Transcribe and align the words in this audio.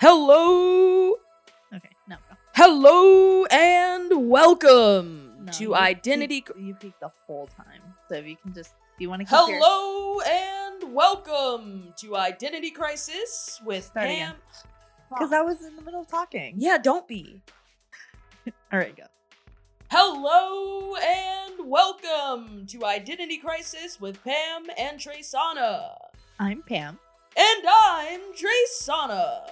Hello, 0.00 1.10
Okay, 1.74 1.90
no, 2.08 2.16
go. 2.16 2.36
hello, 2.54 3.44
and 3.50 4.30
welcome 4.30 5.44
No, 5.44 5.52
to 5.52 5.62
you 5.62 5.74
Identity. 5.74 6.40
Peak, 6.40 6.50
you 6.58 6.74
peak 6.74 6.94
the 7.00 7.10
whole 7.26 7.48
time. 7.48 7.82
So 8.08 8.14
if 8.14 8.26
you 8.26 8.36
can 8.36 8.54
just, 8.54 8.70
do 8.98 9.04
you 9.04 9.10
want 9.10 9.20
to 9.20 9.24
keep 9.26 9.32
your- 9.48 9.58
Hello 9.60 10.20
and 10.20 10.94
welcome 10.94 11.92
to 11.98 12.16
Identity 12.16 12.70
Crisis 12.70 13.60
with 13.64 13.84
Start 13.84 14.06
Pam. 14.06 14.30
again. 14.30 14.34
Because 15.10 15.32
I 15.34 15.42
was 15.42 15.62
in 15.62 15.76
the 15.76 15.82
middle 15.82 16.00
of 16.00 16.08
talking. 16.08 16.54
Yeah, 16.56 16.78
don't 16.78 17.06
be. 17.06 17.42
All 18.72 18.78
right, 18.78 18.96
go. 18.96 19.04
Hello 19.90 20.94
and 20.96 21.68
welcome 21.68 22.64
to 22.68 22.84
Identity 22.86 23.36
Crisis 23.36 24.00
with 24.00 24.24
Pam 24.24 24.64
and 24.78 24.98
Traysana. 24.98 25.96
I'm 26.38 26.62
Pam, 26.62 26.98
And 27.36 27.66
I'm 27.68 28.20
Traysana. 28.32 29.50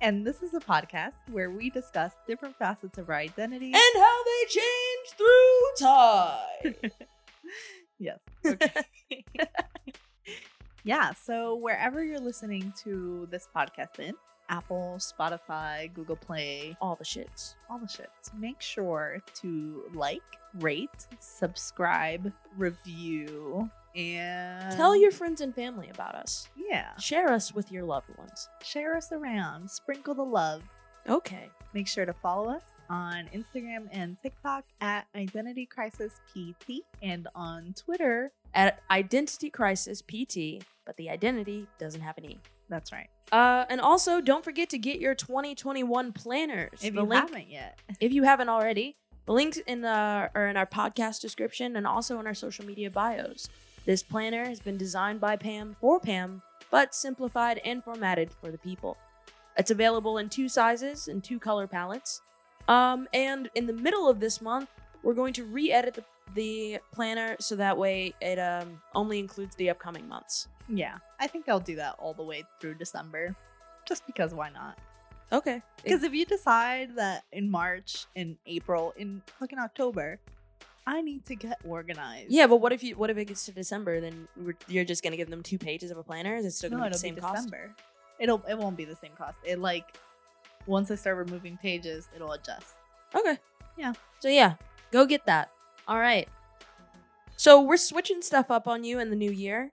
And 0.00 0.26
this 0.26 0.42
is 0.42 0.54
a 0.54 0.60
podcast 0.60 1.12
where 1.30 1.50
we 1.50 1.70
discuss 1.70 2.12
different 2.26 2.56
facets 2.58 2.98
of 2.98 3.08
our 3.08 3.16
identity. 3.16 3.72
And 3.72 4.02
how 4.02 4.24
they 4.24 4.46
change 4.48 5.08
through 5.16 5.86
time. 5.86 6.92
yes. 7.98 8.20
Okay. 8.46 9.24
yeah. 10.84 11.12
So 11.12 11.56
wherever 11.56 12.02
you're 12.04 12.20
listening 12.20 12.72
to 12.84 13.26
this 13.30 13.48
podcast 13.54 13.98
in, 13.98 14.14
Apple, 14.48 14.96
Spotify, 14.98 15.92
Google 15.94 16.16
Play, 16.16 16.74
All 16.80 16.96
the 16.96 17.04
shits. 17.04 17.54
all 17.70 17.78
the 17.78 17.86
shits. 17.86 18.34
Make 18.36 18.60
sure 18.60 19.22
to 19.42 19.84
like, 19.94 20.22
rate, 20.58 21.06
subscribe, 21.20 22.32
review, 22.56 23.70
and 23.96 24.76
Tell 24.76 24.94
your 24.96 25.10
friends 25.10 25.40
and 25.40 25.54
family 25.54 25.88
about 25.90 26.14
us. 26.14 26.48
yeah. 26.56 26.96
Share 26.98 27.30
us 27.32 27.54
with 27.54 27.70
your 27.72 27.84
loved 27.84 28.08
ones. 28.16 28.48
Share 28.62 28.96
us 28.96 29.10
around. 29.12 29.70
Sprinkle 29.70 30.14
the 30.14 30.22
love. 30.24 30.62
Okay. 31.08 31.48
Make 31.74 31.86
sure 31.88 32.04
to 32.06 32.12
follow 32.12 32.50
us 32.50 32.62
on 32.88 33.28
Instagram 33.34 33.88
and 33.92 34.16
TikTok 34.20 34.64
at 34.80 35.06
Identity 35.14 35.66
Crisis 35.66 36.20
PT 36.28 36.82
and 37.02 37.28
on 37.34 37.74
Twitter. 37.76 38.32
At 38.54 38.80
Identity 38.90 39.48
Crisis 39.50 40.02
PT, 40.02 40.64
but 40.84 40.96
the 40.96 41.08
identity 41.08 41.68
doesn't 41.78 42.00
have 42.00 42.18
an 42.18 42.24
E. 42.24 42.38
That's 42.68 42.92
right. 42.92 43.08
Uh, 43.30 43.64
and 43.68 43.80
also, 43.80 44.20
don't 44.20 44.42
forget 44.44 44.68
to 44.70 44.78
get 44.78 44.98
your 45.00 45.14
2021 45.14 46.12
planners. 46.12 46.70
If 46.82 46.94
The 46.94 47.02
you 47.02 47.06
link- 47.08 47.28
haven't 47.28 47.48
yet, 47.50 47.78
if 48.00 48.12
you 48.12 48.24
haven't 48.24 48.48
already, 48.48 48.96
the 49.26 49.32
links 49.32 49.58
in 49.58 49.82
the 49.82 50.30
are 50.34 50.46
in 50.48 50.56
our 50.56 50.66
podcast 50.66 51.20
description 51.20 51.76
and 51.76 51.86
also 51.86 52.18
in 52.18 52.26
our 52.26 52.34
social 52.34 52.64
media 52.66 52.90
bios. 52.90 53.48
This 53.90 54.04
planner 54.04 54.44
has 54.44 54.60
been 54.60 54.76
designed 54.76 55.20
by 55.20 55.34
Pam 55.34 55.74
for 55.80 55.98
Pam, 55.98 56.42
but 56.70 56.94
simplified 56.94 57.60
and 57.64 57.82
formatted 57.82 58.30
for 58.30 58.52
the 58.52 58.58
people. 58.58 58.96
It's 59.56 59.72
available 59.72 60.18
in 60.18 60.28
two 60.28 60.48
sizes 60.48 61.08
and 61.08 61.24
two 61.24 61.40
color 61.40 61.66
palettes. 61.66 62.22
Um, 62.68 63.08
and 63.12 63.50
in 63.56 63.66
the 63.66 63.72
middle 63.72 64.08
of 64.08 64.20
this 64.20 64.40
month, 64.40 64.68
we're 65.02 65.14
going 65.14 65.32
to 65.32 65.44
re-edit 65.44 65.94
the, 65.94 66.04
the 66.36 66.78
planner 66.92 67.34
so 67.40 67.56
that 67.56 67.76
way 67.76 68.14
it 68.20 68.38
um, 68.38 68.80
only 68.94 69.18
includes 69.18 69.56
the 69.56 69.70
upcoming 69.70 70.06
months. 70.06 70.46
yeah, 70.68 70.98
I 71.18 71.26
think 71.26 71.48
I'll 71.48 71.58
do 71.58 71.74
that 71.74 71.96
all 71.98 72.14
the 72.14 72.22
way 72.22 72.44
through 72.60 72.74
December, 72.74 73.34
just 73.88 74.06
because 74.06 74.32
why 74.32 74.50
not? 74.50 74.78
Okay. 75.32 75.62
Because 75.82 76.04
if 76.04 76.14
you 76.14 76.26
decide 76.26 76.94
that 76.94 77.24
in 77.32 77.50
March, 77.50 78.06
in 78.14 78.38
April, 78.46 78.94
in 78.96 79.22
fucking 79.40 79.58
October, 79.58 80.20
I 80.90 81.02
need 81.02 81.24
to 81.26 81.36
get 81.36 81.60
organized. 81.64 82.32
yeah, 82.32 82.48
but 82.48 82.56
what 82.56 82.72
if 82.72 82.82
you 82.82 82.96
what 82.96 83.10
if 83.10 83.16
it 83.16 83.26
gets 83.26 83.44
to 83.44 83.52
December? 83.52 84.00
Then 84.00 84.26
we're, 84.36 84.56
you're 84.66 84.84
just 84.84 85.04
gonna 85.04 85.16
give 85.16 85.30
them 85.30 85.40
two 85.40 85.56
pages 85.56 85.92
of 85.92 85.98
a 85.98 86.02
planner? 86.02 86.34
Is 86.34 86.44
it 86.44 86.50
still 86.50 86.68
gonna 86.68 86.82
be 86.82 86.90
the 86.90 86.98
same 86.98 87.14
be 87.14 87.20
cost? 87.20 87.36
December. 87.36 87.72
It'll 88.18 88.42
it 88.48 88.58
won't 88.58 88.76
be 88.76 88.84
the 88.84 88.96
same 88.96 89.12
cost. 89.16 89.38
It 89.44 89.60
like 89.60 89.96
once 90.66 90.90
I 90.90 90.96
start 90.96 91.16
removing 91.16 91.56
pages, 91.58 92.08
it'll 92.14 92.32
adjust. 92.32 92.74
Okay. 93.14 93.38
Yeah. 93.76 93.92
So 94.18 94.28
yeah, 94.28 94.54
go 94.90 95.06
get 95.06 95.26
that. 95.26 95.52
All 95.86 96.00
right. 96.00 96.28
So 97.36 97.62
we're 97.62 97.76
switching 97.76 98.20
stuff 98.20 98.50
up 98.50 98.66
on 98.66 98.82
you 98.82 98.98
in 98.98 99.10
the 99.10 99.16
new 99.16 99.30
year. 99.30 99.70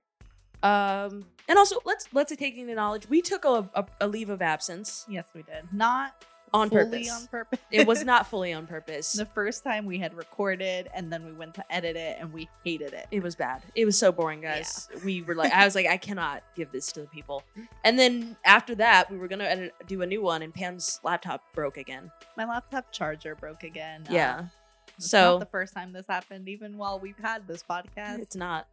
Um 0.62 1.26
and 1.50 1.58
also 1.58 1.78
let's 1.84 2.08
let's 2.14 2.36
take 2.36 2.56
the 2.56 2.76
knowledge 2.76 3.10
we 3.10 3.24
took 3.24 3.44
a, 3.44 3.68
a, 3.74 3.86
a 4.02 4.08
leave 4.08 4.30
of 4.30 4.44
absence 4.44 5.04
Yes, 5.10 5.26
we 5.34 5.42
did. 5.42 5.74
Not 5.74 6.26
on 6.54 6.70
fully 6.70 6.84
purpose. 6.86 7.12
on 7.12 7.28
purpose. 7.28 7.60
it 7.72 7.86
was 7.88 8.04
not 8.04 8.28
fully 8.30 8.54
on 8.54 8.68
purpose. 8.68 9.14
the 9.14 9.26
first 9.26 9.64
time 9.64 9.86
we 9.86 9.98
had 10.00 10.14
recorded 10.14 10.90
and 10.94 11.12
then 11.12 11.26
we 11.26 11.34
went 11.34 11.54
to 11.56 11.74
edit 11.74 11.96
it 11.96 12.18
and 12.20 12.32
we 12.32 12.48
hated 12.64 12.94
it. 12.94 13.08
It 13.12 13.22
was 13.22 13.36
bad. 13.36 13.62
It 13.76 13.86
was 13.86 13.98
so 13.98 14.12
boring, 14.12 14.42
guys. 14.42 14.88
We 15.04 15.22
were 15.22 15.36
like, 15.36 15.52
I 15.54 15.66
was 15.66 15.76
like, 15.76 15.88
I 15.88 15.98
cannot 15.98 16.44
give 16.56 16.72
this 16.72 16.92
to 16.94 17.02
the 17.02 17.08
people. 17.08 17.44
And 17.84 17.98
then 18.00 18.38
after 18.46 18.76
that, 18.76 19.12
we 19.12 19.18
were 19.18 19.28
gonna 19.28 19.44
edit, 19.46 19.74
do 19.88 20.02
a 20.02 20.06
new 20.06 20.22
one, 20.22 20.42
and 20.42 20.54
Pam's 20.54 21.00
laptop 21.04 21.42
broke 21.54 21.78
again. 21.78 22.12
My 22.38 22.46
laptop 22.46 22.92
charger 22.92 23.36
broke 23.36 23.64
again. 23.64 24.04
Uh, 24.10 24.14
Yeah. 24.14 24.46
it's 24.98 25.10
so 25.10 25.34
not 25.34 25.40
the 25.42 25.46
first 25.48 25.74
time 25.74 25.92
this 25.94 26.06
happened, 26.08 26.48
even 26.50 26.78
while 26.78 27.00
we've 27.00 27.18
had 27.22 27.48
this 27.48 27.64
podcast. 27.64 28.20
it's 28.20 28.36
not, 28.36 28.68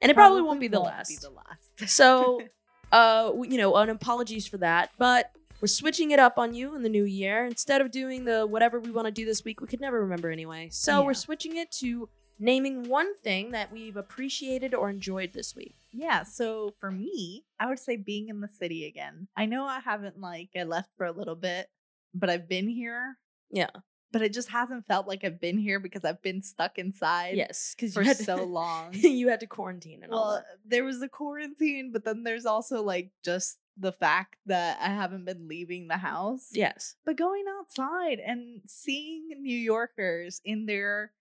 and 0.00 0.10
it 0.10 0.14
probably, 0.14 0.42
won't 0.42 0.60
be 0.60 0.68
the 0.68 0.80
last. 0.80 1.08
Be 1.08 1.16
the 1.16 1.30
last. 1.30 1.92
so 1.94 2.40
uh 2.92 3.30
you 3.44 3.56
know 3.56 3.76
an 3.76 3.88
apologies 3.88 4.48
for 4.48 4.56
that 4.58 4.90
but 4.98 5.30
we're 5.60 5.68
switching 5.68 6.10
it 6.10 6.18
up 6.18 6.38
on 6.38 6.54
you 6.54 6.74
in 6.74 6.82
the 6.82 6.88
new 6.88 7.04
year 7.04 7.44
instead 7.44 7.80
of 7.80 7.90
doing 7.90 8.24
the 8.24 8.46
whatever 8.46 8.80
we 8.80 8.90
want 8.90 9.06
to 9.06 9.12
do 9.12 9.24
this 9.24 9.44
week 9.44 9.60
we 9.60 9.66
could 9.66 9.80
never 9.80 10.00
remember 10.00 10.30
anyway 10.30 10.68
so 10.70 11.04
we're 11.04 11.14
switching 11.14 11.56
it 11.56 11.70
to 11.70 12.08
naming 12.38 12.88
one 12.88 13.14
thing 13.18 13.50
that 13.50 13.70
we've 13.70 13.96
appreciated 13.96 14.74
or 14.74 14.88
enjoyed 14.88 15.32
this 15.34 15.54
week 15.54 15.74
Yeah, 15.92 16.22
so 16.22 16.72
for 16.80 16.90
me, 16.90 17.44
I 17.58 17.66
would 17.68 17.78
say 17.78 17.96
being 17.96 18.28
in 18.30 18.40
the 18.40 18.48
city 18.48 18.86
again. 18.86 19.28
I 19.36 19.44
know 19.46 19.64
I 19.64 19.80
haven't 19.80 20.18
like 20.20 20.50
I 20.56 20.62
left 20.62 20.88
for 20.96 21.04
a 21.04 21.12
little 21.12 21.34
bit, 21.36 21.68
but 22.14 22.30
I've 22.30 22.48
been 22.48 22.68
here. 22.68 23.18
Yeah. 23.50 23.70
But 24.12 24.22
it 24.22 24.32
just 24.32 24.48
hasn't 24.48 24.86
felt 24.86 25.06
like 25.06 25.22
I've 25.24 25.40
been 25.40 25.58
here 25.58 25.78
because 25.78 26.04
I've 26.04 26.22
been 26.22 26.42
stuck 26.42 26.78
inside 26.78 27.36
yes 27.36 27.74
because 27.76 27.94
for 27.94 28.02
you 28.02 28.08
had 28.08 28.16
so 28.16 28.42
long. 28.60 28.88
you 28.94 29.28
had 29.28 29.40
to 29.40 29.46
quarantine 29.46 30.02
and 30.02 30.12
all 30.12 30.28
well, 30.28 30.36
that 30.36 30.46
there 30.64 30.84
was 30.84 30.98
the 30.98 31.08
quarantine, 31.08 31.90
but 31.92 32.04
then 32.04 32.24
there's 32.24 32.46
also 32.46 32.82
like 32.82 33.10
just 33.24 33.58
the 33.76 33.92
fact 33.92 34.36
that 34.46 34.78
I 34.80 34.88
haven't 34.88 35.24
been 35.24 35.48
leaving 35.48 35.88
the 35.88 35.96
house. 35.96 36.48
yes 36.52 36.96
But 37.04 37.16
going 37.16 37.44
outside 37.58 38.18
and 38.18 38.60
seeing 38.66 39.28
New 39.40 39.56
Yorkers 39.56 40.40
in 40.44 40.66
their 40.66 41.12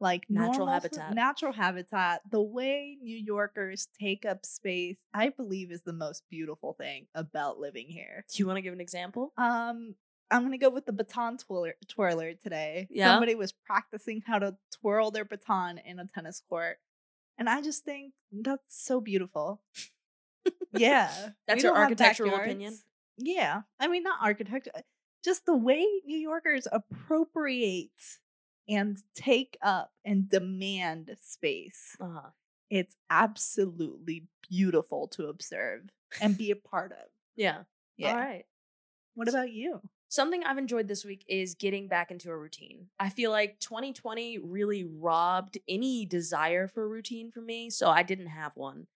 like 0.00 0.24
Natural 0.30 0.66
normal- 0.66 0.74
habitat. 0.74 1.14
natural 1.14 1.52
habitat, 1.52 2.22
the 2.30 2.40
way 2.40 2.96
New 3.02 3.16
Yorkers 3.16 3.88
take 4.00 4.24
up 4.24 4.46
space, 4.46 4.98
I 5.12 5.30
believe 5.30 5.72
is 5.72 5.82
the 5.82 5.92
most 5.92 6.22
beautiful 6.30 6.72
thing 6.74 7.06
about 7.16 7.58
living 7.58 7.88
here. 7.88 8.24
do 8.32 8.38
you 8.42 8.46
want 8.46 8.58
to 8.58 8.62
give 8.62 8.72
an 8.72 8.80
example 8.80 9.32
Um, 9.36 9.94
I'm 10.30 10.42
gonna 10.42 10.58
go 10.58 10.68
with 10.70 10.86
the 10.86 10.92
baton 10.92 11.38
twirler, 11.38 11.74
twirler 11.88 12.34
today. 12.34 12.86
Yeah? 12.90 13.12
Somebody 13.14 13.34
was 13.34 13.50
practicing 13.52 14.22
how 14.26 14.38
to 14.38 14.56
twirl 14.80 15.10
their 15.10 15.24
baton 15.24 15.78
in 15.78 15.98
a 15.98 16.06
tennis 16.06 16.42
court, 16.48 16.78
and 17.38 17.48
I 17.48 17.60
just 17.62 17.84
think 17.84 18.12
that's 18.30 18.76
so 18.84 19.00
beautiful. 19.00 19.62
Yeah, 20.72 21.30
That's 21.46 21.62
your 21.62 21.76
architectural 21.76 22.34
opinion? 22.34 22.78
Yeah, 23.16 23.62
I 23.80 23.88
mean 23.88 24.02
not 24.02 24.18
architecture, 24.22 24.70
just 25.24 25.46
the 25.46 25.56
way 25.56 25.84
New 26.04 26.18
Yorkers 26.18 26.66
appropriate 26.70 27.90
and 28.68 28.98
take 29.14 29.56
up 29.62 29.92
and 30.04 30.28
demand 30.28 31.16
space. 31.20 31.96
uh-huh 32.00 32.30
It's 32.70 32.94
absolutely 33.10 34.26
beautiful 34.48 35.08
to 35.08 35.26
observe 35.26 35.88
and 36.20 36.36
be 36.36 36.50
a 36.50 36.56
part 36.56 36.92
of. 36.92 37.08
yeah 37.36 37.62
Yeah. 37.96 38.10
all 38.12 38.16
right 38.16 38.44
What 39.14 39.28
about 39.28 39.50
you? 39.52 39.80
Something 40.10 40.42
I've 40.44 40.56
enjoyed 40.58 40.88
this 40.88 41.04
week 41.04 41.24
is 41.28 41.54
getting 41.54 41.86
back 41.88 42.10
into 42.10 42.30
a 42.30 42.36
routine. 42.36 42.88
I 42.98 43.10
feel 43.10 43.30
like 43.30 43.58
2020 43.60 44.38
really 44.38 44.84
robbed 44.84 45.58
any 45.68 46.06
desire 46.06 46.66
for 46.66 46.84
a 46.84 46.88
routine 46.88 47.30
for 47.30 47.42
me, 47.42 47.68
so 47.68 47.90
I 47.90 48.02
didn't 48.02 48.28
have 48.28 48.52
one. 48.56 48.86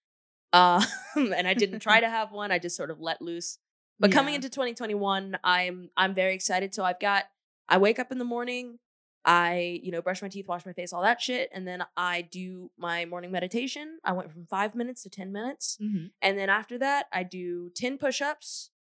Uh, 0.53 0.85
and 1.17 1.47
I 1.49 1.55
didn't 1.55 1.81
try 1.81 2.01
to 2.07 2.09
have 2.09 2.33
one. 2.33 2.51
I 2.53 2.59
just 2.59 2.77
sort 2.77 2.91
of 2.91 3.01
let 3.01 3.23
loose. 3.23 3.59
But 4.01 4.11
coming 4.11 4.35
into 4.35 4.49
2021, 4.49 5.39
I'm 5.45 5.91
I'm 5.97 6.15
very 6.15 6.35
excited. 6.35 6.75
So 6.75 6.85
I've 6.85 6.99
got 6.99 7.25
I 7.69 7.79
wake 7.79 7.99
up 8.01 8.11
in 8.11 8.19
the 8.19 8.25
morning, 8.25 8.79
I, 9.25 9.81
you 9.83 9.93
know, 9.93 10.03
brush 10.03 10.21
my 10.21 10.29
teeth, 10.29 10.49
wash 10.49 10.67
my 10.67 10.73
face, 10.73 10.93
all 10.93 11.03
that 11.03 11.21
shit, 11.21 11.49
and 11.55 11.67
then 11.69 11.85
I 11.97 12.23
do 12.23 12.73
my 12.77 13.05
morning 13.05 13.31
meditation. 13.31 13.99
I 14.05 14.13
went 14.13 14.33
from 14.33 14.47
5 14.51 14.75
minutes 14.75 15.05
to 15.05 15.11
10 15.11 15.31
minutes. 15.31 15.79
Mhm. 15.81 16.11
And 16.21 16.37
then 16.37 16.51
after 16.51 16.77
that, 16.79 17.07
I 17.13 17.23
do 17.23 17.71
10 17.77 17.97
push 17.99 18.21
ups, 18.21 18.71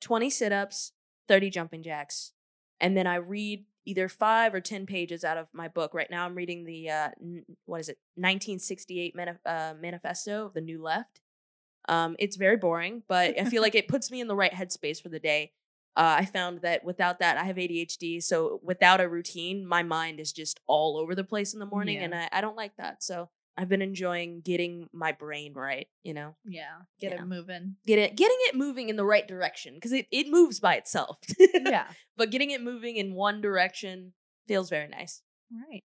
20 0.00 0.28
sit 0.28 0.52
ups, 0.52 0.92
30 1.28 1.48
jumping 1.50 1.82
jacks. 1.84 2.32
And 2.80 2.96
then 2.96 3.06
I 3.06 3.14
read 3.14 3.64
either 3.86 4.08
five 4.08 4.52
or 4.54 4.60
10 4.60 4.84
pages 4.86 5.22
out 5.24 5.38
of 5.38 5.48
my 5.54 5.68
book. 5.68 5.94
Right 5.94 6.10
now, 6.10 6.24
I'm 6.26 6.34
reading 6.34 6.64
the, 6.64 6.90
uh, 6.90 7.10
n- 7.20 7.44
what 7.66 7.80
is 7.80 7.88
it, 7.88 7.98
1968 8.16 9.14
manif- 9.16 9.38
uh, 9.46 9.74
Manifesto 9.80 10.46
of 10.46 10.54
the 10.54 10.60
New 10.60 10.82
Left. 10.82 11.20
Um, 11.88 12.16
it's 12.18 12.36
very 12.36 12.56
boring, 12.56 13.02
but 13.08 13.38
I 13.38 13.44
feel 13.44 13.62
like 13.66 13.74
it 13.74 13.88
puts 13.88 14.10
me 14.10 14.20
in 14.20 14.28
the 14.28 14.36
right 14.36 14.52
headspace 14.52 15.02
for 15.02 15.08
the 15.08 15.18
day. 15.20 15.52
Uh, 15.96 16.16
I 16.20 16.24
found 16.24 16.62
that 16.62 16.84
without 16.84 17.18
that, 17.18 17.36
I 17.36 17.44
have 17.44 17.56
ADHD. 17.56 18.22
So 18.22 18.60
without 18.62 19.00
a 19.00 19.08
routine, 19.08 19.66
my 19.66 19.82
mind 19.82 20.20
is 20.20 20.32
just 20.32 20.58
all 20.66 20.96
over 20.96 21.14
the 21.14 21.24
place 21.24 21.52
in 21.52 21.60
the 21.60 21.66
morning, 21.66 21.96
Yeah. 21.98 22.04
and 22.04 22.14
I, 22.14 22.28
I 22.32 22.40
don't 22.40 22.56
like 22.56 22.76
that. 22.78 23.02
So 23.02 23.28
I've 23.58 23.68
been 23.68 23.82
enjoying 23.82 24.40
getting 24.40 24.88
my 24.94 25.12
brain 25.12 25.52
right, 25.52 25.86
you 26.02 26.14
know? 26.14 26.34
Yeah. 26.46 26.70
Get 26.98 27.12
Yeah. 27.12 27.22
it 27.22 27.26
moving. 27.26 27.76
Get 27.86 27.98
it 27.98 28.16
getting 28.16 28.38
it 28.48 28.54
moving 28.54 28.88
in 28.88 28.96
the 28.96 29.04
right 29.04 29.28
direction 29.28 29.74
because 29.74 29.92
it, 29.92 30.06
it 30.10 30.28
moves 30.30 30.58
by 30.60 30.76
itself. 30.76 31.18
yeah. 31.38 31.88
but 32.16 32.30
getting 32.30 32.50
it 32.50 32.62
moving 32.62 32.96
in 32.96 33.12
one 33.12 33.42
direction 33.42 34.14
feels 34.48 34.70
very 34.70 34.88
nice. 34.88 35.20
Right. 35.52 35.82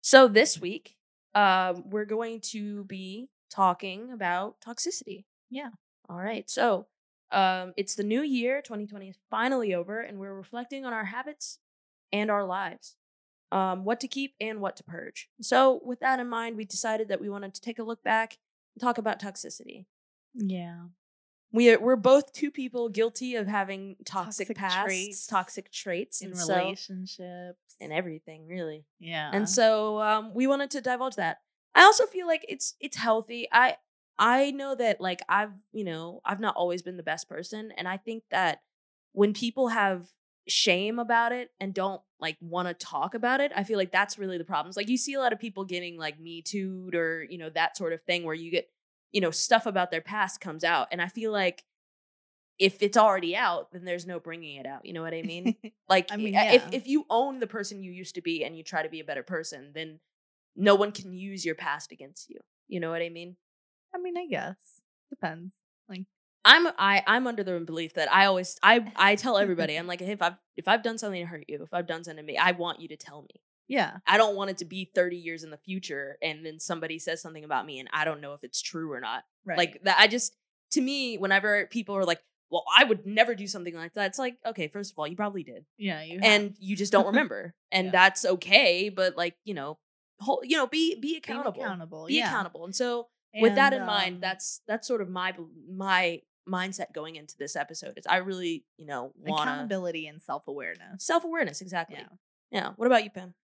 So 0.00 0.26
this 0.28 0.58
week, 0.58 0.96
um, 1.34 1.90
we're 1.90 2.06
going 2.06 2.40
to 2.52 2.84
be 2.84 3.28
talking 3.50 4.10
about 4.10 4.56
toxicity. 4.66 5.26
Yeah. 5.52 5.68
All 6.08 6.16
right. 6.16 6.48
So 6.50 6.86
um, 7.30 7.72
it's 7.76 7.94
the 7.94 8.02
new 8.04 8.22
year. 8.22 8.60
2020 8.62 9.08
is 9.10 9.16
finally 9.30 9.74
over, 9.74 10.00
and 10.00 10.18
we're 10.18 10.34
reflecting 10.34 10.84
on 10.84 10.92
our 10.92 11.04
habits 11.06 11.58
and 12.12 12.30
our 12.30 12.44
lives. 12.44 12.96
Um, 13.52 13.84
what 13.84 14.00
to 14.00 14.08
keep 14.08 14.34
and 14.40 14.60
what 14.62 14.76
to 14.76 14.82
purge. 14.84 15.28
So, 15.42 15.80
with 15.84 16.00
that 16.00 16.18
in 16.20 16.28
mind, 16.28 16.56
we 16.56 16.64
decided 16.64 17.08
that 17.08 17.20
we 17.20 17.28
wanted 17.28 17.52
to 17.54 17.60
take 17.60 17.78
a 17.78 17.82
look 17.82 18.02
back 18.02 18.38
and 18.74 18.80
talk 18.80 18.96
about 18.96 19.20
toxicity. 19.20 19.84
Yeah. 20.34 20.84
We 21.52 21.70
are, 21.70 21.78
we're 21.78 21.96
both 21.96 22.32
two 22.32 22.50
people 22.50 22.88
guilty 22.88 23.34
of 23.36 23.46
having 23.46 23.96
toxic, 24.06 24.48
Toxic 24.48 24.56
pasts, 24.56 24.84
traits 24.86 25.26
toxic 25.26 25.70
traits, 25.70 26.22
In 26.22 26.28
and 26.30 26.38
so 26.38 26.56
relationships. 26.56 27.76
and 27.78 27.92
everything, 27.92 28.46
really. 28.46 28.86
yeah. 28.98 29.30
and 29.34 29.46
so 29.48 30.00
um, 30.00 30.32
we 30.32 30.46
wanted 30.46 30.70
to 30.70 30.80
divulge 30.80 31.16
that 31.16 31.38
i 31.74 31.82
also 31.82 32.06
feel 32.06 32.26
like 32.26 32.44
it's 32.48 32.74
it's 32.80 32.96
healthy 32.96 33.48
i 33.52 33.76
i 34.18 34.50
know 34.50 34.74
that 34.74 35.00
like 35.00 35.20
i've 35.28 35.52
you 35.72 35.84
know 35.84 36.20
i've 36.24 36.40
not 36.40 36.54
always 36.56 36.82
been 36.82 36.96
the 36.96 37.02
best 37.02 37.28
person 37.28 37.72
and 37.76 37.88
i 37.88 37.96
think 37.96 38.22
that 38.30 38.60
when 39.12 39.32
people 39.32 39.68
have 39.68 40.06
shame 40.48 40.98
about 40.98 41.32
it 41.32 41.50
and 41.60 41.72
don't 41.72 42.02
like 42.18 42.36
want 42.40 42.66
to 42.68 42.74
talk 42.74 43.14
about 43.14 43.40
it 43.40 43.52
i 43.54 43.62
feel 43.62 43.78
like 43.78 43.92
that's 43.92 44.18
really 44.18 44.38
the 44.38 44.44
problems 44.44 44.76
like 44.76 44.88
you 44.88 44.96
see 44.96 45.14
a 45.14 45.20
lot 45.20 45.32
of 45.32 45.38
people 45.38 45.64
getting 45.64 45.96
like 45.96 46.18
me 46.18 46.42
too'd 46.42 46.94
or 46.94 47.24
you 47.24 47.38
know 47.38 47.50
that 47.50 47.76
sort 47.76 47.92
of 47.92 48.02
thing 48.02 48.24
where 48.24 48.34
you 48.34 48.50
get 48.50 48.68
you 49.12 49.20
know 49.20 49.30
stuff 49.30 49.66
about 49.66 49.90
their 49.90 50.00
past 50.00 50.40
comes 50.40 50.64
out 50.64 50.88
and 50.90 51.00
i 51.00 51.06
feel 51.08 51.30
like 51.30 51.64
if 52.58 52.82
it's 52.82 52.96
already 52.96 53.34
out 53.36 53.70
then 53.72 53.84
there's 53.84 54.06
no 54.06 54.20
bringing 54.20 54.56
it 54.56 54.66
out 54.66 54.84
you 54.84 54.92
know 54.92 55.02
what 55.02 55.14
i 55.14 55.22
mean 55.22 55.54
like 55.88 56.08
I 56.10 56.16
mean, 56.16 56.30
i- 56.36 56.46
if 56.50 56.68
if 56.72 56.86
you 56.86 57.06
own 57.10 57.40
the 57.40 57.46
person 57.46 57.82
you 57.82 57.92
used 57.92 58.14
to 58.16 58.22
be 58.22 58.44
and 58.44 58.56
you 58.56 58.62
try 58.62 58.82
to 58.82 58.88
be 58.88 59.00
a 59.00 59.04
better 59.04 59.22
person, 59.22 59.72
then 59.74 60.00
no 60.56 60.74
one 60.74 60.92
can 60.92 61.12
use 61.14 61.44
your 61.44 61.54
past 61.56 61.92
against 61.92 62.30
you. 62.30 62.40
You 62.68 62.80
know 62.80 62.90
what 62.90 63.02
I 63.02 63.08
mean? 63.10 63.36
I 63.94 63.98
mean, 63.98 64.16
I 64.16 64.26
guess. 64.26 64.56
Depends. 65.10 65.54
Like, 65.88 66.04
I'm 66.44 66.66
I 66.78 67.02
I'm 67.06 67.26
under 67.26 67.44
the 67.44 67.60
belief 67.60 67.94
that 67.94 68.12
I 68.12 68.26
always 68.26 68.58
I 68.62 68.90
I 68.96 69.14
tell 69.16 69.36
everybody 69.44 69.76
I'm 69.76 69.86
like 69.86 70.00
hey, 70.00 70.12
if 70.12 70.22
I've 70.22 70.36
if 70.56 70.66
I've 70.68 70.82
done 70.82 70.98
something 70.98 71.20
to 71.20 71.26
hurt 71.26 71.44
you, 71.48 71.62
if 71.62 71.72
I've 71.74 71.86
done 71.86 72.02
something 72.04 72.24
to 72.24 72.32
me, 72.32 72.38
I 72.38 72.52
want 72.52 72.80
you 72.80 72.88
to 72.88 72.96
tell 72.96 73.22
me. 73.22 73.40
yeah. 73.68 73.98
I 74.06 74.16
don't 74.18 74.36
want 74.36 74.50
it 74.50 74.58
to 74.58 74.64
be 74.64 74.90
30 74.94 75.16
years 75.16 75.44
in 75.44 75.50
the 75.50 75.56
future 75.56 76.16
and 76.22 76.44
then 76.44 76.58
somebody 76.60 76.98
says 76.98 77.22
something 77.22 77.44
about 77.44 77.64
me 77.66 77.78
and 77.78 77.88
I 77.92 78.04
don't 78.04 78.20
know 78.20 78.32
if 78.34 78.42
it's 78.44 78.60
true 78.60 78.90
or 78.92 79.00
not. 79.00 79.24
Right. 79.44 79.58
Like 79.58 79.80
that 79.84 79.98
I 79.98 80.06
just 80.08 80.34
to 80.72 80.80
me 80.80 81.16
whenever 81.18 81.66
people 81.66 81.94
are 81.96 82.04
like, 82.04 82.20
"Well, 82.50 82.64
I 82.76 82.84
would 82.84 83.06
never 83.06 83.34
do 83.34 83.46
something 83.46 83.74
like 83.74 83.92
that." 83.94 84.06
It's 84.06 84.18
like, 84.18 84.36
"Okay, 84.46 84.68
first 84.68 84.92
of 84.92 84.98
all, 84.98 85.06
you 85.06 85.16
probably 85.16 85.42
did." 85.42 85.64
yeah. 85.78 86.02
You 86.02 86.18
have- 86.20 86.24
and 86.24 86.56
you 86.58 86.74
just 86.76 86.92
don't 86.92 87.06
remember 87.12 87.54
and 87.70 87.86
Yeah. 87.86 87.90
that's 87.92 88.24
okay 88.24 88.88
but 88.88 89.16
like 89.16 89.36
you 89.44 89.54
know 89.54 89.78
whole, 90.20 90.40
you 90.44 90.56
know 90.56 90.66
be 90.66 90.98
be 91.00 91.16
accountable 91.16 91.62
accountable. 91.62 92.06
be 92.06 92.14
yeah. 92.14 92.28
accountable 92.28 92.64
and 92.64 92.74
so 92.74 93.08
with 93.40 93.54
that 93.54 93.72
And, 93.72 93.82
in 93.82 93.86
mind 93.86 94.14
um, 94.16 94.20
that's 94.20 94.60
that's 94.66 94.86
sort 94.86 95.00
of 95.00 95.08
my 95.08 95.34
my 95.70 96.20
mindset 96.48 96.92
going 96.92 97.16
into 97.16 97.36
this 97.38 97.54
episode 97.54 97.94
is 97.96 98.06
i 98.06 98.16
really 98.16 98.64
you 98.76 98.86
know 98.86 99.12
want 99.16 99.38
to 99.38 99.42
accountability 99.50 100.06
and 100.08 100.20
self 100.20 100.48
awareness. 100.48 101.04
self-awareness 101.04 101.60
exactly 101.60 101.98
Yeah. 101.98 102.08
yeah 102.50 102.72
what 102.76 102.86
about 102.86 103.04
you 103.04 103.10
pam 103.10 103.34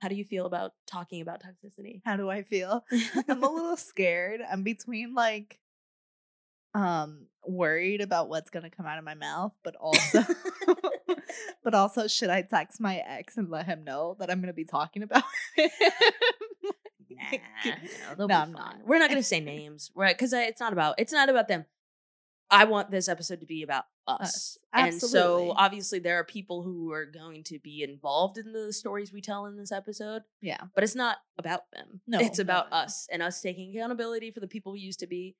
how 0.00 0.08
do 0.08 0.14
you 0.16 0.24
feel 0.24 0.44
about 0.46 0.72
talking 0.86 1.22
about 1.22 1.40
toxicity 1.42 2.02
How 2.04 2.16
do 2.16 2.28
I 2.28 2.42
feel? 2.42 2.84
I'm 3.28 3.42
a 3.42 3.48
little 3.50 3.76
scared. 3.90 4.40
I'm 4.42 4.62
between 4.62 5.14
like 5.14 5.58
um 6.74 7.26
worried 7.46 8.02
about 8.02 8.28
what's 8.28 8.50
gonna 8.50 8.68
come 8.68 8.84
out 8.84 8.98
of 8.98 9.04
my 9.04 9.14
mouth, 9.14 9.52
but 9.62 9.76
also 9.76 10.22
but 11.64 11.74
also 11.74 12.06
should 12.06 12.28
I 12.28 12.42
text 12.42 12.80
my 12.82 12.96
ex 12.98 13.36
and 13.38 13.48
let 13.50 13.64
him 13.66 13.82
know 13.84 14.16
that 14.18 14.30
I'm 14.30 14.40
gonna 14.40 14.52
be 14.52 14.64
talking 14.66 15.02
about 15.02 15.22
him? 15.56 15.70
Nah, 17.16 17.72
no, 18.18 18.26
No, 18.26 18.34
I'm 18.34 18.52
fine. 18.52 18.52
not. 18.52 18.76
We're 18.86 18.98
not 18.98 19.08
gonna 19.08 19.22
say 19.22 19.40
names, 19.56 19.90
right? 19.94 20.16
Because 20.16 20.32
it's 20.32 20.60
not 20.60 20.72
about 20.72 20.96
it's 20.98 21.12
not 21.12 21.28
about 21.28 21.48
them. 21.48 21.64
I 22.50 22.64
want 22.64 22.90
this 22.90 23.08
episode 23.08 23.40
to 23.40 23.46
be 23.46 23.62
about 23.62 23.84
us. 24.06 24.20
Us. 24.20 24.58
And 24.72 25.00
so 25.00 25.54
obviously 25.56 25.98
there 25.98 26.18
are 26.18 26.24
people 26.24 26.62
who 26.62 26.92
are 26.92 27.06
going 27.06 27.42
to 27.44 27.58
be 27.58 27.82
involved 27.82 28.38
in 28.38 28.52
the 28.52 28.72
stories 28.72 29.12
we 29.12 29.22
tell 29.22 29.46
in 29.46 29.56
this 29.56 29.72
episode, 29.72 30.22
yeah. 30.42 30.60
but 30.74 30.84
it's 30.84 30.94
not 30.94 31.18
about 31.38 31.62
them. 31.72 32.00
No, 32.06 32.18
it's 32.20 32.38
about 32.38 32.70
no. 32.70 32.76
us 32.76 33.08
and 33.10 33.22
us 33.22 33.40
taking 33.40 33.74
accountability 33.74 34.30
for 34.30 34.40
the 34.40 34.46
people 34.46 34.72
we 34.72 34.80
used 34.80 35.00
to 35.00 35.06
be 35.06 35.36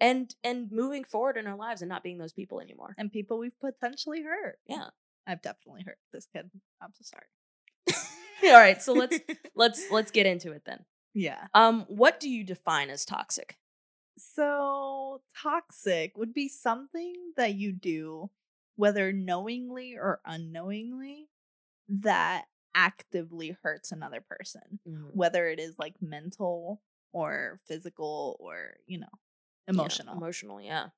and 0.00 0.34
and 0.42 0.72
moving 0.72 1.04
forward 1.04 1.36
in 1.36 1.46
our 1.46 1.56
lives 1.56 1.82
and 1.82 1.88
not 1.88 2.02
being 2.02 2.18
those 2.18 2.32
people 2.32 2.60
anymore. 2.60 2.94
And 2.98 3.12
people 3.12 3.38
we've 3.38 3.58
potentially 3.60 4.22
hurt. 4.22 4.58
Yeah. 4.66 4.88
I've 5.26 5.42
definitely 5.42 5.82
hurt 5.84 5.98
this 6.12 6.26
kid. 6.32 6.50
I'm 6.80 6.92
so 6.94 7.02
sorry. 7.02 7.26
All 8.44 8.60
right, 8.60 8.80
so 8.80 8.92
let's 8.92 9.18
let's 9.54 9.90
let's 9.90 10.10
get 10.10 10.26
into 10.26 10.52
it 10.52 10.62
then. 10.66 10.84
Yeah. 11.16 11.48
Um 11.54 11.82
what 11.88 12.20
do 12.20 12.28
you 12.30 12.44
define 12.44 12.90
as 12.90 13.04
toxic? 13.04 13.58
So, 14.18 15.22
toxic 15.42 16.16
would 16.16 16.32
be 16.32 16.48
something 16.48 17.32
that 17.36 17.54
you 17.54 17.72
do, 17.72 18.30
whether 18.76 19.12
knowingly 19.12 19.94
or 19.96 20.20
unknowingly, 20.24 21.28
that 21.88 22.46
actively 22.74 23.50
hurts 23.62 23.92
another 23.92 24.20
person, 24.22 24.80
whether 25.12 25.48
it 25.48 25.60
is 25.60 25.78
like 25.78 26.02
mental 26.02 26.82
or 27.12 27.60
physical 27.66 28.36
or, 28.40 28.78
you 28.86 28.98
know, 28.98 29.08
Yeah, 29.70 29.98
emotional. 29.98 30.16
emotional, 30.16 30.60
yeah. 30.60 30.90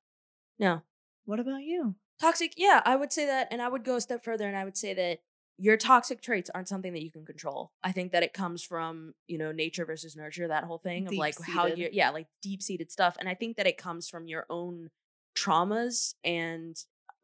Yeah. 0.59 0.81
what 1.25 1.39
about 1.39 1.63
you? 1.63 1.95
Toxic, 2.19 2.53
yeah, 2.57 2.81
I 2.85 2.95
would 2.97 3.13
say 3.13 3.25
that, 3.25 3.47
and 3.51 3.61
I 3.61 3.69
would 3.69 3.83
go 3.85 3.95
a 3.95 4.01
step 4.01 4.23
further, 4.23 4.45
and 4.47 4.57
I 4.57 4.65
would 4.65 4.77
say 4.77 4.93
that 4.93 5.21
your 5.59 5.77
toxic 5.77 6.21
traits 6.21 6.49
aren't 6.53 6.69
something 6.69 6.93
that 6.93 7.03
you 7.03 7.11
can 7.11 7.25
control. 7.25 7.71
I 7.83 7.91
think 7.91 8.13
that 8.13 8.23
it 8.23 8.33
comes 8.33 8.63
from 8.63 9.13
you 9.27 9.37
know 9.37 9.51
nature 9.51 9.85
versus 9.85 10.15
nurture, 10.15 10.47
that 10.47 10.63
whole 10.63 10.77
thing 10.77 11.07
of 11.07 11.13
like 11.13 11.35
how 11.41 11.65
you, 11.67 11.89
yeah, 11.91 12.09
like 12.09 12.27
deep 12.41 12.61
seated 12.63 12.91
stuff, 12.91 13.17
and 13.19 13.27
I 13.27 13.35
think 13.35 13.57
that 13.57 13.67
it 13.67 13.77
comes 13.77 14.09
from 14.09 14.27
your 14.27 14.45
own 14.49 14.89
traumas 15.37 16.15
and 16.23 16.75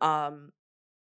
um, 0.01 0.51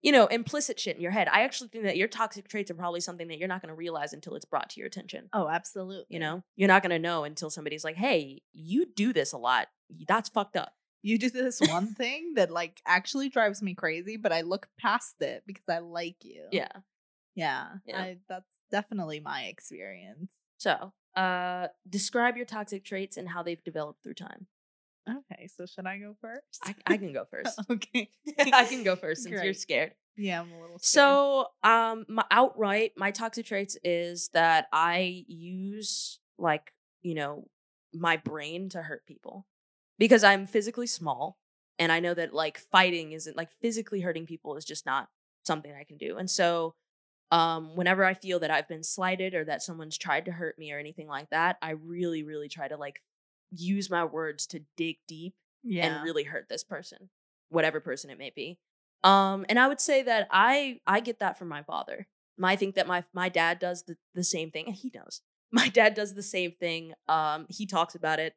you 0.02 0.12
know, 0.12 0.28
implicit 0.28 0.80
shit 0.80 0.96
in 0.96 1.02
your 1.02 1.12
head. 1.12 1.28
I 1.32 1.44
actually 1.44 1.70
think 1.70 1.86
that 1.86 1.98
your 1.98 2.08
toxic 2.08 2.48
traits 2.48 2.70
are 2.70 2.76
probably 2.76 3.00
something 3.00 3.28
that 3.30 3.38
you're 3.38 3.48
not 3.48 3.62
going 3.62 3.70
to 3.70 3.76
realize 3.76 4.14
until 4.14 4.36
it's 4.36 4.46
brought 4.46 4.70
to 4.72 4.80
your 4.80 4.88
attention. 4.88 5.30
Oh, 5.34 5.48
absolutely. 5.48 6.06
You 6.10 6.20
know, 6.20 6.44
you're 6.56 6.68
not 6.68 6.84
going 6.84 6.92
to 6.92 7.00
know 7.00 7.24
until 7.24 7.50
somebody's 7.50 7.84
like, 7.84 7.96
"Hey, 7.96 8.44
you 8.54 8.86
do 8.86 9.12
this 9.12 9.34
a 9.34 9.38
lot. 9.38 9.68
That's 10.08 10.30
fucked 10.30 10.56
up." 10.56 10.74
you 11.04 11.18
do 11.18 11.30
this 11.30 11.60
one 11.60 11.94
thing 11.94 12.34
that 12.36 12.50
like 12.50 12.82
actually 12.88 13.30
drives 13.30 13.62
me 13.62 13.76
crazy, 13.76 14.18
but 14.18 14.32
I 14.32 14.42
look 14.42 14.68
past 14.80 15.22
it 15.22 15.44
because 15.46 15.66
I 15.70 15.80
like 15.80 16.24
you. 16.24 16.46
Yeah. 16.52 16.72
Yeah. 17.36 17.68
Yeah. 17.86 18.00
I, 18.00 18.18
that's 18.30 18.54
definitely 18.72 19.20
my 19.20 19.44
experience. 19.44 20.34
So, 20.58 20.94
uh, 21.16 21.68
describe 21.90 22.38
your 22.38 22.46
toxic 22.46 22.84
traits 22.84 23.18
and 23.18 23.28
how 23.28 23.44
they've 23.44 23.64
developed 23.64 24.04
through 24.04 24.16
time. 24.16 24.48
Okay, 25.10 25.48
so 25.48 25.66
should 25.66 25.86
I 25.86 25.98
go 25.98 26.16
first? 26.22 26.60
I, 26.64 26.76
I 26.88 26.98
can 26.98 27.12
go 27.12 27.26
first. 27.30 27.60
okay. 27.70 28.10
I 28.54 28.66
can 28.66 28.84
go 28.84 28.96
first 28.96 29.24
since 29.24 29.44
you're 29.44 29.54
scared. 29.54 29.94
Yeah, 30.16 30.42
I'm 30.42 30.52
a 30.52 30.62
little 30.62 30.80
scared. 30.80 30.82
So, 30.82 31.48
um, 31.64 32.06
my 32.08 32.24
outright, 32.32 32.94
my 32.96 33.12
toxic 33.12 33.46
traits 33.46 33.78
is 33.84 34.30
that 34.34 34.68
I 34.72 35.26
use 35.28 36.20
like 36.38 36.74
you 37.02 37.16
know 37.16 37.48
my 37.94 38.18
brain 38.18 38.70
to 38.70 38.82
hurt 38.82 39.06
people 39.06 39.46
because 40.00 40.24
I'm 40.24 40.46
physically 40.46 40.88
small, 40.88 41.38
and 41.78 41.92
I 41.92 42.00
know 42.00 42.14
that 42.14 42.34
like 42.34 42.58
fighting 42.58 43.12
isn't 43.12 43.36
like 43.36 43.50
physically 43.62 44.02
hurting 44.02 44.26
people 44.26 44.56
is 44.56 44.66
just 44.66 44.86
not 44.86 45.10
something 45.44 45.74
I 45.74 45.84
can 45.84 45.98
do, 45.98 46.18
and 46.18 46.30
so. 46.30 46.76
Um, 47.32 47.76
whenever 47.76 48.06
I 48.06 48.14
feel 48.14 48.40
that 48.40 48.52
I've 48.52 48.68
been 48.68 48.84
slighted 48.84 49.34
or 49.34 49.44
that 49.46 49.64
someone's 49.64 49.98
tried 49.98 50.26
to 50.26 50.32
hurt 50.32 50.60
me 50.60 50.72
or 50.72 50.78
anything 50.78 51.08
like 51.08 51.30
that, 51.32 51.58
I 51.62 51.72
really, 51.72 52.22
really 52.24 52.48
try 52.48 52.68
to 52.68 52.78
like 52.78 53.00
use 53.52 53.90
my 53.90 54.06
words 54.06 54.46
to 54.48 54.62
dig 54.78 54.98
deep 55.08 55.34
yeah. 55.64 55.86
and 55.88 56.04
really 56.04 56.24
hurt 56.24 56.48
this 56.50 56.64
person, 56.64 57.10
whatever 57.50 57.80
person 57.80 58.10
it 58.10 58.20
may 58.20 58.32
be. 58.36 58.60
Um, 59.04 59.46
and 59.50 59.60
I 59.60 59.68
would 59.68 59.82
say 59.82 60.04
that 60.04 60.28
I 60.32 60.80
I 60.88 61.00
get 61.00 61.20
that 61.20 61.38
from 61.38 61.50
my 61.50 61.64
father. 61.64 62.08
I 62.42 62.56
think 62.56 62.76
that 62.76 62.88
my 62.88 63.04
my 63.14 63.30
dad 63.30 63.60
does 63.60 63.84
the, 63.84 63.98
the 64.16 64.24
same 64.24 64.52
thing, 64.52 64.68
and 64.68 64.76
he 64.76 64.92
knows. 64.94 65.22
My 65.56 65.70
dad 65.70 65.94
does 65.94 66.16
the 66.16 66.24
same 66.24 66.54
thing. 66.60 66.94
Um, 67.08 67.46
he 67.48 67.68
talks 67.68 67.94
about 67.94 68.20
it. 68.20 68.34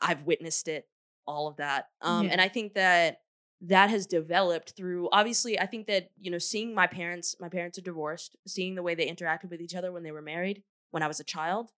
I've 0.00 0.22
witnessed 0.22 0.68
it, 0.68 0.88
all 1.26 1.48
of 1.48 1.56
that. 1.56 1.88
Um, 2.00 2.24
Yeah. 2.24 2.32
and 2.32 2.40
I 2.40 2.48
think 2.48 2.72
that 2.74 3.20
that 3.62 3.90
has 3.90 4.06
developed 4.06 4.72
through 4.76 5.08
obviously 5.12 5.58
i 5.60 5.66
think 5.66 5.86
that 5.86 6.10
you 6.18 6.30
know 6.30 6.38
seeing 6.38 6.74
my 6.74 6.86
parents 6.86 7.36
my 7.40 7.48
parents 7.48 7.76
are 7.78 7.82
divorced 7.82 8.36
seeing 8.46 8.74
the 8.74 8.82
way 8.82 8.94
they 8.94 9.06
interacted 9.06 9.50
with 9.50 9.60
each 9.60 9.74
other 9.74 9.92
when 9.92 10.02
they 10.02 10.12
were 10.12 10.22
married 10.22 10.62
when 10.92 11.02
i 11.02 11.06
was 11.06 11.20
a 11.20 11.24
child 11.24 11.70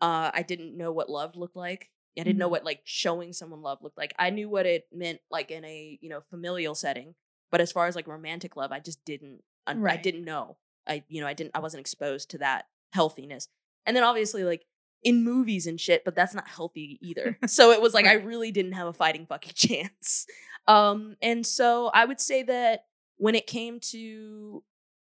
uh 0.00 0.30
i 0.32 0.42
didn't 0.42 0.76
know 0.76 0.90
what 0.92 1.10
love 1.10 1.36
looked 1.36 1.56
like 1.56 1.90
i 2.18 2.22
didn't 2.22 2.38
know 2.38 2.48
Mhm. 2.48 2.52
what 2.52 2.64
like 2.64 2.80
showing 2.84 3.32
someone 3.34 3.60
love 3.62 3.82
looked 3.82 3.98
like 3.98 4.14
i 4.18 4.30
knew 4.30 4.48
what 4.48 4.64
it 4.66 4.86
meant 4.92 5.20
like 5.30 5.50
in 5.50 5.64
a 5.64 5.98
you 6.00 6.08
know 6.08 6.20
familial 6.20 6.74
setting 6.74 7.14
but 7.50 7.60
as 7.60 7.70
far 7.72 7.86
as 7.86 7.96
like 7.96 8.06
romantic 8.06 8.56
love 8.56 8.72
i 8.72 8.80
just 8.80 9.04
didn't 9.04 9.42
un- 9.66 9.76
i 9.78 9.80
Right. 9.80 10.02
didn't 10.02 10.24
know 10.24 10.56
i 10.86 11.04
you 11.08 11.20
know 11.20 11.26
i 11.26 11.34
didn't 11.34 11.52
i 11.54 11.58
wasn't 11.60 11.80
exposed 11.82 12.30
to 12.30 12.38
that 12.38 12.66
healthiness 12.94 13.48
and 13.84 13.94
then 13.94 14.04
obviously 14.04 14.42
like 14.42 14.64
in 15.02 15.22
movies 15.24 15.66
and 15.66 15.80
shit, 15.80 16.04
but 16.04 16.14
that's 16.14 16.34
not 16.34 16.48
healthy 16.48 16.98
either. 17.00 17.38
so 17.46 17.70
it 17.70 17.80
was 17.80 17.94
like 17.94 18.06
I 18.06 18.14
really 18.14 18.50
didn't 18.50 18.72
have 18.72 18.88
a 18.88 18.92
fighting 18.92 19.26
fucking 19.26 19.52
chance. 19.54 20.26
Um, 20.66 21.16
and 21.22 21.46
so 21.46 21.90
I 21.94 22.04
would 22.04 22.20
say 22.20 22.42
that 22.44 22.86
when 23.18 23.34
it 23.34 23.46
came 23.46 23.80
to 23.80 24.62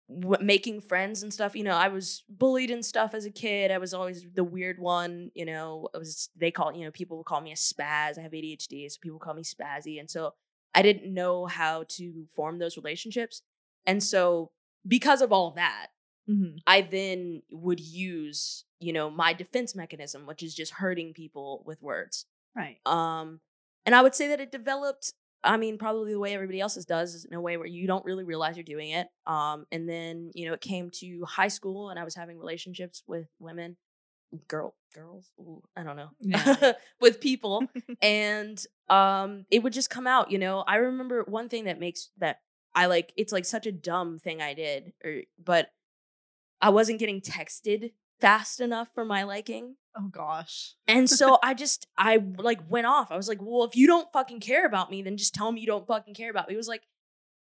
w- 0.10 0.44
making 0.46 0.82
friends 0.82 1.24
and 1.24 1.34
stuff, 1.34 1.56
you 1.56 1.64
know, 1.64 1.76
I 1.76 1.88
was 1.88 2.24
bullied 2.30 2.72
and 2.72 2.86
stuff 2.86 3.14
as 3.14 3.26
a 3.26 3.32
kid. 3.32 3.72
I 3.72 3.78
was 3.78 3.94
always 3.94 4.26
the 4.34 4.44
weird 4.44 4.80
one, 4.80 5.32
you 5.34 5.46
know. 5.46 5.88
I 5.96 5.98
was 5.98 6.30
they 6.36 6.52
call 6.52 6.74
you 6.76 6.86
know 6.86 6.92
people 6.92 7.24
call 7.24 7.42
me 7.42 7.52
a 7.52 7.56
spaz. 7.56 8.18
I 8.18 8.22
have 8.22 8.32
ADHD, 8.32 8.90
so 8.92 8.98
people 9.02 9.20
call 9.20 9.34
me 9.34 9.44
spazzy, 9.44 10.00
and 10.00 10.10
so 10.10 10.34
I 10.74 10.82
didn't 10.82 11.12
know 11.12 11.46
how 11.46 11.86
to 11.90 12.26
form 12.36 12.60
those 12.60 12.78
relationships. 12.78 13.42
And 13.86 14.04
so 14.04 14.52
because 14.88 15.22
of 15.22 15.32
all 15.32 15.52
that, 15.52 15.88
Mhm. 16.30 16.58
I 16.68 16.82
then 16.82 17.44
would 17.52 17.80
use, 17.80 18.66
you 18.80 18.94
know, 18.94 19.10
my 19.10 19.34
defense 19.34 19.76
mechanism, 19.76 20.26
which 20.26 20.42
is 20.44 20.56
just 20.56 20.74
hurting 20.74 21.14
people 21.14 21.64
with 21.66 21.82
words. 21.82 22.26
Right. 22.56 22.78
Um, 22.86 23.42
and 23.86 23.94
I 23.94 24.02
would 24.02 24.16
say 24.16 24.28
that 24.30 24.40
it 24.42 24.52
developed, 24.52 25.14
I 25.44 25.58
mean, 25.58 25.78
probably 25.78 26.14
the 26.14 26.20
way 26.20 26.34
everybody 26.34 26.60
else's 26.60 26.86
does, 26.86 27.14
is 27.14 27.26
in 27.26 27.34
a 27.36 27.42
way 27.42 27.58
where 27.58 27.68
you 27.68 27.86
don't 27.86 28.06
really 28.06 28.24
realize 28.24 28.58
you're 28.58 28.64
doing 28.64 28.90
it. 28.90 29.08
Um, 29.28 29.66
and 29.72 29.88
then, 29.88 30.32
you 30.34 30.48
know, 30.48 30.54
it 30.54 30.62
came 30.62 30.90
to 30.96 31.26
high 31.26 31.50
school 31.50 31.90
and 31.90 32.00
I 32.00 32.04
was 32.04 32.16
having 32.16 32.40
relationships 32.40 33.04
with 33.06 33.28
women, 33.40 33.78
girl, 34.48 34.76
girls, 34.94 35.32
Ooh, 35.40 35.62
I 35.76 35.84
don't 35.84 35.96
know, 35.98 36.10
Yeah. 36.20 36.74
with 37.02 37.22
people. 37.22 37.68
and 38.02 38.64
um, 38.90 39.46
it 39.52 39.64
would 39.64 39.74
just 39.74 39.90
come 39.90 40.08
out, 40.08 40.32
you 40.32 40.38
know. 40.40 40.64
I 40.68 40.78
remember 40.78 41.24
one 41.24 41.50
thing 41.50 41.66
that 41.66 41.80
makes 41.80 42.10
that 42.18 42.42
I 42.74 42.88
like, 42.88 43.14
it's 43.18 43.32
like 43.32 43.46
such 43.46 43.66
a 43.68 43.72
dumb 43.72 44.20
thing 44.20 44.42
I 44.42 44.54
did, 44.54 44.94
or, 45.04 45.22
but 45.44 45.70
I 46.62 46.70
wasn't 46.70 47.00
getting 47.00 47.22
texted 47.22 47.92
fast 48.22 48.60
enough 48.60 48.90
for 48.94 49.06
my 49.06 49.24
liking. 49.24 49.76
Oh 49.98 50.08
gosh. 50.10 50.74
And 50.88 51.10
so 51.20 51.38
I 51.44 51.54
just 51.54 51.88
I 51.98 52.18
like 52.38 52.60
went 52.70 52.88
off. 52.88 53.12
I 53.12 53.16
was 53.18 53.28
like, 53.28 53.40
well, 53.42 53.64
if 53.66 53.76
you 53.76 53.88
don't 53.88 54.12
fucking 54.14 54.40
care 54.40 54.66
about 54.66 54.90
me, 54.92 55.02
then 55.02 55.18
just 55.18 55.34
tell 55.34 55.52
me 55.52 55.62
you 55.62 55.68
don't 55.68 55.88
fucking 55.88 56.14
care 56.14 56.30
about 56.32 56.48
me. 56.48 56.54
It 56.54 56.58
was 56.58 56.68
like, 56.68 56.84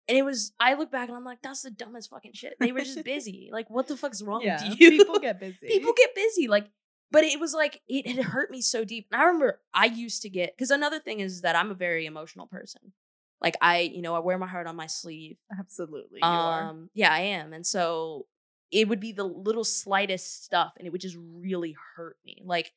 and 0.09 0.19
it 0.19 0.25
was. 0.25 0.53
I 0.59 0.75
look 0.75 0.91
back 0.91 1.09
and 1.09 1.17
I'm 1.17 1.25
like, 1.25 1.43
that's 1.43 1.63
the 1.63 1.71
dumbest 1.71 2.11
fucking 2.11 2.33
shit. 2.35 2.55
They 2.59 2.73
were 2.73 2.81
just 2.81 3.05
busy. 3.05 3.51
like, 3.53 3.71
what 3.71 3.87
the 3.87 3.97
fuck's 3.97 4.23
wrong 4.23 4.43
Yeah. 4.43 4.69
with 4.69 4.81
you? 4.81 4.91
People 4.91 5.19
get 5.21 5.39
busy. 5.41 5.69
people 5.69 5.93
get 5.97 6.15
busy. 6.15 6.49
Like, 6.49 6.67
but 7.11 7.23
it 7.25 7.39
was 7.39 7.55
like 7.55 7.81
it 7.89 8.07
had 8.07 8.25
hurt 8.25 8.51
me 8.51 8.61
so 8.63 8.85
deep. 8.85 9.07
And 9.13 9.21
I 9.21 9.25
remember 9.27 9.61
I 9.75 9.85
used 9.87 10.23
to 10.23 10.29
get 10.31 10.57
because 10.57 10.71
another 10.71 10.99
thing 10.99 11.21
is 11.21 11.43
that 11.43 11.55
I'm 11.55 11.71
a 11.71 11.75
very 11.75 12.07
emotional 12.07 12.47
person. 12.47 12.93
Like 13.41 13.57
I, 13.61 13.81
you 13.81 14.03
know, 14.03 14.15
I 14.15 14.21
wear 14.21 14.39
my 14.39 14.47
heart 14.47 14.67
on 14.67 14.77
my 14.77 14.87
sleeve. 14.87 15.37
Absolutely. 15.59 16.21
You 16.23 16.29
are. 16.29 16.63
Um, 16.71 16.91
yeah, 16.95 17.13
I 17.13 17.21
am. 17.21 17.53
And 17.53 17.67
so 17.67 18.27
it 18.73 18.89
would 18.89 19.01
be 19.01 19.13
the 19.13 19.25
little 19.25 19.65
slightest 19.65 20.45
stuff 20.45 20.73
and 20.79 20.87
it 20.87 20.91
would 20.91 21.01
just 21.01 21.17
really 21.19 21.77
hurt 21.97 22.17
me. 22.25 22.43
Like, 22.45 22.73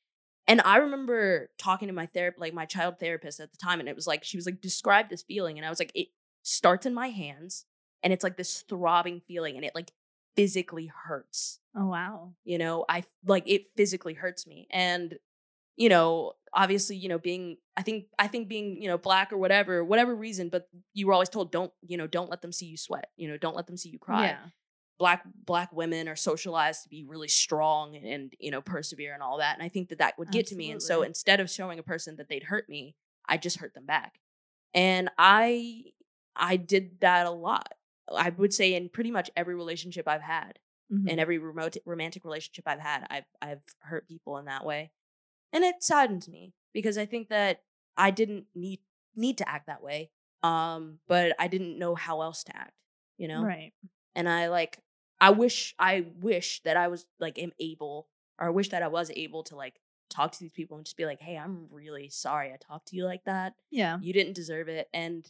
and 0.45 0.61
I 0.63 0.77
remember 0.77 1.49
talking 1.57 1.87
to 1.87 1.93
my 1.93 2.05
therapist, 2.05 2.41
like 2.41 2.53
my 2.53 2.65
child 2.65 2.99
therapist 2.99 3.39
at 3.39 3.51
the 3.51 3.57
time, 3.57 3.79
and 3.79 3.89
it 3.89 3.95
was 3.95 4.05
like, 4.05 4.23
she 4.23 4.37
was 4.37 4.45
like, 4.45 4.61
describe 4.61 5.09
this 5.09 5.23
feeling. 5.23 5.57
And 5.57 5.65
I 5.65 5.69
was 5.69 5.79
like, 5.79 5.91
it 5.95 6.09
starts 6.43 6.85
in 6.85 6.93
my 6.93 7.07
hands 7.07 7.65
and 8.03 8.13
it's 8.13 8.23
like 8.23 8.37
this 8.37 8.61
throbbing 8.69 9.21
feeling 9.27 9.55
and 9.55 9.65
it 9.65 9.73
like 9.73 9.91
physically 10.35 10.91
hurts. 11.07 11.59
Oh 11.75 11.87
wow. 11.87 12.33
You 12.43 12.57
know, 12.57 12.85
I 12.87 13.05
like 13.25 13.43
it 13.47 13.67
physically 13.75 14.13
hurts 14.13 14.45
me. 14.45 14.67
And, 14.69 15.15
you 15.77 15.89
know, 15.89 16.33
obviously, 16.53 16.97
you 16.97 17.09
know, 17.09 17.17
being 17.17 17.57
I 17.77 17.81
think 17.81 18.05
I 18.19 18.27
think 18.27 18.47
being, 18.49 18.81
you 18.81 18.89
know, 18.89 18.97
black 18.97 19.33
or 19.33 19.37
whatever, 19.37 19.83
whatever 19.83 20.13
reason, 20.13 20.49
but 20.49 20.67
you 20.93 21.07
were 21.07 21.13
always 21.13 21.29
told 21.29 21.51
don't, 21.51 21.71
you 21.81 21.97
know, 21.97 22.05
don't 22.05 22.29
let 22.29 22.41
them 22.41 22.51
see 22.51 22.65
you 22.67 22.77
sweat. 22.77 23.09
You 23.15 23.29
know, 23.29 23.37
don't 23.37 23.55
let 23.55 23.65
them 23.65 23.77
see 23.77 23.89
you 23.89 23.97
cry 23.97 24.27
Yeah. 24.27 24.49
Black 24.97 25.23
black 25.45 25.71
women 25.73 26.07
are 26.07 26.15
socialized 26.15 26.83
to 26.83 26.89
be 26.89 27.03
really 27.03 27.27
strong 27.27 27.95
and 27.95 28.33
you 28.39 28.49
know 28.51 28.61
persevere 28.61 29.13
and 29.13 29.21
all 29.21 29.37
that 29.39 29.53
and 29.55 29.63
i 29.63 29.69
think 29.69 29.89
that 29.89 29.97
that 29.99 30.17
would 30.17 30.31
get 30.31 30.47
to 30.47 30.55
me 30.55 30.71
and 30.71 30.81
so 30.81 31.01
instead 31.01 31.39
of 31.39 31.49
showing 31.49 31.79
a 31.79 31.83
person 31.83 32.15
that 32.15 32.29
they'd 32.29 32.43
hurt 32.43 32.69
me 32.69 32.95
i 33.27 33.35
just 33.37 33.57
hurt 33.57 33.73
them 33.73 33.85
back 33.85 34.19
and 34.73 35.09
i 35.17 35.83
i 36.35 36.55
did 36.55 36.99
that 37.01 37.25
a 37.25 37.31
lot 37.31 37.73
i 38.15 38.29
would 38.29 38.53
say 38.53 38.73
in 38.73 38.87
pretty 38.89 39.11
much 39.11 39.29
every 39.35 39.55
relationship 39.55 40.07
i've 40.07 40.21
had 40.21 40.59
Mhm. 40.91 41.09
in 41.09 41.19
every 41.19 41.39
remote 41.39 41.75
romantic 41.85 42.23
relationship 42.23 42.63
i've 42.67 42.79
had 42.79 43.07
i've 43.09 43.25
i've 43.41 43.63
hurt 43.79 44.07
people 44.07 44.37
in 44.37 44.45
that 44.45 44.63
way 44.65 44.91
and 45.51 45.63
it 45.63 45.83
saddens 45.83 46.29
me 46.29 46.53
because 46.73 46.97
i 46.97 47.05
think 47.05 47.29
that 47.29 47.63
i 47.97 48.11
didn't 48.11 48.45
need 48.55 48.79
need 49.15 49.37
to 49.39 49.49
act 49.49 49.67
that 49.67 49.81
way 49.83 50.11
um 50.43 50.99
but 51.07 51.35
i 51.39 51.47
didn't 51.47 51.79
know 51.79 51.95
how 51.95 52.21
else 52.21 52.43
to 52.43 52.55
act 52.55 52.73
you 53.17 53.27
know 53.27 53.41
Right. 53.43 53.73
And 54.15 54.27
I 54.29 54.47
like 54.49 54.79
I 55.21 55.29
wish 55.31 55.75
I 55.79 56.05
wish 56.19 56.61
that 56.63 56.77
I 56.77 56.87
was 56.87 57.05
like 57.19 57.39
am 57.39 57.51
able 57.59 58.07
or 58.39 58.47
I 58.47 58.49
wish 58.49 58.69
that 58.69 58.83
I 58.83 58.87
was 58.87 59.11
able 59.15 59.43
to 59.45 59.55
like 59.55 59.79
talk 60.09 60.31
to 60.33 60.39
these 60.39 60.51
people 60.51 60.77
and 60.77 60.85
just 60.85 60.97
be 60.97 61.05
like, 61.05 61.19
"Hey, 61.21 61.37
I'm 61.37 61.67
really 61.71 62.09
sorry 62.09 62.51
I 62.53 62.57
talked 62.57 62.87
to 62.89 62.95
you 62.95 63.05
like 63.05 63.23
that. 63.25 63.53
Yeah. 63.71 63.97
You 64.01 64.13
didn't 64.13 64.33
deserve 64.33 64.67
it." 64.69 64.87
And 64.93 65.29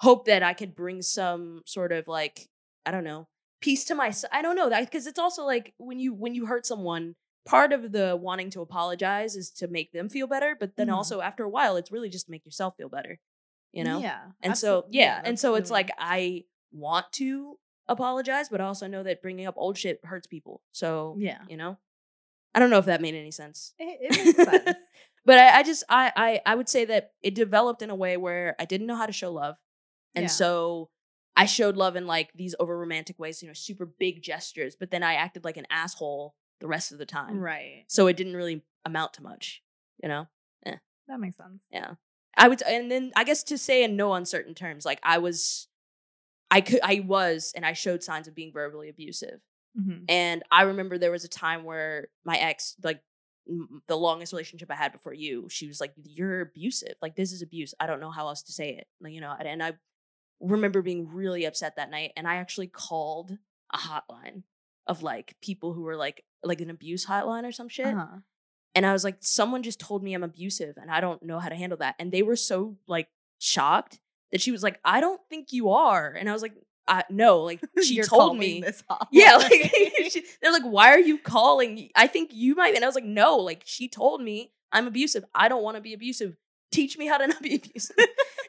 hope 0.00 0.26
that 0.26 0.42
I 0.42 0.54
could 0.54 0.74
bring 0.76 1.02
some 1.02 1.62
sort 1.66 1.92
of 1.92 2.06
like 2.08 2.48
I 2.86 2.90
don't 2.90 3.04
know, 3.04 3.28
peace 3.60 3.84
to 3.86 3.94
my 3.94 4.12
I 4.32 4.42
don't 4.42 4.56
know, 4.56 4.68
that 4.70 4.84
because 4.84 5.06
it's 5.06 5.18
also 5.18 5.44
like 5.44 5.74
when 5.78 5.98
you 5.98 6.14
when 6.14 6.34
you 6.34 6.46
hurt 6.46 6.66
someone, 6.66 7.16
part 7.46 7.72
of 7.72 7.92
the 7.92 8.16
wanting 8.16 8.50
to 8.50 8.60
apologize 8.62 9.36
is 9.36 9.50
to 9.52 9.68
make 9.68 9.92
them 9.92 10.08
feel 10.08 10.26
better, 10.26 10.56
but 10.58 10.76
then 10.76 10.88
Mhm. 10.88 10.94
also 10.94 11.20
after 11.20 11.44
a 11.44 11.48
while 11.48 11.76
it's 11.76 11.90
really 11.92 12.08
just 12.10 12.26
to 12.26 12.30
make 12.32 12.44
yourself 12.44 12.76
feel 12.76 12.88
better. 12.88 13.18
You 13.72 13.84
know? 13.84 14.00
Yeah. 14.00 14.30
And 14.42 14.56
so, 14.56 14.82
absol- 14.82 14.88
yeah. 14.92 15.20
And 15.24 15.38
so 15.38 15.54
it's 15.56 15.70
like, 15.70 15.90
I 15.98 16.44
want 16.72 17.12
to 17.12 17.58
apologize, 17.88 18.48
but 18.48 18.60
I 18.60 18.64
also 18.64 18.86
know 18.86 19.02
that 19.02 19.22
bringing 19.22 19.46
up 19.46 19.54
old 19.56 19.76
shit 19.78 20.00
hurts 20.04 20.26
people. 20.26 20.62
So, 20.72 21.14
Yeah. 21.18 21.38
you 21.48 21.56
know, 21.56 21.78
I 22.54 22.58
don't 22.60 22.70
know 22.70 22.78
if 22.78 22.86
that 22.86 23.00
made 23.00 23.14
any 23.14 23.30
sense. 23.30 23.74
It, 23.78 23.98
it 24.12 24.24
makes 24.24 24.36
sense. 24.64 24.78
but 25.24 25.38
I, 25.38 25.58
I 25.58 25.62
just, 25.62 25.84
I, 25.88 26.12
I, 26.16 26.40
I 26.46 26.54
would 26.54 26.68
say 26.68 26.84
that 26.86 27.12
it 27.22 27.34
developed 27.34 27.82
in 27.82 27.90
a 27.90 27.94
way 27.94 28.16
where 28.16 28.56
I 28.58 28.64
didn't 28.64 28.86
know 28.86 28.96
how 28.96 29.06
to 29.06 29.12
show 29.12 29.32
love. 29.32 29.56
And 30.14 30.24
Yeah. 30.24 30.28
so 30.28 30.90
I 31.36 31.46
showed 31.46 31.76
love 31.76 31.94
in 31.96 32.06
like 32.06 32.32
these 32.34 32.54
over 32.58 32.76
romantic 32.76 33.18
ways, 33.18 33.42
you 33.42 33.48
know, 33.48 33.54
super 33.54 33.86
big 33.86 34.22
gestures, 34.22 34.74
but 34.74 34.90
then 34.90 35.02
I 35.02 35.14
acted 35.14 35.44
like 35.44 35.56
an 35.56 35.66
asshole 35.70 36.34
the 36.60 36.66
rest 36.66 36.90
of 36.90 36.98
the 36.98 37.06
time. 37.06 37.38
right. 37.38 37.84
So 37.86 38.08
it 38.08 38.16
didn't 38.16 38.34
really 38.34 38.64
amount 38.84 39.14
to 39.14 39.22
much, 39.22 39.62
you 40.02 40.08
know? 40.08 40.26
Eh. 40.66 40.74
That 41.06 41.20
makes 41.20 41.36
sense. 41.36 41.62
Yeah. 41.70 41.92
I 42.36 42.48
would 42.48 42.62
and 42.62 42.90
then 42.90 43.12
I 43.14 43.22
guess 43.24 43.42
to 43.44 43.58
say 43.58 43.84
in 43.84 43.94
no 43.96 44.14
uncertain 44.14 44.54
terms, 44.54 44.84
like 44.84 44.98
I 45.04 45.18
was 45.18 45.67
I 46.50 46.60
could 46.60 46.80
I 46.82 47.00
was 47.06 47.52
and 47.54 47.64
I 47.66 47.72
showed 47.74 48.02
signs 48.02 48.28
of 48.28 48.34
being 48.34 48.52
verbally 48.52 48.88
abusive. 48.88 49.40
hmm 49.76 50.04
And 50.08 50.42
I 50.50 50.62
remember 50.62 50.96
there 50.98 51.10
was 51.10 51.24
a 51.24 51.28
time 51.28 51.64
where 51.64 52.08
my 52.24 52.36
ex, 52.36 52.74
like 52.82 53.00
m- 53.48 53.82
the 53.86 53.96
longest 53.96 54.32
relationship 54.32 54.70
I 54.70 54.74
had 54.76 54.92
before 54.92 55.12
you, 55.14 55.48
she 55.50 55.66
was 55.66 55.80
like, 55.80 55.92
You're 56.02 56.40
abusive. 56.40 56.94
Like 57.02 57.16
this 57.16 57.32
is 57.32 57.42
abuse. 57.42 57.74
I 57.80 57.86
don't 57.86 58.00
know 58.00 58.10
how 58.10 58.28
else 58.28 58.42
to 58.44 58.52
say 58.52 58.70
it. 58.70 58.86
Like, 59.00 59.12
you 59.12 59.20
know, 59.20 59.34
and- 59.38 59.48
and 59.48 59.62
I 59.62 59.72
remember 60.40 60.82
being 60.82 61.08
really 61.12 61.44
upset 61.44 61.76
that 61.76 61.90
night. 61.90 62.12
And 62.16 62.26
I 62.28 62.36
actually 62.36 62.68
called 62.68 63.36
a 63.72 63.76
hotline 63.78 64.44
of 64.86 65.02
like 65.02 65.34
people 65.42 65.74
who 65.74 65.82
were 65.82 65.96
like 65.96 66.24
like 66.42 66.60
an 66.60 66.70
abuse 66.70 67.04
hotline 67.06 67.44
or 67.44 67.52
some 67.52 67.68
shit. 67.68 67.86
Uh-huh. 67.94 68.18
And 68.74 68.86
I 68.86 68.92
was 68.92 69.02
like, 69.04 69.16
someone 69.20 69.62
just 69.64 69.80
told 69.80 70.02
me 70.04 70.14
I'm 70.14 70.22
abusive 70.22 70.76
and 70.80 70.90
I 70.90 71.00
don't 71.00 71.22
know 71.22 71.40
how 71.40 71.48
to 71.48 71.56
handle 71.56 71.78
that. 71.78 71.96
And 71.98 72.12
they 72.12 72.22
were 72.22 72.36
so 72.36 72.76
like 72.86 73.08
shocked 73.38 73.98
that 74.32 74.40
she 74.40 74.50
was 74.52 74.62
like, 74.62 74.78
I 74.84 75.00
don't 75.00 75.20
think 75.30 75.52
you 75.52 75.70
are. 75.70 76.10
And 76.12 76.28
I 76.28 76.32
was 76.32 76.42
like, 76.42 76.54
I, 76.86 77.04
no, 77.10 77.40
like 77.42 77.60
she 77.82 78.00
told 78.02 78.38
me. 78.38 78.60
this. 78.60 78.82
Yeah, 79.10 79.36
like 79.38 79.50
she- 80.10 80.24
they're 80.40 80.52
like, 80.52 80.62
why 80.64 80.90
are 80.90 80.98
you 80.98 81.18
calling? 81.18 81.90
I 81.94 82.06
think 82.06 82.30
you 82.32 82.54
might. 82.54 82.74
And 82.74 82.84
I 82.84 82.88
was 82.88 82.94
like, 82.94 83.04
no, 83.04 83.36
like 83.36 83.62
she 83.66 83.88
told 83.88 84.22
me 84.22 84.52
I'm 84.72 84.86
abusive. 84.86 85.24
I 85.34 85.48
don't 85.48 85.62
want 85.62 85.76
to 85.76 85.80
be 85.82 85.92
abusive. 85.94 86.36
Teach 86.70 86.98
me 86.98 87.06
how 87.06 87.16
to 87.18 87.26
not 87.26 87.40
be 87.42 87.54
abusive. 87.56 87.96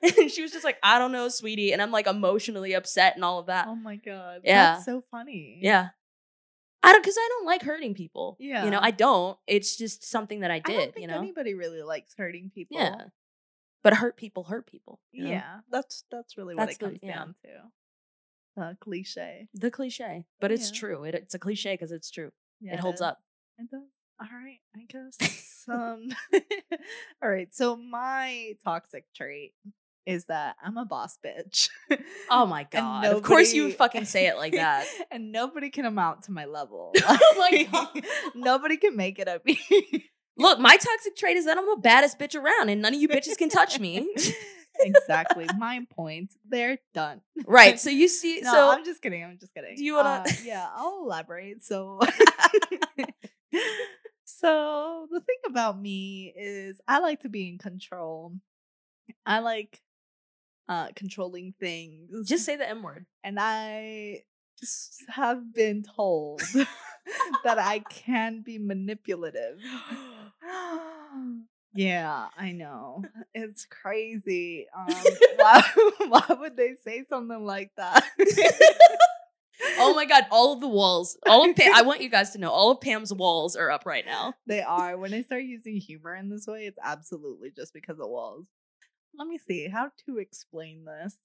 and 0.01 0.29
she 0.31 0.41
was 0.41 0.51
just 0.51 0.63
like, 0.65 0.77
I 0.83 0.99
don't 0.99 1.11
know, 1.11 1.29
sweetie. 1.29 1.71
And 1.73 1.81
I'm 1.81 1.91
like 1.91 2.07
emotionally 2.07 2.73
upset 2.73 3.15
and 3.15 3.23
all 3.23 3.39
of 3.39 3.45
that. 3.47 3.67
oh 3.67 3.75
my 3.75 3.95
god. 3.97 4.41
Yeah. 4.43 4.73
That's 4.73 4.85
so 4.85 5.03
funny. 5.11 5.59
Yeah. 5.61 5.89
I 6.81 6.93
don't, 6.93 7.03
cause 7.03 7.15
I 7.17 7.27
don't 7.37 7.45
like 7.45 7.61
hurting 7.61 7.93
people. 7.93 8.37
Yeah, 8.39 8.63
you 8.63 8.71
know, 8.71 8.79
I 8.81 8.91
don't. 8.91 9.37
It's 9.47 9.75
just 9.75 10.09
something 10.09 10.39
that 10.41 10.49
I 10.51 10.55
I 10.55 10.59
did, 10.59 10.77
don't 10.77 10.93
think 10.93 11.01
you 11.01 11.07
know? 11.07 11.17
anybody 11.17 11.53
really 11.53 11.81
likes 11.81 12.13
hurting 12.17 12.51
people. 12.55 12.77
Yeah. 12.77 12.95
But 13.83 13.93
hurt 13.95 14.17
people 14.17 14.43
hurt 14.45 14.67
people. 14.67 14.99
you 15.11 15.23
know? 15.25 15.29
Yeah. 15.31 15.59
That's 15.71 16.03
that's 16.11 16.37
really 16.37 16.55
what 16.55 16.67
the- 16.67 16.73
it 16.73 16.79
comes 16.79 16.99
yeah. 17.01 17.13
down 17.15 17.35
to. 17.45 17.49
The 18.55 18.77
cliche. 18.81 19.47
The 19.53 19.71
cliche. 19.71 20.25
But 20.41 20.51
it's 20.51 20.71
Yeah. 20.73 20.79
true. 20.79 21.03
It, 21.05 21.15
it's 21.15 21.33
a 21.33 21.39
cliche 21.39 21.73
because 21.73 21.91
it's 21.91 22.11
true. 22.11 22.31
Yeah, 22.59 22.73
it 22.73 22.79
holds 22.81 22.97
is. 22.99 23.01
up. 23.01 23.19
It 23.57 23.69
does. 23.71 23.81
All 24.21 24.27
right, 24.37 24.59
I 24.75 24.83
guess. 24.89 25.63
um, 25.69 26.09
all 27.23 27.29
right. 27.29 27.47
So 27.55 27.77
my 27.77 28.55
toxic 28.65 29.05
trait 29.15 29.53
is 30.05 30.25
that 30.25 30.57
I'm 30.61 30.75
a 30.77 30.83
boss 30.83 31.17
bitch. 31.25 31.69
Oh 32.29 32.45
my 32.55 32.63
god. 32.69 33.05
of 33.05 33.21
course 33.23 33.53
you 33.53 33.71
fucking 33.71 34.03
say 34.05 34.27
it 34.27 34.35
like 34.35 34.53
that. 34.53 34.87
and 35.11 35.31
nobody 35.31 35.69
can 35.69 35.85
amount 35.85 36.23
to 36.23 36.31
my 36.33 36.43
level. 36.45 36.91
Oh 37.07 37.35
my 37.37 37.67
Like, 37.93 38.05
nobody 38.35 38.75
can 38.75 38.97
make 38.97 39.19
it 39.19 39.29
up. 39.29 39.45
Look, 40.39 40.59
my 40.59 40.75
toxic 40.77 41.15
trait 41.15 41.37
is 41.37 41.45
that 41.45 41.57
I'm 41.57 41.65
the 41.65 41.77
baddest 41.81 42.17
bitch 42.17 42.33
around 42.39 42.69
and 42.69 42.81
none 42.81 42.93
of 42.95 42.99
you 43.01 43.07
bitches 43.07 43.37
can 43.37 43.49
touch 43.49 43.79
me. 43.79 44.09
exactly. 44.79 45.45
My 45.57 45.85
point. 45.95 46.31
They're 46.47 46.79
done. 46.93 47.21
right. 47.45 47.79
So 47.79 47.89
you 47.89 48.07
see 48.07 48.39
No, 48.43 48.51
so 48.51 48.71
I'm 48.71 48.85
just 48.85 49.01
kidding. 49.01 49.23
I'm 49.23 49.37
just 49.39 49.53
kidding. 49.53 49.75
Do 49.75 49.83
you 49.83 49.95
wanna- 49.95 50.23
Uh, 50.25 50.31
yeah, 50.43 50.67
I'll 50.73 51.01
elaborate. 51.03 51.63
So, 51.63 51.99
So 54.23 55.07
the 55.11 55.19
thing 55.19 55.37
about 55.47 55.79
me 55.79 56.33
is 56.35 56.79
I 56.87 56.99
like 56.99 57.21
to 57.21 57.29
be 57.29 57.49
in 57.49 57.57
control. 57.57 58.33
I 59.25 59.39
like 59.39 59.81
uh 60.69 60.89
controlling 60.95 61.53
things. 61.59 62.27
Just 62.29 62.45
say 62.45 62.55
the 62.55 62.67
M 62.69 62.81
word. 62.83 63.05
and 63.23 63.37
I 63.39 64.23
s- 64.61 64.97
have 65.09 65.53
been 65.53 65.83
told 65.83 66.41
that 67.43 67.57
I 67.59 67.79
can 67.79 68.41
be 68.41 68.59
manipulative. 68.59 69.59
Yeah, 71.73 72.27
I 72.37 72.51
know. 72.51 73.03
It's 73.33 73.65
crazy. 73.65 74.65
Um, 74.75 74.93
why, 75.37 75.63
why 76.07 76.25
would 76.29 76.57
they 76.57 76.73
say 76.83 77.05
something 77.07 77.45
like 77.45 77.71
that? 77.77 78.03
oh 79.77 79.93
my 79.93 80.05
god, 80.05 80.25
all 80.31 80.53
of 80.53 80.61
the 80.61 80.67
walls. 80.67 81.17
All 81.27 81.47
of 81.47 81.55
Pam, 81.55 81.73
I 81.75 81.83
want 81.83 82.01
you 82.01 82.09
guys 82.09 82.31
to 82.31 82.39
know 82.39 82.49
all 82.49 82.71
of 82.71 82.81
Pam's 82.81 83.13
walls 83.13 83.55
are 83.55 83.69
up 83.69 83.85
right 83.85 84.05
now. 84.05 84.33
They 84.47 84.61
are. 84.61 84.97
When 84.97 85.13
I 85.13 85.21
start 85.21 85.43
using 85.43 85.77
humor 85.77 86.15
in 86.15 86.29
this 86.29 86.47
way, 86.47 86.65
it's 86.65 86.79
absolutely 86.83 87.51
just 87.55 87.73
because 87.73 87.99
of 87.99 88.09
walls. 88.09 88.45
Let 89.17 89.27
me 89.27 89.37
see 89.37 89.67
how 89.69 89.91
to 90.05 90.17
explain 90.17 90.85
this. 90.85 91.15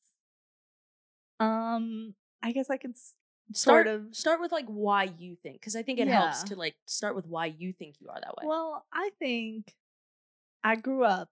Um, 1.40 2.14
I 2.42 2.52
guess 2.52 2.70
I 2.70 2.76
can 2.76 2.94
s- 3.50 3.60
Start 3.60 3.86
of. 3.86 4.14
start 4.14 4.40
with 4.40 4.52
like 4.52 4.66
why 4.66 5.04
you 5.18 5.36
think 5.42 5.62
cuz 5.62 5.76
I 5.76 5.82
think 5.82 5.98
it 5.98 6.08
helps 6.08 6.42
to 6.44 6.56
like 6.56 6.76
start 6.86 7.14
with 7.16 7.26
why 7.26 7.46
you 7.46 7.72
think 7.72 8.00
you 8.00 8.08
are 8.08 8.20
that 8.20 8.36
way. 8.36 8.44
Well, 8.46 8.86
I 8.92 9.10
think 9.18 9.74
I 10.62 10.76
grew 10.76 11.04
up 11.04 11.30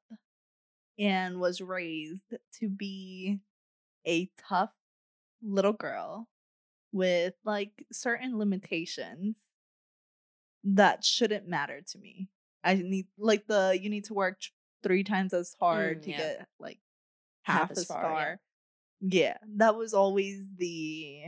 and 0.99 1.41
was 1.41 1.61
raised 1.61 2.35
to 2.61 2.69
be 2.69 3.41
a 4.07 4.27
tough 4.49 4.73
little 5.43 5.73
girl 5.73 6.29
with 6.93 7.35
like 7.45 7.87
certain 7.91 8.39
limitations 8.39 9.39
that 10.65 11.05
shouldn't 11.05 11.49
matter 11.49 11.81
to 11.81 11.99
me. 11.99 12.29
I 12.63 12.75
need 12.75 13.07
like 13.19 13.47
the 13.47 13.77
you 13.81 13.89
need 13.91 14.05
to 14.05 14.15
work 14.15 14.41
three 14.83 15.03
times 15.05 15.33
as 15.33 15.55
hard 15.59 16.01
Mm, 16.01 16.03
to 16.05 16.11
yeah. 16.11 16.17
get 16.19 16.49
like 16.61 16.79
half, 17.43 17.61
Half 17.63 17.71
as 17.73 17.79
as 17.79 17.87
far, 17.87 18.03
far. 18.03 18.41
yeah. 19.01 19.21
Yeah. 19.25 19.37
that 19.57 19.77
was 19.77 19.95
always 19.95 20.47
the 20.57 21.25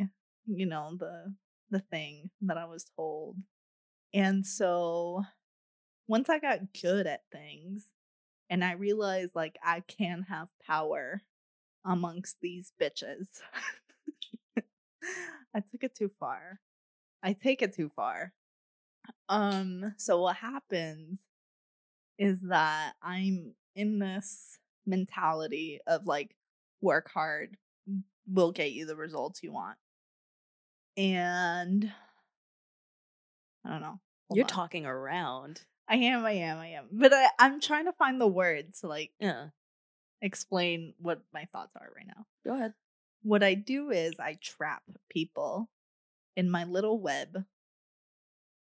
you 0.46 0.66
know 0.66 0.96
the 0.98 1.34
the 1.70 1.80
thing 1.80 2.30
that 2.42 2.58
I 2.58 2.66
was 2.66 2.86
told. 2.96 3.36
And 4.12 4.46
so 4.46 5.24
once 6.06 6.28
I 6.28 6.38
got 6.38 6.72
good 6.80 7.06
at 7.06 7.22
things 7.32 7.86
and 8.50 8.62
I 8.64 8.72
realized 8.72 9.34
like 9.34 9.56
I 9.62 9.80
can 9.80 10.26
have 10.28 10.48
power 10.64 11.22
amongst 11.84 12.36
these 12.40 12.72
bitches. 12.80 13.26
I 15.54 15.60
took 15.60 15.82
it 15.82 15.94
too 15.94 16.10
far. 16.20 16.60
I 17.22 17.32
take 17.32 17.62
it 17.62 17.74
too 17.74 17.90
far. 17.94 18.32
Um 19.28 19.94
so 19.96 20.20
what 20.20 20.36
happens 20.36 21.20
is 22.18 22.42
that 22.42 22.92
I'm 23.02 23.54
in 23.74 23.98
this 23.98 24.58
mentality 24.86 25.80
of 25.86 26.06
like 26.06 26.36
work 26.80 27.10
hard 27.12 27.56
will 28.26 28.52
get 28.52 28.72
you 28.72 28.86
the 28.86 28.96
results 28.96 29.42
you 29.42 29.52
want. 29.52 29.76
And 30.96 31.92
I 33.64 33.70
don't 33.70 33.80
know. 33.80 34.00
Hold 34.28 34.36
You're 34.36 34.44
on. 34.44 34.48
talking 34.48 34.86
around. 34.86 35.62
I 35.88 35.96
am, 35.96 36.24
I 36.24 36.32
am, 36.32 36.58
I 36.58 36.68
am. 36.68 36.86
But 36.92 37.12
I, 37.12 37.28
I'm 37.38 37.60
trying 37.60 37.86
to 37.86 37.92
find 37.92 38.20
the 38.20 38.26
words 38.26 38.80
to 38.80 38.88
like 38.88 39.12
Yeah. 39.18 39.48
explain 40.22 40.94
what 40.98 41.22
my 41.32 41.46
thoughts 41.52 41.76
are 41.76 41.90
right 41.94 42.06
now. 42.06 42.26
Go 42.44 42.54
ahead. 42.54 42.74
What 43.22 43.42
I 43.42 43.54
do 43.54 43.90
is 43.90 44.14
I 44.18 44.38
trap 44.40 44.82
people 45.08 45.68
in 46.36 46.50
my 46.50 46.64
little 46.64 46.98
web 46.98 47.44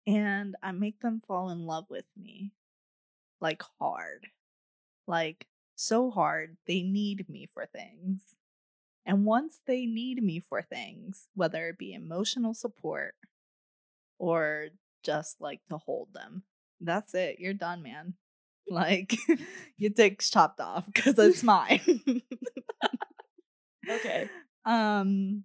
and 0.07 0.57
I 0.63 0.73
make 0.73 1.01
them 1.01 1.21
fall 1.27 1.51
in 1.51 1.67
love 1.67 1.87
with 1.89 2.07
me 2.17 2.53
like 3.41 3.63
hard. 3.81 4.29
Like 5.07 5.47
so 5.77 6.11
hard 6.11 6.57
they 6.67 6.83
need 6.83 7.29
me 7.29 7.49
for 7.53 7.67
things. 7.67 8.23
And 9.05 9.25
once 9.25 9.61
they 9.67 9.87
need 9.87 10.23
me 10.23 10.41
for 10.41 10.63
things, 10.63 11.29
whether 11.35 11.69
it 11.69 11.79
be 11.79 11.93
emotional 11.93 12.55
support 12.55 13.15
or 14.19 14.69
just 15.03 15.41
like 15.41 15.61
to 15.71 15.79
hold 15.79 16.09
them, 16.15 16.45
that's 16.81 17.15
it. 17.15 17.37
You're 17.39 17.55
done, 17.55 17.83
man. 17.83 18.15
Like 18.69 19.17
your 19.77 19.91
dick's 19.91 20.31
chopped 20.31 20.61
off 20.61 20.87
because 20.87 21.19
it's 21.19 21.43
mine. 21.43 22.03
Okay. 23.89 24.29
Um, 24.65 25.43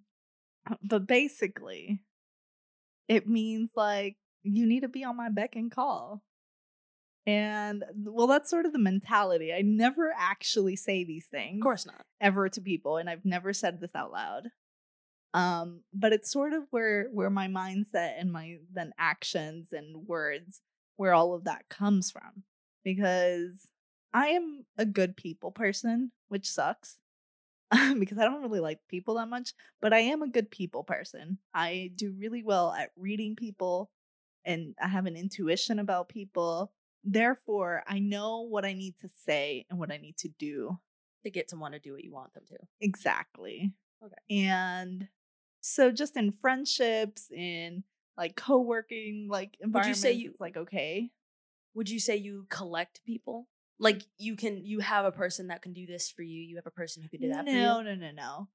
but 0.83 1.07
basically, 1.07 2.01
it 3.07 3.27
means 3.27 3.71
like 3.75 4.17
you 4.43 4.65
need 4.65 4.81
to 4.81 4.87
be 4.87 5.03
on 5.03 5.17
my 5.17 5.29
beck 5.29 5.55
and 5.55 5.71
call. 5.71 6.21
And 7.27 7.83
well, 7.93 8.25
that's 8.25 8.49
sort 8.49 8.65
of 8.65 8.71
the 8.71 8.79
mentality. 8.79 9.53
I 9.53 9.61
never 9.61 10.13
actually 10.17 10.77
say 10.77 11.03
these 11.03 11.25
things 11.25 11.57
Of 11.57 11.63
course 11.63 11.85
not. 11.85 12.05
ever 12.21 12.47
to 12.47 12.61
people, 12.61 12.95
and 12.95 13.09
I've 13.09 13.25
never 13.25 13.51
said 13.51 13.81
this 13.81 13.93
out 13.93 14.13
loud. 14.13 14.47
Um, 15.33 15.81
but 15.93 16.13
it's 16.13 16.31
sort 16.31 16.53
of 16.53 16.63
where 16.71 17.09
where 17.11 17.29
my 17.29 17.47
mindset 17.49 18.13
and 18.17 18.31
my 18.31 18.59
then 18.73 18.93
actions 18.97 19.73
and 19.73 20.07
words, 20.07 20.61
where 20.95 21.13
all 21.13 21.33
of 21.33 21.43
that 21.43 21.67
comes 21.69 22.09
from. 22.09 22.43
Because 22.85 23.67
I 24.13 24.27
am 24.27 24.65
a 24.77 24.85
good 24.85 25.17
people 25.17 25.51
person, 25.51 26.13
which 26.29 26.49
sucks. 26.49 26.97
because 27.99 28.17
I 28.17 28.23
don't 28.23 28.41
really 28.41 28.61
like 28.61 28.79
people 28.87 29.15
that 29.15 29.27
much, 29.27 29.53
but 29.81 29.91
I 29.91 29.99
am 29.99 30.21
a 30.21 30.29
good 30.29 30.49
people 30.49 30.85
person. 30.85 31.39
I 31.53 31.91
do 31.93 32.15
really 32.17 32.41
well 32.41 32.71
at 32.71 32.91
reading 32.95 33.35
people 33.35 33.91
and 34.45 34.73
I 34.81 34.87
have 34.87 35.05
an 35.05 35.17
intuition 35.17 35.77
about 35.77 36.07
people. 36.07 36.71
Therefore, 37.03 37.83
I 37.87 37.99
know 37.99 38.41
what 38.41 38.65
I 38.65 38.73
need 38.73 38.95
to 39.01 39.07
say 39.07 39.65
and 39.69 39.79
what 39.79 39.91
I 39.91 39.97
need 39.97 40.17
to 40.17 40.29
do 40.29 40.79
To 41.23 41.29
get 41.31 41.49
someone 41.49 41.71
to 41.71 41.79
do 41.79 41.93
what 41.93 42.03
you 42.03 42.11
want 42.11 42.33
them 42.33 42.43
to. 42.49 42.57
Exactly. 42.81 43.73
Okay. 44.03 44.43
And 44.45 45.07
so 45.61 45.91
just 45.91 46.15
in 46.17 46.31
friendships, 46.31 47.31
in 47.31 47.83
like 48.17 48.35
co-working 48.35 49.27
like 49.29 49.57
environments, 49.59 49.99
would 50.03 50.09
you 50.09 50.15
say 50.15 50.17
you- 50.19 50.31
it's 50.31 50.41
like 50.41 50.57
okay. 50.57 51.11
Would 51.73 51.89
you 51.89 51.99
say 51.99 52.15
you 52.17 52.47
collect 52.49 53.01
people? 53.05 53.47
Like 53.79 54.01
you 54.17 54.35
can 54.35 54.65
you 54.65 54.79
have 54.79 55.05
a 55.05 55.11
person 55.11 55.47
that 55.47 55.61
can 55.61 55.73
do 55.73 55.85
this 55.85 56.09
for 56.09 56.23
you. 56.23 56.41
You 56.41 56.55
have 56.55 56.65
a 56.65 56.71
person 56.71 57.03
who 57.03 57.09
can 57.09 57.21
do 57.21 57.29
that 57.29 57.45
no, 57.45 57.51
for 57.51 57.57
you. 57.89 57.95
no, 57.95 57.95
no, 57.95 58.11
no. 58.11 58.47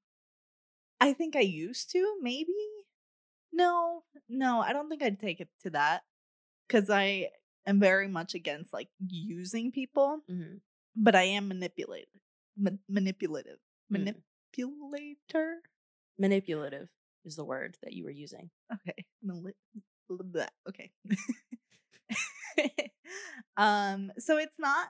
I 1.00 1.12
think 1.12 1.36
I 1.36 1.40
used 1.40 1.90
to, 1.92 2.16
maybe. 2.20 2.52
No, 3.52 4.02
no, 4.28 4.60
I 4.60 4.72
don't 4.72 4.88
think 4.88 5.02
I'd 5.02 5.20
take 5.20 5.40
it 5.40 5.48
to 5.62 5.70
that. 5.70 6.02
Cause 6.68 6.88
I 6.90 7.28
am 7.66 7.80
very 7.80 8.08
much 8.08 8.34
against 8.34 8.72
like 8.72 8.88
using 9.06 9.72
people, 9.72 10.20
Mhm. 10.30 10.60
but 10.96 11.14
I 11.14 11.24
am 11.24 11.48
manipulated. 11.48 12.08
Ma- 12.56 12.78
manipulative. 12.88 13.58
Mm. 13.92 14.22
Manipulator. 14.58 15.62
Manipulative 16.18 16.88
is 17.24 17.36
the 17.36 17.44
word 17.44 17.76
that 17.82 17.92
you 17.92 18.04
were 18.04 18.10
using. 18.10 18.50
Okay. 18.72 19.06
Mali- 19.22 19.56
blah, 20.08 20.46
Okay. 20.68 20.92
um 23.56 24.12
so 24.18 24.36
it's 24.38 24.58
not 24.58 24.88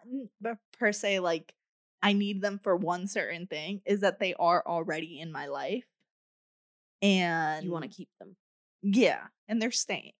per 0.78 0.92
se 0.92 1.20
like 1.20 1.54
I 2.02 2.12
need 2.14 2.40
them 2.42 2.58
for 2.58 2.76
one 2.76 3.06
certain 3.06 3.46
thing 3.46 3.80
is 3.86 4.00
that 4.00 4.18
they 4.18 4.34
are 4.34 4.62
already 4.66 5.20
in 5.20 5.30
my 5.30 5.46
life. 5.46 5.84
And 7.00 7.64
You 7.64 7.72
want 7.72 7.84
to 7.84 7.90
keep 7.90 8.08
them. 8.20 8.36
Yeah, 8.82 9.22
and 9.48 9.60
they're 9.60 9.70
staying. 9.70 10.12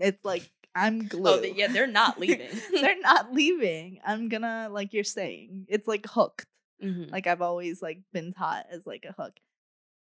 It's 0.00 0.24
like 0.24 0.50
I'm 0.76 1.08
glue. 1.08 1.22
Oh, 1.30 1.40
they- 1.40 1.52
yeah, 1.54 1.68
they're 1.68 1.86
not 1.86 2.20
leaving. 2.20 2.50
they're 2.70 3.00
not 3.00 3.32
leaving. 3.32 4.00
I'm 4.06 4.28
gonna 4.28 4.68
like 4.70 4.92
you're 4.92 5.04
saying. 5.04 5.66
It's 5.68 5.88
like 5.88 6.06
hooked 6.06 6.46
Mhm. 6.82 7.10
like 7.10 7.26
I've 7.26 7.40
always 7.42 7.80
like 7.80 8.00
been 8.12 8.32
taught 8.32 8.66
as 8.70 8.86
like 8.86 9.06
a 9.08 9.12
hook. 9.20 9.32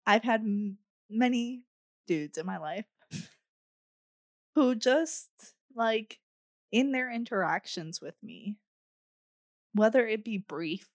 I've 0.08 0.24
had 0.24 0.42
m- 0.42 0.80
many 1.10 1.62
dudes 2.08 2.38
in 2.40 2.46
my 2.48 2.58
life 2.58 2.86
who 4.56 4.76
just 4.76 5.30
like 5.76 6.20
in 6.72 6.92
their 6.92 7.12
interactions 7.12 8.02
with 8.02 8.16
me, 8.24 8.56
whether 9.74 10.08
it 10.08 10.24
be 10.26 10.38
brief 10.40 10.90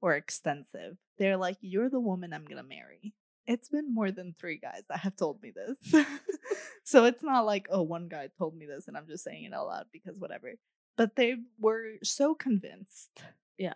or 0.00 0.14
extensive, 0.14 0.96
they're 1.18 1.36
like, 1.36 1.56
"You're 1.60 1.90
the 1.90 2.00
woman 2.00 2.32
I'm 2.32 2.44
gonna 2.44 2.62
marry." 2.62 3.12
It's 3.50 3.68
been 3.68 3.92
more 3.94 4.12
than 4.12 4.34
three 4.38 4.58
guys 4.58 4.84
that 4.88 5.00
have 5.00 5.16
told 5.16 5.42
me 5.42 5.52
this, 5.52 5.76
so 6.84 7.04
it's 7.06 7.22
not 7.24 7.46
like 7.46 7.66
oh 7.70 7.82
one 7.82 8.08
guy 8.08 8.28
told 8.38 8.56
me 8.56 8.66
this 8.66 8.88
and 8.88 8.96
I'm 8.96 9.08
just 9.08 9.24
saying 9.24 9.44
it 9.44 9.52
out 9.54 9.66
loud 9.68 9.86
because 9.92 10.18
whatever. 10.18 10.54
But 10.96 11.16
they 11.16 11.36
were 11.58 11.94
so 12.04 12.34
convinced 12.34 13.10
yeah. 13.58 13.74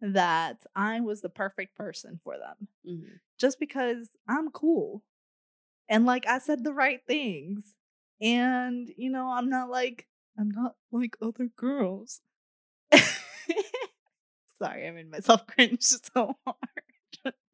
that 0.00 0.58
I 0.76 1.00
was 1.00 1.22
the 1.22 1.28
perfect 1.30 1.76
person 1.76 2.20
for 2.24 2.36
them 2.38 2.68
Mhm. 2.86 3.20
just 3.38 3.60
because 3.60 4.10
I'm 4.28 4.50
cool. 4.50 5.02
And 5.88 6.06
like 6.06 6.26
I 6.26 6.38
said 6.38 6.64
the 6.64 6.74
right 6.74 7.00
things. 7.06 7.74
And 8.20 8.90
you 8.96 9.10
know, 9.10 9.28
I'm 9.30 9.50
not 9.50 9.70
like 9.70 10.08
I'm 10.38 10.50
not 10.50 10.76
like 10.92 11.16
other 11.22 11.48
girls. 11.56 12.20
Sorry, 14.58 14.86
I 14.86 14.90
made 14.90 15.10
myself 15.10 15.46
cringe 15.46 15.82
so 15.82 16.36
hard. 16.44 16.87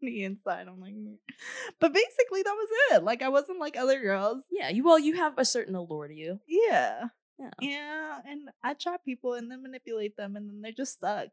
The 0.04 0.24
inside, 0.24 0.66
I'm 0.68 0.80
like, 0.80 0.94
"Mm." 0.94 1.16
but 1.80 1.92
basically 1.92 2.42
that 2.42 2.54
was 2.54 2.68
it. 2.92 3.04
Like 3.04 3.22
I 3.22 3.28
wasn't 3.28 3.60
like 3.60 3.76
other 3.76 4.00
girls. 4.00 4.42
Yeah. 4.50 4.68
You 4.68 4.84
well, 4.84 4.98
you 4.98 5.16
have 5.16 5.34
a 5.38 5.44
certain 5.44 5.74
allure 5.74 6.08
to 6.08 6.14
you. 6.14 6.40
Yeah. 6.46 7.04
Yeah. 7.38 7.50
Yeah, 7.60 8.18
and 8.26 8.48
I 8.62 8.74
trap 8.74 9.04
people 9.04 9.34
and 9.34 9.50
then 9.50 9.62
manipulate 9.62 10.16
them, 10.16 10.36
and 10.36 10.48
then 10.48 10.60
they're 10.60 10.70
just 10.70 10.92
stuck. 10.92 11.26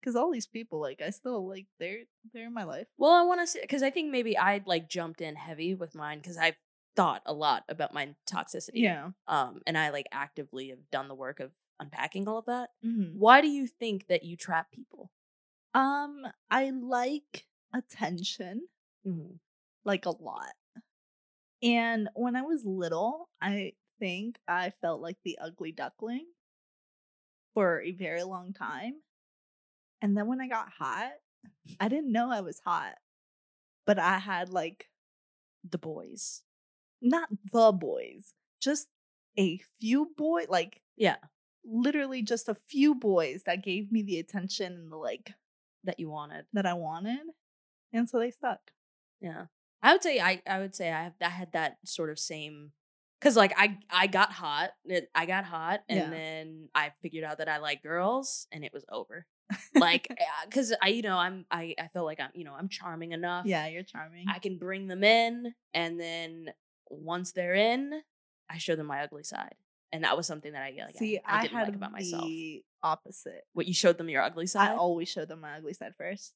Because 0.00 0.14
all 0.14 0.30
these 0.30 0.46
people, 0.46 0.80
like, 0.80 1.02
I 1.04 1.10
still 1.10 1.48
like 1.48 1.66
they're 1.80 2.02
they're 2.32 2.46
in 2.46 2.54
my 2.54 2.64
life. 2.64 2.86
Well, 2.96 3.10
I 3.10 3.22
want 3.22 3.40
to 3.40 3.46
say 3.46 3.60
because 3.62 3.82
I 3.82 3.90
think 3.90 4.12
maybe 4.12 4.38
I 4.38 4.62
like 4.66 4.88
jumped 4.88 5.20
in 5.20 5.34
heavy 5.34 5.74
with 5.74 5.96
mine 5.96 6.18
because 6.18 6.38
I've 6.38 6.56
thought 6.94 7.22
a 7.26 7.32
lot 7.32 7.64
about 7.68 7.92
my 7.94 8.14
toxicity. 8.30 8.70
Yeah. 8.74 9.10
Um, 9.26 9.60
and 9.66 9.76
I 9.76 9.90
like 9.90 10.06
actively 10.12 10.68
have 10.68 10.90
done 10.92 11.08
the 11.08 11.14
work 11.14 11.40
of 11.40 11.50
unpacking 11.80 12.28
all 12.28 12.38
of 12.38 12.46
that. 12.46 12.70
Mm-hmm. 12.84 13.18
Why 13.18 13.40
do 13.40 13.48
you 13.48 13.66
think 13.66 14.06
that 14.08 14.24
you 14.24 14.36
trap 14.36 14.70
people? 14.72 15.10
Um, 15.74 16.22
I 16.50 16.70
like 16.70 17.46
attention 17.74 18.62
Mm-hmm. 19.06 19.36
like 19.84 20.04
a 20.06 20.10
lot. 20.10 20.52
And 21.62 22.08
when 22.14 22.36
I 22.36 22.42
was 22.42 22.64
little, 22.66 23.28
I 23.40 23.72
think 23.98 24.38
I 24.46 24.72
felt 24.82 25.00
like 25.00 25.16
the 25.24 25.38
ugly 25.40 25.72
duckling 25.72 26.26
for 27.54 27.80
a 27.80 27.92
very 27.92 28.22
long 28.22 28.52
time. 28.52 28.94
And 30.02 30.16
then 30.16 30.26
when 30.26 30.40
I 30.40 30.48
got 30.48 30.68
hot, 30.78 31.12
I 31.80 31.88
didn't 31.88 32.12
know 32.12 32.30
I 32.30 32.40
was 32.42 32.60
hot, 32.64 32.94
but 33.86 33.98
I 33.98 34.18
had 34.18 34.50
like 34.50 34.88
The 35.68 35.78
boys. 35.78 36.42
not 37.00 37.28
the 37.52 37.72
boys, 37.72 38.34
just 38.60 38.88
a 39.38 39.60
few 39.80 40.12
boy, 40.16 40.44
like 40.48 40.82
Yeah. 40.96 41.16
literally 41.64 42.22
just 42.22 42.48
a 42.48 42.56
few 42.68 42.94
boys 42.94 43.44
that 43.46 43.64
gave 43.64 43.90
me 43.90 44.02
the 44.02 44.18
attention 44.18 44.72
and 44.74 44.92
the 44.92 44.96
like 44.96 45.32
That 45.84 45.98
you 45.98 46.10
wanted. 46.10 46.44
that 46.52 46.66
I 46.66 46.74
wanted. 46.74 47.20
And 47.92 48.08
so 48.08 48.18
they 48.18 48.30
stuck. 48.30 48.72
Yeah. 49.20 49.46
I 49.82 49.92
would 49.92 50.02
say 50.02 50.20
I 50.20 50.42
I 50.46 50.58
would 50.58 50.74
say 50.74 50.90
I 50.92 51.04
have 51.04 51.14
I 51.20 51.28
had 51.28 51.52
that 51.52 51.78
sort 51.84 52.10
of 52.10 52.18
same 52.18 52.72
cuz 53.20 53.36
like 53.36 53.52
I 53.56 53.78
I 53.90 54.06
got 54.08 54.32
hot. 54.32 54.70
It, 54.84 55.10
I 55.14 55.26
got 55.26 55.44
hot 55.44 55.84
and 55.88 55.98
Yeah. 55.98 56.10
then 56.10 56.68
I 56.74 56.90
figured 57.00 57.24
out 57.24 57.38
that 57.38 57.48
I 57.48 57.58
like 57.58 57.82
girls 57.82 58.46
and 58.52 58.64
it 58.64 58.72
was 58.72 58.84
over. 58.90 59.26
Like 59.74 60.08
eh, 60.10 60.24
cuz 60.50 60.74
I 60.82 60.88
you 60.88 61.02
know 61.02 61.16
I'm 61.16 61.46
I 61.50 61.74
I 61.78 61.88
feel 61.88 62.04
like 62.04 62.20
I'm 62.20 62.30
you 62.34 62.44
know 62.44 62.54
I'm 62.54 62.68
charming 62.68 63.12
enough. 63.12 63.46
yeah, 63.46 63.66
you're 63.68 63.82
charming. 63.84 64.26
I 64.28 64.38
can 64.40 64.58
bring 64.58 64.88
them 64.88 65.04
in 65.04 65.54
and 65.74 65.98
then 66.00 66.52
once 66.90 67.32
they're 67.32 67.54
in, 67.54 68.02
I 68.48 68.58
show 68.58 68.74
them 68.76 68.86
my 68.86 69.02
ugly 69.02 69.22
side. 69.24 69.54
And 69.92 70.04
that 70.04 70.16
was 70.16 70.26
something 70.26 70.52
that 70.52 70.62
I 70.62 70.74
like 70.84 70.96
See, 70.96 71.18
I, 71.18 71.22
I 71.24 71.38
I, 71.38 71.42
didn't 71.42 71.56
had 71.56 71.66
like 71.68 71.76
about 71.76 71.92
myself. 71.92 72.22
the 72.24 72.62
opposite. 72.82 73.46
What 73.54 73.66
you 73.66 73.72
showed 73.74 73.96
them 73.96 74.08
your 74.10 74.22
ugly 74.22 74.46
side? 74.46 74.72
I 74.72 74.74
always 74.76 75.08
show 75.08 75.24
them 75.24 75.40
my 75.40 75.56
ugly 75.56 75.72
side 75.72 75.94
first. 75.96 76.34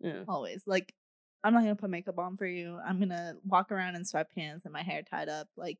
Yeah. 0.00 0.24
Always. 0.28 0.62
Like, 0.66 0.94
I'm 1.42 1.52
not 1.54 1.60
gonna 1.60 1.76
put 1.76 1.90
makeup 1.90 2.18
on 2.18 2.36
for 2.36 2.46
you. 2.46 2.78
I'm 2.84 2.98
gonna 2.98 3.34
walk 3.44 3.72
around 3.72 3.96
in 3.96 4.02
sweatpants 4.02 4.64
and 4.64 4.72
my 4.72 4.82
hair 4.82 5.02
tied 5.02 5.28
up. 5.28 5.48
Like, 5.56 5.78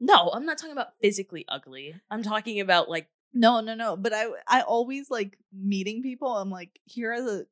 No, 0.00 0.30
I'm 0.30 0.46
not 0.46 0.58
talking 0.58 0.72
about 0.72 0.94
physically 1.00 1.44
ugly. 1.48 1.94
I'm 2.10 2.22
talking 2.22 2.60
about 2.60 2.88
like 2.88 3.08
no, 3.34 3.60
no, 3.60 3.74
no. 3.74 3.96
But 3.96 4.12
I, 4.12 4.26
I 4.46 4.60
always 4.60 5.10
like 5.10 5.38
meeting 5.52 6.02
people. 6.02 6.36
I'm 6.36 6.50
like, 6.50 6.78
here 6.84 7.12
are 7.12 7.22
the 7.22 7.46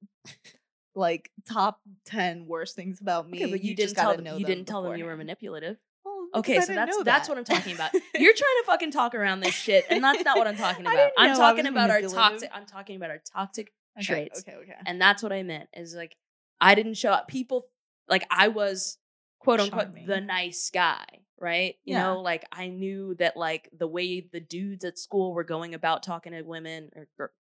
like 0.94 1.30
top 1.48 1.80
ten 2.04 2.46
worst 2.46 2.76
things 2.76 3.00
about 3.00 3.28
me. 3.28 3.42
okay, 3.42 3.50
but 3.50 3.64
you, 3.64 3.74
just 3.74 3.94
didn't 3.94 4.04
tell 4.04 4.16
them, 4.16 4.38
you 4.38 4.44
didn't 4.44 4.66
tell 4.66 4.82
them 4.82 4.96
you 4.96 5.04
were 5.04 5.16
manipulative. 5.16 5.76
Well, 6.04 6.28
Okay, 6.36 6.60
so 6.60 6.74
that's 6.74 6.96
that's 7.02 7.26
that. 7.26 7.28
what 7.28 7.38
I'm 7.38 7.44
talking 7.44 7.74
about. 7.74 7.92
You're 8.14 8.34
trying 8.34 8.34
to 8.34 8.64
fucking 8.66 8.90
talk 8.90 9.14
around 9.14 9.40
this 9.40 9.54
shit, 9.54 9.86
and 9.90 10.02
that's 10.02 10.24
not 10.24 10.36
what 10.36 10.46
I'm 10.46 10.56
talking 10.56 10.86
about. 10.86 11.10
I'm 11.18 11.36
talking 11.36 11.66
about 11.66 11.90
our 11.90 12.02
toxic. 12.02 12.50
I'm 12.52 12.66
talking 12.66 12.96
about 12.96 13.10
our 13.10 13.22
toxic 13.32 13.72
okay, 13.98 14.06
traits. 14.06 14.40
Okay, 14.40 14.56
okay. 14.56 14.74
And 14.86 15.00
that's 15.00 15.22
what 15.22 15.32
I 15.32 15.42
meant 15.42 15.68
is 15.74 15.94
like 15.94 16.16
I 16.60 16.74
didn't 16.74 16.94
show 16.94 17.10
up. 17.12 17.28
People 17.28 17.66
like 18.08 18.26
I 18.30 18.48
was 18.48 18.98
quote 19.38 19.60
unquote 19.60 19.94
the 20.06 20.20
nice 20.20 20.70
guy, 20.72 21.04
right? 21.38 21.76
You 21.84 21.94
Yeah. 21.96 22.02
know, 22.02 22.20
like 22.20 22.44
I 22.52 22.68
knew 22.68 23.14
that 23.16 23.36
like 23.36 23.70
the 23.76 23.86
way 23.86 24.20
the 24.20 24.40
dudes 24.40 24.84
at 24.84 24.98
school 24.98 25.32
were 25.32 25.44
going 25.44 25.74
about 25.74 26.02
talking 26.02 26.32
to 26.32 26.42
women 26.42 26.90
or, 26.94 27.08
or 27.18 27.32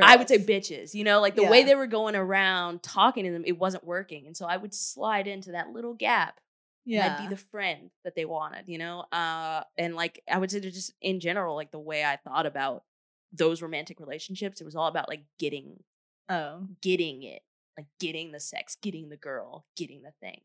I 0.00 0.16
would 0.16 0.28
say 0.28 0.38
bitches, 0.38 0.94
you 0.94 1.02
know, 1.02 1.20
like 1.20 1.34
the 1.34 1.44
way 1.44 1.64
they 1.64 1.74
were 1.74 1.86
going 1.86 2.14
around 2.14 2.82
talking 2.82 3.24
to 3.24 3.32
them, 3.32 3.42
it 3.46 3.58
wasn't 3.58 3.84
working. 3.84 4.26
And 4.26 4.36
so 4.36 4.46
I 4.46 4.56
would 4.56 4.74
slide 4.74 5.26
into 5.26 5.52
that 5.52 5.70
little 5.70 5.94
gap 5.94 6.40
yeah. 6.84 7.04
and 7.04 7.14
I'd 7.14 7.22
be 7.22 7.34
the 7.34 7.40
friend 7.40 7.90
that 8.04 8.14
they 8.14 8.26
wanted, 8.26 8.68
you 8.68 8.78
know? 8.78 9.00
Uh 9.10 9.62
and 9.78 9.96
like 9.96 10.22
I 10.30 10.38
would 10.38 10.50
say 10.50 10.60
just 10.60 10.92
in 11.00 11.20
general, 11.20 11.56
like 11.56 11.70
the 11.70 11.78
way 11.78 12.04
I 12.04 12.16
thought 12.16 12.44
about 12.46 12.84
those 13.32 13.62
romantic 13.62 14.00
relationships, 14.00 14.60
it 14.60 14.64
was 14.64 14.76
all 14.76 14.86
about 14.86 15.08
like 15.08 15.24
getting 15.38 15.82
oh, 16.28 16.66
getting 16.82 17.22
it, 17.22 17.42
like 17.76 17.86
getting 17.98 18.32
the 18.32 18.40
sex, 18.40 18.76
getting 18.80 19.08
the 19.08 19.16
girl, 19.16 19.66
getting 19.76 20.02
the 20.02 20.12
thing. 20.20 20.40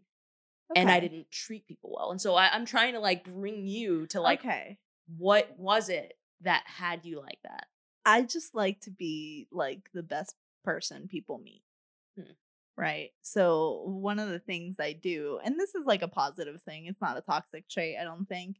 And 0.75 0.89
I 0.89 0.99
didn't 0.99 1.29
treat 1.29 1.67
people 1.67 1.93
well. 1.95 2.09
And 2.09 2.19
so 2.19 2.33
I, 2.33 2.49
I'm 2.51 2.65
trying 2.65 2.93
to 2.93 2.99
like 2.99 3.25
bring 3.25 3.67
you 3.67 4.07
to 4.07 4.21
like 4.21 4.39
okay. 4.39 4.79
what 5.17 5.53
was 5.57 5.87
it 5.89 6.13
that 6.41 6.63
had 6.65 7.05
you 7.05 7.19
like 7.19 7.39
that? 7.43 7.67
I 8.05 8.23
just 8.23 8.55
like 8.55 8.81
to 8.81 8.91
be 8.91 9.47
like 9.51 9.89
the 9.93 10.03
best 10.03 10.35
person 10.63 11.07
people 11.07 11.39
meet. 11.43 11.61
Hmm. 12.17 12.31
Right. 12.75 13.11
So, 13.21 13.83
one 13.85 14.17
of 14.17 14.29
the 14.29 14.39
things 14.39 14.77
I 14.79 14.93
do, 14.93 15.39
and 15.43 15.59
this 15.59 15.75
is 15.75 15.85
like 15.85 16.01
a 16.01 16.07
positive 16.07 16.61
thing, 16.63 16.87
it's 16.87 17.01
not 17.01 17.17
a 17.17 17.21
toxic 17.21 17.69
trait, 17.69 17.97
I 18.01 18.03
don't 18.03 18.27
think. 18.27 18.57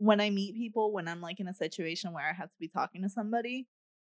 When 0.00 0.20
I 0.20 0.30
meet 0.30 0.54
people, 0.56 0.92
when 0.92 1.06
I'm 1.06 1.20
like 1.20 1.40
in 1.40 1.46
a 1.48 1.54
situation 1.54 2.12
where 2.12 2.26
I 2.28 2.32
have 2.32 2.50
to 2.50 2.56
be 2.58 2.68
talking 2.68 3.02
to 3.02 3.08
somebody, 3.08 3.68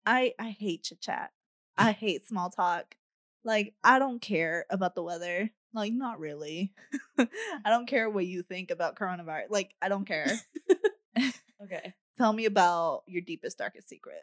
I 0.07 0.33
I 0.39 0.51
hate 0.51 0.85
chit 0.85 1.01
chat. 1.01 1.33
I 1.77 1.93
hate 1.93 2.27
small 2.27 2.51
talk. 2.51 2.97
Like, 3.45 3.75
I 3.83 3.99
don't 3.99 4.21
care 4.23 4.67
about 4.71 4.95
the 4.95 5.03
weather. 5.03 5.51
Like, 5.75 5.93
not 5.93 6.21
really. 6.21 6.73
I 7.19 7.27
don't 7.67 7.89
care 7.89 8.09
what 8.09 8.27
you 8.27 8.43
think 8.43 8.71
about 8.71 8.95
coronavirus. 8.97 9.47
Like, 9.51 9.75
I 9.83 9.89
don't 9.89 10.05
care. 10.07 10.27
Okay. 11.65 11.95
Tell 12.19 12.33
me 12.33 12.45
about 12.45 13.03
your 13.07 13.23
deepest, 13.23 13.59
darkest 13.59 13.89
secret. 13.89 14.23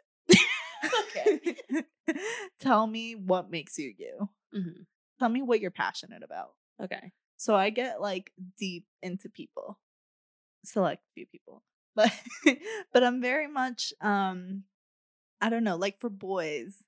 Okay. 1.16 1.56
Tell 2.60 2.86
me 2.86 3.14
what 3.14 3.50
makes 3.50 3.78
you 3.78 3.92
you. 3.96 4.28
hmm 4.52 4.82
Tell 5.18 5.28
me 5.28 5.42
what 5.42 5.60
you're 5.60 5.70
passionate 5.70 6.22
about. 6.22 6.52
Okay. 6.82 7.12
So 7.36 7.54
I 7.54 7.70
get 7.70 8.00
like 8.00 8.32
deep 8.58 8.86
into 9.02 9.28
people. 9.28 9.78
Select 10.64 11.02
few 11.14 11.26
people. 11.26 11.62
But 11.94 12.12
but 12.92 13.02
I'm 13.02 13.20
very 13.20 13.48
much 13.48 13.92
um 14.00 14.64
I 15.40 15.50
don't 15.50 15.64
know, 15.64 15.76
like 15.76 16.00
for 16.00 16.10
boys 16.10 16.84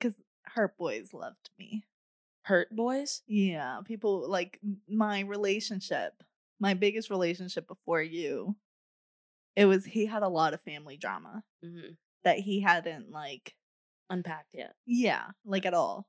cuz 0.00 0.14
hurt 0.44 0.76
boys 0.78 1.14
loved 1.14 1.50
me. 1.58 1.84
Hurt 2.44 2.74
boys? 2.74 3.22
Yeah, 3.26 3.80
people 3.84 4.28
like 4.28 4.60
my 4.88 5.20
relationship, 5.20 6.22
my 6.60 6.74
biggest 6.74 7.10
relationship 7.10 7.68
before 7.68 8.02
you. 8.02 8.56
It 9.56 9.66
was 9.66 9.84
he 9.84 10.06
had 10.06 10.22
a 10.22 10.28
lot 10.28 10.54
of 10.54 10.60
family 10.62 10.96
drama 10.96 11.42
hmm 11.62 11.92
that 12.24 12.38
he 12.40 12.60
hadn't 12.60 13.10
like 13.10 13.54
Unpacked 14.10 14.54
yet. 14.54 14.74
Yeah, 14.86 15.26
like 15.44 15.66
at 15.66 15.74
all. 15.74 16.06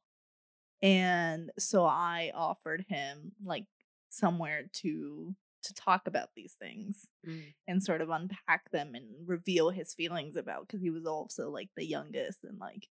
And 0.81 1.51
so 1.59 1.85
I 1.85 2.31
offered 2.35 2.85
him 2.89 3.33
like 3.43 3.65
somewhere 4.09 4.65
to 4.81 5.35
to 5.63 5.73
talk 5.73 6.07
about 6.07 6.29
these 6.35 6.53
things 6.59 7.07
Mm. 7.27 7.53
and 7.67 7.83
sort 7.83 8.01
of 8.01 8.09
unpack 8.09 8.71
them 8.71 8.95
and 8.95 9.05
reveal 9.27 9.69
his 9.71 9.93
feelings 9.93 10.35
about 10.35 10.67
because 10.67 10.81
he 10.81 10.89
was 10.89 11.05
also 11.05 11.49
like 11.49 11.69
the 11.75 11.85
youngest 11.85 12.43
and 12.43 12.57
like 12.59 12.87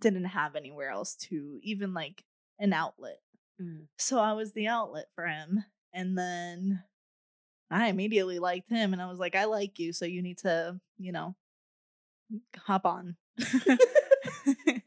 didn't 0.00 0.24
have 0.24 0.56
anywhere 0.56 0.90
else 0.90 1.14
to 1.14 1.60
even 1.62 1.94
like 1.94 2.24
an 2.58 2.72
outlet. 2.72 3.20
Mm. 3.60 3.86
So 3.98 4.18
I 4.18 4.32
was 4.32 4.52
the 4.52 4.66
outlet 4.66 5.06
for 5.14 5.26
him. 5.26 5.64
And 5.94 6.18
then 6.18 6.82
I 7.70 7.88
immediately 7.88 8.38
liked 8.38 8.68
him 8.68 8.92
and 8.92 9.00
I 9.00 9.06
was 9.06 9.18
like, 9.18 9.34
I 9.36 9.44
like 9.44 9.78
you, 9.78 9.92
so 9.92 10.04
you 10.04 10.22
need 10.22 10.38
to, 10.38 10.80
you 10.98 11.12
know, 11.12 11.36
hop 12.56 12.84
on. 12.84 13.16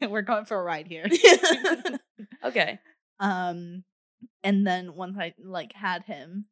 We're 0.02 0.22
going 0.22 0.44
for 0.44 0.58
a 0.58 0.62
ride 0.62 0.86
here. 0.86 1.06
okay. 2.44 2.78
um 3.18 3.84
and 4.42 4.66
then 4.66 4.94
once 4.94 5.16
I 5.18 5.34
like 5.42 5.72
had 5.72 6.04
him 6.04 6.46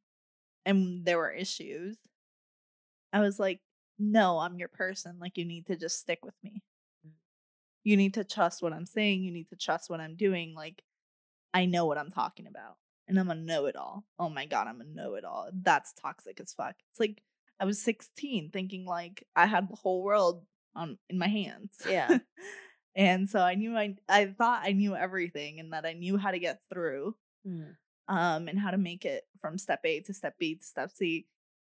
and 0.64 1.04
there 1.04 1.18
were 1.18 1.30
issues, 1.30 1.96
I 3.12 3.20
was 3.20 3.38
like, 3.38 3.60
no, 3.98 4.38
I'm 4.38 4.58
your 4.58 4.68
person. 4.68 5.18
Like 5.20 5.36
you 5.36 5.44
need 5.44 5.66
to 5.66 5.76
just 5.76 5.98
stick 5.98 6.24
with 6.24 6.34
me. 6.42 6.62
Mm. 7.06 7.12
You 7.84 7.96
need 7.96 8.14
to 8.14 8.24
trust 8.24 8.62
what 8.62 8.72
I'm 8.72 8.86
saying. 8.86 9.22
You 9.22 9.32
need 9.32 9.48
to 9.50 9.56
trust 9.56 9.90
what 9.90 10.00
I'm 10.00 10.16
doing. 10.16 10.54
Like 10.54 10.82
I 11.54 11.66
know 11.66 11.86
what 11.86 11.98
I'm 11.98 12.10
talking 12.10 12.46
about. 12.46 12.76
And 13.08 13.18
I'm 13.18 13.30
a 13.30 13.34
know 13.34 13.66
it 13.66 13.76
all. 13.76 14.04
Oh 14.18 14.28
my 14.28 14.44
god, 14.44 14.66
I'm 14.66 14.82
a 14.82 14.84
know 14.84 15.14
it 15.14 15.24
all. 15.24 15.48
That's 15.52 15.94
toxic 15.94 16.40
as 16.40 16.52
fuck. 16.52 16.74
It's 16.90 17.00
like 17.00 17.22
I 17.58 17.64
was 17.64 17.80
16 17.82 18.50
thinking 18.50 18.84
like 18.84 19.26
I 19.34 19.46
had 19.46 19.68
the 19.68 19.76
whole 19.76 20.02
world 20.02 20.44
on 20.76 20.98
in 21.08 21.18
my 21.18 21.28
hands. 21.28 21.72
Yeah. 21.88 22.18
and 22.94 23.28
so 23.28 23.40
I 23.40 23.54
knew 23.54 23.76
I 23.76 23.96
I 24.08 24.26
thought 24.26 24.62
I 24.62 24.72
knew 24.72 24.94
everything 24.94 25.58
and 25.58 25.72
that 25.72 25.86
I 25.86 25.94
knew 25.94 26.18
how 26.18 26.30
to 26.30 26.38
get 26.38 26.60
through 26.70 27.14
Mm. 27.46 27.76
Um 28.08 28.48
and 28.48 28.58
how 28.58 28.70
to 28.70 28.78
make 28.78 29.04
it 29.04 29.24
from 29.40 29.58
step 29.58 29.80
A 29.84 30.00
to 30.00 30.14
step 30.14 30.34
B 30.38 30.56
to 30.56 30.64
step 30.64 30.90
C 30.94 31.26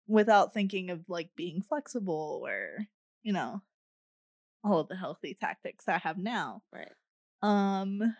without 0.06 0.54
thinking 0.54 0.90
of 0.90 1.08
like 1.08 1.30
being 1.36 1.60
flexible 1.62 2.42
or 2.46 2.86
you 3.22 3.32
know 3.32 3.60
all 4.64 4.80
of 4.80 4.88
the 4.88 4.96
healthy 4.96 5.36
tactics 5.38 5.86
I 5.88 5.98
have 5.98 6.18
now. 6.18 6.62
Right. 6.72 6.92
Um 7.42 8.14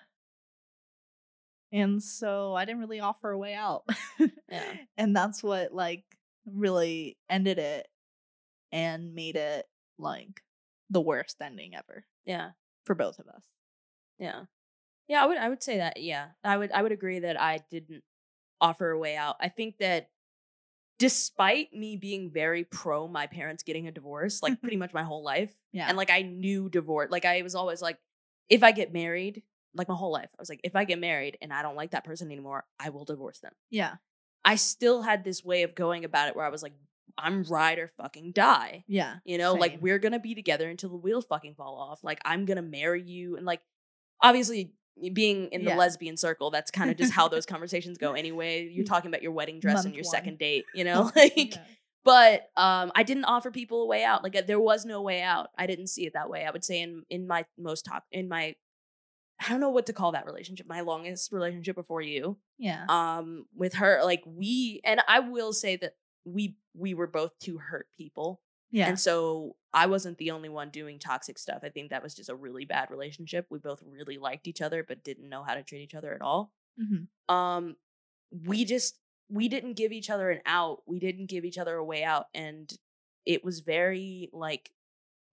and 1.72 2.02
so 2.02 2.54
I 2.54 2.64
didn't 2.64 2.80
really 2.80 3.00
offer 3.00 3.30
a 3.30 3.38
way 3.38 3.54
out. 3.54 3.84
Yeah. 4.50 4.72
And 4.96 5.14
that's 5.14 5.42
what 5.42 5.72
like 5.74 6.04
really 6.46 7.16
ended 7.28 7.58
it. 7.58 7.86
and 8.72 9.14
made 9.14 9.36
it 9.36 9.66
like 9.98 10.42
the 10.90 11.00
worst 11.00 11.36
ending 11.42 11.74
ever 11.74 12.04
Yeah. 12.24 12.50
for 12.84 12.94
both 12.94 13.18
of 13.18 13.28
us. 13.28 13.42
Yeah. 14.18 14.44
Yeah, 15.08 15.22
I 15.22 15.26
would 15.26 15.38
I 15.38 15.48
would 15.48 15.62
say 15.62 15.78
that. 15.78 16.00
Yeah. 16.00 16.28
I 16.44 16.56
would 16.56 16.70
I 16.72 16.82
would 16.82 16.92
agree 16.92 17.20
that 17.20 17.40
I 17.40 17.60
didn't 17.70 18.02
offer 18.60 18.90
a 18.90 18.98
way 18.98 19.16
out. 19.16 19.36
I 19.40 19.48
think 19.48 19.78
that 19.78 20.10
despite 20.98 21.72
me 21.72 21.96
being 21.96 22.30
very 22.30 22.64
pro 22.64 23.06
my 23.06 23.26
parents 23.26 23.62
getting 23.62 23.86
a 23.86 23.92
divorce 23.92 24.42
like 24.42 24.60
pretty 24.60 24.74
mm-hmm. 24.74 24.80
much 24.80 24.92
my 24.92 25.04
whole 25.04 25.22
life 25.22 25.52
Yeah. 25.72 25.86
and 25.88 25.96
like 25.96 26.10
I 26.10 26.22
knew 26.22 26.68
divorce 26.68 27.10
like 27.10 27.24
I 27.24 27.42
was 27.42 27.54
always 27.54 27.80
like 27.80 27.98
if 28.48 28.64
I 28.64 28.72
get 28.72 28.92
married 28.92 29.42
like 29.74 29.88
my 29.88 29.94
whole 29.94 30.10
life 30.10 30.30
I 30.36 30.42
was 30.42 30.48
like 30.48 30.60
if 30.64 30.74
I 30.74 30.82
get 30.84 30.98
married 30.98 31.38
and 31.40 31.52
I 31.52 31.62
don't 31.62 31.76
like 31.76 31.92
that 31.92 32.02
person 32.02 32.32
anymore 32.32 32.64
I 32.80 32.90
will 32.90 33.04
divorce 33.04 33.38
them. 33.38 33.52
yeah. 33.70 33.96
I 34.44 34.56
still 34.56 35.02
had 35.02 35.24
this 35.24 35.44
way 35.44 35.62
of 35.62 35.74
going 35.74 36.04
about 36.04 36.28
it 36.28 36.36
where 36.36 36.44
I 36.44 36.48
was 36.48 36.62
like 36.62 36.72
I'm 37.16 37.42
ride 37.44 37.78
or 37.78 37.88
fucking 37.88 38.32
die. 38.32 38.84
Yeah. 38.86 39.16
You 39.24 39.38
know, 39.38 39.54
like 39.54 39.78
we're 39.80 39.98
gonna 39.98 40.20
be 40.20 40.34
together 40.34 40.68
until 40.68 40.90
the 40.90 40.96
wheels 40.96 41.26
fucking 41.26 41.54
fall 41.54 41.76
off. 41.76 42.00
Like 42.02 42.20
I'm 42.24 42.44
gonna 42.44 42.62
marry 42.62 43.02
you, 43.02 43.36
and 43.36 43.44
like 43.44 43.60
obviously 44.22 44.72
being 45.12 45.48
in 45.48 45.64
the 45.64 45.70
Yeah. 45.70 45.76
lesbian 45.76 46.16
circle, 46.16 46.50
that's 46.50 46.70
kind 46.70 46.90
of 46.90 46.96
just 46.96 47.12
how 47.12 47.28
those 47.28 47.46
conversations 47.46 47.98
go. 47.98 48.12
Anyway, 48.18 48.68
you're 48.72 48.84
talking 48.84 49.08
about 49.08 49.22
your 49.22 49.32
wedding 49.32 49.60
dress 49.60 49.84
and 49.84 49.94
your 49.94 50.04
one. 50.04 50.10
second 50.10 50.38
date. 50.38 50.64
You 50.74 50.84
know, 50.88 51.10
like. 51.16 51.54
Yeah. 51.56 51.64
But 52.04 52.48
um, 52.56 52.90
I 52.94 53.02
didn't 53.02 53.24
offer 53.24 53.50
people 53.50 53.82
a 53.82 53.86
way 53.86 54.02
out. 54.02 54.22
Like 54.22 54.34
uh, 54.34 54.42
there 54.46 54.60
was 54.60 54.86
no 54.86 55.02
way 55.02 55.20
out. 55.20 55.48
I 55.58 55.66
didn't 55.66 55.88
see 55.88 56.06
it 56.06 56.14
that 56.14 56.30
way. 56.30 56.46
I 56.46 56.50
would 56.50 56.64
say 56.64 56.80
in 56.80 57.02
in 57.10 57.26
my 57.26 57.44
most 57.58 57.84
top 57.84 58.04
in 58.10 58.28
my 58.28 58.54
I 59.40 59.48
don't 59.50 59.60
know 59.60 59.68
what 59.70 59.86
to 59.86 59.92
call 59.92 60.12
that 60.12 60.24
relationship. 60.24 60.66
My 60.66 60.80
longest 60.80 61.32
relationship 61.32 61.76
before 61.76 62.00
you 62.00 62.38
Yeah. 62.56 62.86
um 62.88 63.46
with 63.54 63.74
her 63.74 64.00
like 64.04 64.22
we 64.26 64.80
and 64.84 65.00
i 65.06 65.20
will 65.20 65.52
say 65.52 65.76
that 65.76 65.94
we 66.24 66.56
we 66.74 66.94
were 66.94 67.06
both 67.06 67.32
two 67.40 67.58
hurt 67.58 67.88
people 67.98 68.40
yeah. 68.70 68.88
and 68.88 68.98
so 68.98 69.56
i 69.72 69.86
wasn't 69.86 70.16
the 70.18 70.30
only 70.30 70.48
one 70.48 70.70
doing 70.70 70.98
toxic 70.98 71.38
stuff 71.38 71.60
i 71.62 71.68
think 71.68 71.90
that 71.90 72.02
was 72.02 72.14
just 72.14 72.28
a 72.30 72.34
really 72.34 72.64
bad 72.64 72.90
relationship 72.90 73.46
we 73.50 73.58
both 73.58 73.82
really 73.86 74.18
liked 74.18 74.46
each 74.46 74.60
other 74.60 74.82
but 74.86 75.02
didn't 75.04 75.28
know 75.28 75.42
how 75.42 75.54
to 75.54 75.62
treat 75.62 75.80
each 75.82 75.94
other 75.94 76.12
at 76.14 76.22
all 76.22 76.52
Mhm. 76.80 77.08
um 77.32 77.76
we 78.30 78.64
just 78.64 78.98
we 79.30 79.48
didn't 79.48 79.74
give 79.74 79.92
each 79.92 80.10
other 80.10 80.30
an 80.30 80.40
out 80.46 80.82
we 80.86 80.98
didn't 80.98 81.26
give 81.26 81.44
each 81.44 81.58
other 81.58 81.76
a 81.76 81.84
way 81.84 82.02
out 82.04 82.26
and 82.34 82.72
it 83.26 83.44
was 83.44 83.60
very 83.60 84.30
like 84.32 84.70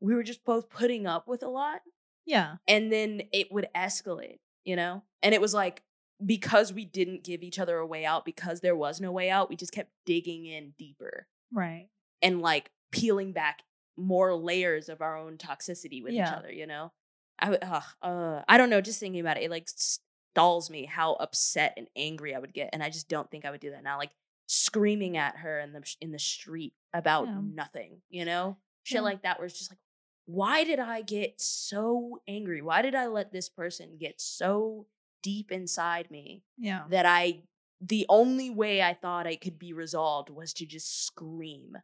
we 0.02 0.16
were 0.16 0.24
just 0.24 0.44
both 0.44 0.70
putting 0.70 1.06
up 1.08 1.28
with 1.28 1.44
a 1.44 1.48
lot 1.48 1.82
Yeah. 2.26 2.58
and 2.68 2.92
then 2.92 3.22
it 3.32 3.52
would 3.52 3.68
escalate, 3.76 4.40
you 4.66 4.76
know? 4.76 5.04
And 5.24 5.34
it 5.34 5.40
was 5.42 5.54
like 5.54 5.84
because 6.26 6.74
we 6.74 6.84
didn't 6.86 7.24
give 7.24 7.42
each 7.44 7.60
other 7.60 7.78
a 7.78 7.88
way 7.88 8.06
out 8.06 8.26
because 8.26 8.60
there 8.62 8.76
was 8.76 9.00
no 9.00 9.12
way 9.12 9.30
out, 9.30 9.50
we 9.50 9.56
just 9.56 9.72
kept 9.72 9.92
digging 10.06 10.46
in 10.46 10.74
deeper 10.78 11.28
Right. 11.54 11.88
and 12.22 12.42
like 12.42 12.72
peeling 12.96 13.32
back 13.34 13.62
more 13.98 14.36
layers 14.36 14.90
of 14.90 15.02
our 15.02 15.18
own 15.18 15.38
toxicity 15.38 16.04
with 16.04 16.14
each 16.14 16.22
other, 16.38 16.52
you 16.52 16.68
know? 16.68 16.92
I 17.40 17.50
would- 17.50 17.64
uh, 17.64 18.44
I 18.48 18.58
don't 18.58 18.70
know, 18.70 18.82
just 18.82 19.00
thinking 19.00 19.20
about 19.22 19.38
it, 19.38 19.44
it 19.44 19.52
like 19.52 19.68
stalls 19.70 20.70
me 20.70 20.86
how 20.86 21.14
upset 21.14 21.74
and 21.78 21.88
angry 21.96 22.36
I 22.36 22.40
would 22.40 22.54
get 22.54 22.70
and 22.74 22.84
I 22.84 22.90
just 22.90 23.08
don't 23.08 23.30
think 23.32 23.46
I 23.46 23.52
would 23.52 23.62
do 23.62 23.72
that 23.72 23.84
now 23.84 23.98
like 23.98 24.12
screaming 24.48 25.18
at 25.18 25.38
her 25.38 25.60
in 25.60 25.72
the 25.74 25.96
in 26.02 26.12
the 26.12 26.20
street 26.20 26.74
about 26.94 27.28
Yeah. 27.28 27.40
nothing, 27.42 28.02
you 28.10 28.26
know? 28.26 28.58
Shit 28.84 28.98
Yeah. 28.98 29.02
like 29.02 29.22
that 29.24 29.40
where 29.40 29.46
it's 29.48 29.58
just 29.58 29.72
like 29.72 29.80
why 30.28 30.64
did 30.64 30.80
I 30.80 31.02
get 31.04 31.40
so 31.40 32.20
angry? 32.28 32.60
Why 32.62 32.82
did 32.82 32.96
I 32.96 33.06
let 33.08 33.32
this 33.32 33.48
person 33.48 33.98
get 33.98 34.20
so 34.20 34.88
deep 35.22 35.52
inside 35.52 36.10
me 36.12 36.44
Yeah. 36.58 36.86
that 36.90 37.06
I 37.06 37.44
the 37.82 38.06
only 38.10 38.50
way 38.50 38.82
I 38.82 38.94
thought 38.94 39.28
I 39.28 39.36
could 39.36 39.60
be 39.60 39.74
resolved 39.74 40.30
was 40.30 40.54
to 40.56 40.66
just 40.66 41.06
scream, 41.06 41.78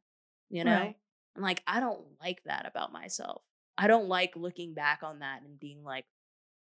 you 0.52 0.64
know? 0.64 0.72
Right. 0.80 0.96
And 1.36 1.44
like 1.44 1.64
I 1.66 1.80
don't 1.80 2.02
like 2.22 2.44
that 2.46 2.66
about 2.66 2.92
myself. 2.94 3.42
I 3.78 3.88
don't 3.88 4.08
like 4.08 4.36
looking 4.36 4.74
back 4.74 5.00
on 5.04 5.20
that 5.20 5.42
and 5.44 5.60
being 5.60 5.84
like 5.84 6.06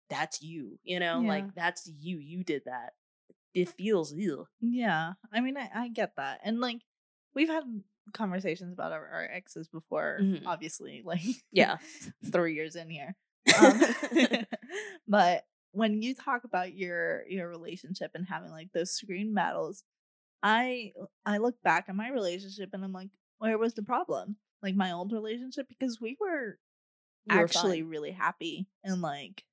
that's 0.09 0.41
you, 0.41 0.77
you 0.83 0.99
know? 0.99 1.21
Yeah. 1.21 1.27
Like 1.27 1.55
that's 1.55 1.89
you. 1.99 2.17
You 2.19 2.43
did 2.43 2.63
that. 2.65 2.93
It 3.53 3.69
feels 3.69 4.13
ill. 4.17 4.47
Yeah. 4.59 5.13
I 5.31 5.39
mean, 5.41 5.55
I, 5.57 5.69
I 5.73 5.87
get 5.87 6.15
that. 6.17 6.41
And 6.43 6.59
like, 6.59 6.81
we've 7.33 7.47
had 7.47 7.63
conversations 8.13 8.73
about 8.73 8.91
our, 8.91 9.07
our 9.07 9.23
exes 9.31 9.67
before, 9.69 10.19
Mhm. 10.21 10.43
obviously, 10.45 11.01
like, 11.05 11.21
Yeah. 11.51 11.77
three 12.31 12.53
years 12.53 12.75
in 12.75 12.89
here. 12.89 13.15
Um, 13.57 13.79
but 15.07 15.45
when 15.71 16.01
you 16.01 16.13
talk 16.15 16.43
about 16.43 16.73
your 16.73 17.27
your 17.27 17.47
relationship 17.49 18.11
and 18.15 18.27
having 18.27 18.51
like 18.51 18.71
those 18.73 18.91
screen 18.91 19.33
battles, 19.33 19.83
I 20.43 20.93
I 21.25 21.37
look 21.37 21.61
back 21.63 21.85
at 21.89 21.95
my 21.95 22.09
relationship 22.09 22.69
and 22.73 22.83
I'm 22.83 22.93
like, 22.93 23.09
where 23.39 23.57
was 23.57 23.73
the 23.73 23.83
problem? 23.83 24.37
Like 24.61 24.75
my 24.75 24.91
old 24.91 25.11
relationship 25.11 25.67
because 25.67 25.99
we 26.01 26.17
were 26.19 26.57
We 27.27 27.35
were 27.35 27.41
actually 27.41 27.81
fine. 27.81 27.89
really 27.89 28.11
happy 28.11 28.67
and 28.83 29.01
like 29.01 29.43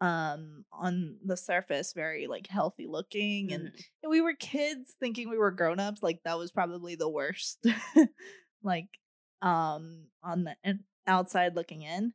um 0.00 0.64
on 0.72 1.18
the 1.24 1.36
surface 1.36 1.92
very 1.92 2.26
like 2.26 2.46
healthy 2.46 2.86
looking 2.86 3.52
and 3.52 3.68
Mhm. 3.68 3.84
and 4.02 4.10
we 4.10 4.22
were 4.22 4.32
kids 4.34 4.96
thinking 4.98 5.28
we 5.28 5.36
were 5.36 5.50
grown-ups 5.50 6.02
like 6.02 6.22
that 6.24 6.38
was 6.38 6.50
probably 6.50 6.94
the 6.94 7.08
worst 7.08 7.66
like 8.62 8.88
um 9.42 10.06
on 10.22 10.44
the 10.44 10.56
outside 11.06 11.54
looking 11.54 11.82
in 11.82 12.14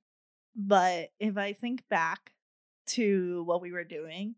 but 0.56 1.10
if 1.20 1.38
i 1.38 1.54
think 1.54 1.88
back 1.89 2.34
to 2.88 3.44
what 3.44 3.62
we 3.62 3.72
were 3.72 3.84
doing 3.84 4.36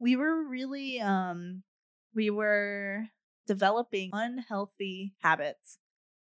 we 0.00 0.16
were 0.16 0.42
really 0.48 1.00
um 1.00 1.62
we 2.14 2.30
were 2.30 3.04
developing 3.48 4.10
unhealthy 4.12 5.14
habits 5.22 5.78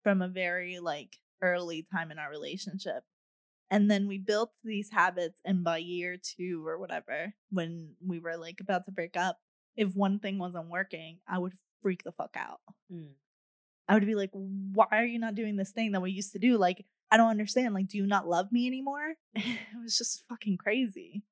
from 0.02 0.22
a 0.22 0.28
very 0.28 0.80
like 0.80 1.18
early 1.42 1.86
time 1.92 2.10
in 2.10 2.18
our 2.18 2.30
relationship. 2.30 3.04
And 3.70 3.88
then 3.88 4.08
we 4.08 4.18
built 4.18 4.50
these 4.64 4.90
habits 4.90 5.40
and 5.44 5.62
by 5.62 5.78
year 5.78 6.16
two 6.20 6.66
or 6.66 6.78
whatever 6.78 7.34
when 7.50 7.94
we 8.04 8.18
were 8.18 8.36
like 8.36 8.58
about 8.60 8.86
to 8.86 8.90
break 8.90 9.16
up 9.16 9.38
if 9.76 9.94
one 9.94 10.18
thing 10.18 10.38
wasn't 10.38 10.68
working 10.68 11.18
i 11.28 11.38
would 11.38 11.52
freak 11.80 12.02
the 12.02 12.10
fuck 12.10 12.34
out. 12.36 12.60
Mm. 12.92 13.12
i 13.88 13.94
would 13.94 14.04
be 14.06 14.16
like 14.16 14.30
why 14.32 14.86
are 14.90 15.04
you 15.04 15.20
not 15.20 15.36
doing 15.36 15.56
this 15.56 15.70
thing 15.70 15.92
that 15.92 16.02
we 16.02 16.10
used 16.10 16.32
to 16.32 16.38
do? 16.40 16.58
Like 16.58 16.84
i 17.10 17.16
don't 17.16 17.30
understand. 17.30 17.74
Like 17.74 17.88
do 17.88 17.98
you 17.98 18.06
not 18.06 18.26
love 18.26 18.50
me 18.50 18.66
anymore? 18.66 19.14
It 19.36 19.82
was 19.82 19.96
just 19.96 20.24
fucking 20.28 20.56
crazy. 20.56 21.22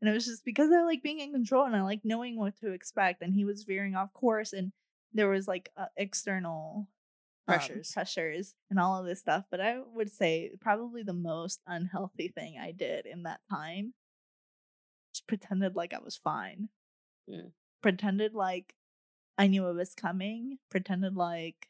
And 0.00 0.08
it 0.08 0.12
was 0.12 0.26
just 0.26 0.44
because 0.44 0.70
i 0.70 0.82
like 0.82 1.02
being 1.02 1.18
in 1.18 1.32
control 1.32 1.64
and 1.64 1.74
i 1.74 1.82
like 1.82 2.02
knowing 2.04 2.38
what 2.38 2.56
to 2.60 2.72
expect 2.72 3.22
and 3.22 3.34
he 3.34 3.44
was 3.44 3.64
veering 3.64 3.96
off 3.96 4.12
course 4.12 4.52
and 4.52 4.70
there 5.12 5.28
was 5.28 5.48
like 5.48 5.70
uh, 5.76 5.86
external 5.96 6.88
um, 7.48 7.54
Pressures. 7.54 7.92
pressures 7.92 8.54
and 8.70 8.78
all 8.78 9.00
of 9.00 9.06
this 9.06 9.20
stuff 9.20 9.44
but 9.50 9.60
i 9.60 9.78
would 9.94 10.10
say 10.10 10.50
probably 10.60 11.02
the 11.02 11.12
most 11.14 11.60
unhealthy 11.66 12.28
thing 12.28 12.58
i 12.60 12.72
did 12.72 13.06
in 13.06 13.22
that 13.24 13.40
time 13.50 13.94
just 15.14 15.26
pretended 15.26 15.74
like 15.76 15.92
i 15.94 15.98
was 15.98 16.16
fine 16.16 16.68
Mm. 17.30 17.52
pretended 17.82 18.32
like 18.34 18.74
i 19.36 19.46
knew 19.46 19.66
it 19.68 19.74
was 19.74 19.94
coming 19.94 20.58
pretended 20.70 21.14
like 21.14 21.68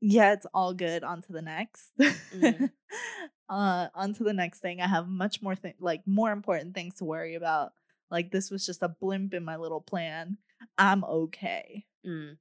yeah 0.00 0.32
it's 0.32 0.46
all 0.54 0.72
good 0.74 1.04
on 1.04 1.22
to 1.22 1.32
the 1.32 1.42
next 1.42 1.92
Mhm. 2.34 2.70
uh 3.50 3.88
on 3.94 4.14
to 4.14 4.24
the 4.24 4.32
next 4.32 4.60
thing 4.60 4.80
i 4.80 4.86
have 4.86 5.08
much 5.08 5.42
more 5.42 5.54
th- 5.54 5.74
like 5.80 6.02
more 6.06 6.30
important 6.32 6.74
things 6.74 6.96
to 6.96 7.04
worry 7.04 7.34
about 7.34 7.72
like 8.10 8.30
this 8.30 8.50
was 8.50 8.64
just 8.64 8.82
a 8.82 8.88
blimp 8.88 9.34
in 9.34 9.44
my 9.44 9.56
little 9.56 9.80
plan 9.80 10.38
i'm 10.76 11.04
okay 11.04 11.84
Mm. 12.06 12.36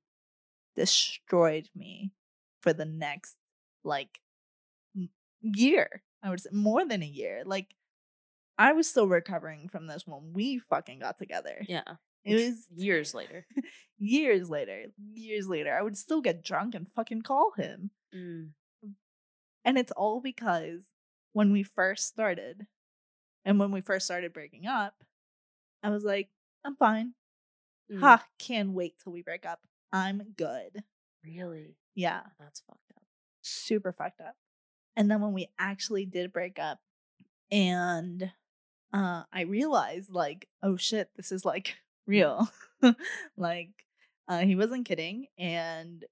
destroyed 0.75 1.67
me 1.75 2.11
for 2.61 2.71
the 2.73 2.85
next 2.85 3.35
like 3.83 4.19
year. 5.41 6.03
I 6.23 6.29
would 6.29 6.39
say 6.39 6.49
more 6.51 6.85
than 6.85 7.01
a 7.03 7.07
year. 7.07 7.43
Like 7.45 7.67
I 8.57 8.73
was 8.73 8.87
still 8.87 9.07
recovering 9.07 9.69
from 9.69 9.87
this 9.87 10.03
when 10.05 10.33
we 10.33 10.59
fucking 10.59 10.99
got 10.99 11.17
together. 11.17 11.63
Yeah. 11.67 11.83
It 12.23 12.35
was 12.35 12.67
years 12.75 13.13
later. 13.13 13.45
years 13.97 14.49
later. 14.49 14.85
Years 15.13 15.47
later, 15.47 15.75
I 15.77 15.81
would 15.81 15.97
still 15.97 16.21
get 16.21 16.43
drunk 16.43 16.75
and 16.75 16.87
fucking 16.95 17.21
call 17.21 17.51
him. 17.57 17.91
Mm. 18.15 18.49
And 19.65 19.77
it's 19.77 19.91
all 19.91 20.21
because 20.21 20.85
when 21.33 21.51
we 21.51 21.63
first 21.63 22.07
started 22.07 22.67
and 23.45 23.59
when 23.59 23.71
we 23.71 23.81
first 23.81 24.05
started 24.05 24.33
breaking 24.33 24.65
up, 24.65 24.95
I 25.83 25.89
was 25.89 26.03
like, 26.03 26.29
I'm 26.65 26.75
fine. 26.75 27.13
Mm. 27.91 27.99
Ha, 28.01 28.25
can't 28.39 28.71
wait 28.71 28.95
till 29.03 29.13
we 29.13 29.21
break 29.21 29.45
up. 29.45 29.59
I'm 29.91 30.33
good. 30.37 30.83
Really? 31.23 31.75
Yeah. 31.95 32.21
That's 32.39 32.61
fucked 32.61 32.91
up. 32.95 33.03
super 33.41 33.91
fucked 33.93 34.21
up. 34.21 34.35
And 34.95 35.09
then 35.09 35.21
when 35.21 35.33
we 35.33 35.47
actually 35.59 36.05
did 36.05 36.33
break 36.33 36.59
up 36.59 36.79
and 37.51 38.31
uh 38.93 39.23
I 39.31 39.41
realized 39.41 40.11
like, 40.13 40.47
oh 40.63 40.75
shit, 40.77 41.09
this 41.15 41.31
is 41.31 41.45
like 41.45 41.75
real. 42.07 42.49
like 43.37 43.69
uh 44.27 44.39
he 44.39 44.55
wasn't 44.55 44.85
kidding 44.85 45.27
and 45.37 46.03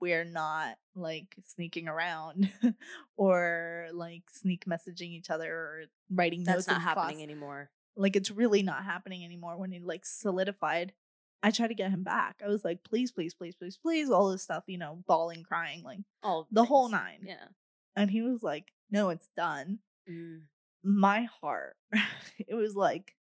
we're 0.00 0.24
not 0.24 0.76
like 0.96 1.36
sneaking 1.46 1.86
around 1.86 2.50
or 3.16 3.88
like 3.94 4.24
sneak 4.32 4.64
messaging 4.66 5.10
each 5.12 5.30
other 5.30 5.52
or 5.52 5.82
writing 6.10 6.42
That's 6.42 6.56
notes 6.56 6.66
That's 6.66 6.78
not 6.78 6.82
happening 6.96 7.16
class. 7.18 7.24
anymore. 7.24 7.70
Like 7.96 8.16
it's 8.16 8.30
really 8.30 8.62
not 8.62 8.84
happening 8.84 9.24
anymore 9.24 9.56
when 9.56 9.70
he 9.70 9.78
like 9.78 10.04
solidified 10.04 10.92
I 11.42 11.50
tried 11.50 11.68
to 11.68 11.74
get 11.74 11.90
him 11.90 12.04
back. 12.04 12.40
I 12.44 12.48
was 12.48 12.64
like, 12.64 12.84
please, 12.84 13.10
please, 13.10 13.34
please, 13.34 13.54
please, 13.54 13.76
please, 13.76 14.10
all 14.10 14.30
this 14.30 14.42
stuff, 14.42 14.64
you 14.66 14.78
know, 14.78 15.02
bawling, 15.06 15.42
crying, 15.42 15.82
like 15.82 15.98
All 16.22 16.46
the 16.50 16.64
whole 16.64 16.88
nine. 16.88 17.20
Yeah. 17.24 17.48
And 17.96 18.10
he 18.10 18.22
was 18.22 18.42
like, 18.42 18.72
no, 18.90 19.10
it's 19.10 19.28
done. 19.36 19.80
Mm. 20.08 20.42
My 20.84 21.28
heart, 21.40 21.76
it 22.38 22.54
was 22.54 22.74
like 22.74 23.16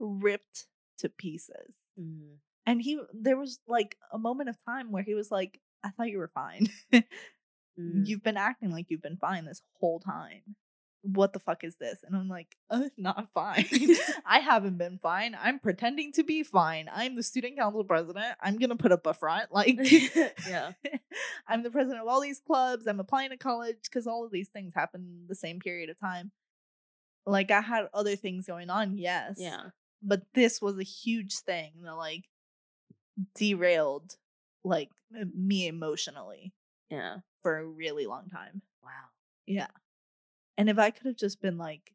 ripped 0.00 0.66
to 0.98 1.08
pieces. 1.08 1.76
Mm. 1.98 2.36
And 2.66 2.82
he, 2.82 3.00
there 3.12 3.36
was 3.36 3.58
like 3.66 3.96
a 4.12 4.18
moment 4.18 4.48
of 4.48 4.56
time 4.64 4.90
where 4.92 5.02
he 5.02 5.14
was 5.14 5.30
like, 5.30 5.60
I 5.84 5.90
thought 5.90 6.10
you 6.10 6.18
were 6.18 6.30
fine. 6.34 6.68
Mm. 7.78 8.06
You've 8.06 8.22
been 8.22 8.36
acting 8.36 8.70
like 8.70 8.86
you've 8.88 9.02
been 9.02 9.16
fine 9.16 9.44
this 9.44 9.62
whole 9.80 10.00
time. 10.00 10.56
What 11.02 11.32
the 11.32 11.40
fuck 11.40 11.64
is 11.64 11.76
this? 11.76 12.04
And 12.06 12.14
I'm 12.16 12.28
like, 12.28 12.56
uh, 12.70 12.84
not 12.96 13.32
fine. 13.34 13.66
I 14.26 14.38
haven't 14.38 14.78
been 14.78 14.98
fine. 14.98 15.36
I'm 15.40 15.58
pretending 15.58 16.12
to 16.12 16.22
be 16.22 16.42
fine. 16.44 16.88
I'm 16.92 17.16
the 17.16 17.22
student 17.22 17.58
council 17.58 17.82
president. 17.84 18.36
I'm 18.40 18.56
gonna 18.56 18.76
put 18.76 18.92
up 18.92 19.06
a 19.06 19.12
front. 19.14 19.52
Like, 19.52 19.78
Yeah. 20.48 20.72
I'm 21.48 21.62
the 21.64 21.70
president 21.70 22.02
of 22.02 22.08
all 22.08 22.20
these 22.20 22.40
clubs. 22.40 22.86
I'm 22.86 23.00
applying 23.00 23.30
to 23.30 23.36
college 23.36 23.78
because 23.84 24.06
all 24.06 24.24
of 24.24 24.30
these 24.30 24.48
things 24.48 24.74
happen 24.74 25.24
the 25.28 25.34
same 25.34 25.58
period 25.58 25.90
of 25.90 25.98
time. 25.98 26.30
Like, 27.26 27.50
I 27.50 27.60
had 27.60 27.88
other 27.94 28.16
things 28.16 28.46
going 28.46 28.70
on, 28.70 28.96
yes. 28.96 29.36
Yeah. 29.38 29.70
But 30.02 30.22
this 30.34 30.60
was 30.62 30.78
a 30.78 30.82
huge 30.84 31.36
thing 31.38 31.72
that 31.84 31.94
like 31.96 32.24
derailed 33.34 34.16
like 34.64 34.90
me 35.34 35.66
emotionally 35.66 36.52
Yeah. 36.90 37.18
for 37.42 37.58
a 37.58 37.64
really 37.66 38.06
long 38.06 38.28
time. 38.28 38.62
Wow. 38.82 38.90
Yeah. 39.46 39.66
And 40.58 40.68
if 40.68 40.78
I 40.78 40.90
could 40.90 41.06
have 41.06 41.16
just 41.16 41.40
been 41.40 41.58
like 41.58 41.92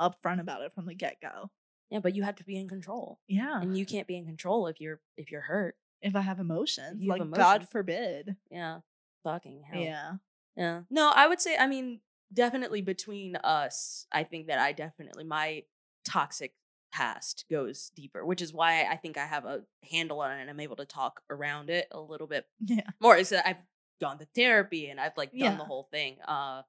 upfront 0.00 0.40
about 0.40 0.62
it 0.62 0.72
from 0.72 0.86
the 0.86 0.94
get 0.94 1.20
go. 1.20 1.50
Yeah, 1.90 2.00
but 2.00 2.14
you 2.14 2.22
have 2.22 2.36
to 2.36 2.44
be 2.44 2.56
in 2.58 2.68
control. 2.68 3.20
Yeah. 3.28 3.60
And 3.60 3.76
you 3.76 3.84
can't 3.84 4.06
be 4.06 4.16
in 4.16 4.24
control 4.24 4.66
if 4.66 4.80
you're 4.80 5.00
if 5.16 5.30
you're 5.30 5.42
hurt. 5.42 5.76
if 6.00 6.16
I 6.16 6.22
have 6.22 6.40
emotions, 6.40 7.02
have 7.02 7.08
like 7.20 7.30
God 7.30 7.68
forbid. 7.68 8.36
Yeah. 8.50 8.78
Fucking 9.24 9.62
hell. 9.70 9.80
Yeah. 9.80 10.12
Yeah. 10.56 10.80
No, 10.90 11.12
I 11.14 11.26
would 11.28 11.40
say, 11.40 11.56
I 11.56 11.66
mean, 11.66 12.00
definitely 12.32 12.80
between 12.82 13.36
us, 13.36 14.06
I 14.10 14.24
think 14.24 14.46
that 14.48 14.58
I 14.58 14.72
definitely, 14.72 15.24
my 15.24 15.62
toxic 16.04 16.54
past 16.92 17.44
goes 17.50 17.90
deeper, 17.94 18.24
which 18.24 18.42
is 18.42 18.52
why 18.52 18.84
I 18.84 18.96
think 18.96 19.16
I 19.16 19.26
have 19.26 19.44
a 19.44 19.62
handle 19.90 20.20
on 20.20 20.32
it 20.32 20.40
and 20.40 20.50
I'm 20.50 20.60
able 20.60 20.76
to 20.76 20.84
talk 20.84 21.20
around 21.30 21.70
it 21.70 21.86
a 21.92 22.00
little 22.00 22.26
bit 22.26 22.46
Yeah. 22.60 22.82
more. 23.00 23.16
Is 23.16 23.28
that 23.30 23.46
I've 23.46 23.62
gone 24.00 24.18
to 24.18 24.26
therapy 24.34 24.88
and 24.88 24.98
I've 25.00 25.16
like 25.16 25.30
done 25.30 25.38
Yeah. 25.40 25.56
the 25.56 25.64
whole 25.64 25.88
thing. 25.92 26.16
Uh, 26.26 26.62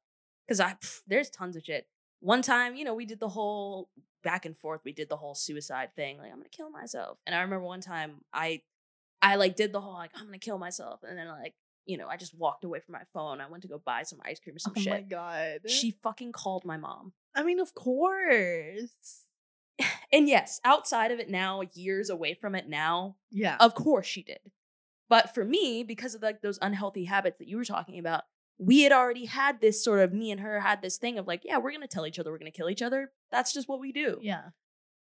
cause 0.48 0.60
I, 0.60 0.74
pff, 0.74 1.02
there's 1.08 1.30
tons 1.30 1.56
of 1.56 1.64
shit. 1.64 1.88
One 2.20 2.42
time, 2.42 2.76
you 2.76 2.86
know, 2.86 2.94
we 2.94 3.06
did 3.06 3.20
the 3.20 3.30
whole 3.30 3.90
back 4.24 4.46
and 4.46 4.56
forth. 4.58 4.82
We 4.86 4.94
did 4.94 5.10
the 5.10 5.18
whole 5.18 5.36
suicide 5.36 5.90
thing. 5.96 6.18
Like, 6.18 6.32
I'm 6.32 6.38
gonna 6.38 6.50
kill 6.50 6.70
myself. 6.70 7.18
And 7.26 7.36
I 7.36 7.42
remember 7.42 7.66
one 7.66 7.82
time 7.82 8.22
I, 8.34 8.62
I 9.22 9.36
like 9.36 9.56
did 9.56 9.72
the 9.74 9.82
whole 9.82 9.94
like 9.94 10.12
I'm 10.16 10.26
gonna 10.26 10.38
kill 10.38 10.58
myself, 10.58 11.02
and 11.04 11.18
then 11.18 11.28
like 11.28 11.54
you 11.86 11.98
know 11.98 12.08
I 12.08 12.16
just 12.18 12.34
walked 12.34 12.64
away 12.64 12.80
from 12.80 12.94
my 12.94 13.04
phone. 13.14 13.42
I 13.42 13.50
went 13.50 13.64
to 13.64 13.68
go 13.70 13.82
buy 13.84 14.04
some 14.04 14.20
ice 14.24 14.40
cream 14.40 14.56
or 14.56 14.60
some 14.60 14.76
shit. 14.76 14.88
Oh 14.92 14.96
my 14.96 15.02
god. 15.02 15.60
She 15.70 15.92
fucking 16.04 16.32
called 16.32 16.64
my 16.66 16.78
mom. 16.78 17.14
I 17.36 17.44
mean, 17.44 17.60
of 17.60 17.74
course. 17.76 19.26
And 20.14 20.30
yes, 20.30 20.62
outside 20.64 21.12
of 21.12 21.20
it 21.20 21.32
now, 21.32 21.64
years 21.74 22.12
away 22.12 22.36
from 22.36 22.54
it 22.54 22.70
now, 22.70 23.16
Yeah. 23.32 23.58
of 23.60 23.74
course 23.74 24.06
she 24.06 24.22
did. 24.22 24.38
But 25.10 25.34
for 25.34 25.44
me, 25.44 25.84
because 25.84 26.14
of 26.14 26.22
like 26.22 26.42
those 26.42 26.60
unhealthy 26.62 27.06
habits 27.06 27.40
that 27.40 27.48
you 27.48 27.58
were 27.58 27.66
talking 27.66 27.98
about, 27.98 28.24
we 28.58 28.82
had 28.84 28.92
already 28.92 29.26
had 29.26 29.62
this 29.62 29.84
sort 29.84 30.00
of 30.00 30.14
me 30.14 30.32
and 30.32 30.40
her 30.42 30.60
had 30.60 30.82
this 30.82 30.98
thing 30.98 31.18
of 31.18 31.28
like, 31.28 31.42
yeah, 31.44 31.58
we're 31.58 31.72
gonna 31.72 31.88
tell 31.88 32.06
each 32.08 32.20
other 32.20 32.32
we're 32.32 32.38
gonna 32.40 32.52
kill 32.52 32.70
each 32.70 32.82
other. 32.82 33.12
That's 33.32 33.54
just 33.54 33.68
what 33.68 33.80
we 33.80 33.92
do. 33.92 34.20
yeah. 34.22 34.50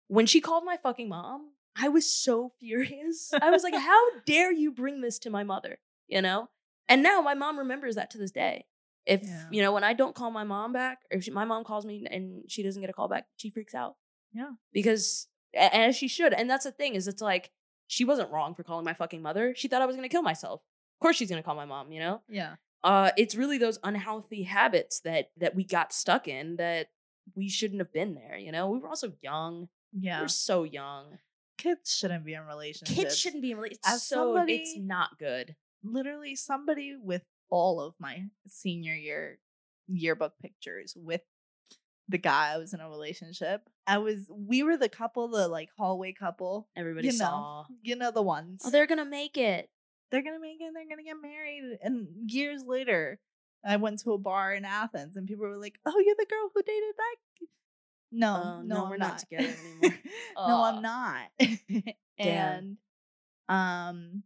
When 0.08 0.25
she 0.25 0.41
called 0.41 0.63
my 0.65 0.75
fucking 0.78 1.08
mom, 1.08 1.52
I 1.80 1.88
was 1.88 2.12
so 2.12 2.52
furious. 2.60 3.32
I 3.41 3.49
was 3.52 3.63
like, 3.63 3.75
how 3.89 4.02
dare 4.25 4.52
you 4.52 4.71
bring 4.71 5.02
this 5.02 5.19
to 5.19 5.30
my 5.30 5.43
mother? 5.43 5.78
You 6.08 6.21
know? 6.21 6.49
And 6.88 7.04
now 7.04 7.21
my 7.21 7.36
mom 7.36 7.60
remembers 7.60 7.95
that 7.95 8.10
to 8.12 8.17
this 8.17 8.32
day. 8.32 8.65
If, 9.06 9.21
Yeah. 9.23 9.45
you 9.52 9.62
know, 9.62 9.71
when 9.71 9.84
I 9.84 9.93
don't 9.93 10.15
call 10.15 10.32
my 10.32 10.43
mom 10.43 10.73
back, 10.73 10.99
or 11.12 11.17
if 11.19 11.23
she, 11.25 11.32
my 11.32 11.45
mom 11.45 11.63
calls 11.63 11.86
me 11.86 12.06
and 12.10 12.43
she 12.47 12.63
doesn't 12.63 12.82
get 12.82 12.89
a 12.89 12.93
call 12.93 13.08
back, 13.08 13.25
she 13.38 13.49
freaks 13.52 13.73
out. 13.75 13.95
Yeah. 14.34 14.52
Because, 14.73 15.28
and 15.54 15.95
she 15.95 16.08
should. 16.08 16.34
And 16.34 16.49
that's 16.49 16.65
the 16.65 16.71
thing, 16.71 16.95
is 16.95 17.08
it's 17.08 17.21
like, 17.21 17.52
she 17.88 18.04
wasn't 18.06 18.32
wrong 18.32 18.54
for 18.56 18.63
calling 18.63 18.86
my 18.86 18.93
fucking 18.93 19.21
mother. 19.21 19.54
She 19.56 19.67
thought 19.67 19.82
I 19.82 19.86
was 19.86 19.95
going 19.95 20.08
to 20.08 20.12
kill 20.13 20.21
myself. 20.23 20.62
Of 20.62 21.02
course 21.04 21.15
she's 21.15 21.30
going 21.30 21.41
to 21.41 21.45
call 21.45 21.56
my 21.56 21.65
mom, 21.65 21.91
you 21.91 21.99
know? 21.99 22.21
Yeah. 22.28 22.56
Uh 22.83 23.11
it's 23.17 23.35
really 23.35 23.57
those 23.57 23.79
unhealthy 23.83 24.43
habits 24.43 24.99
that 25.01 25.29
that 25.37 25.55
we 25.55 25.63
got 25.63 25.91
stuck 25.93 26.27
in 26.27 26.55
that 26.57 26.87
we 27.35 27.49
shouldn't 27.49 27.79
have 27.81 27.91
been 27.93 28.15
there 28.15 28.37
you 28.37 28.51
know 28.51 28.69
we 28.69 28.79
were 28.79 28.87
also 28.89 29.13
young 29.21 29.67
Yeah. 29.93 30.21
we're 30.21 30.27
so 30.27 30.63
young 30.63 31.19
Kids 31.57 31.93
shouldn't 31.93 32.23
be 32.23 32.33
in 32.35 32.45
relationships. 32.45 32.97
kids 32.97 33.17
shouldn't 33.17 33.41
be 33.41 33.51
in 33.51 33.57
relationships. 33.57 33.85
As 33.85 34.03
so 34.03 34.37
it's 34.47 34.77
not 34.77 35.19
good 35.19 35.55
literally 35.83 36.35
somebody 36.35 36.95
with 37.01 37.23
all 37.49 37.81
of 37.81 37.95
my 37.99 38.25
senior 38.47 38.93
year 38.95 39.39
yearbook 39.87 40.33
pictures 40.41 40.93
with 40.95 41.21
the 42.07 42.17
guy 42.17 42.53
I 42.53 42.57
was 42.57 42.73
in 42.73 42.79
a 42.79 42.89
relationship. 42.89 43.69
I 43.85 43.97
was 43.99 44.27
we 44.29 44.63
were 44.63 44.77
the 44.77 44.89
couple, 44.89 45.27
the 45.27 45.47
like 45.47 45.69
hallway 45.77 46.11
couple. 46.13 46.67
everybody 46.75 47.07
you 47.07 47.13
know, 47.13 47.17
saw 47.19 47.65
You 47.83 47.95
know 47.95 48.11
the 48.11 48.21
ones. 48.23 48.61
oh 48.65 48.71
they're 48.71 48.87
gonna 48.87 49.05
make 49.05 49.37
it 49.37 49.69
they're 50.12 50.24
gonna 50.24 50.39
make 50.39 50.58
it, 50.60 50.74
they're 50.74 50.88
gonna 50.89 51.04
get 51.04 51.22
married. 51.22 51.78
And 51.82 52.08
years 52.32 52.63
later, 52.65 53.19
I 53.65 53.78
went 53.78 54.00
to 54.00 54.13
a 54.13 54.17
bar 54.17 54.54
in 54.54 54.65
Athens 54.65 55.17
and 55.17 55.28
people 55.28 55.48
were 55.48 55.58
like, 55.58 55.80
Oh, 55.86 56.00
you're 56.00 56.15
the 56.17 56.26
girl 56.30 56.50
who 56.54 56.62
dated 56.63 56.95
that 56.98 57.15
no, 58.12 58.41
Oh, 58.43 58.62
no, 58.62 58.84
no, 58.84 58.89
we're 58.89 58.98
not 58.98 59.19
together 59.19 59.54
anymore. 59.82 60.00
no, 60.38 60.63
I'm 60.63 60.82
not. 60.82 61.28
And 62.22 62.76
um 63.48 64.24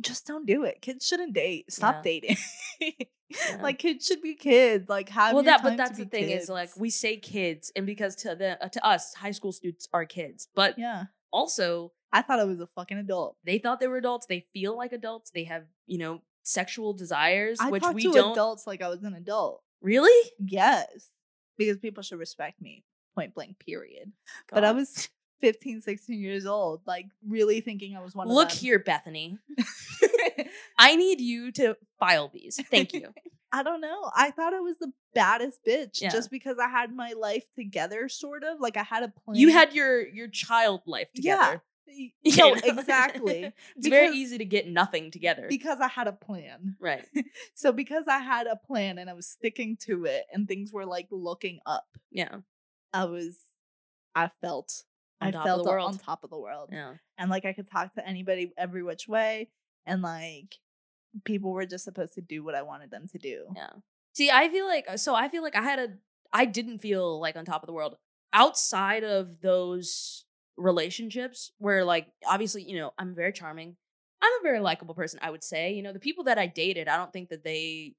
just 0.00 0.26
don't 0.26 0.44
do 0.46 0.64
it. 0.64 0.82
Kids 0.82 1.06
shouldn't 1.06 1.32
date. 1.32 1.72
Stop 1.72 1.96
Yeah. 1.96 2.02
dating. 2.02 2.36
Yeah. 3.30 3.62
Like 3.62 3.78
kids 3.78 4.06
should 4.06 4.22
be 4.22 4.34
kids. 4.34 4.88
Like 4.88 5.08
have 5.10 5.34
well 5.34 5.44
that 5.44 5.62
but 5.62 5.76
that's 5.76 5.96
the 5.96 6.04
thing 6.04 6.30
is 6.30 6.48
like 6.48 6.70
we 6.76 6.90
say 6.90 7.16
kids 7.16 7.70
and 7.76 7.86
because 7.86 8.16
to 8.16 8.34
the 8.34 8.60
uh, 8.60 8.68
to 8.70 8.84
us 8.84 9.14
high 9.14 9.30
school 9.30 9.52
students 9.52 9.86
are 9.92 10.04
kids 10.04 10.48
but 10.56 10.76
yeah. 10.76 11.04
also 11.30 11.92
I 12.12 12.22
thought 12.22 12.40
I 12.40 12.44
was 12.44 12.60
a 12.60 12.66
fucking 12.66 12.98
adult. 12.98 13.36
they 13.44 13.58
thought 13.58 13.80
they 13.80 13.86
were 13.88 13.96
adults 13.98 14.26
they 14.26 14.46
feel 14.52 14.76
like 14.76 14.92
adults 14.92 15.30
they 15.30 15.44
have 15.44 15.64
you 15.86 15.98
know 15.98 16.22
sexual 16.42 16.92
desires 16.94 17.58
I 17.60 17.70
which 17.70 17.84
we 17.92 18.02
to 18.04 18.12
don't 18.12 18.32
adults 18.32 18.66
like 18.66 18.82
I 18.82 18.88
was 18.88 19.02
an 19.04 19.14
adult. 19.14 19.62
really 19.80 20.30
Yes. 20.38 21.10
Because 21.58 21.76
people 21.78 22.02
should 22.02 22.18
respect 22.18 22.60
me. 22.62 22.84
Point 23.14 23.34
blank, 23.34 23.58
period. 23.58 24.12
But 24.50 24.64
I 24.64 24.72
was 24.72 25.08
15, 25.42 25.82
16 25.82 26.18
years 26.18 26.46
old, 26.46 26.80
like 26.86 27.06
really 27.26 27.60
thinking 27.60 27.94
I 27.96 28.00
was 28.02 28.14
one 28.14 28.28
Look 28.28 28.46
of 28.50 28.54
them. 28.54 28.58
here, 28.60 28.78
Bethany. 28.78 29.38
I 30.78 30.96
need 30.96 31.20
you 31.20 31.52
to 31.52 31.76
file 31.98 32.30
these. 32.32 32.58
Thank 32.70 32.92
you. 32.94 33.08
I 33.52 33.62
don't 33.64 33.80
know. 33.80 34.10
I 34.14 34.30
thought 34.30 34.54
I 34.54 34.60
was 34.60 34.78
the 34.78 34.92
baddest 35.12 35.58
bitch 35.66 36.00
Yeah. 36.00 36.10
just 36.10 36.30
because 36.30 36.58
I 36.58 36.68
had 36.68 36.94
my 36.94 37.12
life 37.18 37.44
together, 37.56 38.08
sort 38.08 38.44
of. 38.44 38.60
Like 38.60 38.76
I 38.76 38.84
had 38.84 39.02
a 39.02 39.08
plan. 39.08 39.36
You 39.36 39.50
had 39.50 39.74
your 39.74 40.06
your 40.06 40.28
child 40.28 40.82
life 40.86 41.12
together. 41.12 41.54
Y- 41.54 41.60
You 42.22 42.36
No, 42.36 42.54
know? 42.54 42.60
exactly. 42.64 43.52
it's 43.76 43.88
very 43.88 44.14
easy 44.16 44.38
to 44.38 44.44
get 44.44 44.68
nothing 44.68 45.10
together. 45.10 45.46
Because 45.48 45.80
I 45.80 45.88
had 45.88 46.06
a 46.06 46.12
plan. 46.12 46.76
right. 46.80 47.06
So 47.54 47.72
because 47.72 48.06
I 48.08 48.18
had 48.18 48.46
a 48.46 48.56
plan 48.56 48.98
and 48.98 49.08
I 49.10 49.14
was 49.14 49.26
sticking 49.26 49.76
to 49.86 50.04
it 50.04 50.24
and 50.32 50.46
things 50.48 50.72
were 50.72 50.86
like 50.86 51.08
looking 51.10 51.60
up, 51.66 51.86
Yeah. 52.10 52.36
I 52.92 53.04
was 53.04 53.38
I 54.14 54.30
felt 54.40 54.84
I 55.20 55.30
felt 55.32 55.66
on 55.68 55.98
top 55.98 56.24
of 56.24 56.30
the 56.30 56.38
world. 56.38 56.70
Yeah. 56.72 56.94
And 57.18 57.30
like 57.30 57.44
I 57.44 57.52
could 57.52 57.70
talk 57.70 57.94
to 57.94 58.06
anybody 58.06 58.52
every 58.56 58.82
which 58.82 59.06
way 59.06 59.50
and 59.86 60.00
like 60.02 60.56
people 61.24 61.52
were 61.52 61.66
just 61.66 61.84
supposed 61.84 62.14
to 62.14 62.20
do 62.22 62.42
what 62.42 62.54
I 62.54 62.62
wanted 62.62 62.90
them 62.90 63.06
to 63.08 63.18
do. 63.18 63.46
Yeah. 63.54 63.70
See, 64.14 64.30
I 64.30 64.48
feel 64.48 64.66
like 64.66 64.86
uh, 64.88 64.96
so 64.96 65.14
I 65.14 65.28
feel 65.28 65.42
like 65.42 65.56
I 65.56 65.62
had 65.62 65.78
a 65.78 65.88
I 66.32 66.44
didn't 66.46 66.78
feel 66.78 67.20
like 67.20 67.36
on 67.36 67.44
top 67.44 67.62
of 67.62 67.66
the 67.66 67.72
world 67.72 67.96
outside 68.32 69.04
of 69.04 69.40
those 69.40 70.24
relationships 70.60 71.52
where 71.58 71.84
like 71.84 72.06
obviously, 72.26 72.62
you 72.62 72.78
know, 72.78 72.92
I'm 72.98 73.14
very 73.14 73.32
charming. 73.32 73.76
I'm 74.22 74.32
a 74.40 74.42
very 74.42 74.60
likable 74.60 74.94
person, 74.94 75.18
I 75.22 75.30
would 75.30 75.42
say. 75.42 75.72
You 75.72 75.82
know, 75.82 75.92
the 75.92 75.98
people 76.00 76.24
that 76.24 76.38
I 76.38 76.46
dated, 76.46 76.88
I 76.88 76.96
don't 76.96 77.12
think 77.12 77.30
that 77.30 77.42
they 77.44 77.94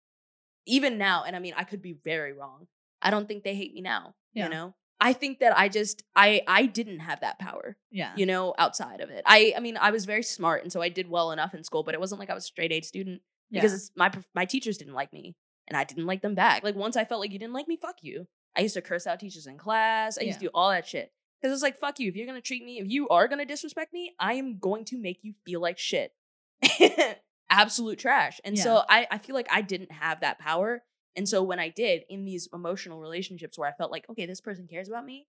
even 0.66 0.98
now, 0.98 1.24
and 1.24 1.36
I 1.36 1.40
mean 1.40 1.54
I 1.58 1.64
could 1.64 1.82
be 1.82 1.94
very 2.04 2.34
wrong. 2.34 2.68
I 3.02 3.10
don't 3.10 3.28
think 3.28 3.44
they 3.44 3.56
hate 3.56 3.74
me 3.74 3.82
now, 3.82 4.14
Yeah. 4.34 4.46
you 4.46 4.50
know? 4.52 4.76
I 5.04 5.14
think 5.14 5.40
that 5.40 5.58
I 5.58 5.68
just 5.68 6.04
I 6.16 6.42
I 6.48 6.68
didn't 6.68 7.00
have 7.00 7.22
that 7.22 7.40
power 7.40 7.76
Yeah. 7.90 8.14
you 8.16 8.28
know, 8.28 8.54
outside 8.60 9.02
of 9.02 9.10
it. 9.10 9.24
I 9.26 9.54
I 9.58 9.60
mean, 9.60 9.78
I 9.78 9.90
was 9.92 10.06
very 10.06 10.22
smart 10.24 10.62
and 10.64 10.72
so 10.72 10.82
I 10.82 10.90
did 10.90 11.10
well 11.10 11.32
enough 11.32 11.56
in 11.56 11.64
school, 11.64 11.82
but 11.84 11.96
it 11.96 12.00
wasn't 12.00 12.20
like 12.20 12.30
I 12.30 12.36
was 12.36 12.44
a 12.44 12.48
straight 12.48 12.72
A 12.72 12.82
student 12.82 13.22
because 13.52 13.72
Yeah. 13.72 13.76
it's, 13.78 13.92
my 13.96 14.12
my 14.36 14.46
teachers 14.46 14.78
didn't 14.78 14.94
like 14.94 15.12
me 15.12 15.36
and 15.68 15.76
I 15.76 15.84
didn't 15.86 16.06
like 16.06 16.22
them 16.22 16.36
back. 16.36 16.64
Like 16.64 16.76
once 16.76 16.96
I 16.96 17.06
felt 17.06 17.20
like 17.22 17.32
you 17.32 17.40
didn't 17.40 17.54
like 17.54 17.68
me, 17.68 17.78
fuck 17.78 17.96
you. 18.04 18.28
I 18.56 18.62
used 18.62 18.76
to 18.76 18.82
curse 18.82 19.08
out 19.08 19.20
teachers 19.20 19.48
in 19.48 19.58
class. 19.58 20.20
I 20.20 20.24
used 20.24 20.40
to 20.40 20.46
do 20.46 20.52
all 20.54 20.70
that 20.70 20.86
shit. 20.88 21.12
Cuz 21.42 21.52
it's 21.52 21.62
like 21.62 21.80
fuck 21.80 22.00
you. 22.00 22.08
If 22.10 22.16
you're 22.16 22.26
going 22.28 22.42
to 22.42 22.46
treat 22.46 22.64
me, 22.64 22.80
if 22.80 22.88
you 22.90 23.08
are 23.10 23.28
going 23.28 23.40
to 23.40 23.46
disrespect 23.46 23.94
me, 23.94 24.14
I 24.20 24.34
am 24.34 24.60
going 24.60 24.86
to 24.86 24.98
make 24.98 25.20
you 25.24 25.34
feel 25.46 25.60
like 25.62 25.78
shit. 25.78 26.14
Absolute 27.50 28.00
trash. 28.00 28.40
And 28.46 28.58
so 28.64 28.84
I 28.88 29.08
I 29.12 29.18
feel 29.18 29.36
like 29.36 29.48
I 29.52 29.62
didn't 29.62 29.92
have 29.92 30.22
that 30.22 30.40
power. 30.40 30.84
And 31.16 31.28
so 31.28 31.44
when 31.44 31.60
I 31.60 31.70
did 31.70 32.04
in 32.10 32.24
these 32.24 32.48
emotional 32.54 33.00
relationships 33.02 33.58
where 33.58 33.68
I 33.70 33.74
felt 33.74 33.92
like, 33.92 34.06
okay, 34.10 34.26
this 34.26 34.40
person 34.40 34.68
cares 34.68 34.88
about 34.88 35.06
me, 35.06 35.28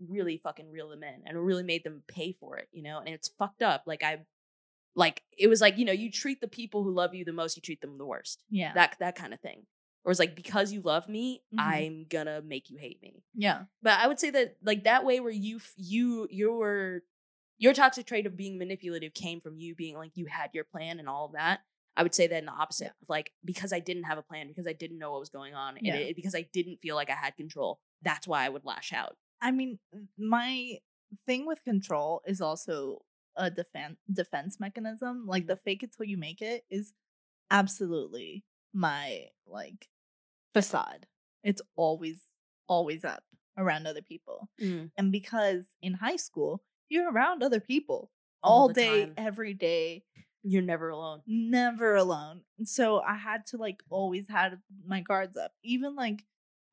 really 0.00 0.36
fucking 0.36 0.68
reel 0.70 0.88
them 0.88 1.04
in 1.04 1.22
and 1.24 1.38
really 1.46 1.62
made 1.62 1.84
them 1.84 2.02
pay 2.08 2.32
for 2.32 2.56
it, 2.58 2.68
you 2.72 2.82
know? 2.82 2.98
And 2.98 3.10
it's 3.10 3.28
fucked 3.28 3.62
up. 3.62 3.84
Like 3.86 4.02
I 4.02 4.22
like 4.96 5.22
it 5.38 5.46
was 5.48 5.60
like 5.60 5.78
you 5.78 5.84
know 5.84 5.92
you 5.92 6.10
treat 6.10 6.40
the 6.40 6.48
people 6.48 6.82
who 6.82 6.90
love 6.90 7.14
you 7.14 7.24
the 7.24 7.32
most 7.32 7.56
you 7.56 7.62
treat 7.62 7.80
them 7.80 7.96
the 7.96 8.04
worst 8.04 8.42
Yeah. 8.50 8.74
that 8.74 8.96
that 9.00 9.14
kind 9.14 9.32
of 9.32 9.40
thing 9.40 9.66
or 10.04 10.10
it's 10.10 10.18
like 10.20 10.34
because 10.34 10.72
you 10.72 10.80
love 10.82 11.08
me 11.08 11.42
Mhm. 11.54 11.60
i'm 11.60 12.06
gonna 12.08 12.42
make 12.42 12.70
you 12.70 12.76
hate 12.78 13.00
me 13.02 13.22
yeah. 13.34 13.64
but 13.82 13.98
i 13.98 14.06
would 14.06 14.18
say 14.20 14.30
that 14.30 14.56
like 14.62 14.84
that 14.84 15.04
way 15.04 15.20
where 15.20 15.32
you 15.32 15.60
you 15.76 16.26
your 16.30 17.02
your 17.58 17.72
toxic 17.74 18.06
trait 18.06 18.26
of 18.26 18.36
being 18.36 18.58
manipulative 18.58 19.14
came 19.14 19.40
from 19.40 19.56
you 19.58 19.74
being 19.74 19.96
like 19.96 20.12
you 20.16 20.26
had 20.26 20.50
your 20.54 20.64
plan 20.64 20.98
and 20.98 21.08
all 21.08 21.26
of 21.26 21.32
that 21.32 21.60
i 21.96 22.02
would 22.02 22.14
say 22.14 22.26
that 22.26 22.38
in 22.38 22.46
the 22.46 22.52
opposite 22.52 22.86
Yeah. 22.86 23.06
like 23.08 23.32
because 23.44 23.72
i 23.72 23.78
didn't 23.80 24.04
have 24.04 24.18
a 24.18 24.22
plan 24.22 24.48
because 24.48 24.66
i 24.66 24.72
didn't 24.72 24.98
know 24.98 25.12
what 25.12 25.20
was 25.20 25.30
going 25.30 25.54
on 25.54 25.76
and 25.76 25.86
it, 25.86 26.16
because 26.16 26.34
i 26.34 26.42
didn't 26.52 26.78
feel 26.80 26.96
like 26.96 27.10
i 27.10 27.14
had 27.14 27.36
control 27.36 27.80
that's 28.02 28.26
why 28.26 28.44
i 28.44 28.48
would 28.48 28.64
lash 28.64 28.92
out 28.92 29.16
I 29.44 29.50
mean, 29.50 29.80
my 30.16 30.78
thing 31.26 31.46
with 31.46 31.64
control 31.64 32.22
is 32.28 32.40
also 32.40 33.02
a 33.34 33.50
defense 33.50 33.96
defense 34.12 34.60
mechanism. 34.60 35.26
Like 35.26 35.48
the 35.48 35.56
fake 35.56 35.82
it 35.82 35.90
till 35.96 36.06
you 36.06 36.16
make 36.16 36.40
it 36.40 36.64
is 36.70 36.92
absolutely 37.50 38.44
my 38.72 39.26
like 39.46 39.88
facade. 40.54 41.06
It's 41.42 41.62
always 41.76 42.28
always 42.68 43.04
up 43.04 43.24
around 43.58 43.86
other 43.86 44.02
people. 44.02 44.48
And 44.96 45.12
because 45.12 45.66
in 45.82 45.94
high 45.94 46.16
school, 46.16 46.62
you're 46.88 47.10
around 47.12 47.42
other 47.42 47.60
people 47.60 48.10
All 48.42 48.62
all, 48.62 48.68
day, 48.68 49.04
time. 49.06 49.14
every 49.16 49.54
day, 49.54 50.04
you're 50.42 50.62
never 50.62 50.88
alone 50.88 51.22
never 51.26 51.94
alone. 51.94 52.42
And 52.58 52.68
So 52.68 53.00
I 53.00 53.14
had 53.14 53.46
to 53.46 53.56
like 53.56 53.82
always 53.90 54.28
had 54.28 54.60
my 54.86 55.00
guards 55.00 55.36
up. 55.36 55.52
Even 55.62 55.94
like 55.96 56.24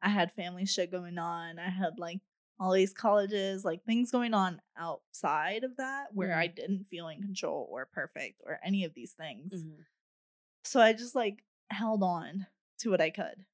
I 0.02 0.10
had 0.10 0.32
family 0.32 0.66
shit 0.66 0.92
going 0.92 1.18
on. 1.18 1.60
I 1.60 1.70
had 1.70 2.00
like 2.00 2.20
all 2.60 2.72
these 2.74 2.94
colleges, 2.94 3.64
like 3.64 3.84
things 3.86 4.12
going 4.12 4.34
on 4.34 4.62
outside 4.78 5.64
of 5.64 5.78
that 5.78 6.14
where 6.14 6.36
I 6.36 6.48
didn't 6.48 6.86
feel 6.86 7.08
in 7.08 7.22
control 7.22 7.68
or 7.72 7.86
perfect 7.86 8.42
or 8.46 8.60
any 8.64 8.84
of 8.86 8.94
these 8.94 9.14
things. 9.14 9.54
Mhm. 9.54 9.86
So 10.64 10.82
I 10.82 10.94
just 10.94 11.16
like 11.16 11.44
held 11.70 12.04
on 12.04 12.48
to 12.80 12.90
what 12.90 13.02
I 13.02 13.10
could 13.10 13.46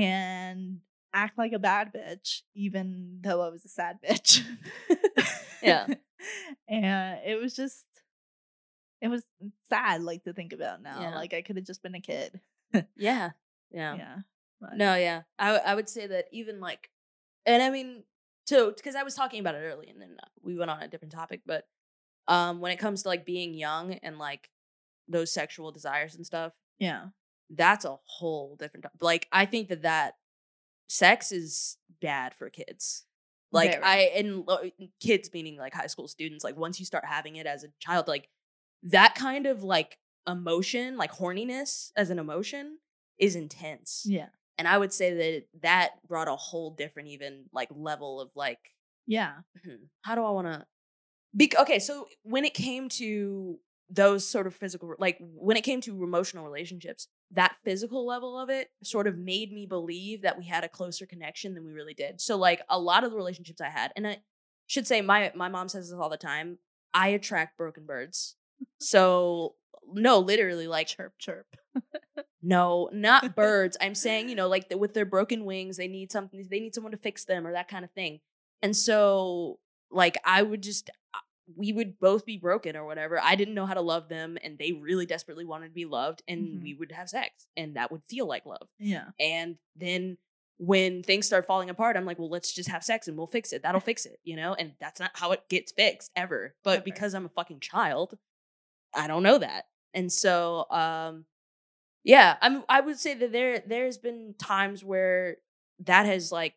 and 0.00 0.80
act 1.14 1.38
like 1.38 1.52
a 1.52 1.58
bad 1.58 1.92
bitch, 1.94 2.42
even 2.54 3.18
though 3.22 3.40
I 3.42 3.48
was 3.48 3.64
a 3.64 3.68
sad 3.68 3.98
bitch. 4.06 4.42
Yeah. 5.62 5.86
and 6.68 7.18
it 7.26 7.40
was 7.40 7.56
just, 7.56 7.84
it 9.00 9.08
was 9.08 9.24
sad, 9.68 10.02
like 10.02 10.22
to 10.24 10.32
think 10.34 10.52
about 10.52 10.82
now. 10.82 11.00
Yeah. 11.00 11.14
Like 11.16 11.32
I 11.34 11.40
could 11.42 11.56
have 11.56 11.64
just 11.64 11.82
been 11.82 11.94
a 11.94 12.00
kid. 12.00 12.40
yeah 12.72 12.82
yeah 13.72 13.96
Yeah. 13.96 14.16
but- 14.60 14.76
No, 14.76 14.94
yeah. 14.94 15.22
I, 15.38 15.56
I 15.56 15.74
would 15.74 15.88
say 15.88 16.06
that 16.06 16.26
even 16.30 16.60
like, 16.60 16.90
and 17.46 17.62
I 17.62 17.70
mean, 17.70 18.04
so 18.46 18.70
because 18.70 18.94
I 18.94 19.02
was 19.02 19.14
talking 19.14 19.40
about 19.40 19.54
it 19.54 19.62
early, 19.64 19.88
and 19.88 20.00
then 20.00 20.16
we 20.42 20.56
went 20.56 20.70
on 20.70 20.82
a 20.82 20.88
different 20.88 21.12
topic, 21.12 21.40
but 21.46 21.66
um, 22.28 22.60
when 22.60 22.70
it 22.70 22.78
comes 22.78 23.02
to 23.02 23.08
like 23.08 23.24
being 23.24 23.54
young 23.54 23.94
and 23.94 24.18
like 24.18 24.50
those 25.08 25.32
sexual 25.32 25.72
desires 25.72 26.14
and 26.14 26.26
stuff, 26.26 26.52
Yeah. 26.78 27.06
That's 27.50 27.84
a 27.84 27.96
whole 28.04 28.56
different. 28.56 28.86
Like, 29.00 29.28
I 29.32 29.46
think 29.46 29.68
that 29.68 29.82
that 29.82 30.14
sex 30.88 31.32
is 31.32 31.76
bad 32.00 32.34
for 32.34 32.50
kids. 32.50 33.04
Like 33.52 33.72
Very. 33.72 33.82
I 33.84 33.96
and 34.16 34.44
lo- 34.46 34.70
kids 35.00 35.30
meaning 35.32 35.56
like 35.56 35.74
high 35.74 35.86
school 35.86 36.08
students. 36.08 36.44
Like 36.44 36.56
once 36.56 36.78
you 36.80 36.86
start 36.86 37.04
having 37.06 37.36
it 37.36 37.46
as 37.46 37.64
a 37.64 37.68
child, 37.80 38.08
like 38.08 38.28
that 38.82 39.14
kind 39.14 39.46
of 39.46 39.62
like 39.62 39.98
emotion, 40.26 40.96
like 40.96 41.12
horniness 41.12 41.90
as 41.96 42.10
an 42.10 42.18
emotion, 42.18 42.78
is 43.18 43.34
intense 43.34 44.02
Yeah. 44.04 44.26
and 44.58 44.68
i 44.68 44.76
would 44.76 44.92
say 44.92 45.14
that 45.14 45.44
that 45.62 45.92
brought 46.06 46.28
a 46.28 46.36
whole 46.36 46.70
different 46.70 47.08
even 47.08 47.46
like 47.50 47.68
level 47.74 48.20
of 48.20 48.28
like 48.34 48.58
Yeah. 49.06 49.36
hmm, 49.64 49.84
how 50.02 50.14
do 50.14 50.22
i 50.22 50.30
want 50.32 50.48
to 50.48 50.66
be 51.34 51.50
okay 51.58 51.78
so 51.78 52.08
when 52.24 52.44
it 52.44 52.52
came 52.52 52.90
to 52.90 53.58
those 53.88 54.26
sort 54.28 54.46
of 54.46 54.54
physical 54.54 54.94
like 54.98 55.16
when 55.20 55.56
it 55.56 55.62
came 55.62 55.80
to 55.80 56.02
emotional 56.02 56.44
relationships 56.44 57.06
that 57.30 57.56
physical 57.64 58.04
level 58.04 58.38
of 58.38 58.50
it 58.50 58.70
sort 58.82 59.06
of 59.06 59.16
made 59.16 59.52
me 59.52 59.64
believe 59.64 60.22
that 60.22 60.36
we 60.36 60.44
had 60.44 60.64
a 60.64 60.68
closer 60.68 61.06
connection 61.06 61.54
than 61.54 61.64
we 61.64 61.72
really 61.72 61.94
did 61.94 62.20
so 62.20 62.36
like 62.36 62.62
a 62.68 62.78
lot 62.78 63.04
of 63.04 63.12
the 63.12 63.16
relationships 63.16 63.60
i 63.60 63.68
had 63.68 63.92
and 63.94 64.06
i 64.06 64.18
should 64.66 64.86
say 64.86 65.00
my 65.00 65.30
my 65.36 65.48
mom 65.48 65.68
says 65.68 65.88
this 65.88 65.98
all 65.98 66.08
the 66.08 66.16
time 66.16 66.58
i 66.92 67.08
attract 67.08 67.56
broken 67.56 67.86
birds 67.86 68.34
so 68.80 69.54
no 69.92 70.18
literally 70.18 70.66
like 70.76 70.88
Chirp, 70.88 71.12
chirp. 71.18 71.46
no, 72.42 72.88
not 72.92 73.34
birds. 73.36 73.76
I'm 73.80 73.94
saying, 73.94 74.28
you 74.28 74.34
know, 74.34 74.48
like 74.48 74.68
the, 74.68 74.78
with 74.78 74.94
their 74.94 75.04
broken 75.04 75.44
wings, 75.44 75.76
they 75.76 75.88
need 75.88 76.12
something, 76.12 76.46
they 76.50 76.60
need 76.60 76.74
someone 76.74 76.92
to 76.92 76.98
fix 76.98 77.24
them 77.24 77.46
or 77.46 77.52
that 77.52 77.68
kind 77.68 77.84
of 77.84 77.90
thing. 77.92 78.20
And 78.62 78.74
so, 78.74 79.58
like, 79.90 80.16
I 80.24 80.42
would 80.42 80.62
just, 80.62 80.90
we 81.54 81.72
would 81.72 81.98
both 82.00 82.24
be 82.26 82.36
broken 82.36 82.76
or 82.76 82.84
whatever. 82.84 83.20
I 83.22 83.36
didn't 83.36 83.54
know 83.54 83.66
how 83.66 83.74
to 83.74 83.80
love 83.80 84.08
them, 84.08 84.36
and 84.42 84.58
they 84.58 84.72
really 84.72 85.06
desperately 85.06 85.44
wanted 85.44 85.68
to 85.68 85.74
be 85.74 85.84
loved, 85.84 86.22
and 86.26 86.58
Mhm. 86.58 86.62
we 86.62 86.74
would 86.74 86.92
have 86.92 87.08
sex, 87.08 87.46
and 87.56 87.76
that 87.76 87.92
would 87.92 88.04
feel 88.04 88.26
like 88.26 88.44
love. 88.46 88.68
Yeah. 88.78 89.10
And 89.20 89.58
then 89.76 90.18
when 90.58 91.02
things 91.02 91.26
start 91.26 91.46
falling 91.46 91.68
apart, 91.70 91.96
I'm 91.96 92.06
like, 92.06 92.18
well, 92.18 92.30
let's 92.30 92.52
just 92.54 92.70
have 92.70 92.82
sex 92.82 93.06
and 93.08 93.16
we'll 93.18 93.26
fix 93.26 93.52
it. 93.52 93.62
That'll 93.62 93.80
fix 93.80 94.06
it, 94.06 94.18
you 94.24 94.36
know? 94.36 94.54
And 94.54 94.72
that's 94.80 94.98
not 94.98 95.10
how 95.14 95.32
it 95.32 95.46
gets 95.50 95.70
fixed 95.70 96.10
ever. 96.16 96.54
But 96.64 96.76
Ever. 96.76 96.82
because 96.84 97.14
I'm 97.14 97.26
a 97.26 97.30
fucking 97.30 97.60
child, 97.60 98.18
I 98.94 99.06
don't 99.06 99.22
know 99.22 99.36
that. 99.36 99.66
And 99.92 100.10
so, 100.10 100.64
um, 100.70 101.26
yeah, 102.04 102.38
I'm 102.40 102.64
I 102.70 102.80
would 102.80 102.98
say 102.98 103.12
that 103.14 103.32
there 103.32 103.58
there's 103.66 103.98
been 103.98 104.34
times 104.38 104.82
where 104.82 105.36
that 105.80 106.06
has 106.06 106.32
like 106.32 106.54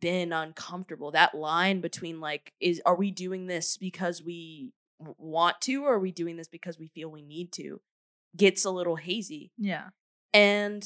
been 0.00 0.32
uncomfortable. 0.32 1.10
That 1.12 1.34
line 1.34 1.80
between 1.80 2.20
like 2.20 2.52
is 2.60 2.80
are 2.84 2.96
we 2.96 3.10
doing 3.10 3.46
this 3.46 3.76
because 3.76 4.22
we 4.22 4.72
want 5.00 5.60
to 5.62 5.84
or 5.84 5.94
are 5.94 5.98
we 5.98 6.10
doing 6.12 6.36
this 6.36 6.48
because 6.48 6.78
we 6.78 6.88
feel 6.88 7.08
we 7.10 7.22
need 7.22 7.52
to 7.52 7.80
gets 8.36 8.64
a 8.64 8.70
little 8.70 8.96
hazy 8.96 9.52
Yeah. 9.56 9.88
and 10.34 10.84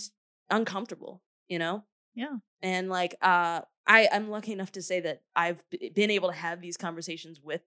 uncomfortable, 0.50 1.22
you 1.48 1.58
know? 1.58 1.84
Yeah. 2.14 2.36
And 2.60 2.88
like 2.90 3.14
uh 3.22 3.62
I 3.86 4.08
I'm 4.12 4.28
lucky 4.30 4.52
enough 4.52 4.72
to 4.72 4.82
say 4.82 5.00
that 5.00 5.22
I've 5.34 5.62
b- 5.70 5.90
been 5.94 6.10
able 6.10 6.28
to 6.28 6.34
have 6.34 6.60
these 6.60 6.76
conversations 6.76 7.40
with 7.42 7.62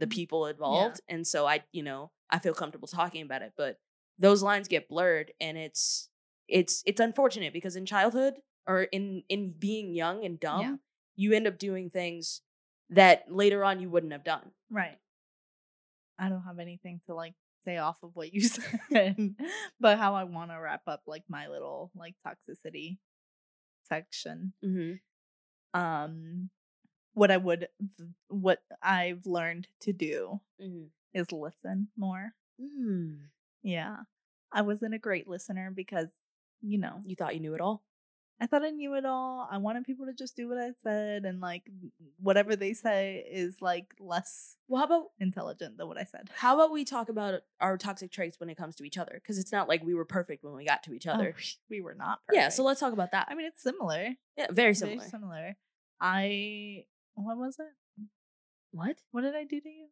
the 0.00 0.06
people 0.08 0.46
involved 0.46 1.00
and 1.08 1.24
so 1.26 1.46
I, 1.46 1.62
you 1.72 1.82
know, 1.84 2.10
I 2.28 2.40
feel 2.40 2.54
comfortable 2.54 2.88
talking 2.88 3.22
about 3.22 3.42
it, 3.42 3.52
but 3.56 3.78
those 4.18 4.42
lines 4.42 4.66
get 4.68 4.88
blurred 4.88 5.32
and 5.40 5.56
it's 5.56 6.08
it's 6.48 6.82
it's 6.84 7.00
unfortunate 7.00 7.52
because 7.52 7.76
in 7.76 7.86
childhood 7.86 8.34
or 8.66 8.82
in 8.84 9.22
in 9.28 9.52
being 9.52 9.94
young 9.94 10.24
and 10.24 10.38
dumb, 10.40 10.80
you 11.16 11.32
end 11.32 11.46
up 11.46 11.58
doing 11.58 11.90
things 11.90 12.40
that 12.90 13.24
later 13.32 13.64
on 13.64 13.80
you 13.80 13.88
wouldn't 13.90 14.12
have 14.12 14.24
done. 14.24 14.50
Right. 14.70 14.98
I 16.18 16.28
don't 16.28 16.42
have 16.44 16.58
anything 16.58 17.00
to 17.06 17.14
like 17.14 17.34
say 17.64 17.76
off 17.78 17.96
of 18.02 18.14
what 18.14 18.32
you 18.32 18.40
said, 18.92 19.34
but 19.80 19.98
how 19.98 20.14
I 20.14 20.24
want 20.24 20.50
to 20.50 20.56
wrap 20.60 20.82
up 20.86 21.02
like 21.06 21.24
my 21.28 21.48
little 21.48 21.90
like 21.96 22.14
toxicity 22.26 22.98
section. 23.88 24.52
Mm-hmm. 24.64 25.80
Um, 25.80 26.50
what 27.14 27.30
I 27.30 27.36
would, 27.36 27.68
what 28.28 28.62
I've 28.82 29.26
learned 29.26 29.68
to 29.80 29.92
do 29.92 30.40
Mm-hmm. 30.62 30.84
is 31.12 31.32
listen 31.32 31.88
more. 31.96 32.32
Mm. 32.60 33.18
Yeah. 33.62 33.96
I 34.52 34.62
wasn't 34.62 34.94
a 34.94 34.98
great 34.98 35.26
listener 35.26 35.72
because, 35.74 36.08
you 36.62 36.78
know, 36.78 37.00
You 37.04 37.16
thought 37.16 37.34
you 37.34 37.40
knew 37.40 37.54
it 37.54 37.60
all? 37.60 37.82
I 38.40 38.46
thought 38.46 38.64
I 38.64 38.70
knew 38.70 38.94
it 38.94 39.04
all. 39.06 39.48
I 39.50 39.58
wanted 39.58 39.84
people 39.84 40.06
to 40.06 40.12
just 40.12 40.36
do 40.36 40.48
what 40.48 40.58
I 40.58 40.72
said 40.82 41.24
and 41.24 41.40
like 41.40 41.62
whatever 42.20 42.56
they 42.56 42.72
say 42.74 43.24
is 43.30 43.62
like 43.62 43.94
less 44.00 44.56
Well, 44.68 44.80
how 44.80 44.86
about 44.86 45.04
intelligent 45.20 45.78
than 45.78 45.86
what 45.86 45.98
I 45.98 46.04
said. 46.04 46.30
How 46.36 46.54
about 46.56 46.72
we 46.72 46.84
talk 46.84 47.08
about 47.08 47.40
our 47.60 47.78
toxic 47.78 48.10
traits 48.10 48.40
when 48.40 48.50
it 48.50 48.56
comes 48.56 48.74
to 48.76 48.84
each 48.84 48.98
other? 48.98 49.12
Because 49.14 49.38
it's 49.38 49.52
not 49.52 49.68
like 49.68 49.84
we 49.84 49.94
were 49.94 50.04
perfect 50.04 50.42
when 50.44 50.54
we 50.54 50.64
got 50.66 50.82
to 50.82 50.92
each 50.94 51.06
Oh, 51.06 51.12
other. 51.12 51.34
we 51.70 51.80
were 51.80 51.94
not 51.94 52.20
perfect. 52.26 52.42
Yeah, 52.42 52.48
so 52.48 52.64
let's 52.64 52.80
talk 52.80 52.92
about 52.92 53.12
that. 53.12 53.28
I 53.30 53.34
mean, 53.34 53.46
it's 53.46 53.62
similar. 53.62 54.08
yeah, 54.36 54.46
very 54.50 54.74
similar. 54.74 54.98
Very 54.98 55.10
similar. 55.10 55.56
I 56.00 56.84
what 57.14 57.36
was 57.38 57.56
it? 57.60 58.04
what? 58.72 58.96
What 59.12 59.20
did 59.22 59.36
I 59.36 59.44
do 59.44 59.60
to 59.60 59.68
you? 59.68 59.86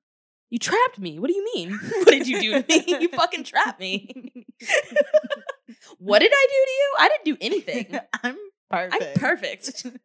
You 0.50 0.58
trapped 0.58 0.98
me. 0.98 1.18
What 1.18 1.28
do 1.28 1.34
you 1.36 1.44
mean? 1.54 1.70
what 1.78 2.08
did 2.08 2.26
you 2.26 2.40
do 2.40 2.62
to 2.62 2.68
me? 2.68 2.84
You 3.02 3.08
fucking 3.08 3.44
trapped 3.44 3.78
me. 3.80 4.46
what 5.98 6.18
did 6.20 6.32
I 6.34 6.46
do 6.48 6.64
to 6.66 6.72
you? 6.72 6.94
I 6.98 7.08
didn't 7.08 7.24
do 7.24 7.36
anything. 7.40 8.00
I'm 8.22 8.36
perfect. 8.70 9.02
I'm 9.02 9.20
perfect. 9.20 9.86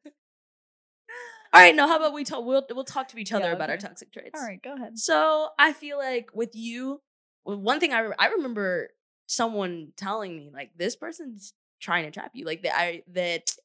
All 1.54 1.62
right, 1.62 1.76
now 1.76 1.88
how 1.88 1.96
about 1.98 2.14
we 2.14 2.24
talk? 2.24 2.44
We'll 2.46 2.66
we'll 2.72 2.84
talk 2.84 3.08
to 3.10 3.18
each 3.18 3.32
other 3.32 3.46
Yeah, 3.46 3.54
about 3.54 3.70
our 3.70 3.78
toxic 3.78 4.12
traits. 4.12 4.40
All 4.40 4.46
right, 4.46 4.62
go 4.62 4.76
ahead. 4.76 5.00
So 5.00 5.50
I 5.58 5.74
feel 5.74 5.98
like 5.98 6.30
with 6.34 6.52
you, 6.54 7.02
one 7.44 7.80
thing 7.80 7.94
I 7.94 8.00
re- 8.00 8.16
I 8.20 8.28
remember 8.28 8.90
someone 9.28 9.94
telling 9.96 10.36
me 10.36 10.52
like 10.54 10.72
this 10.78 10.96
person's 10.96 11.54
trying 11.80 12.04
to 12.06 12.12
trap 12.12 12.32
you, 12.34 12.46
like 12.46 12.64
that 12.64 12.78
I 12.78 13.04
that. 13.14 13.56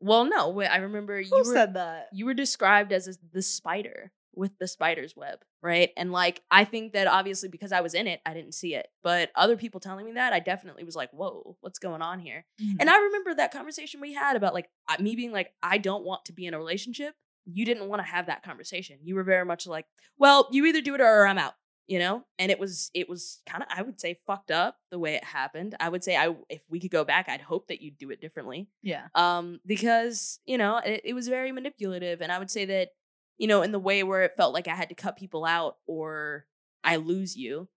Well, 0.00 0.24
no, 0.24 0.50
wait, 0.50 0.66
I 0.66 0.78
remember 0.78 1.20
you 1.20 1.30
Who 1.30 1.38
were 1.48 1.54
said 1.54 1.74
that? 1.74 2.08
you 2.12 2.26
were 2.26 2.34
described 2.34 2.92
as 2.92 3.08
a, 3.08 3.14
the 3.32 3.40
spider 3.42 4.10
with 4.34 4.52
the 4.58 4.66
spider's 4.68 5.14
web, 5.16 5.38
right? 5.62 5.90
And 5.96 6.12
like 6.12 6.42
I 6.50 6.64
think 6.64 6.92
that 6.92 7.06
obviously 7.06 7.48
because 7.48 7.72
I 7.72 7.80
was 7.80 7.94
in 7.94 8.06
it, 8.06 8.20
I 8.26 8.34
didn't 8.34 8.54
see 8.54 8.74
it, 8.74 8.86
but 9.02 9.30
other 9.34 9.56
people 9.56 9.80
telling 9.80 10.06
me 10.06 10.12
that, 10.12 10.32
I 10.32 10.40
definitely 10.40 10.84
was 10.84 10.96
like, 10.96 11.10
"Whoa, 11.12 11.56
what's 11.60 11.78
going 11.78 12.02
on 12.02 12.18
here?" 12.20 12.44
Mm-hmm. 12.60 12.76
And 12.80 12.90
I 12.90 12.96
remember 12.98 13.34
that 13.34 13.52
conversation 13.52 14.00
we 14.00 14.14
had 14.14 14.36
about 14.36 14.54
like 14.54 14.68
me 15.00 15.16
being 15.16 15.32
like, 15.32 15.52
I 15.62 15.78
don't 15.78 16.04
want 16.04 16.24
to 16.26 16.32
be 16.32 16.46
in 16.46 16.54
a 16.54 16.58
relationship. 16.58 17.14
You 17.44 17.64
didn't 17.64 17.88
want 17.88 18.00
to 18.00 18.06
have 18.08 18.26
that 18.26 18.42
conversation. 18.42 18.98
You 19.02 19.14
were 19.16 19.24
very 19.24 19.44
much 19.44 19.66
like, 19.66 19.86
well, 20.16 20.48
you 20.52 20.64
either 20.66 20.80
do 20.80 20.94
it 20.94 21.00
or 21.00 21.26
I'm 21.26 21.38
out. 21.38 21.54
you 21.88 21.98
know 21.98 22.22
and 22.38 22.50
it 22.52 22.60
was 22.60 22.90
it 22.94 23.08
was 23.08 23.40
kind 23.44 23.60
of 23.62 23.68
i 23.76 23.82
would 23.82 24.00
say 24.00 24.16
fucked 24.24 24.52
up 24.52 24.76
the 24.92 24.98
way 25.00 25.14
it 25.16 25.24
happened 25.24 25.74
i 25.80 25.88
would 25.88 26.04
say 26.04 26.16
i 26.16 26.32
if 26.48 26.62
we 26.70 26.78
could 26.78 26.92
go 26.92 27.02
back 27.04 27.28
i'd 27.28 27.40
hope 27.40 27.66
that 27.66 27.82
you'd 27.82 27.98
do 27.98 28.10
it 28.10 28.20
differently 28.20 28.68
Yeah. 28.82 29.08
um 29.16 29.58
because 29.66 30.38
you 30.46 30.58
know 30.58 30.76
it, 30.78 31.00
it 31.04 31.14
was 31.14 31.26
very 31.26 31.50
manipulative 31.50 32.20
and 32.22 32.30
i 32.30 32.38
would 32.38 32.52
say 32.52 32.64
that 32.66 32.90
you 33.38 33.46
know 33.46 33.62
in 33.62 33.72
the 33.72 33.78
way 33.78 34.02
where 34.02 34.22
it 34.22 34.36
felt 34.36 34.54
like 34.54 34.68
i 34.68 34.74
had 34.74 34.88
to 34.88 34.94
cut 34.94 35.16
people 35.16 35.44
out 35.44 35.76
or 35.86 36.46
i 36.84 36.96
lose 36.96 37.36
you 37.36 37.68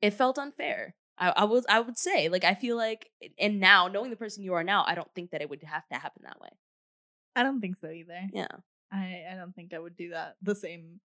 it 0.00 0.12
felt 0.14 0.38
unfair 0.38 0.94
I, 1.18 1.30
I 1.30 1.44
would 1.44 1.64
i 1.68 1.80
would 1.80 1.98
say 1.98 2.28
like 2.28 2.44
i 2.44 2.54
feel 2.54 2.76
like 2.76 3.10
and 3.38 3.60
now 3.60 3.88
knowing 3.88 4.10
the 4.10 4.16
person 4.16 4.42
you 4.42 4.54
are 4.54 4.64
now 4.64 4.84
i 4.86 4.94
don't 4.94 5.12
think 5.14 5.30
that 5.30 5.42
it 5.42 5.50
would 5.50 5.62
have 5.62 5.86
to 5.88 5.98
happen 5.98 6.22
that 6.24 6.40
way 6.40 6.50
I 7.36 7.44
don't 7.44 7.60
think 7.60 7.76
so 7.78 7.88
either. 7.88 8.22
yeah 8.32 8.48
I, 8.92 9.22
I 9.32 9.36
don't 9.36 9.54
think 9.54 9.72
I 9.72 9.78
would 9.78 9.96
do 9.96 10.10
that 10.10 10.34
the 10.42 10.54
same 10.54 11.00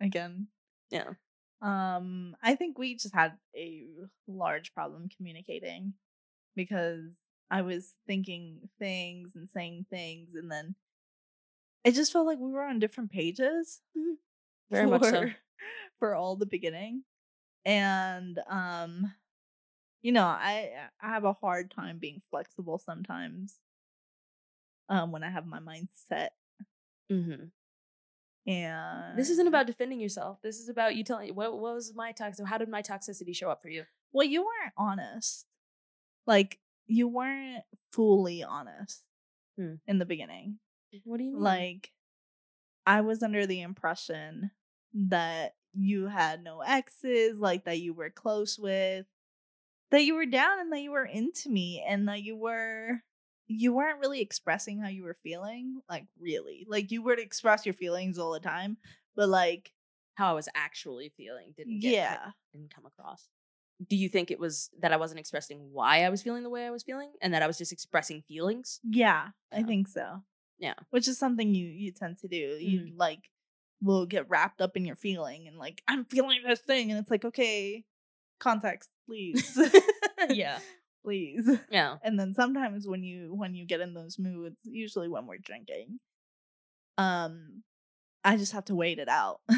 again. 0.00 0.48
yeah 0.90 1.14
Um, 1.62 2.36
I 2.42 2.56
think 2.56 2.78
we 2.78 2.94
just 2.96 3.14
had 3.14 3.32
a 3.56 3.86
large 4.28 4.74
problem 4.74 5.08
communicating 5.16 5.94
because 6.54 7.16
I 7.50 7.62
was 7.62 7.94
thinking 8.06 8.68
things 8.78 9.32
and 9.34 9.48
saying 9.48 9.86
things, 9.90 10.34
and 10.34 10.50
then 10.50 10.74
it 11.84 11.94
just 11.94 12.12
felt 12.12 12.26
like 12.26 12.38
we 12.38 12.50
were 12.52 12.62
on 12.62 12.78
different 12.78 13.10
pages. 13.10 13.80
very 14.70 14.86
much 14.86 15.02
so 15.02 15.10
for- 15.10 15.36
for 15.98 16.14
all 16.14 16.36
the 16.36 16.46
beginning, 16.46 17.04
and 17.64 18.38
um, 18.48 19.12
you 20.02 20.12
know, 20.12 20.24
I 20.24 20.70
I 21.00 21.08
have 21.08 21.24
a 21.24 21.32
hard 21.32 21.70
time 21.70 21.98
being 21.98 22.22
flexible 22.30 22.78
sometimes. 22.78 23.58
Um, 24.88 25.12
when 25.12 25.22
I 25.24 25.30
have 25.30 25.46
my 25.46 25.60
mind 25.60 25.88
set, 26.08 26.32
mm-hmm. 27.10 27.44
and 28.50 29.18
This 29.18 29.30
isn't 29.30 29.46
about 29.46 29.66
defending 29.66 30.00
yourself. 30.00 30.38
This 30.42 30.58
is 30.58 30.68
about 30.68 30.96
you 30.96 31.04
telling 31.04 31.34
what 31.34 31.52
what 31.52 31.74
was 31.74 31.92
my 31.94 32.12
toxic 32.12 32.46
how 32.46 32.58
did 32.58 32.68
my 32.68 32.82
toxicity 32.82 33.34
show 33.34 33.48
up 33.50 33.62
for 33.62 33.68
you? 33.68 33.84
Well, 34.12 34.26
you 34.26 34.42
weren't 34.42 34.74
honest. 34.76 35.46
Like 36.26 36.58
you 36.86 37.08
weren't 37.08 37.64
fully 37.92 38.42
honest 38.42 39.02
Hmm. 39.58 39.74
in 39.86 39.98
the 39.98 40.04
beginning. 40.06 40.58
What 41.04 41.18
do 41.18 41.24
you 41.24 41.32
mean? 41.32 41.42
Like 41.42 41.90
I 42.86 43.00
was 43.00 43.22
under 43.22 43.46
the 43.46 43.62
impression 43.62 44.50
that 44.94 45.54
you 45.72 46.06
had 46.06 46.42
no 46.42 46.60
exes, 46.60 47.40
like 47.40 47.64
that 47.64 47.80
you 47.80 47.94
were 47.94 48.10
close 48.10 48.58
with, 48.58 49.06
that 49.90 50.02
you 50.02 50.14
were 50.14 50.26
down 50.26 50.60
and 50.60 50.72
that 50.72 50.80
you 50.80 50.90
were 50.90 51.04
into 51.04 51.48
me 51.48 51.84
and 51.86 52.08
that 52.08 52.22
you 52.22 52.36
were 52.36 53.02
you 53.48 53.72
weren't 53.72 54.00
really 54.00 54.20
expressing 54.20 54.80
how 54.80 54.88
you 54.88 55.02
were 55.02 55.16
feeling, 55.22 55.80
like 55.88 56.06
really. 56.18 56.66
Like 56.68 56.90
you 56.90 57.02
would 57.02 57.18
express 57.18 57.66
your 57.66 57.74
feelings 57.74 58.18
all 58.18 58.32
the 58.32 58.40
time, 58.40 58.78
but 59.14 59.28
like 59.28 59.72
how 60.14 60.30
I 60.30 60.34
was 60.34 60.48
actually 60.54 61.12
feeling 61.16 61.52
didn't 61.56 61.80
get 61.80 61.92
yeah. 61.92 62.30
didn't 62.52 62.74
come 62.74 62.86
across. 62.86 63.28
Do 63.88 63.96
you 63.96 64.08
think 64.08 64.30
it 64.30 64.38
was 64.38 64.70
that 64.80 64.92
I 64.92 64.96
wasn't 64.96 65.20
expressing 65.20 65.70
why 65.72 66.04
I 66.04 66.08
was 66.08 66.22
feeling 66.22 66.44
the 66.44 66.50
way 66.50 66.66
I 66.66 66.70
was 66.70 66.84
feeling 66.84 67.12
and 67.20 67.34
that 67.34 67.42
I 67.42 67.46
was 67.46 67.58
just 67.58 67.72
expressing 67.72 68.22
feelings? 68.28 68.78
Yeah, 68.84 69.28
I 69.52 69.62
think 69.64 69.88
so. 69.88 70.22
Yeah. 70.62 70.74
Which 70.90 71.08
is 71.08 71.18
something 71.18 71.54
you 71.54 71.66
you 71.66 71.90
tend 71.92 72.18
to 72.18 72.28
do. 72.28 72.56
You 72.60 72.92
like 72.96 73.28
will 73.82 74.06
get 74.06 74.28
wrapped 74.30 74.60
up 74.60 74.76
in 74.76 74.84
your 74.86 74.94
feeling 74.96 75.48
and 75.48 75.58
like 75.58 75.82
I'm 75.88 76.04
feeling 76.04 76.38
this 76.46 76.60
thing 76.60 76.90
and 76.90 77.00
it's 77.00 77.10
like 77.10 77.24
okay, 77.24 77.84
context, 78.40 78.90
please. 79.06 79.58
yeah. 80.30 80.60
please. 81.04 81.50
Yeah. 81.68 81.96
And 82.04 82.18
then 82.18 82.32
sometimes 82.32 82.86
when 82.86 83.02
you 83.02 83.34
when 83.34 83.54
you 83.56 83.66
get 83.66 83.80
in 83.80 83.92
those 83.92 84.18
moods, 84.20 84.60
usually 84.64 85.08
when 85.08 85.26
we're 85.26 85.38
drinking, 85.38 85.98
um 86.96 87.62
I 88.24 88.36
just 88.36 88.52
have 88.52 88.66
to 88.66 88.74
wait 88.76 88.98
it 88.98 89.08
out. 89.08 89.40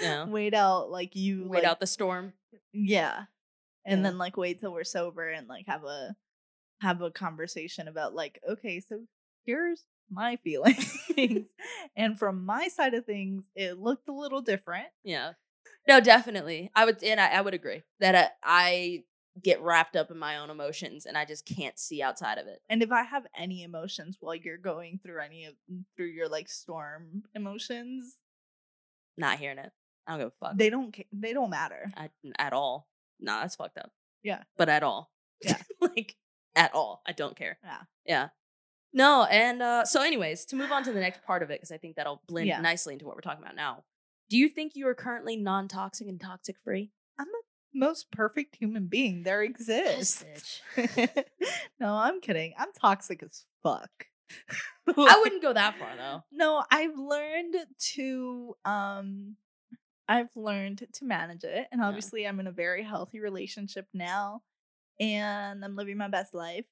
Yeah. 0.00 0.26
Wait 0.26 0.54
out 0.54 0.88
like 0.88 1.16
you 1.16 1.48
Wait 1.48 1.64
like, 1.64 1.64
out 1.70 1.80
the 1.80 1.86
storm. 1.88 2.32
yeah. 2.72 3.24
And 3.84 3.98
Yeah. 3.98 4.02
then 4.10 4.18
like 4.18 4.36
wait 4.36 4.60
till 4.60 4.72
we're 4.72 4.84
sober 4.84 5.28
and 5.28 5.48
like 5.48 5.66
have 5.66 5.82
a 5.82 6.14
have 6.80 7.02
a 7.02 7.10
conversation 7.10 7.88
about 7.88 8.14
like, 8.14 8.38
okay, 8.48 8.78
so 8.78 9.00
here's 9.46 9.82
my 10.10 10.36
feelings. 10.36 10.96
and 11.96 12.18
from 12.18 12.44
my 12.44 12.68
side 12.68 12.94
of 12.94 13.04
things, 13.04 13.48
it 13.54 13.78
looked 13.78 14.08
a 14.08 14.12
little 14.12 14.40
different. 14.40 14.86
Yeah. 15.02 15.32
No, 15.86 16.00
definitely. 16.00 16.70
I 16.74 16.84
would 16.84 17.02
and 17.02 17.20
I, 17.20 17.28
I 17.28 17.40
would 17.40 17.54
agree 17.54 17.82
that 18.00 18.14
I, 18.14 18.28
I 18.42 19.04
get 19.42 19.60
wrapped 19.60 19.96
up 19.96 20.10
in 20.10 20.18
my 20.18 20.38
own 20.38 20.48
emotions 20.48 21.06
and 21.06 21.18
I 21.18 21.24
just 21.24 21.44
can't 21.44 21.78
see 21.78 22.00
outside 22.02 22.38
of 22.38 22.46
it. 22.46 22.60
And 22.68 22.82
if 22.82 22.92
I 22.92 23.02
have 23.02 23.26
any 23.36 23.62
emotions 23.62 24.16
while 24.20 24.34
you're 24.34 24.56
going 24.58 25.00
through 25.02 25.20
any 25.20 25.44
of 25.46 25.54
mm, 25.70 25.84
through 25.96 26.06
your 26.06 26.28
like 26.28 26.48
storm 26.48 27.24
emotions, 27.34 28.16
Not 29.18 29.38
hearing 29.38 29.58
it. 29.58 29.72
I 30.06 30.12
don't 30.12 30.20
give 30.20 30.28
a 30.28 30.46
fuck. 30.46 30.56
they 30.56 30.70
don't 30.70 30.94
they 31.12 31.32
don't 31.32 31.50
matter. 31.50 31.90
I, 31.96 32.10
at 32.38 32.52
all. 32.52 32.88
Nah, 33.20 33.40
that's 33.40 33.56
fucked 33.56 33.78
up. 33.78 33.90
Yeah. 34.22 34.42
But 34.56 34.68
at 34.68 34.82
all. 34.82 35.10
Yeah. 35.42 35.58
like 35.80 36.14
at 36.54 36.74
all. 36.74 37.02
I 37.06 37.12
don't 37.12 37.36
care. 37.36 37.58
Yeah. 37.62 37.80
Yeah. 38.06 38.28
No, 38.94 39.24
and 39.24 39.60
uh 39.60 39.84
so 39.84 40.00
anyways, 40.02 40.44
to 40.46 40.56
move 40.56 40.70
on 40.72 40.84
to 40.84 40.92
the 40.92 41.00
next 41.00 41.22
part 41.24 41.42
of 41.42 41.50
it, 41.50 41.54
because 41.60 41.72
I 41.72 41.78
think 41.78 41.96
that'll 41.96 42.22
blend 42.28 42.46
Yeah. 42.46 42.60
nicely 42.60 42.92
into 42.94 43.04
what 43.06 43.16
we're 43.16 43.20
talking 43.22 43.42
about 43.42 43.56
now. 43.56 43.84
Do 44.30 44.38
you 44.38 44.48
think 44.48 44.72
you 44.76 44.86
are 44.88 44.94
currently 44.94 45.36
non-toxic 45.36 46.06
and 46.08 46.20
toxic 46.20 46.56
free? 46.64 46.90
I'm 47.18 47.26
the 47.26 47.42
most 47.78 48.10
perfect 48.12 48.56
human 48.56 48.86
being 48.86 49.22
there 49.24 49.42
exists. 49.42 50.24
no, 51.80 51.94
I'm 51.94 52.20
kidding. 52.20 52.54
I'm 52.56 52.72
toxic 52.80 53.22
as 53.22 53.44
fuck. 53.62 53.90
I 54.88 55.20
wouldn't 55.22 55.42
go 55.42 55.52
that 55.52 55.76
far 55.76 55.96
though. 55.96 56.22
No, 56.32 56.64
I've 56.70 56.96
learned 56.96 57.56
to 57.94 58.54
um 58.64 59.36
I've 60.08 60.34
learned 60.36 60.86
to 60.94 61.04
manage 61.04 61.44
it. 61.44 61.66
And 61.72 61.80
Yeah. 61.80 61.88
obviously 61.88 62.26
I'm 62.26 62.40
in 62.40 62.46
a 62.46 62.52
very 62.52 62.82
healthy 62.84 63.20
relationship 63.20 63.86
now 63.92 64.42
and 65.00 65.64
I'm 65.64 65.76
living 65.76 65.96
my 65.96 66.08
best 66.08 66.32
life. 66.34 66.66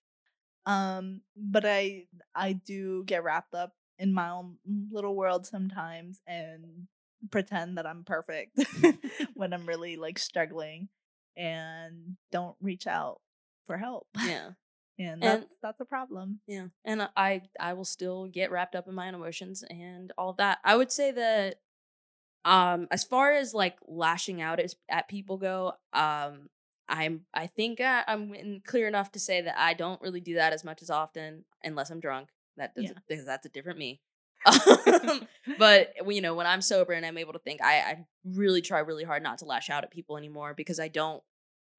Um 0.66 1.22
but 1.36 1.64
I 1.66 2.06
I 2.34 2.52
do 2.52 3.04
get 3.04 3.24
wrapped 3.24 3.54
up 3.54 3.72
in 3.98 4.12
my 4.12 4.30
own 4.30 4.56
little 4.90 5.14
world 5.14 5.46
sometimes 5.46 6.20
and 6.26 6.86
pretend 7.30 7.78
that 7.78 7.86
I'm 7.86 8.04
perfect 8.04 8.58
when 9.34 9.52
I'm 9.52 9.66
really 9.66 9.96
like 9.96 10.18
struggling 10.18 10.88
and 11.36 12.16
don't 12.30 12.56
reach 12.60 12.86
out 12.86 13.20
for 13.66 13.76
help. 13.78 14.06
Yeah. 14.24 14.50
And 14.98 15.22
And- 15.22 15.22
that's 15.22 15.54
that's 15.62 15.80
a 15.80 15.84
problem. 15.84 16.40
Yeah. 16.46 16.66
And 16.84 17.08
I 17.16 17.42
I 17.58 17.72
will 17.74 17.84
still 17.84 18.26
get 18.26 18.50
wrapped 18.50 18.74
up 18.74 18.86
in 18.88 18.94
my 18.94 19.08
own 19.08 19.14
emotions 19.14 19.62
and 19.68 20.12
all 20.18 20.30
of 20.30 20.36
that. 20.38 20.58
I 20.64 20.76
would 20.76 20.92
say 20.92 21.10
that 21.12 21.56
um 22.44 22.88
as 22.90 23.04
far 23.04 23.32
as 23.32 23.54
like 23.54 23.76
lashing 23.86 24.40
out 24.42 24.58
at, 24.60 24.74
at 24.88 25.08
people 25.08 25.38
go, 25.38 25.74
um 25.92 26.48
I'm 26.92 27.22
I 27.34 27.46
think 27.48 27.80
I, 27.80 28.04
I'm 28.06 28.60
clear 28.66 28.86
enough 28.86 29.10
to 29.12 29.18
say 29.18 29.40
that 29.40 29.58
I 29.58 29.74
don't 29.74 30.00
really 30.02 30.20
do 30.20 30.34
that 30.34 30.52
as 30.52 30.62
much 30.62 30.82
as 30.82 30.90
often 30.90 31.44
unless 31.64 31.90
I'm 31.90 32.00
drunk. 32.00 32.28
That 32.58 32.74
does 32.74 32.84
Yeah. 32.84 32.92
because 33.08 33.24
that's 33.24 33.46
a 33.46 33.48
different 33.48 33.78
me. 33.78 34.00
Um, 34.46 35.26
but 35.58 35.94
you 36.06 36.20
know, 36.20 36.34
when 36.34 36.46
I'm 36.46 36.60
sober 36.60 36.92
and 36.92 37.04
I'm 37.06 37.16
able 37.18 37.32
to 37.32 37.38
think, 37.38 37.62
I, 37.62 37.78
I 37.78 38.06
really 38.24 38.60
try 38.60 38.80
really 38.80 39.04
hard 39.04 39.22
not 39.22 39.38
to 39.38 39.44
lash 39.44 39.70
out 39.70 39.84
at 39.84 39.90
people 39.90 40.16
anymore 40.16 40.52
because 40.54 40.78
I 40.80 40.88
don't. 40.88 41.22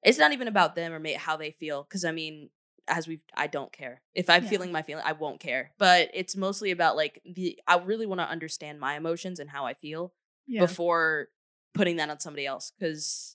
It's 0.02 0.18
not 0.18 0.32
even 0.32 0.48
about 0.48 0.74
them 0.74 0.92
or 0.92 0.98
ma- 0.98 1.16
how 1.18 1.36
they 1.36 1.50
feel. 1.50 1.82
Because 1.84 2.04
I 2.04 2.10
mean, 2.12 2.50
as 2.88 3.06
we've, 3.08 3.20
I 3.36 3.46
don't 3.46 3.72
care 3.72 4.02
if 4.14 4.28
I'm 4.28 4.42
Yeah. 4.44 4.48
feeling 4.50 4.72
my 4.72 4.82
feeling. 4.82 5.04
I 5.06 5.12
won't 5.12 5.40
care. 5.40 5.72
But 5.78 6.10
it's 6.14 6.36
mostly 6.36 6.70
about 6.70 6.96
like 6.96 7.20
the. 7.24 7.58
I 7.68 7.78
really 7.78 8.06
want 8.06 8.20
to 8.20 8.28
understand 8.28 8.80
my 8.80 8.96
emotions 8.96 9.38
and 9.40 9.50
how 9.50 9.64
I 9.66 9.74
feel 9.74 10.12
Yeah. 10.46 10.60
before 10.60 11.28
putting 11.74 11.96
that 11.96 12.10
on 12.10 12.18
somebody 12.20 12.46
else. 12.46 12.72
Because 12.78 13.33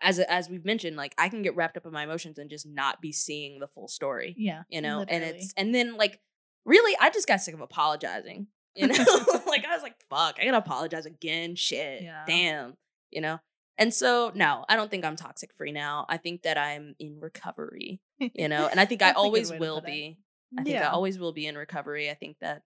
as 0.00 0.18
as 0.18 0.48
we've 0.48 0.64
mentioned, 0.64 0.96
like 0.96 1.14
I 1.18 1.28
can 1.28 1.42
get 1.42 1.54
wrapped 1.56 1.76
up 1.76 1.86
in 1.86 1.92
my 1.92 2.04
emotions 2.04 2.38
and 2.38 2.50
just 2.50 2.66
not 2.66 3.00
be 3.00 3.12
seeing 3.12 3.58
the 3.60 3.68
full 3.68 3.88
story 3.88 4.34
yeah. 4.36 4.62
you 4.68 4.80
know 4.80 5.04
and 5.06 5.22
it's 5.24 5.52
and 5.56 5.74
then 5.74 5.96
like 5.96 6.20
really 6.64 6.96
i 7.00 7.10
just 7.10 7.28
got 7.28 7.40
sick 7.40 7.54
of 7.54 7.60
apologizing 7.60 8.48
you 8.74 8.86
know 8.88 8.94
like 9.46 9.64
i 9.64 9.72
was 9.74 9.82
like 9.82 9.94
fuck 10.10 10.36
i 10.40 10.44
gotta 10.44 10.56
apologize 10.58 11.06
again 11.06 11.54
shit 11.54 12.02
Yeah. 12.02 12.24
damn 12.26 12.76
you 13.12 13.20
know 13.20 13.38
and 13.78 13.94
so 13.94 14.32
no 14.34 14.64
i 14.68 14.74
don't 14.76 14.90
think 14.90 15.04
i'm 15.04 15.14
toxic 15.16 15.54
free 15.54 15.70
now 15.72 16.06
i 16.08 16.16
think 16.16 16.42
that 16.42 16.58
i'm 16.58 16.94
in 16.98 17.20
recovery 17.20 18.00
you 18.18 18.48
know 18.48 18.66
and 18.66 18.80
i 18.80 18.84
think 18.84 19.00
i 19.02 19.06
That's 19.06 19.18
a 19.18 19.20
good 19.20 19.24
always 19.26 19.52
will 19.52 19.78
it. 19.78 19.86
be 19.86 20.18
i 20.58 20.62
think 20.64 20.74
yeah. 20.74 20.88
i 20.88 20.90
always 20.90 21.18
will 21.18 21.32
be 21.32 21.46
in 21.46 21.56
recovery 21.56 22.10
i 22.10 22.14
think 22.14 22.36
that 22.40 22.62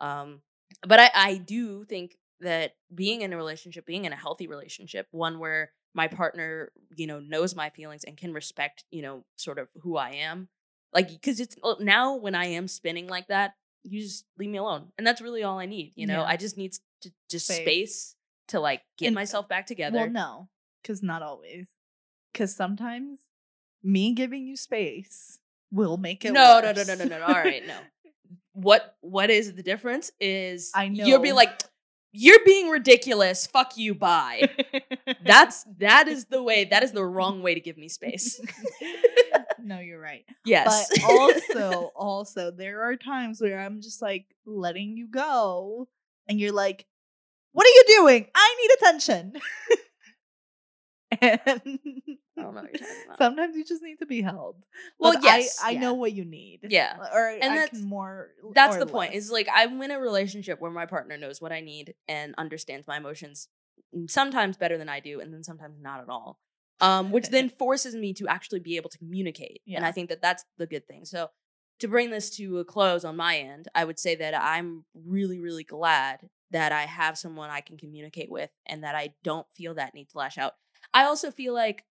um 0.00 0.40
but 0.86 0.98
i 0.98 1.10
i 1.14 1.36
do 1.36 1.84
think 1.84 2.16
that 2.40 2.74
being 2.92 3.22
in 3.22 3.32
a 3.32 3.36
relationship 3.36 3.86
being 3.86 4.04
in 4.04 4.12
a 4.12 4.16
healthy 4.16 4.48
relationship 4.48 5.06
one 5.12 5.38
where 5.38 5.70
my 5.94 6.08
partner 6.08 6.70
you 6.96 7.06
know 7.06 7.20
knows 7.20 7.54
my 7.54 7.70
feelings 7.70 8.04
and 8.04 8.16
can 8.16 8.32
respect 8.32 8.84
you 8.90 9.02
know 9.02 9.24
sort 9.36 9.58
of 9.58 9.68
who 9.82 9.96
i 9.96 10.10
am 10.10 10.48
like 10.92 11.08
because 11.08 11.40
it's 11.40 11.56
uh, 11.62 11.74
now 11.80 12.16
when 12.16 12.34
i 12.34 12.46
am 12.46 12.66
spinning 12.68 13.06
like 13.06 13.28
that 13.28 13.54
you 13.84 14.00
just 14.02 14.24
leave 14.38 14.50
me 14.50 14.58
alone 14.58 14.88
and 14.98 15.06
that's 15.06 15.20
really 15.20 15.42
all 15.42 15.58
i 15.58 15.66
need 15.66 15.92
you 15.94 16.06
know 16.06 16.20
Yeah. 16.20 16.28
i 16.28 16.36
just 16.36 16.56
need 16.56 16.74
to, 17.02 17.12
just 17.30 17.46
Space. 17.46 17.58
space. 17.62 18.16
to 18.48 18.60
like 18.60 18.82
get 18.98 19.06
And- 19.08 19.14
myself 19.14 19.48
back 19.48 19.66
together 19.66 19.98
Well, 19.98 20.10
no, 20.10 20.48
because 20.82 21.02
not 21.02 21.22
always. 21.22 21.68
Because 22.32 22.54
sometimes 22.56 23.20
me 23.82 24.12
giving 24.14 24.46
you 24.46 24.56
space 24.56 25.38
will 25.70 25.96
make 25.98 26.24
it. 26.24 26.32
no, 26.32 26.60
no, 26.60 26.72
no, 26.72 26.82
no, 26.82 26.94
no, 26.94 27.04
no, 27.04 27.18
no. 27.18 27.24
All 27.26 27.34
right, 27.34 27.64
no. 27.66 27.76
What 28.52 28.96
what 29.00 29.30
is 29.30 29.52
the 29.54 29.62
difference 29.62 30.10
is 30.20 30.70
I 30.74 30.88
know 30.88 31.04
you'll 31.04 31.20
be 31.20 31.32
like, 31.32 31.62
you're 32.16 32.44
being 32.44 32.68
ridiculous. 32.68 33.46
Fuck 33.46 33.76
you. 33.76 33.94
Bye. 33.94 34.48
That's 35.26 35.66
that 35.78 36.06
is 36.06 36.26
the 36.26 36.42
way. 36.42 36.64
That 36.64 36.84
is 36.84 36.92
the 36.92 37.04
wrong 37.04 37.42
way 37.42 37.54
to 37.54 37.60
give 37.60 37.76
me 37.76 37.88
space. 37.88 38.40
no, 39.62 39.80
you're 39.80 40.00
right. 40.00 40.24
yes. 40.44 40.88
But 40.94 41.04
also, 41.04 41.92
also, 41.96 42.50
there 42.52 42.82
are 42.82 42.96
times 42.96 43.40
where 43.40 43.58
I'm 43.58 43.80
just 43.80 44.00
like 44.00 44.26
letting 44.46 44.96
you 44.96 45.08
go, 45.08 45.88
and 46.28 46.38
you're 46.38 46.52
like, 46.52 46.86
"What 47.52 47.66
are 47.66 47.70
you 47.70 47.84
doing? 47.88 48.26
I 48.34 48.56
need 48.60 48.70
attention." 48.78 49.32
and 51.20 51.78
I 52.36 52.42
don't 52.42 52.54
know 52.54 52.62
what 52.62 52.70
you're 52.72 52.78
talking 52.88 53.02
about. 53.06 53.18
sometimes 53.18 53.56
you 53.56 53.64
just 53.64 53.82
need 53.82 53.98
to 54.00 54.06
be 54.06 54.22
held. 54.22 54.56
Well, 54.98 55.12
But 55.14 55.22
yes, 55.24 55.58
I, 55.62 55.68
I 55.68 55.70
yeah. 55.72 55.80
know 55.80 55.94
what 55.94 56.12
you 56.12 56.24
need. 56.24 56.60
Yeah. 56.68 56.96
or 57.12 57.28
And 57.28 57.52
I 57.52 57.56
that's- 57.56 57.80
more. 57.80 58.30
That's 58.54 58.76
the 58.76 58.86
point. 58.86 59.12
less. 59.14 59.24
Is 59.24 59.30
like 59.30 59.48
I'm 59.54 59.80
in 59.82 59.90
a 59.90 60.00
relationship 60.00 60.60
where 60.60 60.70
my 60.70 60.86
partner 60.86 61.16
knows 61.16 61.40
what 61.40 61.52
I 61.52 61.60
need 61.60 61.94
and 62.08 62.34
understands 62.36 62.86
my 62.86 62.96
emotions 62.96 63.48
mm, 63.96 64.10
sometimes 64.10 64.56
better 64.56 64.78
than 64.78 64.88
I 64.88 65.00
do, 65.00 65.20
and 65.20 65.32
then 65.32 65.44
sometimes 65.44 65.78
not 65.80 66.00
at 66.00 66.08
all. 66.08 66.38
Um, 66.80 67.12
which 67.12 67.28
then 67.28 67.48
forces 67.58 67.94
me 67.94 68.12
to 68.14 68.26
actually 68.26 68.58
be 68.60 68.76
able 68.76 68.90
to 68.90 68.98
communicate. 68.98 69.62
yeah. 69.64 69.76
And 69.76 69.86
I 69.86 69.92
think 69.92 70.08
that 70.08 70.20
that's 70.20 70.44
the 70.58 70.66
good 70.66 70.86
thing. 70.88 71.04
So 71.04 71.30
to 71.80 71.88
bring 71.88 72.10
this 72.10 72.30
to 72.36 72.58
a 72.58 72.64
close 72.64 73.04
on 73.04 73.16
my 73.16 73.36
end, 73.38 73.68
I 73.74 73.84
would 73.84 73.98
say 73.98 74.16
that 74.16 74.34
I'm 74.34 74.84
really, 74.94 75.38
really 75.38 75.64
glad 75.64 76.28
that 76.50 76.72
I 76.72 76.82
have 76.82 77.16
someone 77.18 77.50
I 77.50 77.60
can 77.60 77.76
communicate 77.78 78.30
with 78.30 78.50
and 78.66 78.82
that 78.84 78.94
I 78.94 79.14
don't 79.24 79.46
feel 79.52 79.74
that 79.74 79.94
need 79.94 80.08
to 80.10 80.18
lash 80.18 80.36
out. 80.38 80.54
I 80.92 81.04
also 81.04 81.30
feel 81.32 81.52
like 81.54 81.84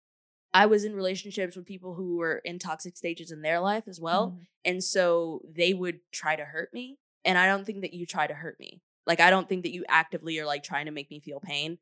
I 0.52 0.66
was 0.66 0.84
in 0.84 0.94
relationships 0.96 1.54
with 1.56 1.66
people 1.66 1.94
who 1.94 2.16
were 2.16 2.38
in 2.44 2.58
toxic 2.58 2.96
stages 2.96 3.30
in 3.30 3.42
their 3.42 3.60
life 3.60 3.86
as 3.86 4.00
well. 4.00 4.32
Mhm. 4.32 4.46
And 4.64 4.84
so 4.84 5.42
they 5.48 5.72
would 5.74 6.00
try 6.12 6.34
to 6.36 6.44
hurt 6.44 6.72
me. 6.74 6.98
And 7.24 7.38
I 7.38 7.46
don't 7.46 7.64
think 7.64 7.82
that 7.82 7.92
you 7.94 8.04
try 8.06 8.26
to 8.26 8.34
hurt 8.34 8.58
me. 8.58 8.82
Like 9.06 9.20
I 9.20 9.30
don't 9.30 9.48
think 9.48 9.62
that 9.62 9.72
you 9.72 9.84
actively 9.88 10.38
are 10.38 10.46
like 10.46 10.62
trying 10.62 10.86
to 10.86 10.92
make 10.92 11.10
me 11.10 11.20
feel 11.20 11.40
pain. 11.40 11.78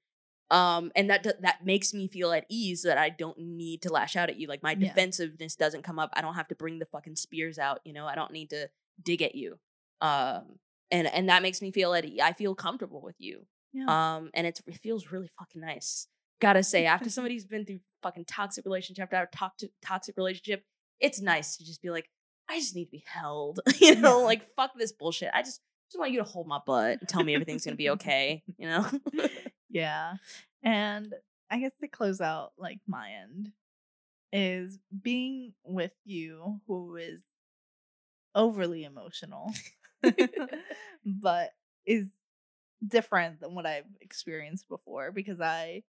Um, 0.50 0.92
and 0.96 1.10
that 1.10 1.22
that 1.42 1.64
makes 1.64 1.92
me 1.92 2.08
feel 2.08 2.32
at 2.32 2.46
ease 2.48 2.82
that 2.82 2.96
I 2.98 3.10
don't 3.10 3.38
need 3.38 3.82
to 3.82 3.92
lash 3.92 4.16
out 4.16 4.30
at 4.30 4.36
you. 4.36 4.46
Like 4.48 4.62
my 4.62 4.72
Yeah. 4.72 4.88
defensiveness 4.88 5.56
doesn't 5.56 5.82
come 5.82 5.98
up. 5.98 6.10
I 6.14 6.20
don't 6.22 6.34
have 6.34 6.48
to 6.48 6.54
bring 6.54 6.78
the 6.78 6.86
fucking 6.86 7.16
spears 7.16 7.58
out. 7.58 7.80
You 7.84 7.92
know, 7.92 8.06
I 8.06 8.14
don't 8.14 8.32
need 8.32 8.50
to 8.50 8.68
dig 9.02 9.20
at 9.22 9.34
you. 9.34 9.58
Um, 10.00 10.58
and 10.90 11.06
and 11.08 11.28
that 11.28 11.42
makes 11.42 11.60
me 11.60 11.70
feel 11.70 11.92
at 11.94 12.04
ease. 12.04 12.20
I 12.22 12.32
feel 12.32 12.54
comfortable 12.54 13.02
with 13.02 13.16
you. 13.18 13.46
Yeah. 13.74 13.84
Um, 14.16 14.30
and 14.32 14.46
it's, 14.46 14.60
it 14.66 14.78
feels 14.78 15.12
really 15.12 15.28
fucking 15.38 15.60
nice. 15.60 16.06
Gotta 16.40 16.62
say, 16.62 16.86
after 16.86 17.10
somebody's 17.10 17.44
been 17.44 17.66
through 17.66 17.80
fucking 18.02 18.24
toxic 18.26 18.64
relationship 18.64 19.12
after 19.12 19.28
toxic 19.36 19.70
toxic 19.84 20.16
relationship, 20.16 20.62
it's 21.00 21.20
nice 21.20 21.56
to 21.56 21.64
just 21.64 21.82
be 21.82 21.90
like, 21.90 22.08
I 22.48 22.58
just 22.58 22.74
need 22.74 22.86
to 22.86 22.90
be 22.90 23.04
held. 23.06 23.60
you 23.80 23.96
know, 23.96 24.20
Yeah. 24.20 24.24
like 24.24 24.42
fuck 24.56 24.72
this 24.78 24.92
bullshit. 24.92 25.30
I 25.34 25.42
just 25.42 25.60
just 25.90 25.98
want 25.98 26.12
you 26.12 26.18
to 26.18 26.24
hold 26.24 26.46
my 26.46 26.60
butt 26.66 26.98
and 27.00 27.08
tell 27.08 27.24
me 27.24 27.34
everything's 27.34 27.64
gonna 27.64 27.76
be 27.76 27.90
okay. 27.96 28.42
You 28.56 28.68
know? 28.68 28.86
Yeah. 29.70 30.14
And 30.62 31.14
I 31.50 31.58
guess 31.60 31.72
to 31.82 31.88
close 31.88 32.20
out 32.22 32.52
like 32.56 32.78
my 32.86 33.10
end 33.22 33.52
is 34.32 34.78
being 35.02 35.52
with 35.62 35.92
you 36.04 36.60
who 36.66 36.96
is 36.96 37.20
overly 38.34 38.84
emotional 38.84 39.52
but 41.04 41.50
is 41.86 42.06
different 42.86 43.40
than 43.40 43.54
what 43.54 43.66
I've 43.66 43.84
experienced 44.00 44.68
before 44.68 45.10
because 45.12 45.40
I 45.40 45.82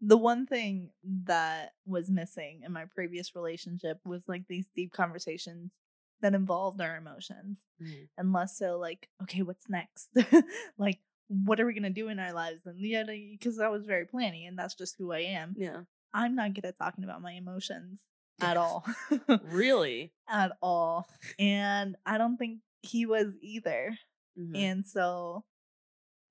the 0.00 0.16
one 0.16 0.46
thing 0.46 0.90
that 1.24 1.72
was 1.86 2.10
missing 2.10 2.62
in 2.64 2.72
my 2.72 2.84
previous 2.84 3.34
relationship 3.34 3.98
was 4.04 4.22
like 4.28 4.44
these 4.48 4.68
deep 4.76 4.92
conversations 4.92 5.72
that 6.20 6.34
involved 6.34 6.80
our 6.80 6.96
emotions 6.96 7.58
Mm. 7.82 8.08
and 8.16 8.32
less 8.32 8.56
so 8.56 8.78
like 8.78 9.08
okay 9.22 9.42
what's 9.42 9.68
next 9.68 10.08
like 10.78 10.98
what 11.28 11.60
are 11.60 11.66
we 11.66 11.74
gonna 11.74 11.90
do 11.90 12.08
in 12.08 12.18
our 12.18 12.32
lives 12.32 12.64
and 12.64 12.80
yeah 12.80 13.04
because 13.04 13.58
i 13.60 13.68
was 13.68 13.84
very 13.84 14.06
planning 14.06 14.46
and 14.46 14.58
that's 14.58 14.74
just 14.74 14.94
who 14.96 15.12
i 15.12 15.18
am 15.18 15.54
yeah. 15.58 15.80
i'm 16.14 16.34
not 16.34 16.54
good 16.54 16.64
at 16.64 16.78
talking 16.78 17.04
about 17.04 17.20
my 17.20 17.32
emotions 17.32 18.00
at 18.40 18.56
all 18.62 18.86
Really? 19.50 20.10
at 20.26 20.52
all 20.62 21.06
and 21.38 21.96
i 22.06 22.16
don't 22.16 22.38
think 22.38 22.60
he 22.82 23.04
was 23.04 23.34
either 23.42 23.98
Mhm. 24.38 24.56
and 24.56 24.86
so 24.86 25.44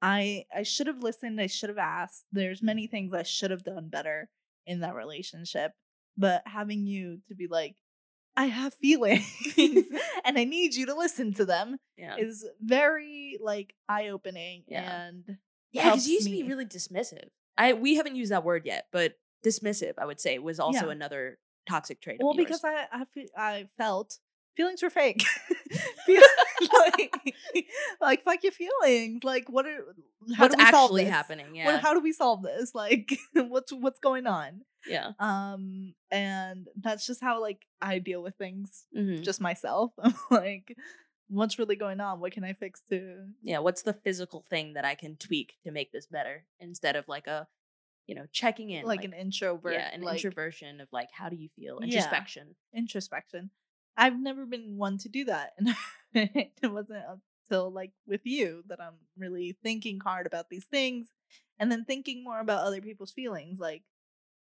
i 0.05 0.45
i 0.55 0.61
should 0.63 0.87
have 0.87 1.01
listened 1.01 1.41
i 1.41 1.47
should 1.47 1.69
have 1.69 1.77
asked 1.79 2.25
there's 2.31 2.61
many 2.61 2.85
things 2.87 3.13
i 3.13 3.23
should 3.23 3.49
have 3.51 3.63
done 3.63 3.89
better 3.89 4.29
in 4.67 4.79
that 4.81 4.93
relationship 4.93 5.71
but 6.15 6.43
having 6.45 6.85
you 6.85 7.19
to 7.27 7.33
be 7.35 7.47
like 7.47 7.75
i 8.37 8.45
have 8.45 8.73
feelings 8.73 9.25
and 10.25 10.37
i 10.37 10.43
need 10.43 10.75
you 10.75 10.85
to 10.85 10.93
listen 10.95 11.33
to 11.33 11.45
them 11.45 11.77
yeah. 11.97 12.15
is 12.17 12.45
very 12.61 13.37
like 13.41 13.73
eye-opening 13.89 14.63
Yeah. 14.67 15.07
and 15.07 15.37
Yeah, 15.71 15.85
because 15.85 16.07
you 16.07 16.15
used 16.15 16.27
to 16.27 16.31
be 16.31 16.43
really 16.43 16.65
dismissive. 16.65 17.29
I 17.57 17.73
we 17.73 17.95
haven't 17.95 18.15
used 18.15 18.31
that 18.31 18.43
word 18.43 18.63
yet, 18.65 18.87
but 18.91 19.13
dismissive, 19.45 19.93
I 19.97 20.05
would 20.05 20.19
say, 20.19 20.37
was 20.39 20.59
also 20.59 20.85
Yeah. 20.87 20.91
another 20.91 21.37
toxic 21.67 22.01
trait. 22.01 22.19
Of 22.19 22.25
well 22.25 22.33
because 22.33 22.63
i 22.63 22.85
i, 22.91 23.05
I 23.37 23.69
felt 23.77 24.19
feelings 24.57 24.83
were 24.83 24.89
fake 24.89 25.23
Feel- 26.05 26.21
like, 26.73 27.15
like 28.01 28.23
fuck 28.23 28.43
your 28.43 28.51
feelings 28.51 29.23
like 29.23 29.45
what 29.49 29.65
are 29.65 29.95
how 30.35 30.43
what's 30.45 30.55
do 30.55 30.63
we 30.63 30.71
solve 30.71 30.85
actually 30.89 31.03
this? 31.05 31.13
happening? 31.13 31.55
Yeah, 31.55 31.65
What, 31.73 31.81
how 31.81 31.93
do 31.93 31.99
we 31.99 32.11
solve 32.13 32.43
this 32.43 32.73
like 32.73 33.17
what's 33.33 33.71
what's 33.73 33.99
going 33.99 34.27
on 34.27 34.61
yeah. 34.87 35.11
um 35.19 35.93
and 36.11 36.67
that's 36.81 37.05
just 37.07 37.21
how 37.21 37.41
like 37.41 37.61
i 37.81 37.99
deal 37.99 38.21
with 38.23 38.35
things 38.35 38.85
Mhm. 38.95 39.21
just 39.23 39.41
myself 39.41 39.91
i'm 40.01 40.13
like 40.31 40.75
what's 41.27 41.57
really 41.59 41.75
going 41.75 41.99
on 41.99 42.19
what 42.19 42.31
can 42.31 42.43
i 42.43 42.53
fix 42.53 42.81
to 42.89 43.25
yeah. 43.41 43.59
What's 43.59 43.81
the 43.81 43.93
physical 43.93 44.45
thing 44.49 44.73
that 44.73 44.85
I 44.85 44.95
can 44.95 45.15
tweak 45.17 45.53
to 45.65 45.71
make 45.71 45.91
this 45.91 46.05
better 46.07 46.45
instead 46.59 46.95
of 46.95 47.07
like 47.07 47.25
a, 47.27 47.47
you 48.07 48.13
know, 48.15 48.25
checking 48.31 48.69
in, 48.69 48.85
like, 48.85 49.03
an 49.03 49.13
introvert 49.13 49.73
yeah, 49.73 49.89
an 49.93 50.01
like, 50.01 50.15
introversion 50.17 50.79
of 50.81 50.87
like 50.91 51.09
how 51.11 51.29
do 51.29 51.35
you 51.35 51.49
feel, 51.55 51.79
Yeah. 51.81 51.97
introspection. 52.73 53.49
I've 53.97 54.19
never 54.19 54.45
been 54.45 54.77
one 54.77 54.97
to 54.99 55.09
do 55.09 55.25
that. 55.25 55.53
And 55.57 55.75
it 56.61 56.71
wasn't 56.71 57.03
until 57.49 57.71
like 57.71 57.91
with 58.07 58.21
you 58.25 58.63
that 58.67 58.81
I'm 58.81 58.95
really 59.17 59.57
thinking 59.63 59.99
hard 59.99 60.27
about 60.27 60.49
these 60.49 60.65
things 60.65 61.09
and 61.59 61.71
then 61.71 61.85
thinking 61.85 62.23
more 62.23 62.39
about 62.39 62.65
other 62.65 62.81
people's 62.81 63.11
feelings. 63.11 63.59
Like 63.59 63.83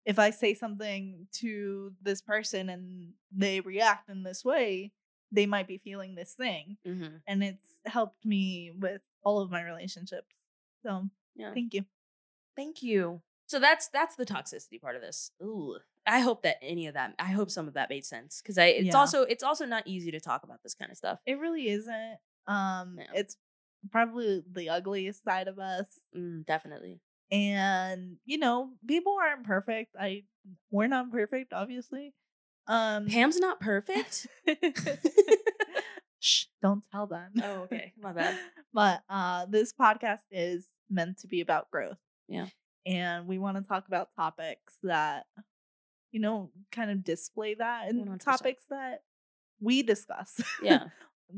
if 0.05 0.19
I 0.19 0.31
say 0.31 0.55
something 0.55 1.27
to 1.35 1.93
this 2.03 2.21
person 2.23 2.69
and 2.69 3.13
they 3.35 3.61
react 3.61 4.09
in 4.09 4.23
this 4.23 4.45
way, 4.45 4.93
they 5.33 5.47
might 5.47 5.67
be 5.67 5.79
feeling 5.79 6.15
this 6.15 6.35
thing. 6.35 6.77
Mm-hmm. 6.87 7.17
And 7.27 7.43
it's 7.43 7.81
helped 7.85 8.25
me 8.25 8.73
with 8.79 9.03
all 9.23 9.41
of 9.41 9.51
my 9.51 9.63
relationships. 9.63 10.35
So 10.85 11.09
Yeah. 11.35 11.53
thank 11.53 11.75
you. 11.75 11.85
Thank 12.55 12.83
you. 12.83 13.21
So 13.47 13.59
that's 13.61 13.89
that's 13.89 14.17
the 14.17 14.27
toxicity 14.27 14.81
part 14.81 14.97
of 14.97 15.03
this. 15.03 15.31
Ooh. 15.43 15.79
I 16.07 16.21
hope 16.21 16.43
that 16.43 16.57
any 16.63 16.87
of 16.87 16.95
that. 16.95 17.15
I 17.19 17.27
hope 17.33 17.51
some 17.51 17.67
of 17.69 17.75
that 17.75 17.91
made 17.91 18.05
sense 18.05 18.41
because 18.43 18.59
I. 18.59 18.67
It's 18.67 18.87
Yeah. 18.89 18.97
also 18.97 19.23
it's 19.23 19.43
also 19.43 19.67
not 19.67 19.87
easy 19.87 20.11
to 20.13 20.21
talk 20.21 20.43
about 20.45 20.63
this 20.63 20.75
kind 20.75 20.91
of 20.91 20.97
stuff. 20.97 21.19
It 21.27 21.39
really 21.39 21.69
isn't. 21.69 22.17
Um 22.47 22.99
it's 23.15 23.37
probably 23.91 24.43
the 24.51 24.69
ugliest 24.69 25.23
side 25.25 25.49
of 25.49 25.59
us. 25.59 25.87
Mm, 26.17 26.45
definitely. 26.47 27.01
and 27.31 28.17
you 28.25 28.39
know 28.39 28.71
people 28.87 29.17
aren't 29.21 29.45
perfect 29.45 29.97
i 29.99 30.23
we're 30.71 30.87
not 30.87 31.11
perfect 31.11 31.53
obviously 31.53 32.15
um 32.69 33.07
Pam's 33.09 33.39
not 33.41 33.59
perfect. 33.71 34.29
Shh, 36.19 36.45
don't 36.63 36.83
tell 36.91 37.07
them 37.07 37.33
Oh, 37.43 37.63
okay. 37.65 37.93
My 38.01 38.13
bad. 38.13 38.39
but 38.75 39.03
uh 39.09 39.47
this 39.47 39.73
podcast 39.73 40.21
is 40.31 40.67
meant 40.91 41.19
to 41.19 41.27
be 41.29 41.41
about 41.41 41.71
growth 41.71 41.99
Yeah. 42.29 42.47
And 42.87 43.27
we 43.27 43.39
want 43.39 43.57
to 43.57 43.63
talk 43.63 43.87
about 43.89 44.09
topics 44.17 44.75
that 44.83 45.27
you 46.13 46.21
know 46.21 46.51
kind 46.73 46.91
of 46.91 47.05
display 47.05 47.55
that 47.55 47.89
and 47.89 48.07
100%. 48.09 48.21
topics 48.21 48.65
that 48.71 49.03
we 49.61 49.83
discuss 49.83 50.41
Yeah. 50.63 50.85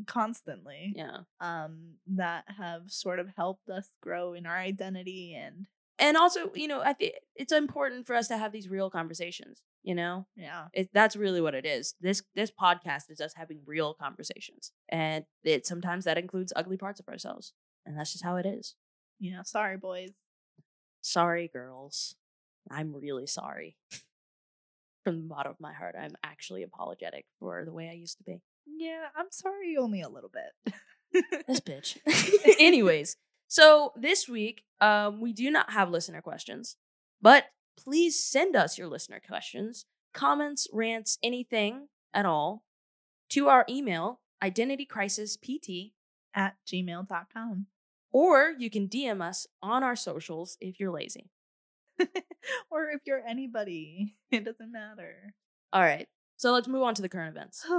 constantly 0.06 0.92
Yeah. 0.94 1.18
um 1.40 1.94
that 2.08 2.44
have 2.58 2.82
sort 2.90 3.18
of 3.18 3.28
helped 3.36 3.68
us 3.70 3.88
grow 4.02 4.34
in 4.34 4.46
our 4.46 4.56
identity 4.58 5.34
and 5.34 5.66
And 6.00 6.16
also, 6.16 6.52
you 6.54 6.68
know, 6.68 6.80
I 6.80 6.92
think 6.92 7.14
it's 7.34 7.52
important 7.52 8.06
for 8.06 8.14
us 8.14 8.28
to 8.28 8.36
have 8.38 8.52
these 8.52 8.68
real 8.68 8.88
conversations. 8.90 9.62
You 9.82 9.94
know, 9.94 10.26
yeah 10.36 10.66
it, 10.74 10.90
that's 10.92 11.16
really 11.16 11.40
what 11.40 11.54
it 11.54 11.64
is. 11.66 11.94
This 12.00 12.22
this 12.34 12.50
podcast 12.52 13.10
is 13.10 13.20
us 13.20 13.32
having 13.34 13.60
real 13.66 13.94
conversations, 13.94 14.72
and 14.90 15.24
it 15.42 15.66
sometimes 15.66 16.04
that 16.04 16.18
includes 16.18 16.52
ugly 16.54 16.76
parts 16.76 17.00
of 17.00 17.08
ourselves, 17.08 17.52
and 17.86 17.96
that's 17.98 18.12
just 18.12 18.24
how 18.24 18.36
it 18.36 18.46
is. 18.46 18.74
yeah 19.18 19.42
sorry 19.42 19.76
boys 19.76 20.12
Sorry, 21.08 21.48
girls. 21.50 22.16
I'm 22.70 22.94
really 22.94 23.26
sorry. 23.26 23.78
From 25.04 25.22
the 25.22 25.26
bottom 25.26 25.52
of 25.52 25.58
my 25.58 25.72
heart, 25.72 25.94
I'm 25.98 26.14
actually 26.22 26.62
apologetic 26.62 27.24
for 27.40 27.64
the 27.64 27.72
way 27.72 27.88
I 27.88 27.94
used 27.94 28.18
to 28.18 28.24
be. 28.24 28.42
Yeah, 28.66 29.06
I'm 29.16 29.28
sorry 29.30 29.74
only 29.78 30.02
a 30.02 30.08
little 30.10 30.30
bit. 30.30 30.74
This 31.46 31.60
bitch. 31.60 31.96
Anyways, 32.60 33.16
so 33.46 33.94
this 33.96 34.28
week, 34.28 34.64
um, 34.82 35.22
we 35.22 35.32
do 35.32 35.50
not 35.50 35.70
have 35.70 35.88
listener 35.90 36.20
questions, 36.20 36.76
but 37.22 37.46
please 37.82 38.22
send 38.22 38.54
us 38.54 38.76
your 38.76 38.88
listener 38.88 39.22
questions, 39.26 39.86
comments, 40.12 40.68
rants, 40.74 41.16
anything 41.22 41.88
at 42.12 42.26
all 42.26 42.64
to 43.30 43.48
our 43.48 43.64
email, 43.66 44.20
identitycrisispt 44.44 45.92
At 46.34 46.56
gmail.com. 46.70 47.66
or 48.12 48.54
you 48.58 48.70
can 48.70 48.88
DM 48.88 49.20
us 49.20 49.46
on 49.62 49.82
our 49.82 49.96
socials 49.96 50.56
if 50.60 50.80
you're 50.80 50.92
lazy. 50.92 51.30
or 52.70 52.90
if 52.90 53.00
you're 53.06 53.22
anybody, 53.26 54.14
it 54.30 54.44
doesn't 54.44 54.72
matter. 54.72 55.34
All 55.72 55.82
right. 55.82 56.08
So 56.36 56.52
let's 56.52 56.68
move 56.68 56.82
on 56.82 56.94
to 56.94 57.02
the 57.02 57.08
current 57.08 57.36
events. 57.36 57.64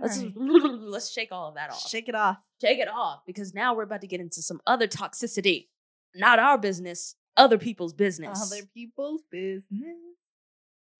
Let's 0.00 0.18
right. 0.18 0.32
let's 0.36 1.10
shake 1.10 1.32
all 1.32 1.48
of 1.48 1.56
that 1.56 1.70
off. 1.70 1.88
Shake 1.88 2.08
it 2.08 2.14
off. 2.14 2.38
Shake 2.60 2.78
it 2.78 2.86
off 2.86 3.22
because 3.26 3.54
now 3.54 3.74
we're 3.74 3.82
about 3.82 4.02
to 4.02 4.06
get 4.06 4.20
into 4.20 4.40
some 4.40 4.60
other 4.64 4.86
toxicity. 4.86 5.66
Not 6.14 6.38
our 6.38 6.58
business, 6.58 7.16
other 7.36 7.58
people's 7.58 7.92
business. 7.92 8.40
Other 8.40 8.64
people's 8.72 9.22
business. 9.32 9.96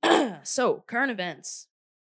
so, 0.42 0.82
current 0.88 1.12
events. 1.12 1.68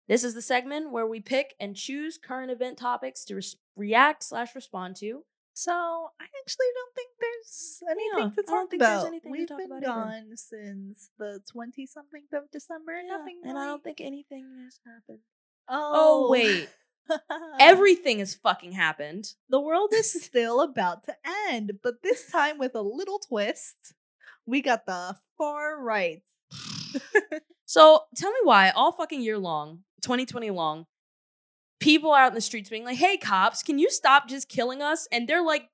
This 0.08 0.24
is 0.24 0.34
the 0.34 0.42
segment 0.42 0.92
where 0.92 1.08
we 1.08 1.20
pick 1.20 1.56
and 1.60 1.76
choose 1.76 2.18
current 2.18 2.52
event 2.52 2.78
topics 2.78 3.26
to 3.26 3.36
res- 3.36 3.58
react 3.76 4.24
slash 4.24 4.56
respond 4.56 4.96
to. 4.98 5.24
So 5.54 5.72
I 6.20 6.26
actually 6.42 6.66
don't 6.74 6.96
think 6.96 7.10
there's 7.20 7.84
anything 7.90 8.10
Yeah, 8.18 8.44
to 8.44 8.52
I 8.52 8.56
don't 8.56 8.70
think 8.70 8.82
there's 8.82 9.04
anything 9.04 9.32
We've 9.32 9.48
talk 9.48 9.58
been 9.60 9.72
about 9.72 9.84
either. 9.84 9.94
gone 9.94 10.38
since 10.38 11.10
the 11.20 11.40
twenty 11.52 11.86
something 11.86 12.24
of 12.34 12.50
December. 12.52 12.94
Yeah, 13.02 13.18
Nothing. 13.18 13.42
and 13.44 13.58
I 13.60 13.66
don't 13.66 13.84
think 13.84 14.02
anything 14.02 14.46
has 14.66 14.80
happened. 14.86 15.20
Oh, 15.68 16.28
Oh, 16.28 16.32
wait. 16.32 16.70
Everything 17.60 18.20
has 18.20 18.36
fucking 18.36 18.72
happened. 18.74 19.34
the 19.50 19.60
world 19.60 19.90
is 19.94 20.12
still 20.24 20.62
about 20.62 21.04
to 21.06 21.16
end, 21.50 21.74
but 21.84 22.02
this 22.04 22.30
time 22.32 22.58
with 22.58 22.76
a 22.76 22.82
little 22.82 23.20
twist. 23.20 23.94
We 24.46 24.62
got 24.62 24.86
the 24.86 25.18
far 25.38 25.80
right. 25.82 26.24
So 27.66 28.02
tell 28.18 28.32
me 28.32 28.40
why 28.44 28.70
all 28.72 28.92
fucking 28.92 29.22
year 29.22 29.38
long, 29.38 29.84
2020 30.02 30.50
long, 30.50 30.88
people 31.82 32.14
out 32.14 32.30
in 32.30 32.36
the 32.36 32.42
streets 32.42 32.70
being 32.70 32.86
like, 32.86 32.98
"Hey 32.98 33.18
cops, 33.18 33.62
can 33.64 33.78
you 33.80 33.90
stop 33.90 34.28
just 34.30 34.48
killing 34.48 34.82
us?" 34.82 35.08
And 35.12 35.28
they're 35.28 35.44
like, 35.44 35.70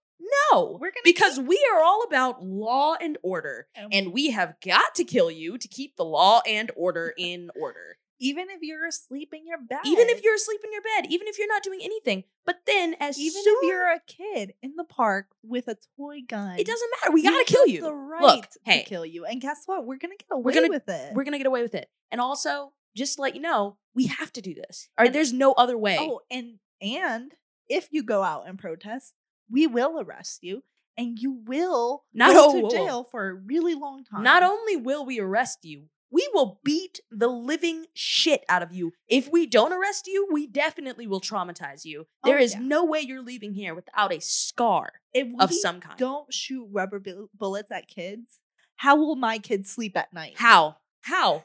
"No, 0.52 0.78
We're 0.82 0.90
gonna 0.92 1.02
because 1.04 1.40
we 1.40 1.64
are 1.74 1.82
all 1.84 2.04
about 2.04 2.44
law 2.44 2.96
and 3.00 3.18
order, 3.22 3.68
And- 3.76 3.94
and 3.94 4.14
we 4.14 4.32
have 4.32 4.56
got 4.66 4.96
to 4.96 5.04
kill 5.04 5.30
you 5.30 5.58
to 5.60 5.68
keep 5.68 5.96
the 5.96 6.06
law 6.06 6.42
and 6.48 6.72
order 6.76 7.14
in 7.18 7.52
order." 7.60 7.98
even 8.20 8.50
if 8.50 8.64
you're 8.64 8.88
asleep 8.88 9.32
in 9.32 9.46
your 9.46 9.60
bed, 9.60 9.78
Even 9.86 10.10
if 10.10 10.24
you're 10.24 10.34
asleep 10.34 10.62
in 10.64 10.72
your 10.74 10.82
bed, 10.82 11.06
even 11.12 11.28
if 11.28 11.38
you're 11.38 11.48
not 11.48 11.62
doing 11.62 11.82
anything. 11.84 12.24
But 12.48 12.62
then 12.66 12.96
as 13.00 13.20
even 13.20 13.44
soon, 13.44 13.58
if 13.62 13.70
you're 13.70 13.92
a 13.92 14.00
kid 14.08 14.56
in 14.64 14.76
the 14.76 14.84
park 14.86 15.28
with 15.44 15.68
a 15.68 15.78
toy 15.96 16.22
gun, 16.28 16.58
it 16.58 16.66
doesn't 16.66 16.90
matter. 17.00 17.12
We 17.14 17.22
gotta 17.22 17.46
kill 17.46 17.68
you. 17.68 17.82
The 17.82 17.94
right 17.94 18.22
Look, 18.24 18.50
to 18.50 18.60
hey, 18.64 18.86
kill 18.88 19.06
you, 19.06 19.26
and 19.26 19.40
guess 19.40 19.62
what? 19.68 19.86
We're 19.86 19.98
gonna 20.00 20.16
get 20.18 20.30
away 20.32 20.52
gonna- 20.52 20.68
with 20.70 20.90
it. 20.90 21.14
we're 21.14 21.26
gonna 21.26 21.38
get 21.38 21.46
away 21.46 21.62
with 21.62 21.76
it. 21.76 21.92
And 22.10 22.20
also, 22.20 22.74
just 22.98 23.16
to 23.16 23.22
let 23.22 23.36
you 23.36 23.42
know, 23.42 23.78
we 23.96 24.08
have 24.08 24.32
to 24.34 24.42
do 24.42 24.54
this. 24.54 24.90
And- 24.98 25.14
there's 25.16 25.34
no 25.34 25.54
other 25.54 25.78
way. 25.78 25.98
Oh, 26.00 26.22
and 26.30 26.60
and 26.82 27.34
if 27.70 27.88
you 27.92 28.04
go 28.04 28.24
out 28.24 28.48
and 28.48 28.58
protest, 28.60 29.14
we 29.50 29.66
will 29.68 30.00
arrest 30.00 30.44
you, 30.44 30.64
and 30.98 31.18
you 31.18 31.32
will 31.46 32.04
Not- 32.14 32.34
go 32.34 32.50
oh, 32.50 32.54
to 32.54 32.60
whoa, 32.60 32.64
whoa. 32.64 32.70
jail 32.70 33.04
for 33.04 33.28
a 33.30 33.34
really 33.34 33.76
long 33.76 34.04
time. 34.04 34.24
Not 34.24 34.44
only 34.44 34.76
will 34.76 35.06
we 35.06 35.20
arrest 35.20 35.60
you, 35.64 35.90
we 36.10 36.28
will 36.34 36.62
beat 36.64 37.02
the 37.12 37.28
living 37.28 37.86
shit 37.94 38.46
out 38.48 38.62
of 38.64 38.72
you. 38.72 38.94
If 39.10 39.30
we 39.30 39.46
don't 39.46 39.74
arrest 39.74 40.08
you, 40.08 40.28
we 40.32 40.48
definitely 40.48 41.06
will 41.08 41.20
traumatize 41.20 41.84
you. 41.84 42.08
Oh, 42.24 42.30
There 42.30 42.38
is 42.40 42.54
yeah. 42.54 42.62
no 42.62 42.86
way 42.86 43.02
you're 43.02 43.22
leaving 43.22 43.54
here 43.54 43.76
without 43.76 44.14
a 44.14 44.22
scar 44.22 44.94
of 45.40 45.52
some 45.54 45.82
kind. 45.82 45.98
don't 46.00 46.34
shoot 46.34 46.66
rubber 46.72 47.00
bu- 47.00 47.28
bullets 47.34 47.72
at 47.72 47.88
kids, 47.90 48.40
how 48.78 48.96
will 48.96 49.16
my 49.18 49.38
kids 49.40 49.70
sleep 49.70 49.98
at 49.98 50.14
night? 50.14 50.36
How? 50.38 50.78
How? 51.02 51.44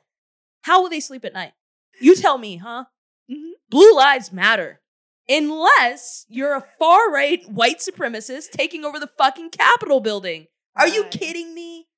How 0.62 0.82
will 0.82 0.90
they 0.90 1.00
sleep 1.00 1.24
at 1.24 1.34
night? 1.34 1.52
You 2.00 2.16
tell 2.16 2.38
me, 2.38 2.56
huh? 2.56 2.84
Mhm. 3.30 3.52
Blue 3.70 3.94
lives 3.94 4.32
matter. 4.32 4.80
Unless 5.28 6.26
you're 6.28 6.56
a 6.56 6.64
far 6.78 7.10
right 7.10 7.48
white 7.48 7.78
supremacist 7.78 8.50
taking 8.50 8.84
over 8.84 8.98
the 8.98 9.06
fucking 9.18 9.50
Capitol 9.50 10.00
building. 10.00 10.46
Are 10.74 10.88
you 10.88 11.04
kidding 11.04 11.54
me? 11.54 11.88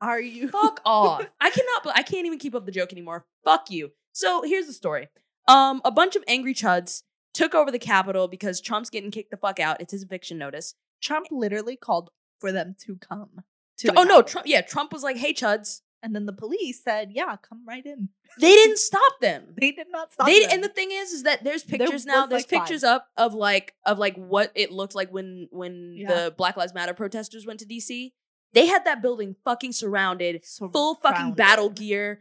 Are 0.00 0.20
you? 0.20 0.48
Fuck 0.48 0.80
off. 0.84 1.26
I 1.40 1.50
cannot 1.50 1.96
I 1.96 2.02
can't 2.02 2.26
even 2.26 2.38
keep 2.38 2.54
up 2.54 2.64
the 2.66 2.72
joke 2.72 2.92
anymore. 2.92 3.26
Fuck 3.44 3.70
you. 3.70 3.92
So 4.12 4.42
here's 4.42 4.66
the 4.66 4.72
story. 4.72 5.08
Um, 5.46 5.80
a 5.84 5.90
bunch 5.90 6.16
of 6.16 6.24
angry 6.26 6.54
chuds 6.54 7.02
took 7.34 7.54
over 7.54 7.70
the 7.70 7.78
Capitol 7.78 8.28
because 8.28 8.60
Trump's 8.60 8.90
getting 8.90 9.10
kicked 9.10 9.30
the 9.30 9.36
fuck 9.36 9.60
out. 9.60 9.80
It's 9.80 9.92
his 9.92 10.02
eviction 10.02 10.38
notice. 10.38 10.74
Trump 11.02 11.26
literally 11.30 11.76
called 11.76 12.10
for 12.38 12.52
them 12.52 12.74
to 12.86 12.96
come. 12.96 13.40
To 13.78 13.92
oh 13.98 14.02
no, 14.04 14.22
Trump 14.22 14.46
yeah, 14.46 14.60
Trump 14.62 14.92
was 14.92 15.02
like, 15.02 15.16
hey 15.16 15.32
chuds. 15.32 15.80
And 16.02 16.14
then 16.14 16.24
the 16.26 16.32
police 16.32 16.82
said, 16.82 17.10
"Yeah, 17.12 17.36
come 17.36 17.62
right 17.66 17.84
in." 17.84 18.08
They 18.40 18.54
didn't 18.54 18.78
stop 18.78 19.20
them. 19.20 19.54
They 19.60 19.72
did 19.72 19.88
not 19.90 20.12
stop. 20.12 20.26
they 20.26 20.40
them. 20.40 20.50
and 20.52 20.64
the 20.64 20.68
thing 20.68 20.90
is 20.92 21.12
is 21.12 21.24
that 21.24 21.44
there's 21.44 21.62
There 21.64 21.78
pictures 21.78 22.06
now 22.06 22.26
there's 22.26 22.42
like, 22.44 22.48
five. 22.50 22.60
pictures 22.60 22.84
up 22.84 23.08
of 23.16 23.34
like 23.34 23.74
of 23.84 23.98
like 23.98 24.16
what 24.16 24.50
it 24.54 24.72
looked 24.72 24.94
like 24.94 25.10
when 25.12 25.48
when 25.50 25.94
Yeah. 25.96 26.08
the 26.24 26.30
black 26.30 26.56
lives 26.56 26.72
matter 26.72 26.94
protesters 26.94 27.44
went 27.46 27.60
to 27.60 27.66
dc 27.66 28.12
they 28.52 28.66
had 28.66 28.84
that 28.84 29.02
building 29.02 29.36
fucking 29.44 29.72
surrounded 29.72 30.42
full 30.44 30.94
fucking 30.94 31.16
Surrounded. 31.16 31.36
battle 31.36 31.70
gear 31.70 32.20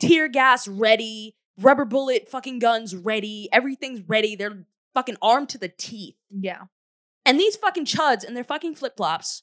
tear 0.00 0.28
gas 0.28 0.66
ready 0.68 1.36
rubber 1.58 1.84
bullet 1.84 2.28
fucking 2.28 2.58
guns 2.58 2.94
ready 2.96 3.48
everything's 3.52 4.00
ready 4.08 4.34
they're 4.36 4.64
fucking 4.94 5.16
armed 5.22 5.48
to 5.50 5.58
the 5.58 5.68
teeth 5.68 6.16
Yeah. 6.30 6.62
and 7.24 7.38
these 7.38 7.56
fucking 7.56 7.84
chuds 7.84 8.24
and 8.24 8.36
their 8.36 8.44
fucking 8.44 8.74
flip-flops 8.74 9.42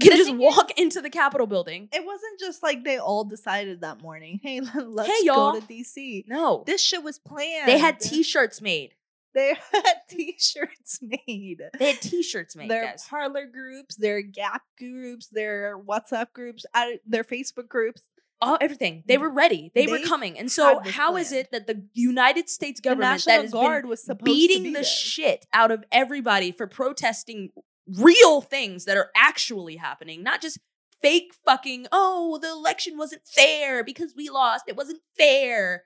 can 0.00 0.16
just 0.16 0.34
walk 0.34 0.72
into 0.78 1.00
the 1.00 1.10
capitol 1.10 1.46
building 1.46 1.88
It 1.92 2.04
wasn't 2.04 2.38
just 2.40 2.62
like 2.62 2.84
they 2.84 2.98
all 2.98 3.24
decided 3.24 3.80
that 3.82 4.00
morning, 4.02 4.40
hey, 4.42 4.60
let's 4.74 5.24
y'all." 5.24 5.52
go 5.52 5.60
to 5.60 5.66
DC. 5.66 6.24
no 6.26 6.64
This 6.66 6.82
shit 6.82 7.02
was 7.02 7.18
planned. 7.18 7.68
they 7.68 7.78
had 7.78 8.00
t-shirts 8.00 8.60
made 8.60 8.94
They 9.34 9.54
had 9.72 9.96
t-shirts 10.08 11.00
made. 11.02 11.60
they 11.78 11.86
had 11.92 12.00
t-shirts 12.00 12.56
made 12.56 12.70
their 12.70 12.84
guys 12.84 13.04
Parler 13.08 13.46
groups, 13.46 13.96
their 13.96 14.22
Gab 14.22 14.60
groups, 14.78 15.26
their 15.28 15.78
WhatsApp 15.78 16.32
groups, 16.32 16.64
their 17.06 17.24
Facebook 17.24 17.68
groups. 17.68 18.02
all 18.40 18.58
everything. 18.60 19.02
They 19.06 19.18
were 19.18 19.30
ready. 19.30 19.70
They, 19.74 19.86
were 19.86 20.00
coming. 20.00 20.38
And 20.38 20.50
so 20.52 20.80
how 20.84 21.16
is 21.16 21.32
it 21.32 21.50
that 21.52 21.66
the 21.66 21.84
United 21.94 22.48
States 22.48 22.80
The 22.80 22.90
government 22.90 23.10
National 23.12 23.36
that 23.36 23.42
has 23.42 23.52
Guard 23.52 23.82
been 23.84 23.90
was 23.90 24.04
supposed 24.04 24.24
beating 24.24 24.58
to 24.58 24.62
be 24.62 24.68
beating 24.68 24.72
the 24.72 24.78
there. 24.80 24.84
shit 24.84 25.46
out 25.52 25.70
of 25.70 25.84
everybody 25.90 26.52
for 26.52 26.66
protesting 26.66 27.50
real 27.86 28.40
things 28.40 28.84
that 28.84 28.96
are 28.96 29.10
actually 29.16 29.76
happening, 29.76 30.22
not 30.22 30.40
just 30.40 30.58
fake 31.02 31.34
fucking, 31.44 31.86
oh, 31.92 32.38
the 32.40 32.50
election 32.50 32.96
wasn't 32.96 33.26
fair 33.26 33.84
because 33.84 34.14
we 34.16 34.30
lost. 34.30 34.64
It 34.66 34.76
wasn't 34.76 35.00
fair. 35.16 35.84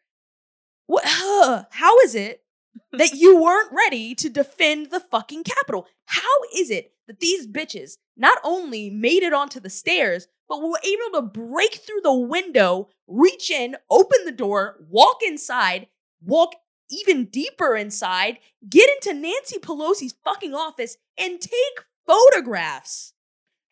What 0.87 1.05
how 1.05 1.99
is 2.01 2.15
it 2.15 2.43
that 2.93 3.15
you 3.15 3.41
weren't 3.41 3.73
ready 3.73 4.15
to 4.15 4.31
defend 4.31 4.91
the 4.91 5.01
fucking 5.01 5.45
Capitol? 5.45 5.87
How 6.07 6.23
is 6.57 6.71
it 6.71 6.93
that 7.07 7.21
these 7.21 7.47
bitches 7.47 7.97
not 8.17 8.39
only 8.45 8.91
made 8.91 9.23
it 9.23 9.33
onto 9.33 9.61
the 9.61 9.71
stairs, 9.71 10.29
but 10.49 10.63
were 10.63 10.81
able 10.85 11.21
to 11.21 11.23
break 11.23 11.75
through 11.75 12.01
the 12.03 12.15
window, 12.15 12.89
reach 13.07 13.51
in, 13.51 13.77
open 13.91 14.25
the 14.25 14.33
door, 14.33 14.77
walk 14.89 15.19
inside, 15.27 15.89
walk 16.23 16.55
even 16.91 17.27
deeper 17.27 17.77
inside, 17.77 18.39
get 18.69 18.89
into 18.89 19.19
Nancy 19.19 19.59
Pelosi's 19.59 20.15
fucking 20.25 20.55
office, 20.55 20.97
and 21.19 21.41
take 21.41 21.85
photographs? 22.07 23.13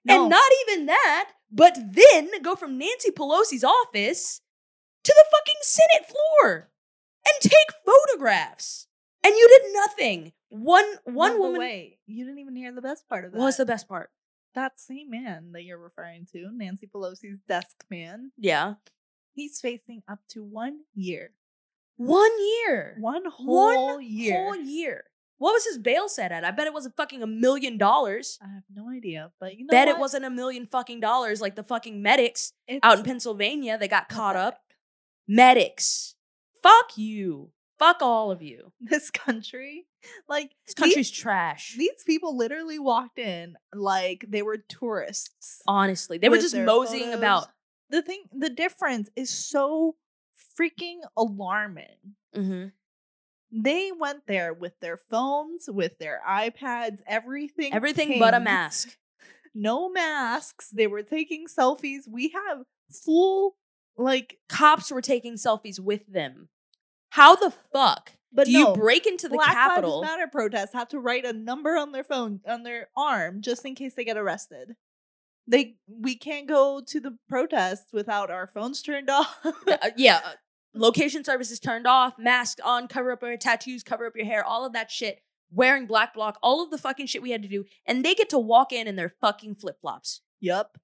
No. 0.05 0.22
And 0.22 0.30
not 0.30 0.51
even 0.68 0.86
that, 0.86 1.30
but 1.51 1.76
then 1.92 2.30
go 2.42 2.55
from 2.55 2.78
Nancy 2.78 3.11
Pelosi's 3.11 3.64
office 3.64 4.40
to 5.05 5.12
the 5.14 5.24
fucking 5.30 5.61
Senate 5.62 6.07
floor 6.09 6.70
and 7.26 7.40
take 7.51 7.72
photographs. 7.84 8.86
And 9.24 9.34
you 9.34 9.49
did 9.49 9.72
nothing. 9.74 10.32
One 10.49 10.84
one 11.05 11.32
No, 11.32 11.38
woman. 11.40 11.61
Wait, 11.61 11.99
you 12.07 12.24
didn't 12.24 12.38
even 12.38 12.55
hear 12.55 12.72
the 12.72 12.80
best 12.82 13.09
part 13.09 13.24
of 13.24 13.32
that. 13.32 13.38
What 13.38 13.47
was 13.47 13.57
the 13.57 13.66
best 13.66 13.88
part? 13.88 14.11
that 14.55 14.80
same 14.80 15.11
man 15.11 15.53
that 15.53 15.64
you're 15.64 15.76
referring 15.76 16.26
to, 16.32 16.49
Nancy 16.51 16.86
Pelosi's 16.86 17.38
desk 17.47 17.84
man? 17.90 18.30
Yeah. 18.38 18.74
He's 19.34 19.61
facing 19.61 20.03
up 20.09 20.20
to 20.30 20.42
one 20.42 20.78
year, 20.94 21.32
One 21.99 22.30
year. 22.64 22.97
one 22.99 23.24
whole 23.26 23.97
One 23.97 24.03
year. 24.03 24.34
whole 24.34 24.57
year. 24.57 25.05
What 25.39 25.53
was 25.53 25.64
his 25.66 25.78
bail 25.78 26.09
set 26.09 26.32
at? 26.32 26.45
I 26.45 26.51
bet 26.51 26.66
it 26.66 26.72
wasn't 26.72 26.97
fucking 26.97 27.22
a 27.22 27.26
million 27.26 27.76
dollars. 27.76 28.39
I 28.43 28.47
have 28.55 28.62
no 28.74 28.89
idea, 28.91 29.32
but 29.39 29.57
you 29.57 29.66
know 29.66 29.70
Bet 29.70 29.87
what? 29.89 29.97
it 29.97 30.01
wasn't 30.01 30.24
a 30.24 30.30
million 30.30 30.66
fucking 30.66 31.01
dollars 31.01 31.41
like 31.43 31.57
the 31.57 31.62
fucking 31.62 32.01
medics 32.01 32.53
It's 32.66 32.80
out 32.82 32.99
in 32.99 33.05
Pennsylvania 33.05 33.76
that 33.76 33.91
got 33.91 34.09
caught 34.09 34.37
up. 34.37 34.61
Medics. 35.28 36.14
Fuck 36.62 36.97
you. 36.97 37.51
Fuck 37.78 37.99
all 38.01 38.30
of 38.30 38.41
you. 38.43 38.72
This 38.80 39.11
country, 39.11 39.87
like 40.28 40.53
This 40.66 40.74
country's 40.74 41.11
these, 41.11 41.18
trash. 41.18 41.74
these 41.76 42.03
people 42.07 42.37
literally 42.37 42.78
walked 42.78 43.18
in 43.18 43.57
like 43.74 44.24
they 44.28 44.43
were 44.43 44.57
tourists. 44.57 45.61
Honestly, 45.68 46.16
they 46.18 46.28
were 46.28 46.39
just 46.39 46.57
moseying 46.57 47.05
photos. 47.07 47.18
about. 47.18 47.49
The 47.91 48.03
thing, 48.03 48.22
the 48.32 48.49
difference 48.51 49.11
is 49.16 49.28
so 49.30 49.97
freaking 50.59 51.01
alarming. 51.16 52.14
hmm 52.34 52.66
They 53.53 53.90
went 53.99 54.26
there 54.26 54.53
with 54.53 54.78
their 54.80 54.97
phones, 54.97 55.68
with 55.68 55.99
their 55.99 56.20
iPads, 56.28 57.01
everything. 57.07 57.72
Everything 57.72 58.18
but 58.18 58.34
a 58.34 58.40
mask. 58.40 58.97
No 59.55 59.88
masks. 59.88 60.68
They 60.70 60.86
were 60.86 61.03
taking 61.03 61.47
selfies. 61.47 62.09
We 62.09 62.28
have 62.30 62.64
full 62.90 63.57
like 63.97 64.38
Cops 64.49 64.90
were 64.90 65.01
taking 65.01 65.34
selfies 65.34 65.80
with 65.80 66.07
them. 66.07 66.49
How 67.11 67.34
the 67.34 67.51
fuck 67.72 68.12
But 68.32 68.47
do 68.47 68.53
no, 68.53 68.59
you 68.59 68.74
break 68.74 69.07
into 69.07 69.28
the 69.28 69.38
Capitol? 69.38 69.55
Black 69.55 69.68
Capitol? 69.68 70.01
Lives 70.01 70.11
Matter 70.11 70.26
protests 70.30 70.72
have 70.74 70.88
to 70.88 70.99
write 71.01 71.24
a 71.24 71.32
number 71.32 71.76
on 71.76 71.92
their 71.92 72.05
phone 72.05 72.40
on 72.47 72.62
their 72.62 72.88
arm 72.97 73.40
just 73.40 73.64
in 73.64 73.74
case 73.74 73.94
they 73.94 74.05
get 74.05 74.18
arrested. 74.18 74.76
They 75.47 75.76
we 75.86 76.16
can't 76.16 76.47
go 76.47 76.82
to 76.86 77.01
the 77.01 77.16
protests 77.28 77.92
without 77.92 78.30
our 78.30 78.47
phones 78.47 78.82
turned 78.82 79.09
off. 79.11 79.38
Uh, 79.44 79.76
yeah, 79.97 80.20
uh, 80.24 80.32
location 80.76 81.24
services 81.24 81.58
turned 81.58 81.86
off, 81.86 82.18
mask 82.18 82.58
on, 82.64 82.88
cover 82.88 83.12
up 83.12 83.22
your 83.22 83.36
tattoos, 83.36 83.82
cover 83.82 84.06
up 84.06 84.16
your 84.16 84.26
hair, 84.26 84.44
all 84.44 84.64
of 84.66 84.72
that 84.74 84.90
shit. 84.90 85.20
Wearing 85.52 85.86
black 85.86 86.12
block, 86.12 86.38
all 86.42 86.62
of 86.62 86.70
the 86.70 86.78
fucking 86.78 87.06
shit 87.06 87.22
we 87.22 87.30
had 87.30 87.42
to 87.42 87.48
do, 87.48 87.64
and 87.86 88.04
they 88.04 88.14
get 88.16 88.28
to 88.30 88.38
walk 88.38 88.72
in 88.72 88.88
in 88.88 88.96
their 88.96 89.14
fucking 89.20 89.54
flip 89.54 89.80
flops. 89.80 90.20
yep. 90.40 90.76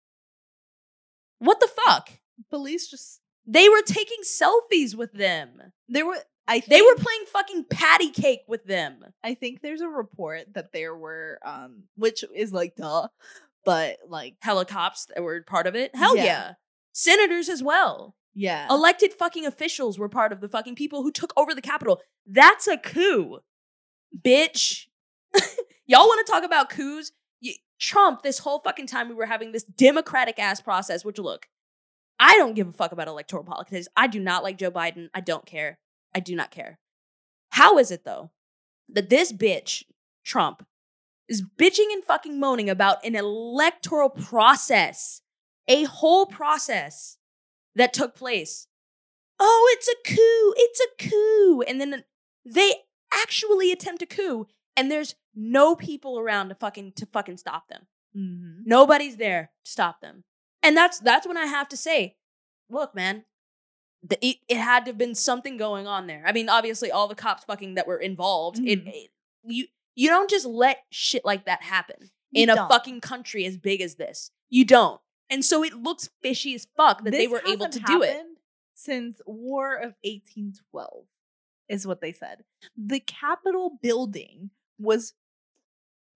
What 1.38 1.58
the 1.60 1.68
fuck? 1.84 2.10
Police 2.50 2.88
just 2.88 3.20
They 3.46 3.68
were 3.68 3.82
taking 3.82 4.18
selfies 4.24 4.94
with 4.94 5.12
them. 5.12 5.72
there 5.88 6.06
were 6.06 6.18
I 6.46 6.60
think, 6.60 6.70
They 6.70 6.82
were 6.82 6.94
playing 6.96 7.24
fucking 7.32 7.64
patty 7.70 8.10
cake 8.10 8.42
with 8.48 8.64
them. 8.64 9.04
I 9.22 9.34
think 9.34 9.60
there's 9.62 9.80
a 9.80 9.88
report 9.88 10.54
that 10.54 10.72
there 10.72 10.94
were 10.96 11.38
um 11.44 11.84
which 11.96 12.24
is 12.34 12.52
like 12.52 12.76
duh, 12.76 13.08
but 13.64 13.98
like 14.08 14.36
Helicopters 14.40 15.06
that 15.14 15.22
were 15.22 15.42
part 15.42 15.66
of 15.66 15.74
it. 15.74 15.94
Hell 15.94 16.16
yeah. 16.16 16.24
Yeah. 16.24 16.52
Senators 16.92 17.48
as 17.48 17.62
well. 17.62 18.14
Yeah. 18.34 18.66
Elected 18.70 19.12
fucking 19.12 19.46
officials 19.46 19.98
were 19.98 20.08
part 20.08 20.32
of 20.32 20.40
the 20.40 20.48
fucking 20.48 20.74
people 20.74 21.02
who 21.02 21.12
took 21.12 21.32
over 21.36 21.54
the 21.54 21.62
Capitol. 21.62 22.00
That's 22.26 22.66
a 22.66 22.76
coup. 22.78 23.40
Bitch. 24.18 24.86
Y'all 25.86 26.06
want 26.06 26.26
to 26.26 26.32
talk 26.32 26.44
about 26.44 26.70
coups? 26.70 27.12
Y- 27.42 27.56
Trump, 27.78 28.22
this 28.22 28.38
whole 28.38 28.60
fucking 28.60 28.86
time 28.86 29.08
we 29.08 29.14
were 29.14 29.26
having 29.26 29.52
this 29.52 29.64
democratic 29.64 30.38
ass 30.38 30.60
process, 30.60 31.04
which 31.04 31.18
look, 31.18 31.48
I 32.18 32.36
don't 32.36 32.54
give 32.54 32.68
a 32.68 32.72
fuck 32.72 32.92
about 32.92 33.08
electoral 33.08 33.44
politics. 33.44 33.88
I 33.96 34.06
do 34.06 34.20
not 34.20 34.42
like 34.42 34.58
Joe 34.58 34.70
Biden. 34.70 35.08
I 35.14 35.20
don't 35.20 35.44
care. 35.44 35.78
I 36.14 36.20
do 36.20 36.36
not 36.36 36.50
care. 36.50 36.78
How 37.50 37.78
is 37.78 37.90
it 37.90 38.04
though 38.04 38.30
that 38.88 39.10
this 39.10 39.32
bitch, 39.32 39.84
Trump, 40.24 40.64
is 41.28 41.42
bitching 41.42 41.92
and 41.92 42.04
fucking 42.04 42.38
moaning 42.38 42.70
about 42.70 43.04
an 43.04 43.16
electoral 43.16 44.10
process, 44.10 45.22
a 45.68 45.84
whole 45.84 46.26
process 46.26 47.18
that 47.76 47.92
took 47.92 48.14
place? 48.14 48.66
Oh, 49.38 49.68
it's 49.76 49.88
a 49.88 50.14
coup. 50.14 50.54
It's 50.56 50.80
a 50.80 51.08
coup. 51.10 51.62
And 51.66 51.80
then 51.80 52.04
they 52.44 52.74
actually 53.12 53.72
attempt 53.72 54.02
a 54.02 54.06
coup 54.06 54.46
and 54.76 54.90
there's 54.90 55.14
no 55.34 55.74
people 55.74 56.18
around 56.18 56.48
to 56.50 56.54
fucking 56.54 56.92
to 56.96 57.06
fucking 57.06 57.36
stop 57.38 57.68
them. 57.68 57.86
Mhm. 58.16 58.62
Nobody's 58.66 59.16
there 59.16 59.50
to 59.64 59.70
stop 59.70 60.00
them. 60.00 60.24
And 60.62 60.76
that's 60.76 60.98
that's 60.98 61.26
when 61.26 61.36
I 61.36 61.46
have 61.46 61.68
to 61.70 61.76
say, 61.76 62.16
look, 62.68 62.94
man, 62.94 63.24
the, 64.02 64.18
it, 64.24 64.36
it 64.48 64.56
had 64.58 64.84
to 64.84 64.90
have 64.90 64.98
been 64.98 65.14
something 65.14 65.56
going 65.56 65.86
on 65.86 66.06
there. 66.06 66.22
I 66.26 66.32
mean, 66.32 66.48
obviously, 66.48 66.90
all 66.90 67.08
the 67.08 67.14
cops 67.14 67.44
fucking 67.44 67.74
that 67.74 67.86
were 67.86 67.98
involved. 67.98 68.58
It, 68.58 68.84
Mhm. 68.84 68.88
it- 68.92 69.10
you 69.44 69.66
you 69.94 70.08
don't 70.08 70.30
just 70.30 70.46
let 70.46 70.84
shit 70.90 71.24
like 71.24 71.44
that 71.46 71.62
happen 71.62 72.10
You 72.30 72.44
in 72.44 72.50
a 72.50 72.54
don't. 72.54 72.68
fucking 72.68 73.00
country 73.00 73.44
as 73.44 73.58
big 73.58 73.80
as 73.80 73.96
this. 73.96 74.30
You 74.48 74.64
don't. 74.64 75.00
And 75.32 75.44
so 75.44 75.64
it 75.64 75.74
looks 75.74 76.10
fishy 76.22 76.54
as 76.54 76.66
fuck 76.76 77.04
that 77.04 77.10
they 77.10 77.26
were 77.26 77.42
able 77.46 77.68
to 77.68 77.80
do 77.80 78.02
it. 78.02 78.22
Since 78.74 79.20
War 79.26 79.74
of 79.74 79.94
1812 80.02 81.04
is 81.68 81.86
what 81.86 82.00
they 82.00 82.12
said. 82.12 82.44
The 82.76 83.00
Capitol 83.00 83.78
building 83.82 84.50
was 84.78 85.14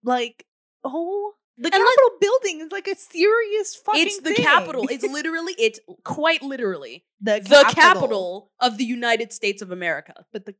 like 0.03 0.45
oh 0.83 1.33
the 1.57 1.65
And 1.65 1.73
Capitol 1.73 2.17
building 2.21 2.61
is 2.61 2.71
like 2.71 2.87
a 2.87 2.95
serious 2.95 3.75
fucking 3.75 4.05
It's 4.05 4.19
the 4.19 4.33
thing. 4.33 4.45
capital. 4.45 4.87
It's 4.89 5.03
literally, 5.03 5.55
it's 5.57 5.79
quite 6.03 6.43
literally 6.43 7.03
the 7.21 7.39
the 7.39 7.65
capital 7.73 8.51
of 8.59 8.77
the 8.77 8.85
United 8.85 9.33
States 9.33 9.63
of 9.63 9.71
America. 9.71 10.25
But 10.31 10.45
the 10.45 10.55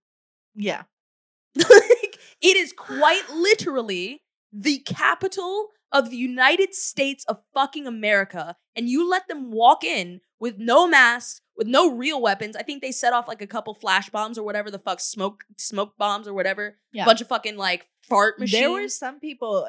yeah. 0.56 0.84
like, 1.56 2.20
it 2.42 2.58
is 2.58 2.74
quite 2.74 3.30
literally 3.30 4.24
the 4.52 4.80
capital 4.80 5.70
of 5.92 6.10
the 6.10 6.18
United 6.18 6.74
States 6.74 7.24
of 7.26 7.42
fucking 7.54 7.88
America. 7.88 8.56
And 8.76 8.90
you 8.90 9.10
let 9.10 9.28
them 9.28 9.52
walk 9.52 9.84
in 9.84 10.22
with 10.40 10.58
no 10.58 10.88
masks, 10.88 11.42
with 11.56 11.68
no 11.68 11.92
real 11.96 12.22
weapons. 12.22 12.56
I 12.56 12.62
think 12.62 12.82
they 12.82 12.92
set 12.92 13.14
off 13.14 13.28
like 13.28 13.42
a 13.42 13.48
couple 13.48 13.74
flash 13.74 14.10
bombs 14.10 14.38
or 14.38 14.44
whatever 14.44 14.70
the 14.70 14.80
fuck, 14.80 15.00
smoke 15.00 15.44
smoke 15.58 15.94
bombs 15.98 16.28
or 16.28 16.34
whatever. 16.34 16.78
Yeah. 16.92 17.06
Bunch 17.06 17.22
of 17.22 17.28
fucking 17.28 17.58
like 17.58 17.88
fart 18.08 18.40
machines. 18.40 18.62
There 18.62 18.72
were 18.72 18.88
some 18.90 19.20
people, 19.20 19.68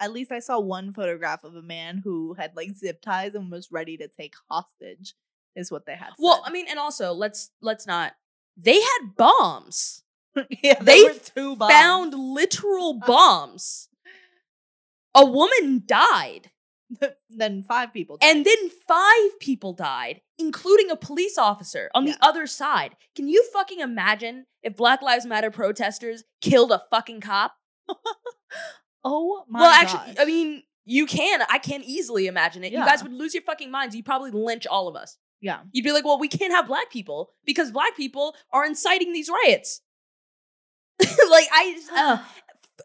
at- 0.00 0.12
least 0.12 0.32
I 0.32 0.40
saw 0.40 0.58
one 0.58 0.92
photograph 0.92 1.44
of 1.44 1.54
a 1.54 1.62
man 1.62 2.00
who 2.02 2.34
had 2.34 2.56
like 2.56 2.74
zip 2.74 3.00
ties 3.00 3.34
and 3.34 3.50
was 3.50 3.70
ready 3.70 3.96
to 3.98 4.08
take 4.08 4.34
hostage, 4.50 5.14
is 5.54 5.70
what 5.70 5.86
they 5.86 5.94
had. 5.94 6.10
well, 6.18 6.42
said. 6.42 6.50
I 6.50 6.52
mean, 6.52 6.66
and 6.68 6.78
also 6.78 7.12
let's 7.12 7.50
let's 7.60 7.86
not. 7.86 8.14
They 8.56 8.80
had 8.80 9.16
bombs. 9.16 10.02
yeah, 10.62 10.80
they 10.80 11.02
were 11.04 11.14
two 11.14 11.56
bombs. 11.56 11.72
Found 11.72 12.14
literal 12.14 12.98
uh, 13.02 13.06
bombs. 13.06 13.87
A 15.18 15.24
woman 15.26 15.82
died. 15.86 16.50
then 17.30 17.62
five 17.62 17.92
people. 17.92 18.16
died. 18.16 18.28
And 18.36 18.44
then 18.46 18.70
five 18.86 19.38
people 19.40 19.72
died, 19.74 20.22
including 20.38 20.90
a 20.90 20.96
police 20.96 21.36
officer 21.36 21.90
on 21.94 22.06
Yeah. 22.06 22.12
the 22.14 22.24
other 22.26 22.46
side. 22.46 22.96
Can 23.14 23.28
you 23.28 23.44
fucking 23.52 23.80
imagine 23.80 24.46
if 24.62 24.76
Black 24.76 25.02
Lives 25.02 25.26
Matter 25.26 25.50
protesters 25.50 26.24
killed 26.40 26.72
a 26.72 26.82
fucking 26.90 27.20
cop? 27.20 27.52
oh 29.04 29.44
my 29.48 29.58
god. 29.58 29.62
well, 29.64 29.72
actually, 29.72 30.14
gosh. 30.14 30.16
I 30.20 30.24
mean, 30.24 30.62
you 30.86 31.04
can. 31.06 31.42
I 31.50 31.58
can 31.58 31.82
easily 31.82 32.26
imagine 32.26 32.64
it. 32.64 32.72
You 32.72 32.78
guys 32.78 33.02
would 33.02 33.12
lose 33.12 33.34
your 33.34 33.42
fucking 33.42 33.70
minds. 33.70 33.94
You'd 33.94 34.06
probably 34.06 34.30
lynch 34.30 34.66
all 34.66 34.88
of 34.88 34.96
us. 34.96 35.18
yeah. 35.40 35.60
You'd 35.72 35.84
be 35.84 35.92
like, 35.92 36.04
well, 36.06 36.18
we 36.18 36.28
can't 36.28 36.52
have 36.52 36.66
black 36.66 36.90
people 36.90 37.30
because 37.44 37.70
black 37.70 37.96
people 37.96 38.34
are 38.52 38.64
inciting 38.64 39.12
these 39.12 39.28
riots. 39.28 39.82
like, 41.00 41.46
I 41.52 41.74
just, 41.76 41.92
uh, 41.92 42.18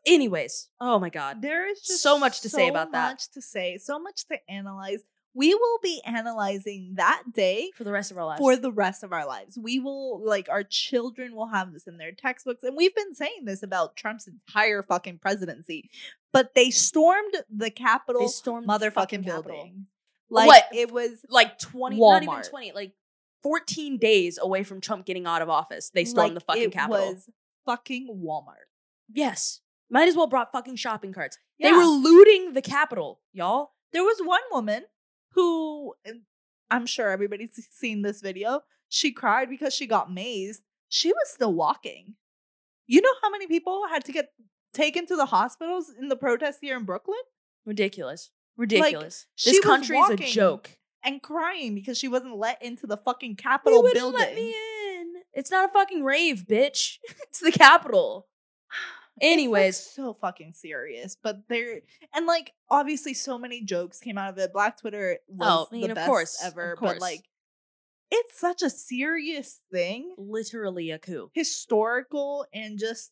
anyways, 0.05 0.69
oh 0.79 0.99
my 0.99 1.09
God. 1.09 1.41
There 1.41 1.69
is 1.69 1.81
just 1.81 2.01
so 2.01 2.17
much 2.19 2.41
to 2.41 2.49
say 2.49 2.67
about 2.67 2.91
that. 2.91 3.07
So 3.07 3.11
much 3.13 3.29
to 3.31 3.41
say, 3.41 3.77
so 3.77 3.99
much 3.99 4.25
to 4.27 4.37
analyze. 4.49 5.03
We 5.35 5.55
will 5.55 5.79
be 5.81 5.99
analyzing 6.05 6.93
that 6.97 7.23
day 7.33 7.71
For 7.75 7.83
the 7.83 7.91
rest 7.91 8.11
of 8.11 8.17
our 8.19 8.25
lives. 8.25 8.39
for 8.39 8.55
the 8.55 8.71
rest 8.71 9.03
of 9.03 9.11
our 9.11 9.25
lives. 9.25 9.57
We 9.57 9.79
will 9.79 10.23
like 10.23 10.47
our 10.47 10.63
children 10.63 11.35
will 11.35 11.47
have 11.47 11.73
this 11.73 11.87
in 11.87 11.97
their 11.97 12.11
textbooks 12.11 12.63
and 12.63 12.77
we've 12.77 12.93
been 12.95 13.15
saying 13.15 13.45
this 13.45 13.63
about 13.63 13.95
Trump's 13.95 14.27
entire 14.27 14.83
fucking 14.83 15.17
presidency. 15.17 15.89
But 16.31 16.53
they 16.53 16.69
stormed 16.69 17.33
the 17.49 17.71
Capitol 17.71 18.21
they 18.21 18.27
stormed 18.27 18.67
motherfucking 18.67 18.93
fucking 18.93 19.23
Capitol. 19.23 19.51
building. 19.57 19.85
Like 20.29 20.47
What? 20.47 20.65
it 20.71 20.91
was 20.91 21.25
like 21.29 21.57
20 21.57 21.99
not 21.99 22.21
even 22.21 22.41
20 22.43 22.71
like 22.73 22.93
14 23.41 23.97
days 23.97 24.37
away 24.41 24.63
from 24.63 24.81
trump 24.81 25.05
getting 25.05 25.25
out 25.25 25.41
of 25.41 25.49
office 25.49 25.89
they 25.93 26.05
stormed 26.05 26.29
like, 26.29 26.33
the 26.35 26.45
fucking 26.45 26.71
Capitol. 26.71 26.95
it 26.95 26.99
capitol 27.01 27.13
was 27.15 27.29
fucking 27.65 28.07
Walmart. 28.23 28.65
yes 29.11 29.59
might 29.93 30.07
as 30.07 30.15
well 30.15 30.27
brought 30.27 30.51
fucking 30.51 30.75
shopping 30.75 31.13
carts. 31.13 31.37
They 31.61 31.71
were 31.71 31.83
looting 31.83 32.53
the 32.53 32.61
capitol 32.61 33.21
y'all. 33.31 33.71
There 33.93 34.03
was 34.03 34.17
one 34.21 34.41
woman 34.51 34.85
who 35.33 35.93
I'm 36.69 36.85
sure 36.87 37.09
everybody's 37.09 37.67
seen 37.71 38.01
this 38.01 38.19
video. 38.19 38.61
She 38.89 39.11
cried 39.11 39.49
because 39.49 39.73
she 39.73 39.85
got 39.87 40.11
mazed. 40.11 40.63
She 40.89 41.09
was 41.09 41.29
still 41.29 41.53
walking. 41.53 42.15
You 42.87 43.01
know 43.01 43.13
how 43.21 43.29
many 43.29 43.47
people 43.47 43.83
had 43.89 44.03
to 44.05 44.11
get 44.11 44.33
taken 44.73 45.05
to 45.05 45.15
the 45.15 45.27
hospitals 45.27 45.91
in 45.97 46.09
the 46.09 46.15
protests 46.15 46.57
here 46.61 46.75
in 46.75 46.83
Brooklyn? 46.83 47.19
Ridiculous. 47.65 48.31
Ridiculous. 48.57 49.27
She 49.35 49.51
this 49.51 49.59
country 49.61 49.97
is 49.97 50.09
a 50.09 50.17
joke. 50.17 50.77
and 51.03 51.21
crying 51.21 51.75
because 51.75 51.97
she 51.97 52.07
wasn't 52.07 52.37
let 52.37 52.61
into 52.61 52.85
the 52.85 52.97
fucking 52.97 53.35
Capitol 53.35 53.83
building. 53.93 54.19
let 54.19 54.35
me 54.35 54.49
in. 54.49 55.13
It's 55.33 55.49
not 55.49 55.69
a 55.69 55.73
fucking 55.73 56.03
rave 56.03 56.45
bitch. 56.49 56.97
It's 57.29 57.39
the 57.39 57.51
capitol 57.51 58.27
It's, 59.17 59.23
like, 59.25 59.31
anyways 59.33 59.77
so 59.77 60.13
fucking 60.13 60.53
serious. 60.53 61.15
But 61.21 61.47
there 61.47 61.81
and 62.13 62.25
like 62.25 62.53
obviously 62.69 63.13
so 63.13 63.37
many 63.37 63.61
jokes 63.63 63.99
came 63.99 64.17
out 64.17 64.29
of 64.31 64.37
it. 64.39 64.53
Black 64.53 64.79
Twitter 64.79 65.19
was 65.27 65.47
Oh, 65.49 65.67
I 65.71 65.73
mean, 65.75 65.81
the 65.83 65.89
of 65.91 65.95
best 65.95 66.07
course, 66.07 66.43
ever. 66.43 66.75
course. 66.75 66.93
But 66.93 67.01
like 67.01 67.23
it's 68.11 68.39
such 68.39 68.61
a 68.61 68.69
serious 68.69 69.59
thing. 69.71 70.13
literally 70.17 70.91
a 70.91 70.99
coup 70.99 71.29
historical 71.33 72.45
and 72.53 72.77
just 72.79 73.11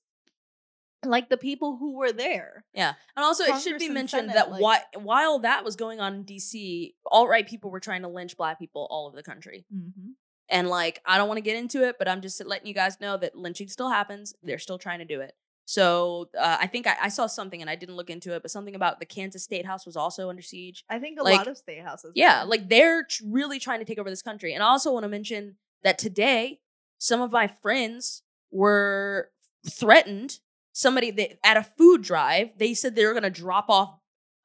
like 1.03 1.29
the 1.29 1.37
people 1.37 1.77
who 1.77 1.93
were 1.97 2.11
there. 2.11 2.63
Yeah, 2.73 2.93
and 3.15 3.23
also 3.25 3.43
it 3.45 3.59
should 3.61 3.79
be 3.79 3.89
mentioned 3.89 4.29
Senate, 4.29 4.33
that 4.35 4.51
like- 4.51 4.61
while 4.61 4.81
while 5.03 5.39
that 5.39 5.63
was 5.63 5.75
going 5.75 5.99
on 5.99 6.13
in 6.15 6.23
DC, 6.25 6.93
alt 7.11 7.27
right 7.29 7.47
people 7.47 7.71
were 7.71 7.79
trying 7.79 8.03
to 8.03 8.07
lynch 8.07 8.37
black 8.37 8.59
people 8.59 8.87
all 8.91 9.07
over 9.07 9.15
the 9.15 9.23
country. 9.23 9.65
Mm-hmm. 9.73 10.11
And 10.49 10.67
like, 10.67 11.01
I 11.05 11.17
don't 11.17 11.27
want 11.29 11.37
to 11.37 11.41
get 11.41 11.55
into 11.55 11.87
it, 11.87 11.95
but 11.97 12.07
I'm 12.09 12.21
just 12.21 12.43
letting 12.45 12.67
you 12.67 12.73
guys 12.73 12.99
know 12.99 13.15
that 13.17 13.35
lynching 13.37 13.69
still 13.69 13.89
happens. 13.89 14.33
They're 14.43 14.59
still 14.59 14.77
trying 14.77 14.99
to 14.99 15.05
do 15.05 15.21
it. 15.21 15.33
So 15.65 16.29
uh, 16.37 16.57
I 16.59 16.67
think 16.67 16.87
I, 16.87 16.95
I 17.03 17.07
saw 17.09 17.27
something, 17.27 17.61
and 17.61 17.69
I 17.69 17.75
didn't 17.75 17.95
look 17.95 18.09
into 18.09 18.35
it, 18.35 18.41
but 18.41 18.51
something 18.51 18.75
about 18.75 18.99
the 18.99 19.05
Kansas 19.05 19.43
State 19.43 19.65
House 19.65 19.85
was 19.85 19.95
also 19.95 20.29
under 20.29 20.41
siege. 20.41 20.83
I 20.89 20.99
think 20.99 21.19
a 21.19 21.23
Like, 21.23 21.37
lot 21.37 21.47
of 21.47 21.57
state 21.57 21.81
houses. 21.83 22.11
Yeah, 22.15 22.43
like 22.43 22.67
they're 22.69 23.03
tr- 23.03 23.23
really 23.27 23.59
trying 23.59 23.79
to 23.79 23.85
take 23.85 23.97
over 23.99 24.09
this 24.09 24.21
country. 24.21 24.53
And 24.53 24.63
I 24.63 24.67
also 24.67 24.91
want 24.91 25.03
to 25.03 25.09
mention 25.09 25.55
that 25.83 25.97
today, 25.97 26.59
some 26.97 27.21
of 27.21 27.31
my 27.31 27.47
friends 27.47 28.23
were 28.51 29.29
threatened. 29.69 30.39
Somebody 30.73 31.11
that, 31.11 31.37
at 31.43 31.57
a 31.57 31.63
food 31.63 32.01
drive, 32.01 32.57
they 32.57 32.73
said 32.73 32.95
they 32.95 33.05
were 33.05 33.11
going 33.13 33.23
to 33.23 33.29
drop 33.29 33.65
off 33.69 33.93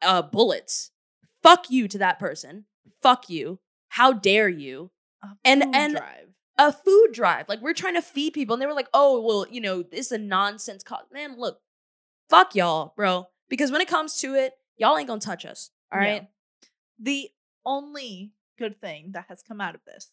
uh, 0.03 0.23
bullets. 0.23 0.91
Fuck 1.43 1.71
you 1.71 1.87
to 1.89 1.99
that 1.99 2.19
person. 2.19 2.64
Fuck 3.03 3.29
you. 3.29 3.59
How 3.91 4.12
dare 4.12 4.49
you? 4.49 4.91
And- 5.45 5.75
and- 5.75 5.97
drive. 5.97 6.29
A 6.59 6.72
food 6.72 7.09
drive. 7.12 7.48
Like 7.48 7.61
we're 7.61 7.74
trying 7.74 7.94
to 7.94 8.02
feed 8.02 8.32
people, 8.32 8.54
and 8.54 8.62
they 8.62 8.66
were 8.66 8.74
like, 8.74 8.88
"Oh, 8.94 9.20
well, 9.20 9.46
you 9.50 9.61
know, 9.61 9.82
this 9.82 10.07
is 10.07 10.12
a 10.12 10.18
nonsense 10.18 10.82
cause." 10.82 11.04
Man, 11.12 11.38
look, 11.38 11.61
fuck 12.28 12.54
y'all, 12.54 12.92
bro. 12.96 13.28
Because 13.48 13.70
when 13.70 13.80
it 13.80 13.88
comes 13.88 14.18
to 14.20 14.34
it, 14.34 14.54
y'all 14.76 14.98
ain't 14.98 15.09
gonna 15.09 15.20
touch 15.20 15.44
us. 15.44 15.70
All 15.92 16.00
right. 16.00 16.28
The 16.98 17.30
only 17.64 18.32
good 18.59 18.80
thing 18.80 19.12
that 19.12 19.26
has 19.28 19.42
come 19.42 19.61
out 19.61 19.74
of 19.74 19.82
this 19.86 20.11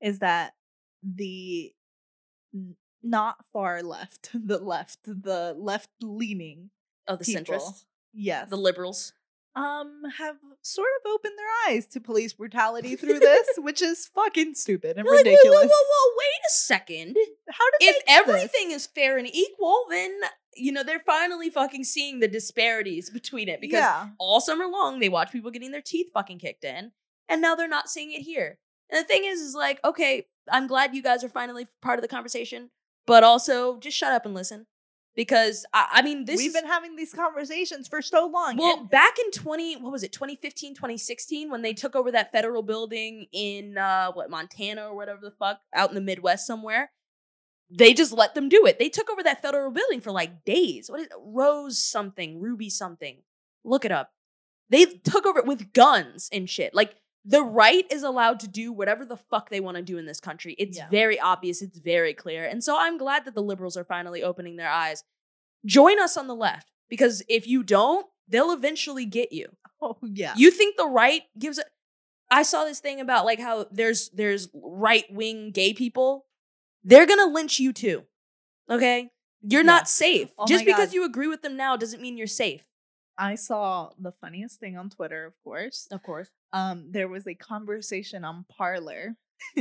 is 0.00 0.20
that 0.20 0.54
the 1.02 1.74
not 3.02 3.44
far 3.52 3.82
left, 3.82 4.30
the 4.34 4.58
left, 4.58 4.98
the 5.04 5.54
left 5.56 5.90
leaning 6.00 6.70
Oh, 7.06 7.16
the 7.16 7.24
people, 7.24 7.54
centrists, 7.54 7.84
yes, 8.14 8.48
the 8.48 8.56
liberals. 8.56 9.12
Um, 9.56 10.02
have 10.18 10.36
sort 10.62 10.88
of 11.04 11.10
opened 11.12 11.34
their 11.38 11.72
eyes 11.74 11.86
to 11.88 12.00
police 12.00 12.32
brutality 12.32 12.96
through 13.00 13.20
this, 13.20 13.46
which 13.58 13.80
is 13.82 14.06
fucking 14.14 14.54
stupid 14.54 14.96
and 14.96 15.06
like, 15.06 15.18
ridiculous. 15.18 15.58
whoa, 15.60 15.66
whoa, 15.66 15.68
whoa, 15.68 16.16
wait 16.18 16.46
a 16.48 16.50
second. 16.52 17.16
How 17.50 17.64
did 17.78 17.88
If 17.94 18.02
everything 18.08 18.68
this? 18.70 18.82
is 18.82 18.86
fair 18.88 19.16
and 19.18 19.28
equal, 19.32 19.84
then 19.90 20.10
you 20.56 20.70
know 20.72 20.82
they're 20.84 21.00
finally 21.00 21.50
fucking 21.50 21.84
seeing 21.84 22.20
the 22.20 22.28
disparities 22.28 23.10
between 23.10 23.48
it 23.48 23.60
because 23.60 23.78
yeah, 23.80 24.08
all 24.18 24.40
summer 24.40 24.66
long 24.66 25.00
they 25.00 25.08
watch 25.08 25.32
people 25.32 25.50
getting 25.50 25.72
their 25.72 25.82
teeth 25.82 26.06
fucking 26.14 26.38
kicked 26.38 26.62
in 26.62 26.92
and 27.28 27.42
now 27.42 27.56
they're 27.56 27.66
not 27.66 27.88
seeing 27.90 28.12
it 28.12 28.20
here 28.22 28.58
and 28.88 29.00
the 29.00 29.04
thing 29.04 29.24
is 29.24 29.40
is 29.40 29.56
like 29.56 29.80
okay 29.84 30.28
i'm 30.52 30.68
glad 30.68 30.94
you 30.94 31.02
guys 31.02 31.24
are 31.24 31.28
finally 31.28 31.66
part 31.82 31.98
of 31.98 32.02
the 32.02 32.08
conversation 32.08 32.70
but 33.04 33.24
also 33.24 33.80
just 33.80 33.96
shut 33.96 34.12
up 34.12 34.24
and 34.24 34.32
listen 34.32 34.66
because 35.14 35.64
i, 35.72 35.86
I 35.92 36.02
mean 36.02 36.24
this 36.24 36.38
we've 36.38 36.48
is, 36.48 36.54
been 36.54 36.66
having 36.66 36.96
these 36.96 37.12
conversations 37.12 37.88
for 37.88 38.02
so 38.02 38.26
long. 38.26 38.56
well 38.56 38.80
and- 38.80 38.90
back 38.90 39.16
in 39.18 39.30
20 39.30 39.76
what 39.76 39.92
was 39.92 40.02
it 40.02 40.12
2015 40.12 40.74
2016 40.74 41.50
when 41.50 41.62
they 41.62 41.72
took 41.72 41.94
over 41.96 42.10
that 42.12 42.32
federal 42.32 42.62
building 42.62 43.26
in 43.32 43.78
uh 43.78 44.12
what 44.12 44.30
montana 44.30 44.86
or 44.88 44.96
whatever 44.96 45.20
the 45.22 45.30
fuck 45.30 45.60
out 45.74 45.88
in 45.88 45.94
the 45.94 46.00
midwest 46.00 46.46
somewhere 46.46 46.90
they 47.70 47.94
just 47.94 48.12
let 48.12 48.34
them 48.34 48.48
do 48.48 48.66
it 48.66 48.78
they 48.78 48.88
took 48.88 49.10
over 49.10 49.22
that 49.22 49.42
federal 49.42 49.70
building 49.70 50.00
for 50.00 50.10
like 50.10 50.44
days 50.44 50.90
what 50.90 51.00
is 51.00 51.06
it? 51.06 51.12
rose 51.24 51.78
something 51.78 52.40
ruby 52.40 52.68
something 52.70 53.18
look 53.64 53.84
it 53.84 53.92
up 53.92 54.12
they 54.70 54.84
took 54.84 55.26
over 55.26 55.38
it 55.38 55.46
with 55.46 55.72
guns 55.72 56.28
and 56.32 56.48
shit 56.50 56.74
like 56.74 56.96
the 57.24 57.42
right 57.42 57.86
is 57.90 58.02
allowed 58.02 58.38
to 58.40 58.48
do 58.48 58.70
whatever 58.72 59.04
the 59.04 59.16
fuck 59.16 59.48
they 59.48 59.60
want 59.60 59.76
to 59.76 59.82
do 59.82 59.96
in 59.98 60.06
this 60.06 60.20
country 60.20 60.54
it's 60.58 60.76
Yeah. 60.78 60.88
very 60.90 61.18
obvious 61.18 61.62
it's 61.62 61.78
very 61.78 62.12
clear 62.14 62.44
and 62.44 62.62
so 62.62 62.76
i'm 62.78 62.98
glad 62.98 63.24
that 63.24 63.34
the 63.34 63.42
liberals 63.42 63.76
are 63.76 63.84
finally 63.84 64.22
opening 64.22 64.56
their 64.56 64.70
eyes 64.70 65.04
join 65.64 65.98
us 65.98 66.16
on 66.16 66.26
the 66.26 66.34
left 66.34 66.70
because 66.88 67.22
if 67.28 67.46
you 67.46 67.62
don't 67.62 68.06
they'll 68.28 68.52
eventually 68.52 69.06
get 69.06 69.32
you 69.32 69.46
oh 69.82 69.96
yeah, 70.02 70.34
you 70.36 70.50
think 70.50 70.76
the 70.76 70.86
right 70.86 71.22
gives 71.38 71.58
a 71.58 71.64
i 72.30 72.42
saw 72.42 72.64
this 72.64 72.80
thing 72.80 73.00
about 73.00 73.24
like 73.24 73.40
how 73.40 73.66
there's 73.70 74.10
there's 74.10 74.48
right 74.54 75.04
wing 75.10 75.50
gay 75.50 75.72
people 75.72 76.26
they're 76.82 77.06
gonna 77.06 77.26
lynch 77.26 77.58
you 77.58 77.72
too 77.72 78.04
okay 78.70 79.10
you're 79.42 79.62
Yeah. 79.62 79.66
not 79.66 79.88
safe 79.88 80.30
Oh 80.38 80.46
just 80.46 80.64
because 80.64 80.88
God. 80.88 80.94
you 80.94 81.04
agree 81.04 81.26
with 81.28 81.42
them 81.42 81.56
now 81.56 81.76
doesn't 81.76 82.00
mean 82.02 82.16
you're 82.18 82.26
safe 82.26 82.66
I 83.16 83.36
saw 83.36 83.90
the 83.96 84.10
funniest 84.10 84.58
thing 84.58 84.76
on 84.76 84.90
Twitter, 84.90 85.24
of 85.24 85.34
course. 85.44 85.86
of 85.92 86.02
course 86.02 86.30
um 86.54 86.86
there 86.90 87.08
was 87.08 87.26
a 87.26 87.34
conversation 87.34 88.24
on 88.24 88.46
Parler 88.48 89.16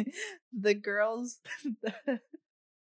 the 0.54 0.74
girls 0.74 1.40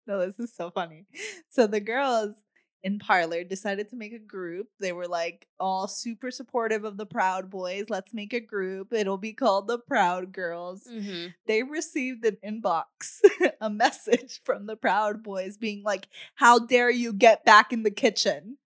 no 0.06 0.26
this 0.26 0.38
is 0.38 0.54
so 0.54 0.70
funny. 0.70 1.06
So 1.48 1.66
the 1.66 1.80
girls 1.80 2.34
in 2.82 2.98
Parler 2.98 3.44
decided 3.44 3.88
to 3.88 3.96
make 3.96 4.12
a 4.12 4.18
group. 4.18 4.68
They 4.78 4.92
were 4.92 5.08
like 5.08 5.46
all 5.58 5.88
super 5.88 6.30
supportive 6.30 6.84
of 6.84 6.98
the 6.98 7.06
proud 7.06 7.48
boys 7.48 7.86
let's 7.88 8.12
make 8.12 8.34
a 8.34 8.40
group. 8.40 8.92
It'll 8.92 9.16
be 9.16 9.32
called 9.32 9.68
the 9.68 9.78
proud 9.78 10.32
girls. 10.32 10.86
Mm-hmm. 10.90 11.28
they 11.46 11.62
received 11.62 12.24
an 12.26 12.36
inbox 12.44 13.20
a 13.60 13.70
message 13.70 14.40
from 14.44 14.66
the 14.66 14.76
proud 14.76 15.22
boys 15.22 15.56
being 15.56 15.82
like 15.82 16.08
how 16.34 16.58
dare 16.58 16.90
you 16.90 17.12
get 17.12 17.44
back 17.44 17.72
in 17.72 17.82
the 17.82 17.90
kitchen? 17.90 18.58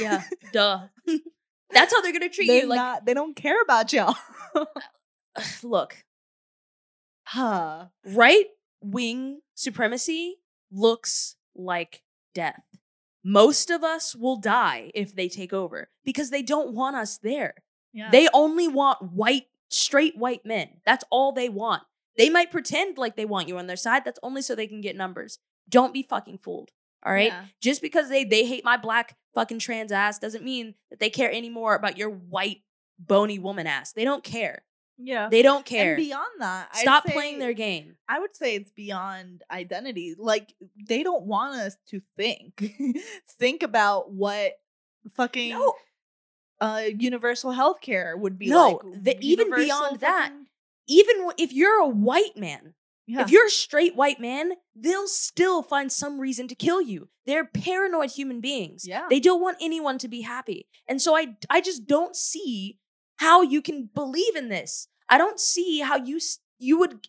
Yeah 0.00 0.24
duh 0.52 0.88
that's 1.72 1.94
how 1.94 2.00
they're 2.00 2.12
gonna 2.12 2.28
treat 2.28 2.46
they're 2.46 2.62
you 2.62 2.68
like 2.68 2.76
not 2.76 3.06
they 3.06 3.14
don't 3.14 3.36
care 3.36 3.60
about 3.62 3.92
y'all 3.92 4.14
look 5.62 5.96
huh 7.24 7.86
right 8.04 8.46
wing 8.80 9.40
supremacy 9.54 10.36
looks 10.70 11.36
like 11.54 12.02
death. 12.34 12.62
Most 13.24 13.70
of 13.70 13.82
us 13.82 14.14
will 14.14 14.36
die 14.36 14.90
if 14.94 15.14
they 15.14 15.28
take 15.28 15.52
over 15.52 15.88
because 16.04 16.30
they 16.30 16.42
don't 16.42 16.74
want 16.74 16.96
us 16.96 17.18
there. 17.18 17.54
yeah 17.92 18.10
They 18.10 18.28
only 18.32 18.68
want 18.68 19.12
white, 19.12 19.46
straight 19.68 20.16
white 20.16 20.46
men. 20.46 20.68
That's 20.84 21.04
all 21.10 21.32
they 21.32 21.48
want. 21.48 21.82
They 22.16 22.30
might 22.30 22.52
pretend 22.52 22.98
like 22.98 23.16
they 23.16 23.24
want 23.24 23.48
you 23.48 23.58
on 23.58 23.66
their 23.66 23.76
side. 23.76 24.04
That's 24.04 24.20
only 24.22 24.42
so 24.42 24.54
they 24.54 24.68
can 24.68 24.80
get 24.80 24.96
numbers. 24.96 25.38
Don't 25.68 25.92
be 25.92 26.02
fucking 26.02 26.38
fooled. 26.38 26.70
All 27.04 27.12
right? 27.12 27.32
Yeah. 27.32 27.44
Just 27.60 27.82
because 27.82 28.08
they 28.08 28.24
they 28.24 28.46
hate 28.46 28.64
my 28.64 28.76
black 28.76 29.16
fucking 29.36 29.60
trans 29.60 29.92
ass 29.92 30.18
doesn't 30.18 30.42
mean 30.42 30.74
that 30.90 30.98
they 30.98 31.10
care 31.10 31.30
anymore 31.30 31.74
about 31.76 31.96
your 31.96 32.10
white 32.10 32.62
bony 32.98 33.38
woman 33.38 33.66
ass. 33.68 33.92
They 33.92 34.04
don't 34.04 34.24
care. 34.24 34.64
yeah 34.98 35.28
They 35.30 35.42
don't 35.42 35.64
care. 35.64 35.94
And 35.94 36.02
beyond 36.04 36.40
that, 36.40 36.70
I'd 36.72 36.80
Stop 36.80 37.06
say- 37.06 37.12
playing 37.12 37.38
their 37.38 37.52
game. 37.52 37.96
I 38.08 38.18
would 38.18 38.34
say 38.34 38.54
it's 38.56 38.70
beyond 38.70 39.42
identity. 39.50 40.14
Like 40.18 40.54
they 40.88 41.02
don't 41.02 41.24
want 41.26 41.54
us 41.60 41.76
to 41.90 42.00
think, 42.16 42.72
think 43.38 43.62
about 43.62 44.10
what 44.10 44.52
fucking 45.14 45.50
No, 45.50 45.74
uh 46.60 46.84
universal 46.98 47.52
health 47.52 47.80
care 47.82 48.16
would 48.16 48.38
be 48.38 48.48
No, 48.48 48.80
like. 48.82 49.02
the- 49.04 49.18
even 49.20 49.54
beyond 49.54 50.00
that, 50.00 50.32
even 50.88 51.28
if 51.38 51.52
you're 51.52 51.80
a 51.80 51.88
white 51.88 52.36
man, 52.36 52.72
yeah. 53.06 53.22
if 53.22 53.30
you're 53.30 53.46
a 53.46 53.50
straight 53.50 53.96
white 53.96 54.20
man, 54.20 54.52
they'll 54.74 55.08
still 55.08 55.62
find 55.62 55.90
some 55.90 56.20
reason 56.20 56.48
to 56.48 56.54
kill 56.54 56.80
you. 56.80 57.08
They're 57.24 57.44
paranoid 57.44 58.10
human 58.12 58.40
beings. 58.40 58.84
Yeah. 58.86 59.06
They 59.08 59.20
don't 59.20 59.40
want 59.40 59.58
anyone 59.60 59.98
to 59.98 60.08
be 60.08 60.22
happy. 60.22 60.68
And 60.88 61.00
so 61.00 61.16
I 61.16 61.36
I 61.50 61.60
just 61.60 61.86
don't 61.86 62.14
see 62.16 62.78
how 63.16 63.42
you 63.42 63.62
can 63.62 63.88
believe 63.94 64.36
in 64.36 64.48
this. 64.48 64.88
I 65.08 65.18
don't 65.18 65.40
see 65.40 65.80
how 65.80 65.96
you 65.96 66.18
you 66.58 66.78
would 66.78 67.08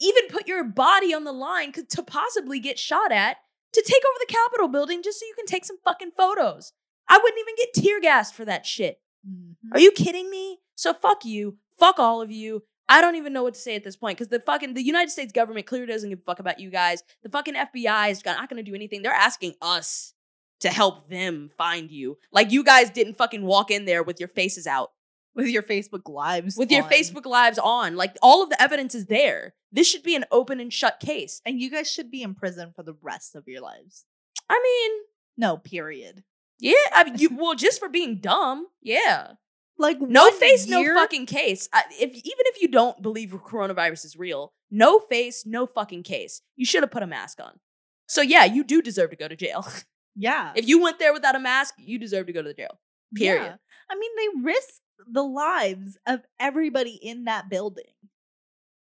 even 0.00 0.24
put 0.28 0.46
your 0.46 0.64
body 0.64 1.14
on 1.14 1.24
the 1.24 1.32
line 1.32 1.72
to 1.72 2.02
possibly 2.02 2.60
get 2.60 2.78
shot 2.78 3.12
at 3.12 3.38
to 3.72 3.82
take 3.82 4.02
over 4.04 4.18
the 4.20 4.32
Capitol 4.32 4.68
building 4.68 5.02
just 5.02 5.20
so 5.20 5.26
you 5.26 5.34
can 5.36 5.46
take 5.46 5.64
some 5.64 5.78
fucking 5.84 6.12
photos. 6.16 6.72
I 7.08 7.18
wouldn't 7.22 7.40
even 7.40 7.54
get 7.56 7.84
tear 7.84 8.00
gassed 8.00 8.34
for 8.34 8.44
that 8.44 8.66
shit. 8.66 9.00
Mhm. 9.26 9.56
Are 9.72 9.80
you 9.80 9.90
kidding 9.92 10.30
me? 10.30 10.60
So 10.74 10.92
fuck 10.92 11.24
you. 11.24 11.58
Fuck 11.78 11.98
all 11.98 12.20
of 12.22 12.30
you. 12.30 12.64
I 12.88 13.00
don't 13.00 13.16
even 13.16 13.32
know 13.32 13.42
what 13.42 13.54
to 13.54 13.60
say 13.60 13.74
at 13.74 13.82
this 13.84 13.96
point 13.96 14.16
because 14.18 14.28
the 14.28 14.40
fucking 14.40 14.74
the 14.74 14.82
United 14.82 15.10
States 15.10 15.32
government 15.32 15.66
clearly 15.66 15.86
doesn't 15.88 16.08
give 16.08 16.20
a 16.20 16.22
fuck 16.22 16.38
about 16.38 16.60
you 16.60 16.70
guys. 16.70 17.02
The 17.22 17.28
fucking 17.28 17.54
FBI 17.54 18.10
is 18.10 18.24
not 18.24 18.48
going 18.48 18.64
to 18.64 18.68
do 18.70 18.74
anything. 18.76 19.02
They're 19.02 19.12
asking 19.12 19.54
us 19.60 20.14
to 20.60 20.68
help 20.68 21.08
them 21.08 21.50
find 21.58 21.90
you. 21.90 22.18
Like 22.32 22.52
you 22.52 22.62
guys 22.62 22.90
didn't 22.90 23.18
fucking 23.18 23.42
walk 23.42 23.70
in 23.70 23.84
there 23.86 24.02
with 24.02 24.20
your 24.20 24.28
faces 24.28 24.66
out, 24.66 24.92
with 25.34 25.48
your 25.48 25.62
Facebook 25.62 26.08
lives, 26.08 26.56
with 26.56 26.70
your. 26.70 26.84
Facebook 26.84 27.26
lives 27.26 27.58
on. 27.58 27.96
Like 27.96 28.16
all 28.22 28.42
of 28.42 28.50
the 28.50 28.62
evidence 28.62 28.94
is 28.94 29.06
there. 29.06 29.54
This 29.72 29.88
should 29.90 30.02
be 30.04 30.14
an 30.14 30.24
open 30.30 30.60
and 30.60 30.72
shut 30.72 31.00
case. 31.00 31.42
and 31.44 31.60
you 31.60 31.70
guys 31.70 31.90
should 31.90 32.10
be 32.10 32.22
in 32.22 32.34
prison 32.34 32.72
for 32.74 32.82
the 32.84 32.94
rest 33.02 33.34
of 33.34 33.48
your 33.48 33.60
lives. 33.60 34.04
I 34.48 34.60
mean, 34.62 35.02
No, 35.36 35.56
period. 35.56 36.22
yeah, 36.60 36.72
I 36.94 37.02
mean, 37.04 37.16
you 37.18 37.30
well 37.36 37.54
just 37.56 37.80
for 37.80 37.88
being 37.88 38.20
dumb. 38.20 38.68
Yeah. 38.80 39.32
Like 39.78 40.00
No 40.00 40.30
face, 40.30 40.66
year- 40.66 40.94
no 40.94 41.00
fucking 41.00 41.26
case. 41.26 41.68
I, 41.72 41.82
if 41.90 42.10
even 42.10 42.22
if 42.46 42.62
you 42.62 42.68
don't 42.68 43.02
believe 43.02 43.30
coronavirus 43.30 44.04
is 44.06 44.16
real, 44.16 44.52
no 44.70 44.98
face, 45.00 45.44
no 45.46 45.66
fucking 45.66 46.02
case. 46.02 46.40
You 46.56 46.64
should 46.64 46.82
have 46.82 46.90
put 46.90 47.02
a 47.02 47.06
mask 47.06 47.40
on. 47.40 47.60
So 48.08 48.22
yeah, 48.22 48.44
you 48.44 48.64
do 48.64 48.80
deserve 48.80 49.10
to 49.10 49.16
go 49.16 49.28
to 49.28 49.36
jail. 49.36 49.66
Yeah, 50.18 50.52
if 50.54 50.66
you 50.66 50.80
went 50.82 50.98
there 50.98 51.12
without 51.12 51.36
a 51.36 51.38
mask, 51.38 51.74
you 51.76 51.98
deserve 51.98 52.26
to 52.28 52.32
go 52.32 52.40
to 52.40 52.48
the 52.48 52.54
jail. 52.54 52.80
Period. 53.14 53.42
Yeah. 53.42 53.56
I 53.90 53.96
mean, 53.96 54.10
they 54.16 54.42
risked 54.50 54.80
the 55.06 55.22
lives 55.22 55.98
of 56.06 56.20
everybody 56.40 56.92
in 57.02 57.24
that 57.24 57.50
building. 57.50 57.92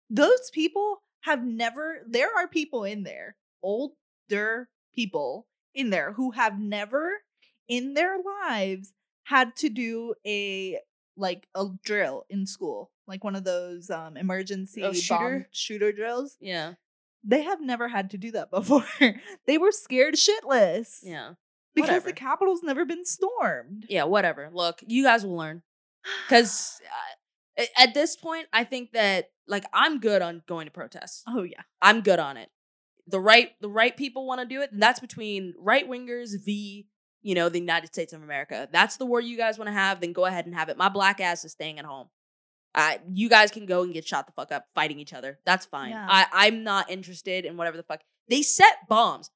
Those 0.07 0.51
people 0.53 1.01
have 1.21 1.43
never, 1.43 2.01
there 2.07 2.29
are 2.37 2.47
people 2.47 2.83
in 2.83 3.01
there, 3.01 3.37
older 3.63 4.69
people 4.93 5.47
in 5.73 5.89
there 5.89 6.13
who 6.13 6.29
have 6.31 6.59
never 6.59 7.23
in 7.67 7.95
their 7.95 8.17
lives 8.47 8.93
had 9.25 9.55
to 9.57 9.69
do 9.69 10.15
a 10.25 10.79
like 11.17 11.47
a 11.55 11.65
drill 11.83 12.25
in 12.29 12.45
school, 12.45 12.91
like 13.07 13.23
one 13.23 13.35
of 13.35 13.43
those 13.43 13.89
um 13.89 14.17
emergency 14.17 14.81
Oh, 14.83 14.87
bomb 14.87 14.93
shooter? 14.93 15.47
shooter 15.51 15.91
drills. 15.91 16.37
Yeah. 16.39 16.73
They 17.23 17.41
have 17.43 17.59
never 17.61 17.87
had 17.87 18.11
to 18.11 18.17
do 18.17 18.31
that 18.31 18.51
before. 18.51 18.85
they 19.47 19.57
were 19.57 19.71
scared 19.71 20.15
shitless. 20.15 20.99
Yeah. 21.03 21.33
Because 21.73 21.89
whatever. 21.89 22.07
the 22.07 22.13
Capitol's 22.13 22.63
never 22.63 22.85
been 22.85 23.03
stormed. 23.05 23.85
Yeah, 23.89 24.03
whatever. 24.05 24.49
Look, 24.53 24.81
you 24.87 25.03
guys 25.03 25.25
will 25.25 25.35
learn. 25.35 25.63
Cuz 26.29 26.79
uh, 27.59 27.63
at 27.77 27.93
this 27.93 28.15
point, 28.15 28.47
I 28.53 28.63
think 28.63 28.91
that 28.91 29.31
like 29.47 29.65
I'm 29.73 29.99
good 29.99 30.21
on 30.21 30.43
going 30.47 30.65
to 30.65 30.71
protests. 30.71 31.23
Oh 31.27 31.43
yeah. 31.43 31.61
I'm 31.81 32.01
good 32.01 32.19
on 32.19 32.37
it. 32.37 32.49
The 33.07 33.19
right 33.19 33.51
the 33.61 33.69
right 33.69 33.95
people 33.95 34.25
want 34.27 34.41
to 34.41 34.47
do 34.47 34.61
it, 34.61 34.71
and 34.71 34.81
that's 34.81 34.99
between 34.99 35.53
right 35.59 35.87
wingers 35.87 36.31
v 36.43 36.87
you 37.25 37.33
know 37.33 37.49
the 37.49 37.59
United 37.59 37.87
States 37.87 38.13
of 38.13 38.21
America. 38.21 38.69
That's 38.71 38.97
the 38.97 39.05
war 39.05 39.19
you 39.19 39.35
guys 39.35 39.57
want 39.57 39.67
to 39.67 39.73
have. 39.73 39.99
Then 39.99 40.13
go 40.13 40.25
ahead 40.25 40.45
and 40.45 40.53
have 40.53 40.69
it. 40.69 40.77
My 40.77 40.89
black 40.89 41.19
ass 41.19 41.43
is 41.43 41.53
staying 41.53 41.79
at 41.79 41.85
home. 41.85 42.07
I, 42.75 42.99
you 43.11 43.29
guys 43.29 43.49
can 43.51 43.65
go 43.65 43.81
and 43.83 43.93
get 43.93 44.05
shot 44.07 44.27
the 44.27 44.33
fuck 44.33 44.51
up 44.51 44.65
fighting 44.75 44.99
each 44.99 45.11
other. 45.13 45.39
That's 45.45 45.65
fine. 45.65 45.89
Yeah. 45.89 46.05
I, 46.07 46.25
I'm 46.31 46.63
not 46.63 46.89
interested 46.91 47.45
in 47.45 47.57
whatever 47.57 47.77
the 47.77 47.83
fuck. 47.83 48.01
They 48.29 48.41
set 48.43 48.87
bombs. 48.87 49.31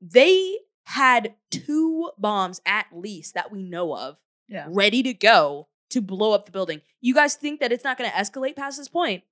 They 0.00 0.58
had 0.84 1.34
two 1.50 2.12
bombs 2.16 2.60
at 2.64 2.86
least 2.92 3.34
that 3.34 3.52
we 3.52 3.62
know 3.62 3.94
of 3.94 4.16
Yeah. 4.48 4.66
ready 4.68 5.02
to 5.02 5.12
go 5.12 5.68
to 5.90 6.00
blow 6.00 6.32
up 6.32 6.46
the 6.46 6.52
building. 6.52 6.80
You 7.02 7.14
guys 7.14 7.34
think 7.34 7.60
that 7.60 7.72
it's 7.72 7.84
not 7.84 7.98
going 7.98 8.08
to 8.10 8.16
escalate 8.16 8.56
past 8.56 8.78
this 8.78 8.88
point? 8.88 9.22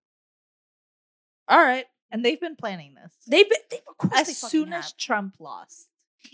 All 1.49 1.63
right. 1.63 1.87
And 2.11 2.25
they've 2.25 2.41
been 2.41 2.57
planning 2.57 2.95
this. 2.95 3.13
They've 3.27 3.49
been, 3.49 3.59
they, 3.71 3.79
of 3.89 3.97
course 3.97 4.13
they 4.15 4.21
as 4.33 4.41
fucking 4.41 4.51
soon 4.51 4.73
have. 4.73 4.85
as 4.85 4.93
Trump 4.93 5.37
lost. 5.39 5.89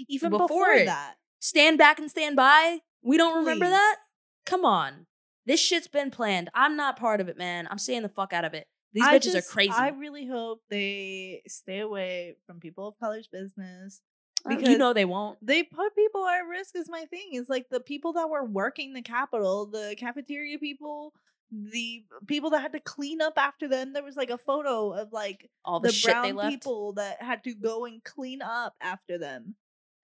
Even 0.08 0.30
Before 0.30 0.48
before, 0.48 0.84
that. 0.86 1.14
Stand 1.43 1.76
back 1.76 1.99
and 1.99 2.09
stand 2.11 2.36
by. 2.36 2.78
We 3.03 3.18
don't 3.18 3.36
remember 3.38 3.66
Please. 3.66 3.72
that? 3.72 3.97
Come 4.47 4.64
on. 4.64 5.07
This 5.45 5.61
shit's 5.61 5.88
been 5.88 6.11
planned. 6.12 6.49
I'm 6.55 6.76
not 6.76 6.97
part 6.99 7.20
of 7.20 7.28
it, 7.28 7.36
man. 7.36 7.66
I'm 7.68 7.78
staying 7.78 8.03
the 8.03 8.09
fuck 8.09 8.32
out 8.32 8.45
of 8.45 8.55
it. 8.55 8.68
These 8.93 9.05
I 9.05 9.18
bitches 9.18 9.32
just- 9.32 9.36
are 9.49 9.53
crazy. 9.53 9.72
I 9.72 9.88
really 9.88 10.26
hope 10.26 10.61
they 10.70 11.43
stay 11.49 11.80
away 11.80 12.36
from 12.47 12.61
people 12.61 12.86
of 12.88 12.95
color's 12.99 13.26
business. 13.26 14.01
Because 14.47 14.68
you 14.68 14.78
know 14.78 14.93
they 14.93 15.05
won't. 15.05 15.38
They 15.45 15.62
put 15.62 15.95
people 15.95 16.26
at 16.26 16.40
risk 16.40 16.74
is 16.74 16.88
my 16.88 17.05
thing. 17.05 17.34
Is 17.34 17.49
like 17.49 17.66
the 17.70 17.78
people 17.78 18.14
that 18.14 18.28
were 18.28 18.45
working 18.45 18.93
the 18.93 19.03
Capitol, 19.03 19.66
the 19.66 19.95
cafeteria 19.97 20.59
people, 20.59 21.12
the 21.53 22.05
people 22.26 22.51
that 22.51 22.61
had 22.61 22.72
to 22.72 22.80
clean 22.80 23.20
up 23.20 23.34
after 23.36 23.68
them. 23.68 23.93
There 23.93 24.03
was 24.03 24.16
like 24.16 24.30
a 24.30 24.38
photo 24.38 24.90
of 24.95 25.12
like 25.12 25.49
All 25.64 25.78
the, 25.78 25.88
the, 25.88 25.95
shit 25.95 26.11
brown 26.11 26.22
they 26.24 26.32
left. 26.32 26.51
people 26.51 26.95
that 26.95 27.22
had 27.22 27.45
to 27.45 27.55
go 27.55 27.84
and 27.84 28.03
clean 28.03 28.43
up 28.43 28.74
after 28.80 29.16
them. 29.16 29.55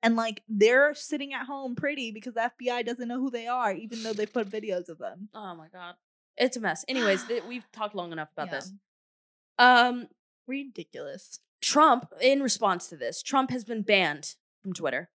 And 0.02 0.14
like 0.16 0.42
they're 0.48 0.94
sitting 0.94 1.32
at 1.34 1.46
home 1.46 1.74
pretty 1.74 2.12
because 2.12 2.34
the 2.34 2.50
FBI 2.60 2.86
doesn't 2.86 3.08
know 3.08 3.18
who 3.20 3.30
they 3.30 3.46
are, 3.48 3.72
even 3.72 4.02
though 4.02 4.12
they 4.12 4.26
put 4.38 4.48
videos 4.48 4.88
of 4.88 4.98
them. 4.98 5.28
Oh 5.34 5.54
my 5.56 5.66
god. 5.72 5.94
It's 6.36 6.56
a 6.56 6.60
mess. 6.60 6.84
Anyways, 6.88 7.24
th- 7.24 7.42
we've 7.48 7.70
talked 7.72 7.94
long 7.96 8.12
enough 8.12 8.28
about 8.32 8.46
Yeah. 8.48 8.52
this. 8.54 8.72
Um 9.58 10.08
Ridiculous. 10.46 11.40
Trump 11.60 12.12
in 12.20 12.42
response 12.42 12.86
to 12.88 12.96
this, 12.96 13.22
Trump 13.22 13.50
has 13.50 13.64
been 13.64 13.82
banned 13.82 14.34
from 14.62 14.72
Twitter. 14.72 15.10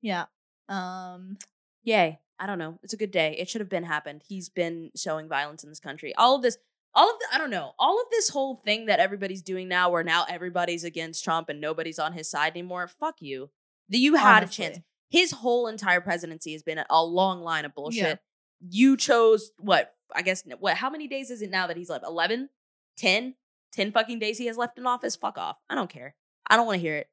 Yeah. 0.00 0.26
Um 0.68 1.38
Yay. 1.84 2.18
I 2.38 2.46
don't 2.46 2.58
know. 2.58 2.78
It's 2.82 2.92
a 2.92 2.96
good 2.96 3.12
day. 3.12 3.36
It 3.38 3.48
should 3.48 3.60
have 3.60 3.68
been 3.68 3.84
happened. 3.84 4.22
He's 4.26 4.48
been 4.48 4.90
showing 4.96 5.28
violence 5.28 5.62
in 5.62 5.70
this 5.70 5.78
country. 5.78 6.12
All 6.16 6.34
of 6.34 6.42
this, 6.42 6.58
all 6.92 7.08
of 7.08 7.18
the, 7.20 7.26
I 7.32 7.38
don't 7.38 7.50
know, 7.50 7.72
all 7.78 8.00
of 8.00 8.06
this 8.10 8.30
whole 8.30 8.56
thing 8.56 8.86
that 8.86 8.98
everybody's 8.98 9.42
doing 9.42 9.68
now 9.68 9.90
where 9.90 10.02
now 10.02 10.24
everybody's 10.28 10.82
against 10.82 11.22
Trump 11.22 11.48
and 11.48 11.60
nobody's 11.60 12.00
on 12.00 12.14
his 12.14 12.28
side 12.28 12.52
anymore. 12.54 12.88
Fuck 12.88 13.16
you. 13.20 13.50
You 13.98 14.14
had 14.16 14.42
a 14.42 14.46
chance. 14.48 14.78
His 15.10 15.30
whole 15.32 15.66
entire 15.66 16.00
presidency 16.00 16.52
has 16.52 16.62
been 16.62 16.78
a- 16.78 16.86
a 16.88 17.04
long 17.04 17.42
line 17.42 17.64
of 17.64 17.74
bullshit. 17.74 18.02
Yeah. 18.02 18.14
You 18.60 18.96
chose 18.96 19.50
what? 19.58 19.94
I 20.14 20.22
guess 20.22 20.44
what? 20.58 20.76
How 20.76 20.88
many 20.90 21.06
days 21.08 21.30
is 21.30 21.42
it 21.42 21.50
now 21.50 21.66
that 21.66 21.76
he's 21.76 21.90
left? 21.90 22.04
11? 22.04 22.48
10? 22.96 23.34
10 23.72 23.92
fucking 23.92 24.18
days 24.18 24.38
he 24.38 24.46
has 24.46 24.56
left 24.56 24.78
in 24.78 24.86
office? 24.86 25.16
Fuck 25.16 25.36
off. 25.38 25.56
I 25.68 25.74
don't 25.74 25.90
care. 25.90 26.14
I 26.48 26.56
don't 26.56 26.66
want 26.66 26.76
to 26.76 26.80
hear 26.80 26.96
it. 26.96 27.08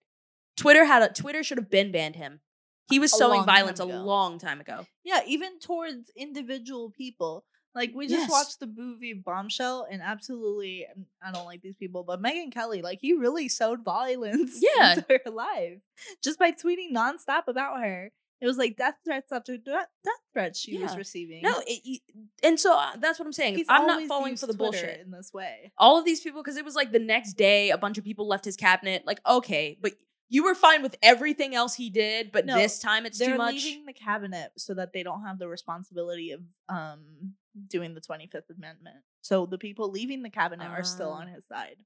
Twitter 0.58 0.86
had 0.86 1.02
a 1.02 1.10
Twitter 1.14 1.44
should 1.44 1.58
have 1.58 1.70
been 1.70 1.92
banned 1.92 2.16
him. 2.18 2.42
He 2.90 3.00
was 3.00 3.14
A 3.14 3.18
sowing 3.18 3.46
violence 3.46 3.80
a 3.80 3.86
long 4.06 4.40
time 4.40 4.60
ago. 4.60 4.86
Yeah, 5.04 5.22
even 5.28 5.60
towards 5.60 6.10
individual 6.16 6.90
people. 6.92 7.46
Like 7.76 7.92
we 7.94 8.08
just 8.08 8.22
Yes. 8.22 8.32
watched 8.32 8.60
the 8.60 8.68
movie 8.68 9.14
Bombshell, 9.14 9.88
and 9.90 10.02
absolutely, 10.02 10.88
I 11.22 11.32
don't 11.32 11.46
like 11.46 11.62
these 11.62 11.76
people, 11.76 12.04
but 12.04 12.22
Megyn 12.22 12.52
Kelly, 12.52 12.82
like 12.82 13.00
he 13.02 13.14
really 13.14 13.48
sowed 13.48 13.84
violence 13.84 14.60
Yeah. 14.78 14.94
into 14.94 15.06
her 15.26 15.32
life 15.32 15.80
just 16.24 16.40
by 16.40 16.52
tweeting 16.52 16.92
nonstop 16.94 17.44
about 17.48 17.80
her. 17.82 18.12
It 18.42 18.48
was 18.48 18.58
like 18.58 18.78
death 18.78 18.96
threats 19.04 19.32
after 19.34 19.58
de- 19.58 19.66
death 19.72 20.14
threats 20.34 20.60
she 20.60 20.78
was 20.78 20.96
receiving. 20.96 21.42
No, 21.44 21.62
it, 21.68 22.02
and 22.42 22.58
so 22.58 22.78
uh, 22.78 22.96
that's 22.98 23.20
what 23.20 23.26
I'm 23.26 23.34
saying. 23.34 23.56
He's 23.56 23.66
I'm 23.70 23.86
not 23.86 24.02
falling 24.08 24.38
for 24.38 24.48
the 24.48 24.54
Twitter 24.54 24.72
bullshit. 24.88 25.02
in 25.02 25.12
this 25.12 25.34
way. 25.34 25.74
All 25.78 26.00
of 26.00 26.06
these 26.06 26.22
people, 26.22 26.42
because 26.42 26.56
it 26.56 26.64
was 26.64 26.74
like 26.74 26.94
the 26.94 27.00
next 27.00 27.34
day, 27.34 27.70
a 27.70 27.78
bunch 27.78 27.98
of 27.98 28.06
people 28.06 28.28
left 28.30 28.46
his 28.46 28.56
cabinet. 28.56 29.04
Like, 29.06 29.20
okay, 29.28 29.78
but 29.82 29.92
you 30.30 30.46
were 30.46 30.56
fine 30.56 30.82
with 30.84 30.96
everything 31.04 31.54
else 31.54 31.76
he 31.76 31.90
did, 31.90 32.32
but 32.32 32.46
No, 32.46 32.56
this 32.56 32.80
time 32.80 33.06
it's 33.06 33.18
too 33.20 33.36
much. 33.36 33.56
They're 33.56 33.62
leaving 33.72 33.86
the 33.86 33.94
cabinet 33.94 34.52
so 34.58 34.74
that 34.76 34.94
they 34.94 35.04
don't 35.04 35.24
have 35.24 35.38
the 35.38 35.50
responsibility 35.50 36.32
of 36.32 36.40
um 36.70 37.34
doing 37.68 37.94
the 37.94 38.02
25th 38.02 38.50
Amendment. 38.56 38.98
So 39.22 39.46
the 39.46 39.58
people 39.58 39.90
leaving 39.90 40.24
the 40.24 40.30
cabinet 40.30 40.68
are 40.68 40.84
still 40.84 41.12
Ah. 41.12 41.20
on 41.22 41.28
his 41.28 41.46
side. 41.46 41.78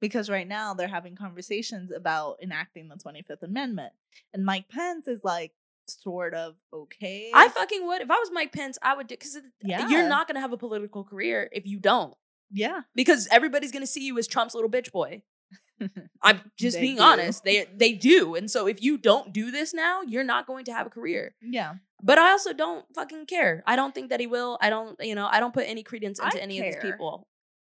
Because 0.00 0.28
right 0.28 0.46
now 0.46 0.74
they're 0.74 0.88
having 0.88 1.16
conversations 1.16 1.90
about 1.90 2.38
enacting 2.42 2.88
the 2.88 2.96
25th 2.96 3.42
Amendment. 3.42 3.92
And 4.34 4.44
Mike 4.44 4.68
Pence 4.68 5.08
is 5.08 5.24
like 5.24 5.52
sort 5.88 6.34
of 6.34 6.56
okay. 6.72 7.30
I 7.34 7.48
fucking 7.48 7.86
would. 7.86 8.02
If 8.02 8.10
I 8.10 8.16
was 8.18 8.30
Mike 8.32 8.52
Pence, 8.52 8.76
I 8.82 8.94
would 8.94 9.06
do 9.06 9.14
because 9.14 9.38
Yeah. 9.62 9.88
you're 9.88 10.08
not 10.08 10.26
gonna 10.26 10.40
have 10.40 10.52
a 10.52 10.58
political 10.58 11.04
career 11.04 11.48
if 11.52 11.66
you 11.66 11.78
don't. 11.78 12.14
yeah. 12.50 12.82
Because 12.94 13.26
everybody's 13.30 13.72
gonna 13.72 13.86
see 13.86 14.04
you 14.04 14.18
as 14.18 14.26
Trump's 14.26 14.54
little 14.54 14.70
bitch 14.70 14.92
boy. 14.92 15.22
I'm 16.22 16.40
just 16.56 16.80
being 16.80 16.96
do. 16.96 17.02
honest. 17.02 17.44
They 17.44 17.66
they 17.74 17.92
do. 17.92 18.34
And 18.34 18.50
so 18.50 18.66
if 18.66 18.82
you 18.82 18.98
don't 18.98 19.32
do 19.32 19.50
this 19.50 19.74
now, 19.74 20.02
you're 20.02 20.24
not 20.24 20.46
going 20.46 20.64
to 20.66 20.72
have 20.72 20.86
a 20.86 20.90
career. 20.90 21.34
yeah. 21.42 21.74
But 22.02 22.18
I 22.18 22.30
also 22.30 22.52
don't 22.52 22.84
fucking 22.94 23.24
care. 23.24 23.62
I 23.66 23.74
don't 23.74 23.94
think 23.94 24.10
that 24.10 24.20
he 24.20 24.26
will. 24.26 24.58
I 24.60 24.68
don't, 24.68 24.96
you 25.00 25.14
know, 25.14 25.28
I 25.30 25.40
don't 25.40 25.54
put 25.54 25.66
any 25.66 25.82
credence 25.82 26.20
I 26.20 26.26
into 26.26 26.42
any 26.42 26.58
of 26.58 26.66
these 26.66 26.76
people. 26.76 27.26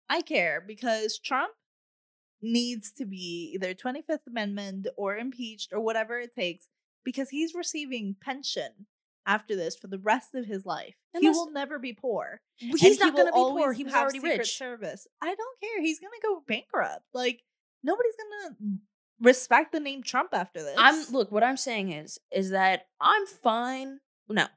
I 0.09 0.21
care 0.21 0.61
because 0.65 1.17
Trump 1.17 1.53
needs 2.41 2.91
to 2.93 3.05
be 3.05 3.51
either 3.55 3.73
25th 3.73 4.27
Amendment 4.27 4.87
or 4.97 5.15
impeached 5.15 5.71
or 5.71 5.79
whatever 5.79 6.19
it 6.19 6.35
takes 6.35 6.67
because 7.05 7.29
he's 7.29 7.55
receiving 7.55 8.15
pension 8.21 8.87
after 9.25 9.55
this 9.55 9.75
for 9.75 9.87
the 9.87 9.99
rest 9.99 10.35
of 10.35 10.45
his 10.45 10.65
life. 10.65 10.95
he 11.19 11.29
will 11.29 11.51
never 11.51 11.79
be 11.79 11.93
poor. 11.93 12.41
He's 12.57 12.81
he 12.81 12.97
not 12.97 13.13
will 13.13 13.25
gonna 13.25 13.31
be 13.31 13.59
poor. 13.59 13.73
He 13.73 13.83
was 13.83 13.93
already 13.93 14.19
Secret 14.19 14.39
rich. 14.39 14.57
Service. 14.57 15.07
I 15.21 15.27
don't 15.27 15.59
care. 15.61 15.81
He's 15.81 15.99
gonna 15.99 16.11
go 16.23 16.43
bankrupt. 16.47 17.03
Like 17.13 17.43
nobody's 17.83 18.15
gonna 18.15 18.77
respect 19.21 19.71
the 19.71 19.79
name 19.79 20.03
Trump 20.03 20.29
after 20.33 20.61
this. 20.61 20.75
I'm 20.77 21.05
look, 21.11 21.31
what 21.31 21.43
I'm 21.43 21.57
saying 21.57 21.91
is 21.91 22.19
is 22.31 22.51
that 22.51 22.87
I'm 23.01 23.25
fine. 23.25 23.99
No. 24.29 24.47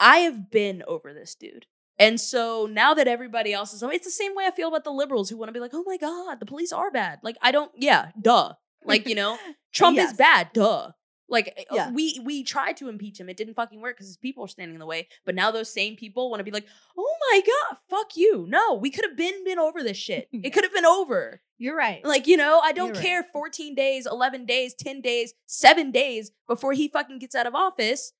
I 0.00 0.18
have 0.18 0.50
been 0.50 0.82
over 0.86 1.12
this 1.12 1.34
dude. 1.34 1.66
And 1.98 2.20
so 2.20 2.68
now 2.70 2.94
that 2.94 3.08
everybody 3.08 3.52
else 3.52 3.72
is 3.72 3.82
it's 3.82 4.04
the 4.04 4.10
same 4.12 4.34
way 4.36 4.44
I 4.46 4.52
feel 4.52 4.68
about 4.68 4.84
the 4.84 4.92
liberals 4.92 5.28
who 5.30 5.36
want 5.36 5.48
to 5.48 5.52
be 5.52 5.58
like, 5.58 5.72
"Oh 5.74 5.82
my 5.84 5.96
god, 5.96 6.38
the 6.38 6.46
police 6.46 6.72
are 6.72 6.92
bad." 6.92 7.18
Like 7.24 7.36
I 7.42 7.50
don't 7.50 7.72
yeah, 7.76 8.10
duh. 8.20 8.52
Like, 8.84 9.08
you 9.08 9.16
know, 9.16 9.36
Trump 9.74 9.96
Yes. 9.96 10.12
is 10.12 10.16
bad, 10.16 10.50
duh. 10.52 10.92
Like 11.28 11.66
uh, 11.70 11.74
Yeah. 11.74 11.90
we 11.92 12.20
we 12.24 12.42
tried 12.42 12.76
to 12.78 12.88
impeach 12.88 13.20
him. 13.20 13.28
It 13.28 13.36
didn't 13.36 13.54
fucking 13.54 13.80
work 13.80 13.96
because 13.96 14.06
his 14.06 14.16
people 14.16 14.44
are 14.44 14.48
standing 14.48 14.74
in 14.74 14.80
the 14.80 14.86
way. 14.86 15.08
But 15.26 15.34
now 15.34 15.50
those 15.50 15.72
same 15.72 15.96
people 15.96 16.30
want 16.30 16.40
to 16.40 16.44
be 16.44 16.50
like, 16.50 16.66
"Oh 16.96 17.16
my 17.30 17.40
god, 17.40 17.78
fuck 17.90 18.16
you." 18.16 18.46
No, 18.48 18.74
we 18.74 18.90
could 18.90 19.04
have 19.04 19.16
been 19.16 19.44
been 19.44 19.58
over 19.58 19.82
this 19.82 19.96
shit. 19.96 20.28
It 20.32 20.52
could 20.52 20.64
have 20.64 20.72
been 20.72 20.86
over. 20.86 21.42
You're 21.58 21.76
right. 21.76 22.04
Like, 22.04 22.26
you 22.26 22.36
know, 22.36 22.60
I 22.62 22.72
don't 22.72 22.88
You're 22.88 22.94
right. 22.94 23.04
care 23.04 23.22
14 23.32 23.74
days, 23.74 24.06
11 24.06 24.46
days, 24.46 24.74
10 24.74 25.00
days, 25.00 25.34
7 25.46 25.90
days 25.90 26.30
before 26.46 26.72
he 26.72 26.86
fucking 26.88 27.18
gets 27.18 27.34
out 27.34 27.48
of 27.48 27.54
office. 27.56 28.12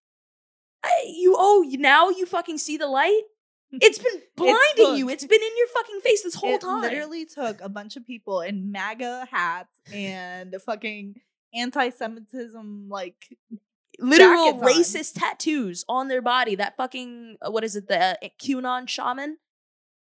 I, 0.82 1.04
you 1.06 1.34
oh, 1.38 1.64
now 1.78 2.08
you 2.08 2.26
fucking 2.26 2.58
see 2.58 2.76
the 2.76 2.88
light? 2.88 3.22
It's 3.70 3.98
been 4.06 4.22
blinding 4.36 4.96
you. 4.96 5.08
It's 5.08 5.24
been 5.24 5.40
in 5.42 5.56
your 5.56 5.66
fucking 5.68 6.00
face 6.00 6.22
this 6.22 6.34
whole 6.34 6.54
it 6.54 6.60
time. 6.62 6.80
literally 6.82 7.24
took 7.26 7.60
a 7.60 7.68
bunch 7.68 7.96
of 7.96 8.06
people 8.06 8.40
in 8.40 8.72
MAGA 8.72 9.28
hats 9.30 9.80
and 9.92 10.54
fucking 10.64 11.20
anti-Semitism 11.54 12.88
like 12.88 13.16
Literal 14.00 14.52
jackets 14.52 14.62
on. 14.62 14.82
racist 14.82 15.20
tattoos 15.20 15.84
on 15.88 16.08
their 16.08 16.22
body. 16.22 16.54
That 16.54 16.76
fucking 16.76 17.36
uh, 17.42 17.50
what 17.50 17.64
is 17.64 17.74
it? 17.74 17.88
The 17.88 18.00
uh, 18.00 18.28
QAnon 18.40 18.88
shaman. 18.88 19.38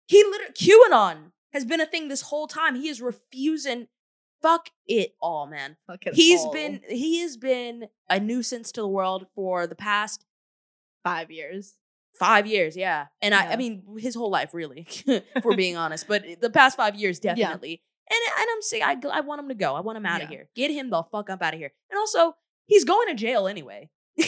He 0.06 0.22
literally 0.22 0.52
QAnon 0.54 1.16
has 1.52 1.64
been 1.64 1.80
a 1.80 1.86
thing 1.86 2.08
this 2.08 2.22
whole 2.22 2.46
time. 2.46 2.76
He 2.76 2.88
is 2.88 3.00
refusing. 3.00 3.88
Fuck 4.42 4.70
it 4.86 5.14
all, 5.20 5.46
man. 5.46 5.76
fucking 5.86 6.14
He's 6.14 6.40
all 6.40 6.52
been 6.52 6.80
he 6.88 7.20
has 7.20 7.36
been 7.36 7.88
a 8.08 8.20
nuisance 8.20 8.70
to 8.72 8.80
the 8.80 8.88
world 8.88 9.26
for 9.34 9.66
the 9.66 9.74
past 9.74 10.24
five 11.04 11.30
years. 11.30 11.74
five 12.14 12.46
years, 12.46 12.76
yeah. 12.76 13.06
And 13.20 13.34
I, 13.34 13.52
I 13.52 13.56
mean, 13.56 13.82
his 13.98 14.14
whole 14.14 14.30
life, 14.30 14.54
really, 14.54 14.86
if 15.06 15.44
we're 15.44 15.56
being 15.56 15.76
honest. 15.76 16.06
But 16.06 16.24
the 16.40 16.50
past 16.50 16.76
five 16.76 16.94
years, 16.94 17.18
definitely. 17.18 17.82
And 18.10 18.18
and 18.38 18.46
I'm 18.52 18.62
saying, 18.62 18.82
I, 18.82 18.96
I 19.12 19.20
want 19.20 19.40
him 19.40 19.48
to 19.48 19.54
go. 19.54 19.74
I 19.74 19.80
want 19.80 19.96
him 19.96 20.06
out 20.06 20.22
of 20.22 20.30
Yeah. 20.30 20.36
here. 20.36 20.48
Get 20.54 20.70
him 20.70 20.90
the 20.90 21.02
fuck 21.04 21.30
up 21.30 21.42
out 21.42 21.54
of 21.54 21.60
here. 21.60 21.72
And 21.90 21.98
also, 21.98 22.34
he's 22.66 22.84
going 22.84 23.08
to 23.08 23.14
jail 23.14 23.46
anyway. 23.46 23.90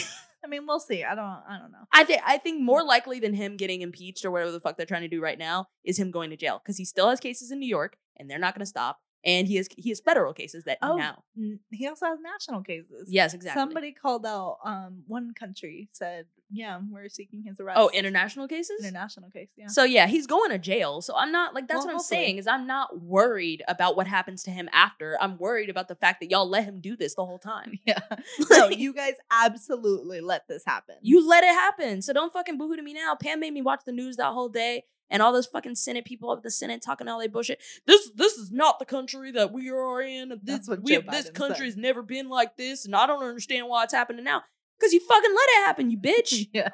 I 0.45 0.49
mean, 0.49 0.67
we'll 0.67 0.81
see. 0.81 1.05
I 1.05 1.15
don't. 1.15 1.25
I 1.25 1.59
don't 1.61 1.73
know. 1.73 1.85
I 1.93 2.05
think 2.05 2.23
I 2.25 2.39
think 2.39 2.61
more 2.63 2.83
mm. 2.83 2.87
likely 2.87 3.21
than 3.21 3.35
him 3.35 3.57
getting 3.57 3.83
impeached 3.83 4.25
or 4.25 4.31
whatever 4.31 4.51
the 4.51 4.61
fuck 4.61 4.77
they're 4.77 4.87
trying 4.87 5.03
to 5.03 5.09
do 5.09 5.21
right 5.21 5.39
now 5.39 5.67
is 5.85 5.99
him 5.99 6.11
going 6.11 6.31
to 6.31 6.37
jail 6.37 6.61
because 6.63 6.77
he 6.77 6.85
still 6.85 7.09
has 7.09 7.21
cases 7.21 7.51
in 7.51 7.59
New 7.59 7.69
York 7.69 7.97
and 8.17 8.31
they're 8.31 8.39
not 8.39 8.55
going 8.55 8.61
to 8.61 8.67
stop. 8.67 9.01
And 9.25 9.47
he 9.47 9.57
has 9.57 9.69
he 9.77 9.91
has 9.91 10.01
federal 10.01 10.33
cases 10.33 10.65
that 10.65 10.79
Oh, 10.83 10.97
now. 10.97 11.23
He 11.71 11.87
also 11.87 12.07
has 12.07 12.19
national 12.21 12.63
cases. 12.63 13.09
Yes, 13.09 13.35
exactly. 13.35 13.61
Somebody 13.61 13.93
called 13.93 14.27
out. 14.27 14.59
Um, 14.65 15.05
one 15.07 15.33
country 15.33 15.89
said, 15.93 16.27
"Yeah, 16.51 16.81
we're 16.91 17.09
seeking 17.09 17.43
his 17.45 17.61
arrest." 17.61 17.79
oh, 17.79 17.89
international 17.95 18.49
cases. 18.49 18.81
international 18.85 19.31
case. 19.31 19.49
Yeah. 19.57 19.69
So 19.69 19.85
yeah, 19.85 20.09
he's 20.09 20.27
going 20.27 20.51
to 20.51 20.59
jail. 20.59 21.03
So 21.03 21.15
I'm 21.17 21.31
not 21.31 21.55
like 21.55 21.69
that's 21.69 21.79
Well, 21.79 21.87
what 21.87 21.91
I'm 21.93 21.97
hopefully. 21.99 22.17
saying 22.19 22.39
is 22.39 22.47
I'm 22.49 22.67
not 22.67 23.01
worried 23.01 23.63
about 23.69 23.97
what 23.97 24.07
happens 24.09 24.43
to 24.45 24.51
him 24.51 24.69
after. 24.73 25.17
I'm 25.21 25.39
worried 25.39 25.71
about 25.71 25.87
the 25.89 25.95
fact 25.95 26.19
that 26.21 26.31
y'all 26.31 26.49
let 26.49 26.65
him 26.65 26.81
do 26.81 26.97
this 26.97 27.15
the 27.15 27.25
whole 27.25 27.39
time. 27.53 27.79
yeah. 27.87 28.01
no, 28.51 28.71
you 28.71 28.93
guys 28.93 29.15
absolutely 29.31 30.21
let 30.21 30.49
this 30.49 30.65
happen. 30.67 30.97
You 31.01 31.27
let 31.29 31.45
it 31.45 31.49
happen. 31.55 32.03
So 32.03 32.13
don't 32.13 32.33
fucking 32.33 32.59
boohoo 32.59 32.77
to 32.77 32.83
me 32.83 32.95
now. 32.95 33.15
Pam 33.15 33.41
made 33.41 33.53
me 33.53 33.63
watch 33.63 33.83
the 33.87 33.93
news 33.93 34.17
that 34.17 34.33
whole 34.33 34.49
day. 34.49 34.85
And 35.11 35.23
all 35.23 35.33
those 35.33 35.47
fucking 35.47 35.75
Senate 35.75 36.05
people 36.05 36.31
up 36.31 36.39
at 36.39 36.43
the 36.43 36.51
Senate 36.51 36.83
talking 36.85 37.09
all 37.09 37.19
they 37.21 37.29
bullshit. 37.29 37.61
This 37.87 38.11
this 38.15 38.35
is 38.35 38.51
not 38.51 38.79
the 38.79 38.85
country 38.85 39.31
that 39.33 39.53
we 39.53 39.71
are 39.71 40.01
in. 40.03 40.41
This, 40.43 40.69
we, 40.69 40.97
this 40.99 41.31
country 41.31 41.67
has 41.67 41.77
never 41.77 42.03
been 42.03 42.29
like 42.29 42.57
this, 42.57 42.85
and 42.85 42.95
I 42.97 43.07
don't 43.07 43.23
understand 43.23 43.69
why 43.69 43.85
it's 43.85 43.95
happening 43.95 44.25
now. 44.25 44.43
Because 44.79 44.93
you 44.93 45.01
fucking 45.01 45.35
let 45.35 45.49
it 45.49 45.67
happen, 45.67 45.91
you 45.91 45.99
bitch. 46.03 46.49
yeah. 46.53 46.71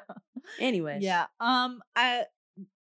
Anyways, 0.59 1.03
Yeah. 1.03 1.25
Um 1.39 1.81
I 1.95 2.23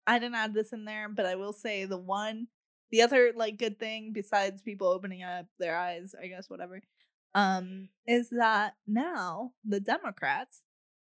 I 0.07 0.19
didn't 0.19 0.35
add 0.37 0.55
this 0.55 0.73
in 0.73 0.85
there, 0.85 1.09
but 1.09 1.27
I 1.27 1.35
will 1.35 1.53
say 1.53 1.85
the 1.85 1.99
one 1.99 2.47
the 2.91 3.03
other 3.03 3.33
like 3.35 3.57
good 3.57 3.79
thing 3.79 4.13
besides 4.13 4.63
people 4.63 4.87
opening 4.87 5.23
up 5.23 5.47
their 5.59 5.77
eyes, 5.77 6.15
I 6.21 6.27
guess 6.29 6.49
whatever, 6.49 6.83
um, 7.35 7.89
is 8.07 8.29
that 8.31 8.75
now 8.87 9.53
the 9.65 9.81
Democrats 9.81 10.63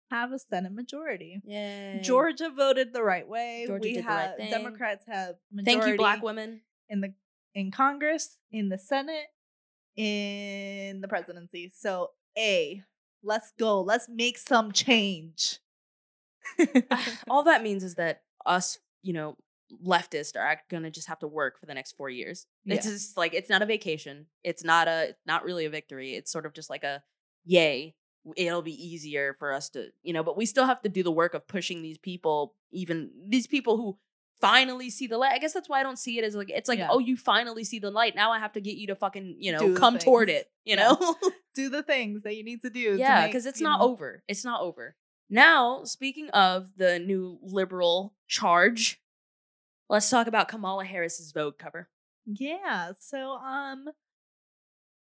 have 0.10 0.31
a 0.31 0.40
Senate 0.40 0.72
majority. 0.73 1.41
Yay. 1.45 1.99
Georgia 2.03 2.49
voted 2.56 2.94
the 2.94 3.03
right 3.03 3.27
way. 3.27 3.65
Georgia 3.68 3.81
we 3.88 3.94
did 3.94 4.03
the 4.03 4.07
right 4.07 4.19
have 4.27 4.38
thing. 4.38 4.52
Democrats 4.52 5.06
have 5.07 5.36
majority. 5.52 5.80
Thank 5.81 5.91
you, 5.91 5.98
black 5.98 6.22
women. 6.23 6.61
in 6.90 7.02
the 7.02 7.14
in 7.56 7.72
Congress, 7.72 8.38
in 8.52 8.69
the 8.69 8.77
Senate, 8.77 9.26
in 9.95 11.02
the 11.02 11.07
presidency. 11.07 11.72
So 11.76 12.11
A, 12.38 12.84
let's 13.23 13.52
go. 13.60 13.81
Let's 13.81 14.07
make 14.10 14.38
some 14.38 14.72
change. 14.72 15.60
all 17.30 17.44
that 17.44 17.64
means 17.64 17.84
is 17.84 17.95
that 17.95 18.22
us, 18.45 18.80
you 19.02 19.14
know, 19.14 19.36
leftists 19.86 20.36
are 20.36 20.60
gonna 20.69 20.90
just 20.90 21.07
have 21.07 21.19
to 21.19 21.27
work 21.27 21.60
for 21.60 21.65
the 21.65 21.73
next 21.73 21.94
four 21.94 22.10
years. 22.10 22.48
It's 22.65 22.86
Yeah. 22.86 22.91
just 22.94 23.18
like 23.18 23.34
it's 23.34 23.49
not 23.49 23.61
a 23.61 23.65
vacation. 23.65 24.27
It's 24.44 24.64
not 24.64 24.88
a 24.88 25.15
not 25.26 25.44
really 25.44 25.65
a 25.65 25.69
victory. 25.69 26.15
It's 26.15 26.31
sort 26.31 26.45
of 26.45 26.53
just 26.53 26.69
like 26.69 26.84
a 26.84 27.03
yay. 27.45 27.95
It'll 28.36 28.62
be 28.62 28.74
easier 28.74 29.34
for 29.34 29.54
us 29.54 29.70
to, 29.70 29.88
you 30.04 30.14
know, 30.14 30.24
but 30.24 30.36
we 30.38 30.46
still 30.46 30.66
have 30.66 30.82
to 30.82 30.90
do 30.90 31.04
the 31.04 31.12
work 31.12 31.34
of 31.34 31.48
pushing 31.48 31.82
these 31.82 31.98
people, 31.98 32.54
even 32.72 33.10
these 33.28 33.48
people 33.48 33.78
who 33.78 33.98
finally 34.41 34.90
see 34.90 35.08
the 35.08 35.18
light. 35.18 35.32
I 35.34 35.38
guess 35.40 35.54
that's 35.54 35.68
why 35.70 35.80
I 35.80 35.84
don't 35.84 35.98
see 36.00 36.18
it 36.18 36.24
as 36.24 36.36
like 36.36 36.50
it's 36.50 36.70
like, 36.70 36.80
Yeah. 36.80 36.90
oh, 36.91 37.00
you 37.00 37.16
finally 37.18 37.64
see 37.64 37.80
the 37.80 37.91
light. 37.91 38.16
Now 38.16 38.32
I 38.32 38.40
have 38.40 38.54
to 38.54 38.62
get 38.62 38.76
you 38.76 38.88
to 38.88 38.96
fucking, 38.96 39.38
you 39.40 39.52
know, 39.52 39.60
Do 39.60 39.76
come 39.76 39.98
toward 39.98 40.30
it. 40.30 40.50
You 40.66 40.76
Yeah. 40.76 40.91
know? 40.94 41.16
do 41.56 41.70
the 41.70 41.82
things 41.84 42.24
that 42.24 42.36
you 42.36 42.44
need 42.44 42.62
to 42.62 42.70
do. 42.70 42.96
Yeah, 42.98 43.26
because 43.28 43.46
it's 43.46 43.62
not 43.62 43.80
know- 43.80 43.86
over. 43.88 44.24
It's 44.28 44.46
not 44.46 44.62
over. 44.62 44.96
Now, 45.30 45.84
speaking 45.84 46.30
of 46.32 46.72
the 46.78 47.00
new 47.00 47.38
liberal 47.41 48.16
charge, 48.28 49.02
let's 49.90 50.10
talk 50.10 50.28
about 50.28 50.48
Kamala 50.48 50.86
Harris's 50.86 51.32
Vogue 51.32 51.58
cover. 51.58 51.90
Yeah. 52.26 52.91
So 53.00 53.32
um 53.34 53.90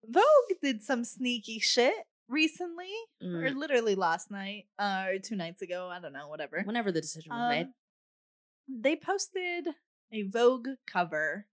Vogue 0.09 0.59
did 0.62 0.82
some 0.82 1.05
sneaky 1.05 1.59
shit 1.59 1.95
recently. 2.31 2.90
Or 3.23 3.27
Mm, 3.51 3.57
literally 3.57 3.94
last 3.94 4.31
night, 4.31 4.66
uh, 4.78 5.07
or 5.09 5.19
two 5.19 5.36
nights 5.36 5.61
ago. 5.62 5.89
I 5.89 6.01
don't 6.01 6.12
know, 6.12 6.28
whatever. 6.28 6.62
Whenever 6.65 6.90
the 6.93 7.01
decision 7.01 7.31
was 7.32 7.51
made. 7.51 7.66
Um, 7.66 7.74
They 8.69 8.97
posted 8.97 9.69
a 10.12 10.23
Vogue 10.23 10.69
cover 10.86 11.47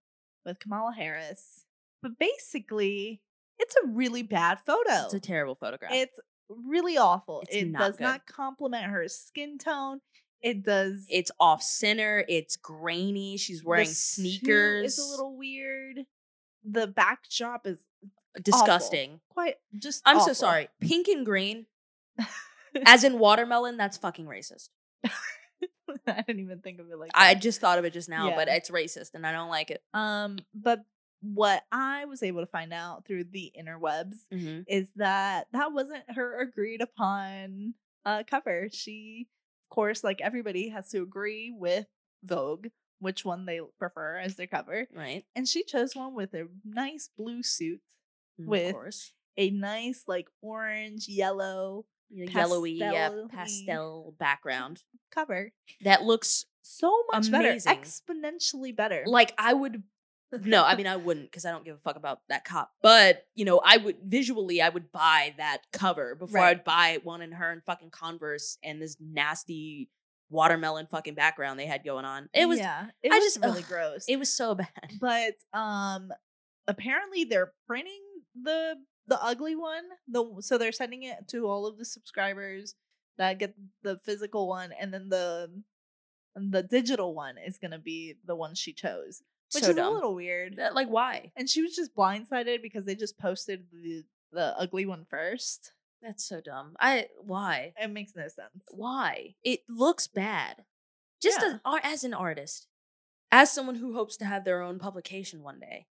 with 0.45 0.59
Kamala 0.59 0.93
Harris. 0.93 1.65
But 2.01 2.19
basically, 2.19 3.21
it's 3.57 3.75
a 3.83 3.87
really 3.87 4.21
bad 4.23 4.59
photo. 4.59 5.05
It's 5.05 5.13
a 5.13 5.19
terrible 5.19 5.55
photograph. 5.55 5.91
It's 5.93 6.19
really 6.49 6.97
awful. 6.97 7.41
It's 7.41 7.55
it 7.55 7.73
does 7.73 7.97
good. 7.97 8.03
not 8.03 8.25
complement 8.27 8.85
her 8.85 9.07
skin 9.07 9.57
tone. 9.57 10.01
It 10.41 10.63
does 10.63 11.07
it's 11.09 11.31
off 11.39 11.63
center. 11.63 12.23
It's 12.27 12.55
grainy. 12.55 13.37
She's 13.37 13.63
wearing 13.63 13.89
the 13.89 13.95
sneakers. 13.95 14.85
It's 14.85 14.99
a 14.99 15.09
little 15.09 15.35
weird. 15.35 16.05
The 16.63 16.85
backdrop 16.85 17.65
is 17.65 17.83
disgusting. 18.41 19.19
quite 19.29 19.55
just. 19.77 20.01
I'm 20.05 20.19
so 20.19 20.33
sorry. 20.33 20.69
Pink 20.81 21.07
and 21.07 21.25
green, 21.25 21.65
as 22.85 23.03
in 23.03 23.19
watermelon, 23.19 23.77
that's 23.77 23.97
fucking 23.97 24.25
racist. 24.25 24.69
I 26.07 26.21
didn't 26.21 26.41
even 26.41 26.59
think 26.59 26.79
of 26.79 26.89
it 26.91 26.97
like 26.99 27.11
I 27.13 27.33
just 27.35 27.61
thought 27.61 27.79
of 27.79 27.85
it 27.85 27.93
just 27.93 28.09
now, 28.09 28.33
but 28.35 28.47
it's 28.47 28.69
racist 28.69 29.13
and 29.13 29.25
I 29.25 29.31
don't 29.31 29.49
like 29.49 29.71
it. 29.71 29.81
um, 29.93 30.37
but 30.53 30.83
what 31.21 31.63
I 31.71 32.05
was 32.05 32.21
able 32.21 32.41
to 32.41 32.45
find 32.47 32.71
out 32.71 33.05
through 33.05 33.23
the 33.25 33.51
interwebs 33.59 34.17
hmm 34.31 34.59
is 34.67 34.87
that 34.97 35.47
that 35.51 35.73
wasn't 35.73 36.03
her 36.15 36.39
agreed 36.41 36.81
upon 36.81 37.73
uh 38.05 38.23
cover. 38.29 38.67
She, 38.71 39.27
of 39.65 39.69
course, 39.73 40.03
like 40.03 40.21
everybody, 40.21 40.69
has 40.69 40.89
to 40.91 41.01
agree 41.01 41.51
with 41.55 41.85
Vogue 42.23 42.67
which 42.99 43.23
one 43.23 43.45
they 43.45 43.59
prefer 43.79 44.17
as 44.17 44.35
their 44.35 44.47
cover, 44.47 44.87
Right. 44.95 45.23
and 45.35 45.47
she 45.47 45.63
chose 45.63 45.95
one 45.95 46.15
with 46.15 46.33
a 46.33 46.47
nice 46.65 47.09
blue 47.15 47.43
suit, 47.43 47.81
Mm, 48.39 48.45
With 48.47 48.75
of 48.75 48.93
a 49.37 49.49
nice 49.51 50.03
like 50.07 50.27
orange 50.41 51.07
yellow 51.07 51.85
Yellowy, 52.09 52.71
yeah, 52.73 53.09
pastel-y. 53.09 53.27
pastel 53.33 54.15
background. 54.17 54.81
cover. 55.11 55.51
That 55.81 56.03
looks 56.03 56.45
So 56.61 57.03
much 57.11 57.27
Amazing. 57.27 57.69
better, 57.73 57.81
exponentially 57.81 58.75
better. 58.75 59.03
like 59.05 59.33
I 59.37 59.53
would 59.53 59.83
no, 60.43 60.63
I 60.63 60.75
mean 60.75 60.87
I 60.87 60.95
wouldn't 60.97 61.29
because 61.31 61.45
I 61.45 61.51
don't 61.51 61.63
give 61.65 61.75
a 61.75 61.79
fuck 61.79 61.95
about 61.97 62.19
that 62.29 62.43
cop. 62.45 62.71
But 62.81 63.25
you 63.35 63.45
know, 63.45 63.59
I 63.63 63.77
would 63.77 63.97
visually 64.05 64.61
I 64.61 64.69
would 64.69 64.91
buy 64.91 65.33
that 65.37 65.59
cover 65.73 66.15
before 66.15 66.39
Right. 66.41 66.49
I'd 66.57 66.63
buy 66.63 66.99
one 67.03 67.21
in 67.21 67.31
her 67.33 67.51
and 67.51 67.61
fucking 67.65 67.89
Converse 67.91 68.57
and 68.63 68.81
this 68.81 68.97
nasty 68.99 69.89
watermelon 70.29 70.87
fucking 70.87 71.13
background 71.15 71.57
they 71.59 71.65
had 71.65 71.83
going 71.85 72.03
on. 72.05 72.29
It 72.33 72.45
was 72.47 72.59
yeah, 72.59 72.87
it 73.03 73.11
I 73.11 73.15
was 73.19 73.23
just- 73.33 73.41
really 73.45 73.61
ugh, 73.63 73.67
gross. 73.69 74.05
it 74.07 74.17
was 74.17 74.29
so 74.31 74.55
bad. 74.55 74.91
but 74.99 75.33
um 75.57 76.11
apparently 76.67 77.23
they're 77.25 77.53
printing 77.65 78.01
the 78.43 78.75
the 79.07 79.21
ugly 79.23 79.55
one 79.55 79.83
the 80.07 80.23
so 80.41 80.57
they're 80.57 80.71
sending 80.71 81.03
it 81.03 81.27
to 81.27 81.47
all 81.47 81.65
of 81.65 81.77
the 81.77 81.85
subscribers 81.85 82.75
that 83.17 83.39
get 83.39 83.55
the 83.83 83.97
physical 83.97 84.47
one 84.47 84.71
and 84.79 84.93
then 84.93 85.09
the 85.09 85.63
the 86.35 86.61
digital 86.61 87.15
one 87.15 87.35
is 87.37 87.57
going 87.57 87.71
to 87.71 87.79
be 87.79 88.15
the 88.25 88.35
one 88.35 88.53
she 88.55 88.73
chose 88.73 89.21
which 89.53 89.63
So 89.63 89.69
is 89.71 89.75
dumb. 89.77 89.87
a 89.91 89.95
little 89.95 90.13
weird 90.15 90.57
That- 90.57 90.75
like 90.75 90.87
why? 90.89 91.31
and 91.35 91.49
she 91.49 91.61
was 91.61 91.75
just 91.75 91.95
blindsided 91.95 92.61
because 92.61 92.85
they 92.85 92.95
just 92.95 93.17
posted 93.17 93.67
the 93.71 94.03
the 94.31 94.53
ugly 94.59 94.85
one 94.85 95.05
first 95.09 95.71
That's 96.01 96.23
so 96.25 96.41
dumb. 96.41 96.75
I 96.79 97.07
why? 97.21 97.73
it 97.81 97.87
makes 97.89 98.13
no 98.15 98.23
sense 98.27 98.65
Why? 98.71 99.35
It 99.43 99.61
looks 99.69 100.05
bad. 100.07 100.65
Just 101.21 101.39
Yeah. 101.41 101.57
as 101.65 101.79
as 101.83 102.03
an 102.03 102.13
artist, 102.13 102.67
as 103.31 103.51
someone 103.51 103.75
who 103.75 103.93
hopes 103.93 104.15
to 104.17 104.25
have 104.25 104.43
their 104.45 104.61
own 104.61 104.77
publication 104.79 105.41
one 105.43 105.59
day. 105.59 105.87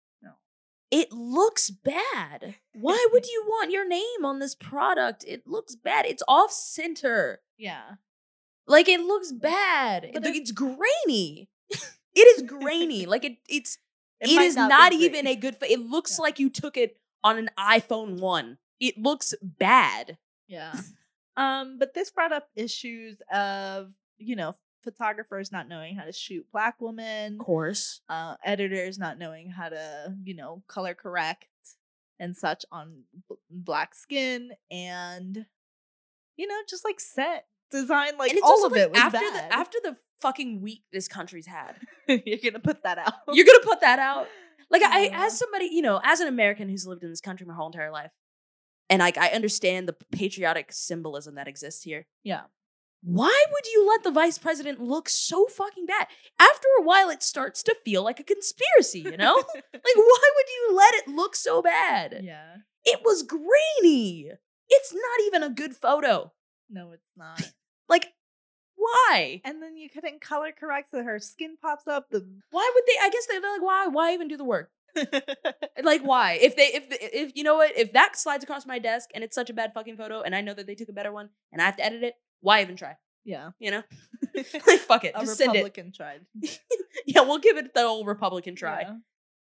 It 1.00 1.12
looks 1.12 1.70
bad. 1.70 2.56
Why 2.74 3.06
would 3.12 3.26
you 3.34 3.44
want 3.48 3.72
your 3.72 3.88
name 3.88 4.24
on 4.24 4.40
this 4.40 4.56
product? 4.56 5.26
It 5.28 5.46
looks 5.46 5.76
bad. 5.76 6.06
It's 6.06 6.24
off 6.28 6.52
center. 6.52 7.42
yeah 7.58 7.96
Like 8.68 8.88
it 8.88 9.02
looks 9.02 9.32
bad. 9.32 10.06
If- 10.06 10.26
it's 10.42 10.52
grainy. 10.52 11.50
it 11.70 12.28
is 12.38 12.42
grainy. 12.44 13.06
Like 13.14 13.26
it 13.26 13.38
it's 13.50 13.78
It 14.22 14.30
it 14.30 14.42
is 14.42 14.56
not 14.56 14.70
not, 14.70 14.94
even 14.94 15.28
a 15.28 15.36
good 15.36 15.58
it 15.62 15.80
looks 15.82 16.18
Yeah. 16.18 16.24
like 16.24 16.40
you 16.40 16.50
took 16.50 16.78
it 16.78 16.98
on 17.24 17.38
an 17.38 17.50
iPhone 17.60 18.20
1. 18.20 18.58
It 18.80 18.98
looks 18.98 19.34
bad. 19.42 20.18
Yeah. 20.48 20.74
um, 21.38 21.78
but 21.80 21.94
this 21.94 22.12
brought 22.12 22.32
up 22.32 22.48
issues 22.56 23.22
of, 23.34 23.94
you 24.18 24.36
know, 24.36 24.56
photographers 24.86 25.52
not 25.52 25.68
knowing 25.68 25.98
how 25.98 26.06
to 26.06 26.14
shoot 26.14 26.46
black 26.54 26.76
women, 26.80 27.34
of 27.34 27.40
course. 27.40 28.00
uh, 28.08 28.36
editors 28.46 28.98
not 28.98 29.20
knowing 29.20 29.50
how 29.50 29.68
to, 29.68 30.16
you 30.24 30.34
know, 30.36 30.64
color 30.68 30.94
correct 30.94 31.48
and 32.20 32.38
such 32.38 32.64
on 32.72 33.04
b- 33.30 33.36
black 33.50 33.94
skin 33.94 34.52
and 34.72 35.46
you 36.38 36.48
know, 36.48 36.56
just 36.70 36.86
like 36.86 37.00
set 37.02 37.48
design 37.72 38.18
like 38.18 38.34
all 38.44 38.66
of 38.66 38.72
like 38.72 38.82
it 38.82 38.92
was 38.92 39.00
after 39.00 39.20
bad. 39.20 39.52
the 39.52 39.54
after 39.54 39.78
the 39.84 39.98
fucking 40.22 40.62
week 40.62 40.84
this 40.94 41.08
country's 41.10 41.48
had. 41.48 41.76
You're 42.08 42.38
going 42.38 42.54
to 42.54 42.60
put 42.60 42.84
that 42.84 42.98
out. 42.98 43.14
You're 43.34 43.46
gonna 43.46 43.60
put 43.64 43.82
that 43.82 44.00
out. 44.00 44.28
Like 44.70 44.82
I, 44.82 45.10
as 45.14 45.38
somebody, 45.38 45.66
you 45.72 45.82
know, 45.82 46.00
as 46.04 46.20
an 46.22 46.28
American 46.28 46.70
who's 46.70 46.88
lived 46.88 47.04
in 47.04 47.10
this 47.10 47.22
country 47.22 47.46
my 47.46 47.54
whole 47.54 47.68
entire 47.68 47.92
life, 47.92 48.12
and 48.90 49.00
like 49.00 49.18
I 49.18 49.30
understand 49.30 49.88
the 49.88 49.94
patriotic 50.12 50.72
symbolism 50.72 51.36
that 51.36 51.48
exists 51.48 51.84
here. 51.84 52.08
yeah. 52.24 52.42
Why 53.08 53.46
would 53.52 53.66
you 53.72 53.88
let 53.88 54.04
the 54.04 54.10
vice 54.10 54.40
president 54.40 54.82
look 54.82 55.10
so 55.10 55.46
fucking 55.46 55.86
bad? 55.86 56.08
After 56.40 56.68
a 56.80 56.82
while, 56.82 57.12
it 57.12 57.22
starts 57.22 57.62
to 57.64 57.76
feel 57.86 58.04
like 58.04 58.20
a 58.20 58.24
conspiracy. 58.24 59.00
You 59.02 59.16
know, 59.16 59.36
like 59.74 59.96
why 59.96 60.32
would 60.36 60.50
you 60.50 60.76
let 60.76 60.94
it 60.96 61.08
look 61.08 61.36
so 61.36 61.62
bad? 61.62 62.22
yeah. 62.24 62.56
It 62.84 63.02
was 63.04 63.24
grainy. 63.24 64.30
It's 64.70 64.94
not 64.94 65.26
even 65.28 65.44
a 65.44 65.50
good 65.50 65.76
photo. 65.76 66.34
No, 66.70 66.92
it's 66.92 67.12
not. 67.16 67.42
Like, 67.88 68.08
why? 68.76 69.42
and 69.46 69.62
then 69.62 69.78
you 69.78 69.90
couldn't 69.92 70.20
color 70.20 70.52
correct 70.52 70.90
so 70.90 71.04
her 71.04 71.20
skin 71.20 71.56
pops 71.62 71.86
up. 71.88 72.10
The 72.10 72.28
Why 72.50 72.72
would 72.74 72.84
they? 72.88 73.06
I 73.06 73.10
guess 73.12 73.28
they're 73.28 73.40
like, 73.40 73.62
why? 73.62 73.86
Why 73.88 74.14
even 74.14 74.28
do 74.28 74.38
the 74.38 74.44
work? 74.44 74.72
Like 75.84 76.02
why? 76.02 76.40
If 76.42 76.56
they 76.56 76.68
if 76.74 76.86
if 76.90 77.32
you 77.36 77.44
know 77.44 77.58
what, 77.58 77.78
if 77.78 77.94
that 77.94 78.18
slides 78.18 78.44
across 78.44 78.66
my 78.66 78.80
desk 78.80 79.10
and 79.14 79.24
it's 79.24 79.36
such 79.36 79.50
a 79.52 79.54
bad 79.54 79.74
fucking 79.74 79.98
photo 79.98 80.22
and 80.22 80.34
I 80.36 80.42
know 80.42 80.54
that 80.56 80.66
they 80.66 80.74
took 80.74 80.90
a 80.90 80.94
better 80.94 81.12
one 81.12 81.30
and 81.52 81.62
I 81.62 81.66
have 81.66 81.78
to 81.78 81.86
edit 81.86 82.02
it, 82.02 82.16
why 82.46 82.62
even 82.62 82.76
try? 82.76 82.96
yeah. 83.26 83.50
You 83.60 83.72
know? 83.72 83.84
like 84.36 84.80
fuck 84.80 85.04
it. 85.04 85.14
A 85.16 85.22
Just 85.22 85.38
send 85.38 85.56
it. 85.56 85.60
Republican 85.60 85.92
tried. 85.92 86.22
Yeah, 87.08 87.22
we'll 87.22 87.40
give 87.40 87.58
it 87.58 87.74
the 87.76 87.84
old 87.84 88.08
Republican 88.08 88.56
try. 88.56 88.82
Yeah. 88.82 88.96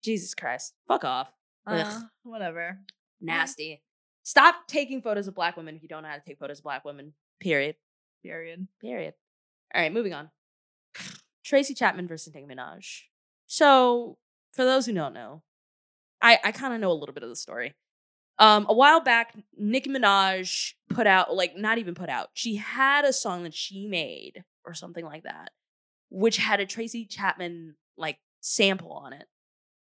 Jesus 0.02 0.34
Christ. 0.34 0.72
Fuck 0.88 1.04
off. 1.04 1.32
Uh, 1.64 2.00
whatever. 2.24 2.80
Nasty. 3.20 3.82
Stop 4.24 4.66
taking 4.66 5.00
photos 5.00 5.28
of 5.28 5.34
black 5.34 5.56
women 5.56 5.76
if 5.76 5.82
you 5.82 5.88
don't 5.88 6.02
know 6.02 6.08
how 6.08 6.16
to 6.16 6.22
take 6.26 6.38
photos 6.38 6.58
of 6.58 6.64
black 6.64 6.84
women. 6.84 7.12
Period. 7.40 7.76
Period. 8.22 8.66
Period. 8.80 9.14
All 9.72 9.82
right, 9.82 9.92
moving 9.92 10.12
on. 10.12 10.30
Tracy 11.44 11.74
Chapman 11.74 12.08
versus 12.08 12.34
Nicki 12.34 12.46
Minaj. 12.46 13.02
So, 13.46 14.18
for 14.54 14.64
those 14.64 14.86
who 14.86 14.92
don't 14.92 15.14
know, 15.14 15.42
I, 16.20 16.38
I 16.42 16.50
kind 16.52 16.74
of 16.74 16.80
know 16.80 16.90
a 16.90 16.98
little 16.98 17.14
bit 17.14 17.22
of 17.22 17.28
the 17.28 17.36
story. 17.36 17.74
Um, 18.38 18.66
a 18.68 18.74
while 18.74 19.00
back, 19.00 19.34
Nicki 19.56 19.90
Minaj 19.90 20.72
put 20.88 21.06
out, 21.06 21.34
like, 21.34 21.56
not 21.56 21.78
even 21.78 21.94
put 21.94 22.08
out, 22.08 22.30
she 22.34 22.56
had 22.56 23.04
a 23.04 23.12
song 23.12 23.44
that 23.44 23.54
she 23.54 23.86
made 23.86 24.44
or 24.64 24.74
something 24.74 25.04
like 25.04 25.22
that, 25.24 25.50
which 26.10 26.38
had 26.38 26.58
a 26.60 26.66
Tracy 26.66 27.04
Chapman, 27.04 27.76
like, 27.96 28.18
sample 28.40 28.92
on 28.92 29.12
it. 29.12 29.26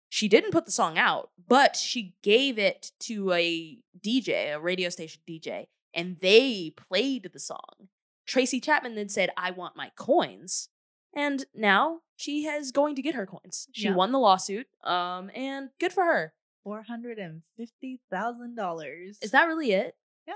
She 0.08 0.28
didn't 0.28 0.52
put 0.52 0.64
the 0.64 0.72
song 0.72 0.96
out, 0.96 1.30
but 1.48 1.76
she 1.76 2.14
gave 2.22 2.58
it 2.58 2.92
to 3.00 3.32
a 3.32 3.78
DJ, 4.00 4.54
a 4.54 4.60
radio 4.60 4.88
station 4.88 5.20
DJ, 5.28 5.66
and 5.92 6.16
they 6.20 6.72
played 6.88 7.30
the 7.32 7.38
song. 7.40 7.88
Tracy 8.26 8.60
Chapman 8.60 8.94
then 8.94 9.08
said, 9.08 9.30
I 9.36 9.50
want 9.50 9.76
my 9.76 9.90
coins. 9.96 10.68
And 11.14 11.44
now 11.54 12.00
she 12.16 12.46
is 12.46 12.72
going 12.72 12.94
to 12.96 13.02
get 13.02 13.14
her 13.14 13.26
coins. 13.26 13.68
She 13.72 13.84
Yeah. 13.84 13.94
won 13.94 14.12
the 14.12 14.18
lawsuit. 14.18 14.66
Um, 14.84 15.30
and 15.34 15.70
good 15.80 15.92
for 15.92 16.04
her. 16.04 16.34
Four 16.68 16.82
hundred 16.82 17.18
and 17.18 17.40
fifty 17.56 17.98
thousand 18.10 18.54
dollars. 18.56 19.18
Is 19.22 19.30
that 19.30 19.44
really 19.44 19.72
it? 19.72 19.96
Yeah. 20.26 20.34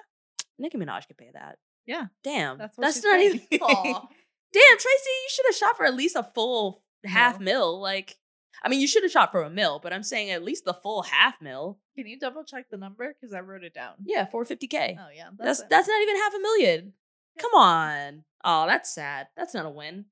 Nicki 0.59 0.79
Minaj 0.79 1.07
could 1.07 1.19
pay 1.19 1.29
that. 1.35 1.59
Yeah. 1.87 2.07
Damn. 2.25 2.57
That's 2.57 2.75
what 2.77 2.85
That's 2.87 3.05
not 3.05 3.19
paying. 3.19 3.35
even. 3.35 3.43
Damn, 3.61 4.79
Tracy, 4.79 5.11
you 5.11 5.29
should 5.29 5.47
have 5.47 5.57
shot 5.57 5.77
for 5.77 5.85
at 5.85 5.95
least 5.95 6.17
a 6.17 6.23
full 6.23 6.83
half 7.05 7.39
No. 7.39 7.45
mil. 7.45 7.81
Like, 7.83 8.17
I 8.65 8.69
mean, 8.71 8.81
you 8.81 8.87
should 8.87 9.03
have 9.03 9.13
shot 9.13 9.31
for 9.31 9.43
a 9.43 9.51
mil, 9.51 9.79
but 9.83 9.93
I'm 9.93 10.03
saying 10.03 10.31
at 10.31 10.43
least 10.43 10.65
the 10.65 10.73
full 10.75 11.03
half 11.03 11.41
mil. 11.43 11.79
Can 11.99 12.07
you 12.07 12.19
double 12.19 12.45
check 12.45 12.71
the 12.71 12.77
number? 12.79 13.15
Because 13.21 13.35
I 13.35 13.41
wrote 13.41 13.63
it 13.65 13.75
down. 13.75 13.95
Yeah, 14.05 14.27
450k. 14.33 14.97
Oh 14.99 15.09
yeah, 15.15 15.29
that's 15.39 15.61
it. 15.61 15.67
that's 15.69 15.89
not 15.89 16.03
even 16.03 16.17
half 16.17 16.35
a 16.35 16.39
million. 16.41 16.93
Yeah. 17.37 17.43
Come 17.43 17.55
on. 17.61 18.25
Oh, 18.45 18.67
that's 18.67 18.95
sad. 18.95 19.29
That's 19.37 19.53
not 19.55 19.67
a 19.67 19.71
win. 19.71 20.07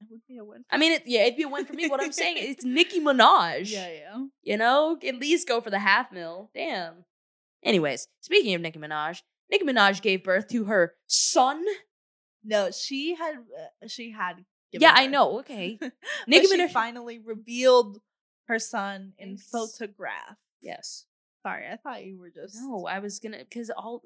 That 0.00 0.08
would 0.10 0.20
be 0.28 0.36
a 0.38 0.44
win. 0.44 0.64
I 0.70 0.76
mean, 0.76 0.92
it, 0.92 1.02
yeah, 1.06 1.22
it'd 1.22 1.36
be 1.36 1.44
a 1.44 1.48
win 1.48 1.64
for 1.64 1.72
me. 1.72 1.88
What 1.88 2.02
I'm 2.02 2.12
saying, 2.22 2.36
it's 2.38 2.64
Nicki 2.64 3.00
Minaj. 3.00 3.70
yeah, 3.72 3.88
yeah. 3.88 4.24
You 4.42 4.56
know, 4.58 4.98
at 5.06 5.16
least 5.18 5.48
go 5.48 5.60
for 5.60 5.70
the 5.70 5.78
half 5.78 6.12
mil. 6.12 6.50
Damn. 6.54 7.04
Anyways, 7.62 8.08
speaking 8.20 8.54
of 8.54 8.60
Nicki 8.60 8.78
Minaj, 8.78 9.22
Nicki 9.50 9.64
Minaj 9.64 10.02
gave 10.02 10.22
birth 10.22 10.48
to 10.48 10.64
her 10.64 10.94
son. 11.06 11.64
No, 12.44 12.70
she 12.70 13.14
had 13.14 13.36
uh, 13.36 13.88
she 13.88 14.12
had. 14.12 14.44
given 14.70 14.82
Yeah, 14.82 14.92
I 14.94 15.06
know. 15.06 15.38
Okay. 15.40 15.78
Nicki 16.28 16.46
Minaj- 16.46 16.70
finally 16.72 17.18
revealed 17.18 18.00
her 18.48 18.58
son 18.58 19.14
in 19.18 19.30
Yes. 19.30 19.48
photograph. 19.50 20.36
Yes. 20.60 21.06
Sorry, 21.42 21.66
I 21.68 21.76
thought 21.76 22.04
you 22.04 22.18
were 22.18 22.30
just. 22.30 22.56
No, 22.60 22.86
I 22.86 22.98
was 22.98 23.18
gonna 23.18 23.38
because 23.38 23.70
all 23.70 24.02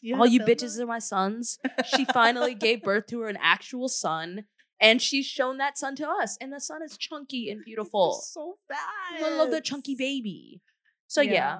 you 0.00 0.16
all 0.16 0.26
you 0.26 0.40
bitches 0.40 0.76
on? 0.76 0.84
are 0.84 0.86
my 0.86 0.98
sons. 0.98 1.58
She 1.94 2.04
finally 2.06 2.54
gave 2.54 2.82
birth 2.90 3.06
to 3.08 3.20
her 3.20 3.28
an 3.28 3.38
actual 3.40 3.88
son, 3.88 4.44
and 4.84 5.00
she's 5.02 5.26
shown 5.26 5.58
that 5.58 5.76
son 5.78 5.96
to 5.96 6.08
us, 6.08 6.36
and 6.40 6.52
the 6.52 6.60
son 6.60 6.82
is 6.82 6.96
chunky 6.96 7.50
and 7.50 7.64
beautiful. 7.70 8.12
so 8.14 8.56
fast. 8.68 8.80
I 9.24 9.36
love 9.36 9.50
that 9.50 9.64
chunky 9.64 9.94
baby. 9.96 10.60
So 11.08 11.20
yeah, 11.20 11.58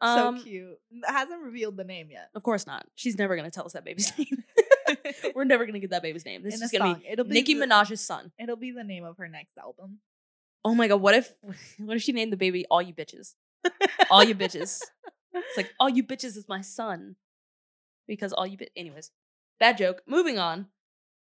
um, 0.00 0.38
so 0.38 0.44
cute. 0.44 0.78
Hasn't 1.04 1.42
revealed 1.42 1.76
the 1.76 1.84
name 1.84 2.08
yet. 2.10 2.28
of 2.34 2.42
course 2.42 2.66
not. 2.66 2.86
She's 2.94 3.18
never 3.18 3.34
gonna 3.36 3.50
tell 3.50 3.64
us 3.66 3.72
that 3.72 3.84
baby's 3.84 4.12
name. 4.18 4.44
We're 5.34 5.44
never 5.44 5.66
gonna 5.66 5.78
get 5.80 5.90
that 5.90 6.02
baby's 6.02 6.24
name. 6.24 6.42
This 6.42 6.56
In 6.56 6.62
is 6.62 6.70
gonna 6.70 6.94
song. 6.94 7.00
be 7.02 7.08
It'll 7.08 7.24
be 7.24 7.34
Nicki 7.34 7.54
the- 7.54 7.66
Minaj's 7.66 8.00
son. 8.00 8.30
It'll 8.38 8.56
be 8.56 8.70
the 8.70 8.84
name 8.84 9.04
of 9.04 9.16
her 9.18 9.28
next 9.28 9.56
album. 9.58 9.98
Oh 10.64 10.74
my 10.74 10.88
god, 10.88 11.00
what 11.00 11.14
if 11.14 11.32
what 11.78 11.96
if 11.96 12.02
she 12.02 12.12
named 12.12 12.32
the 12.32 12.36
baby 12.36 12.64
All 12.70 12.80
You 12.82 12.94
Bitches? 12.94 13.34
All 14.10 14.22
You 14.24 14.34
Bitches. 14.34 14.80
It's 15.34 15.56
like 15.56 15.70
All 15.80 15.88
You 15.88 16.02
Bitches 16.04 16.36
is 16.36 16.46
my 16.48 16.60
son. 16.62 17.16
Because 18.06 18.32
all 18.32 18.46
you 18.46 18.56
bit 18.56 18.70
anyways. 18.74 19.10
Bad 19.60 19.76
joke. 19.76 20.00
Moving 20.06 20.38
on. 20.38 20.68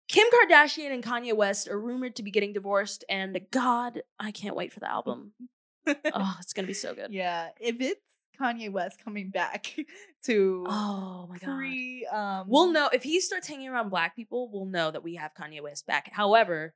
Kim 0.09 0.27
Kardashian 0.29 0.93
and 0.93 1.03
Kanye 1.03 1.35
West 1.35 1.69
are 1.69 1.81
rumored 1.81 2.17
to 2.17 2.23
be 2.23 2.31
getting 2.31 2.53
divorced, 2.53 3.05
and 3.09 3.39
God, 3.51 4.03
I 4.21 4.31
can't 4.31 4.57
wait 4.57 4.73
for 4.73 4.81
the 4.81 4.91
album. 4.91 5.33
oh, 5.87 6.37
it's 6.41 6.53
gonna 6.53 6.67
be 6.67 6.75
so 6.75 6.95
good. 6.95 7.13
Yeah, 7.13 7.49
if 7.61 7.81
it's 7.81 8.01
Kanye 8.41 8.71
West 8.71 9.03
coming 9.03 9.31
back 9.31 9.75
to 10.25 10.65
Oh 10.69 11.27
my 11.29 11.39
god. 11.39 11.57
pre, 11.57 12.07
um, 12.07 12.47
We'll 12.49 12.73
know 12.73 12.89
if 12.93 13.03
he 13.03 13.21
starts 13.21 13.49
hanging 13.49 13.69
around 13.69 13.91
black 13.91 14.17
people, 14.17 14.51
we'll 14.53 14.67
know 14.67 14.91
that 14.91 15.05
we 15.05 15.15
have 15.17 15.35
Kanye 15.35 15.63
West 15.63 15.87
back. 15.87 16.11
However, 16.13 16.75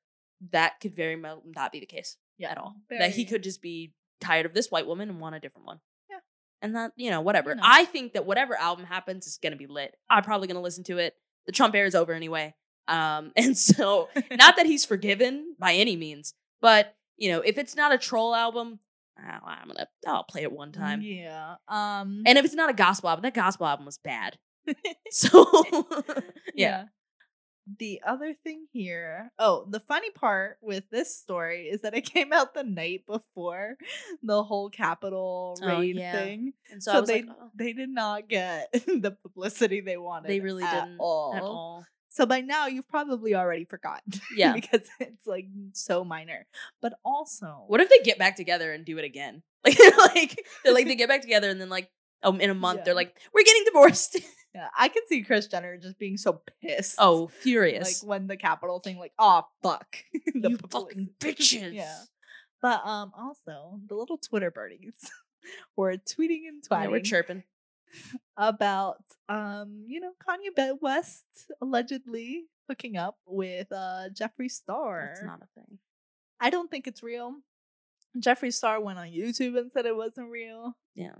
that 0.51 0.81
could 0.81 0.95
very 0.95 1.21
well 1.21 1.43
not 1.45 1.73
be 1.73 1.81
the 1.81 1.87
case 1.87 2.17
yeah, 2.39 2.51
at 2.51 2.59
all. 2.59 2.77
That 2.91 3.11
he 3.11 3.25
could 3.25 3.43
just 3.43 3.61
be 3.61 3.93
tired 4.21 4.47
of 4.47 4.55
this 4.55 4.71
white 4.71 4.87
woman 4.87 5.09
and 5.09 5.21
want 5.21 5.35
a 5.35 5.41
different 5.41 5.67
one. 5.67 5.81
Yeah. 6.11 6.19
And 6.63 6.77
that, 6.77 6.93
you 6.97 7.11
know, 7.11 7.21
whatever. 7.21 7.51
You 7.51 7.57
know. 7.57 7.63
I 7.65 7.85
think 7.85 8.13
that 8.13 8.27
whatever 8.27 8.57
album 8.57 8.85
happens 8.85 9.27
is 9.27 9.39
gonna 9.43 9.57
be 9.57 9.67
lit. 9.67 9.97
I'm 10.09 10.23
probably 10.23 10.49
gonna 10.49 10.61
listen 10.61 10.85
to 10.85 10.99
it. 10.99 11.15
The 11.47 11.53
Trump 11.53 11.75
era 11.75 11.87
is 11.87 11.95
over 11.95 12.13
anyway. 12.13 12.55
Um, 12.89 13.32
and 13.36 13.56
so 13.56 14.09
not 14.31 14.56
that 14.56 14.66
he's 14.66 14.85
forgiven 14.85 15.55
by 15.59 15.74
any 15.74 15.94
means, 15.97 16.35
but 16.60 16.94
you 17.16 17.31
know, 17.31 17.40
if 17.40 17.59
it's 17.59 17.77
not 17.77 17.93
a 17.93 17.98
troll 17.98 18.35
album, 18.35 18.81
oh, 19.19 19.23
I'm 19.47 19.69
gonna 19.69 19.86
I'll 20.06 20.24
play 20.24 20.43
it 20.43 20.52
one 20.52 20.73
time. 20.73 21.02
Yeah. 21.02 21.56
Um. 21.69 22.23
And 22.27 22.39
if 22.39 22.44
it's 22.44 22.55
not 22.55 22.70
a 22.70 22.74
gospel 22.74 23.09
album, 23.10 23.23
that 23.24 23.35
gospel 23.35 23.66
album 23.66 23.86
was 23.86 23.98
bad. 23.98 24.39
So 25.10 25.47
yeah. 26.55 26.85
The 27.78 28.01
other 28.06 28.32
thing 28.32 28.66
here, 28.73 29.31
oh, 29.39 29.66
the 29.69 29.81
funny 29.81 30.09
part 30.10 30.56
with 30.62 30.85
this 30.90 31.15
story 31.19 31.65
is 31.69 31.82
that 31.82 31.94
it 31.94 32.02
came 32.06 32.32
out 32.32 32.55
the 32.55 32.65
night 32.65 33.02
before 33.06 33.77
the 34.23 34.43
whole 34.43 34.70
Capitol 34.70 35.59
Oh, 35.62 35.66
raid 35.66 35.97
yeah. 35.97 36.12
thing. 36.12 36.55
And 36.73 36.82
so, 36.82 36.93
So, 36.93 37.01
they 37.02 37.23
like, 37.23 37.27
oh, 37.39 37.51
they 37.55 37.74
did 37.74 37.90
not 37.90 38.27
get 38.27 38.73
the 38.73 39.15
publicity 39.23 39.82
they 39.82 39.98
wanted. 39.98 40.31
they 40.31 40.40
really 40.40 40.65
at 40.65 40.85
didn't 40.85 40.97
all. 40.98 41.35
at 41.35 41.43
all. 41.43 41.85
So 42.19 42.27
by 42.27 42.40
now 42.40 42.66
you've 42.66 42.89
probably 42.89 43.36
already 43.36 43.65
forgotten. 43.65 44.12
Yeah. 44.36 44.53
because 44.55 44.81
it's 44.99 45.24
like 45.24 45.47
so 45.73 46.05
minor. 46.05 46.47
But 46.82 46.95
also, 47.05 47.62
What 47.69 47.81
if 47.81 47.89
they 47.89 48.01
get 48.01 48.19
back 48.19 48.35
together 48.35 48.73
and 48.73 48.85
do 48.85 48.99
it 48.99 49.05
again? 49.05 49.43
Like 49.65 49.77
they're 49.78 49.97
like 50.15 50.45
they're 50.65 50.74
like 50.74 50.86
they 50.86 50.97
get 50.97 51.09
back 51.09 51.20
together 51.23 51.49
and 51.49 51.61
then 51.61 51.69
like 51.69 51.90
um 52.24 52.40
in 52.40 52.51
a 52.51 52.55
month 52.55 52.78
Yeah. 52.81 52.85
they're 52.86 52.95
like 52.95 53.16
we're 53.32 53.45
getting 53.45 53.65
divorced. 53.65 54.19
Yeah, 54.55 54.69
I 54.77 54.89
can 54.89 55.03
see 55.07 55.23
Kris 55.23 55.47
Jenner 55.47 55.77
just 55.77 55.99
being 55.99 56.16
so 56.16 56.40
pissed. 56.62 56.97
oh, 56.99 57.28
furious. 57.28 58.03
like 58.03 58.09
when 58.09 58.27
the 58.27 58.36
Capitol 58.36 58.81
thing, 58.81 58.99
like, 58.99 59.12
oh 59.19 59.43
fuck, 59.62 59.99
the 60.35 60.51
you 60.51 60.59
fucking 60.70 61.11
bitches. 61.20 61.74
Yeah, 61.74 61.95
but 62.62 62.85
um, 62.85 63.12
also 63.16 63.78
the 63.86 63.95
little 63.95 64.16
Twitter 64.19 64.51
birdies 64.51 64.97
were 65.77 65.93
tweeting 65.93 66.49
and 66.49 66.62
Yeah, 66.69 66.77
twatting 66.78 66.90
we're 66.90 67.01
chirping. 67.01 67.45
About 68.36 69.02
um, 69.28 69.85
you 69.86 70.01
know, 70.01 70.12
Kanye 70.27 70.78
West 70.81 71.24
allegedly 71.60 72.44
hooking 72.69 72.97
up 72.97 73.16
with 73.27 73.69
uh 73.73 74.09
Jeffree 74.12 74.51
Star. 74.51 75.12
That's 75.15 75.24
not 75.24 75.43
a 75.43 75.60
thing. 75.60 75.78
I 76.40 76.51
don't 76.51 76.70
think 76.70 76.86
it's 76.86 77.02
real. 77.02 77.35
Jeffree 78.16 78.52
Star 78.52 78.81
went 78.81 78.98
on 78.98 79.09
YouTube 79.09 79.59
and 79.59 79.70
said 79.70 79.86
it 79.86 79.97
wasn't 79.97 80.31
real. 80.31 80.77
Yeah. 80.94 81.15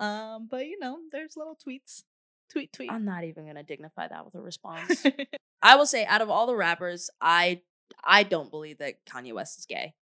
Um, 0.00 0.48
but 0.50 0.66
you 0.66 0.78
know, 0.78 0.98
there's 1.10 1.36
little 1.36 1.56
tweets. 1.56 2.02
Tweet 2.50 2.72
tweet. 2.72 2.90
I'm 2.90 3.04
not 3.04 3.24
even 3.24 3.46
gonna 3.46 3.62
dignify 3.62 4.08
that 4.08 4.24
with 4.24 4.34
a 4.34 4.40
response. 4.40 5.04
I 5.62 5.76
will 5.76 5.86
say, 5.86 6.04
out 6.04 6.20
of 6.20 6.28
all 6.28 6.46
the 6.46 6.56
rappers, 6.56 7.08
I 7.20 7.62
I 8.04 8.24
don't 8.24 8.50
believe 8.50 8.78
that 8.78 9.04
Kanye 9.06 9.32
West 9.32 9.58
is 9.58 9.66
gay. 9.66 9.94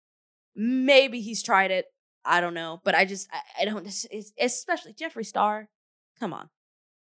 Maybe 0.55 1.20
he's 1.20 1.42
tried 1.42 1.70
it. 1.70 1.86
I 2.28 2.40
don't 2.42 2.55
know, 2.55 2.80
but 2.84 2.94
I 2.94 3.05
just 3.06 3.28
I, 3.32 3.62
I 3.62 3.64
don't. 3.64 3.86
Especially 4.38 4.92
Jeffree 4.92 5.24
Star. 5.26 5.68
Come 6.20 6.32
on. 6.34 6.48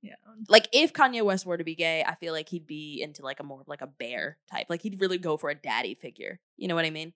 yeah. 0.02 0.14
Like 0.48 0.68
if 0.72 0.92
Kanye 0.92 1.22
West 1.22 1.44
were 1.44 1.58
to 1.58 1.64
be 1.64 1.74
gay, 1.74 2.02
I 2.06 2.14
feel 2.14 2.32
like 2.32 2.48
he'd 2.48 2.66
be 2.66 3.02
into 3.02 3.22
like 3.22 3.40
a 3.40 3.42
more 3.42 3.60
of 3.60 3.68
like 3.68 3.82
a 3.82 3.86
bear 3.86 4.38
type. 4.50 4.66
Like 4.70 4.80
he'd 4.82 5.00
really 5.00 5.18
go 5.18 5.36
for 5.36 5.50
a 5.50 5.54
daddy 5.54 5.94
figure. 5.94 6.40
You 6.56 6.68
know 6.68 6.74
what 6.74 6.84
I 6.86 6.90
mean? 6.90 7.12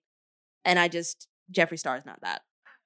And 0.63 0.77
I 0.77 0.87
just 0.89 1.27
Jeffree 1.51 1.79
Star 1.79 1.97
is 1.97 2.05
not 2.05 2.19
that. 2.21 2.41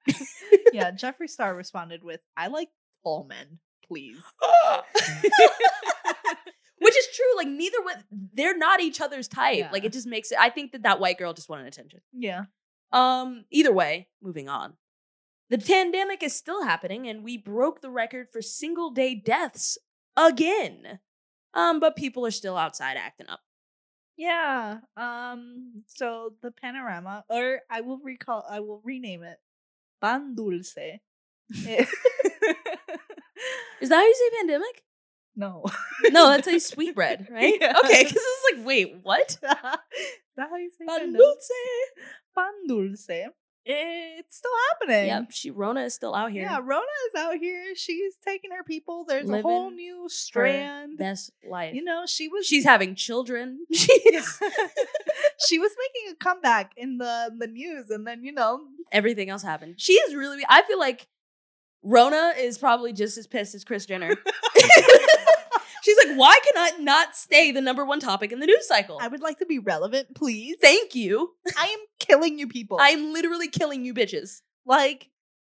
yeah, 0.72 0.90
Jeffree 1.02 1.28
Star 1.28 1.54
responded 1.54 2.02
with, 2.02 2.20
I 2.36 2.46
like 2.46 2.68
all 3.04 3.24
men, 3.24 3.58
please. 3.86 4.22
Which 6.80 6.96
is 6.96 7.08
true. 7.14 7.36
Like 7.36 7.48
neither 7.48 7.82
with 7.84 8.04
they're 8.34 8.56
not 8.56 8.80
each 8.80 9.00
other's 9.00 9.26
type. 9.28 9.72
Like 9.72 9.84
it 9.84 9.92
just 9.92 10.06
makes 10.06 10.30
it. 10.30 10.38
I 10.40 10.48
think 10.48 10.72
that 10.72 10.84
that 10.84 11.00
white 11.00 11.18
girl 11.18 11.32
just 11.34 11.48
wanted 11.48 11.66
attention. 11.66 12.00
yeah. 12.12 12.44
Um. 12.92 13.44
Either 13.50 13.72
way, 13.72 14.08
moving 14.22 14.48
on. 14.48 14.74
The 15.50 15.58
pandemic 15.58 16.22
is 16.22 16.36
still 16.36 16.64
happening, 16.64 17.08
and 17.08 17.24
we 17.24 17.36
broke 17.38 17.80
the 17.80 17.90
record 17.90 18.28
for 18.32 18.42
single 18.42 18.90
day 18.90 19.14
deaths 19.14 19.78
again. 20.16 21.00
Um. 21.54 21.80
But 21.80 21.96
people 21.96 22.26
are 22.26 22.30
still 22.30 22.56
outside 22.56 22.96
acting 22.96 23.28
up. 23.28 23.40
Yeah. 24.18 24.78
Um, 24.96 25.84
so 25.86 26.34
the 26.42 26.50
panorama, 26.50 27.24
or 27.30 27.60
I 27.70 27.80
will 27.82 27.98
recall 27.98 28.44
I 28.50 28.60
will 28.60 28.82
rename 28.84 29.22
it 29.22 29.38
Pan 30.00 30.34
Dulce. 30.34 30.76
Is 31.50 31.58
that 33.88 33.96
how 33.96 34.04
you 34.04 34.14
say 34.14 34.36
pandemic? 34.38 34.82
no. 35.36 35.64
No, 36.10 36.28
that's 36.28 36.48
a 36.48 36.58
sweetbread, 36.60 37.28
right? 37.30 37.54
Yeah. 37.60 37.74
Okay, 37.84 38.02
because 38.04 38.16
it's 38.16 38.56
like, 38.56 38.66
wait, 38.66 38.96
what? 39.02 39.30
Is 39.30 39.36
that 39.40 39.78
how 40.36 40.56
you 40.56 40.70
say 40.76 40.84
Pan 40.84 41.12
dulce. 41.12 41.50
Pan 42.34 42.52
Dulce 42.66 43.30
it's 43.70 44.38
still 44.38 44.50
happening. 44.70 45.06
Yep, 45.06 45.30
she 45.30 45.50
Rona 45.50 45.82
is 45.82 45.94
still 45.94 46.14
out 46.14 46.32
here. 46.32 46.42
Yeah, 46.42 46.58
Rona 46.62 46.82
is 47.08 47.20
out 47.20 47.36
here. 47.36 47.74
She's 47.76 48.14
taking 48.26 48.50
her 48.50 48.64
people. 48.64 49.04
There's 49.06 49.28
a 49.28 49.42
whole 49.42 49.64
Living 49.64 49.76
new 49.76 50.08
strand. 50.08 50.96
best 50.98 51.30
life. 51.48 51.74
You 51.74 51.84
know, 51.84 52.04
she 52.06 52.28
was 52.28 52.46
she's 52.46 52.64
having 52.64 52.94
children. 52.94 53.58
She's 53.72 54.40
she 55.46 55.58
was 55.58 55.72
making 55.78 56.12
a 56.12 56.16
comeback 56.16 56.72
in 56.76 56.98
the 56.98 57.30
the 57.38 57.46
news, 57.46 57.90
and 57.90 58.06
then 58.06 58.24
you 58.24 58.32
know, 58.32 58.60
Everything 58.90 59.28
else 59.28 59.42
happened. 59.42 59.74
She 59.78 59.92
is 59.94 60.14
really. 60.14 60.42
I 60.48 60.62
feel 60.62 60.78
like 60.78 61.06
Rona 61.82 62.32
is 62.38 62.58
probably 62.58 62.92
just 62.92 63.18
as 63.18 63.26
pissed 63.26 63.54
as 63.54 63.64
Kris 63.64 63.86
Jenner. 63.86 64.10
She's 65.88 66.06
like, 66.06 66.18
why 66.18 66.38
can 66.44 66.52
I 66.56 66.82
not 66.82 67.16
stay 67.16 67.50
the 67.50 67.62
number 67.62 67.82
one 67.84 67.98
topic 67.98 68.30
in 68.30 68.40
the 68.40 68.46
news 68.46 68.68
cycle? 68.68 68.98
I 69.00 69.08
would 69.08 69.22
like 69.22 69.38
to 69.38 69.46
be 69.46 69.58
relevant, 69.58 70.14
please. 70.14 70.56
Thank 70.60 70.94
you. 70.94 71.30
I 71.56 71.66
am 71.66 71.78
killing 71.98 72.38
you 72.38 72.46
people. 72.46 72.76
I'm 72.78 73.12
literally 73.14 73.48
killing 73.48 73.86
you 73.86 73.94
bitches 73.94 74.42
like 74.66 75.08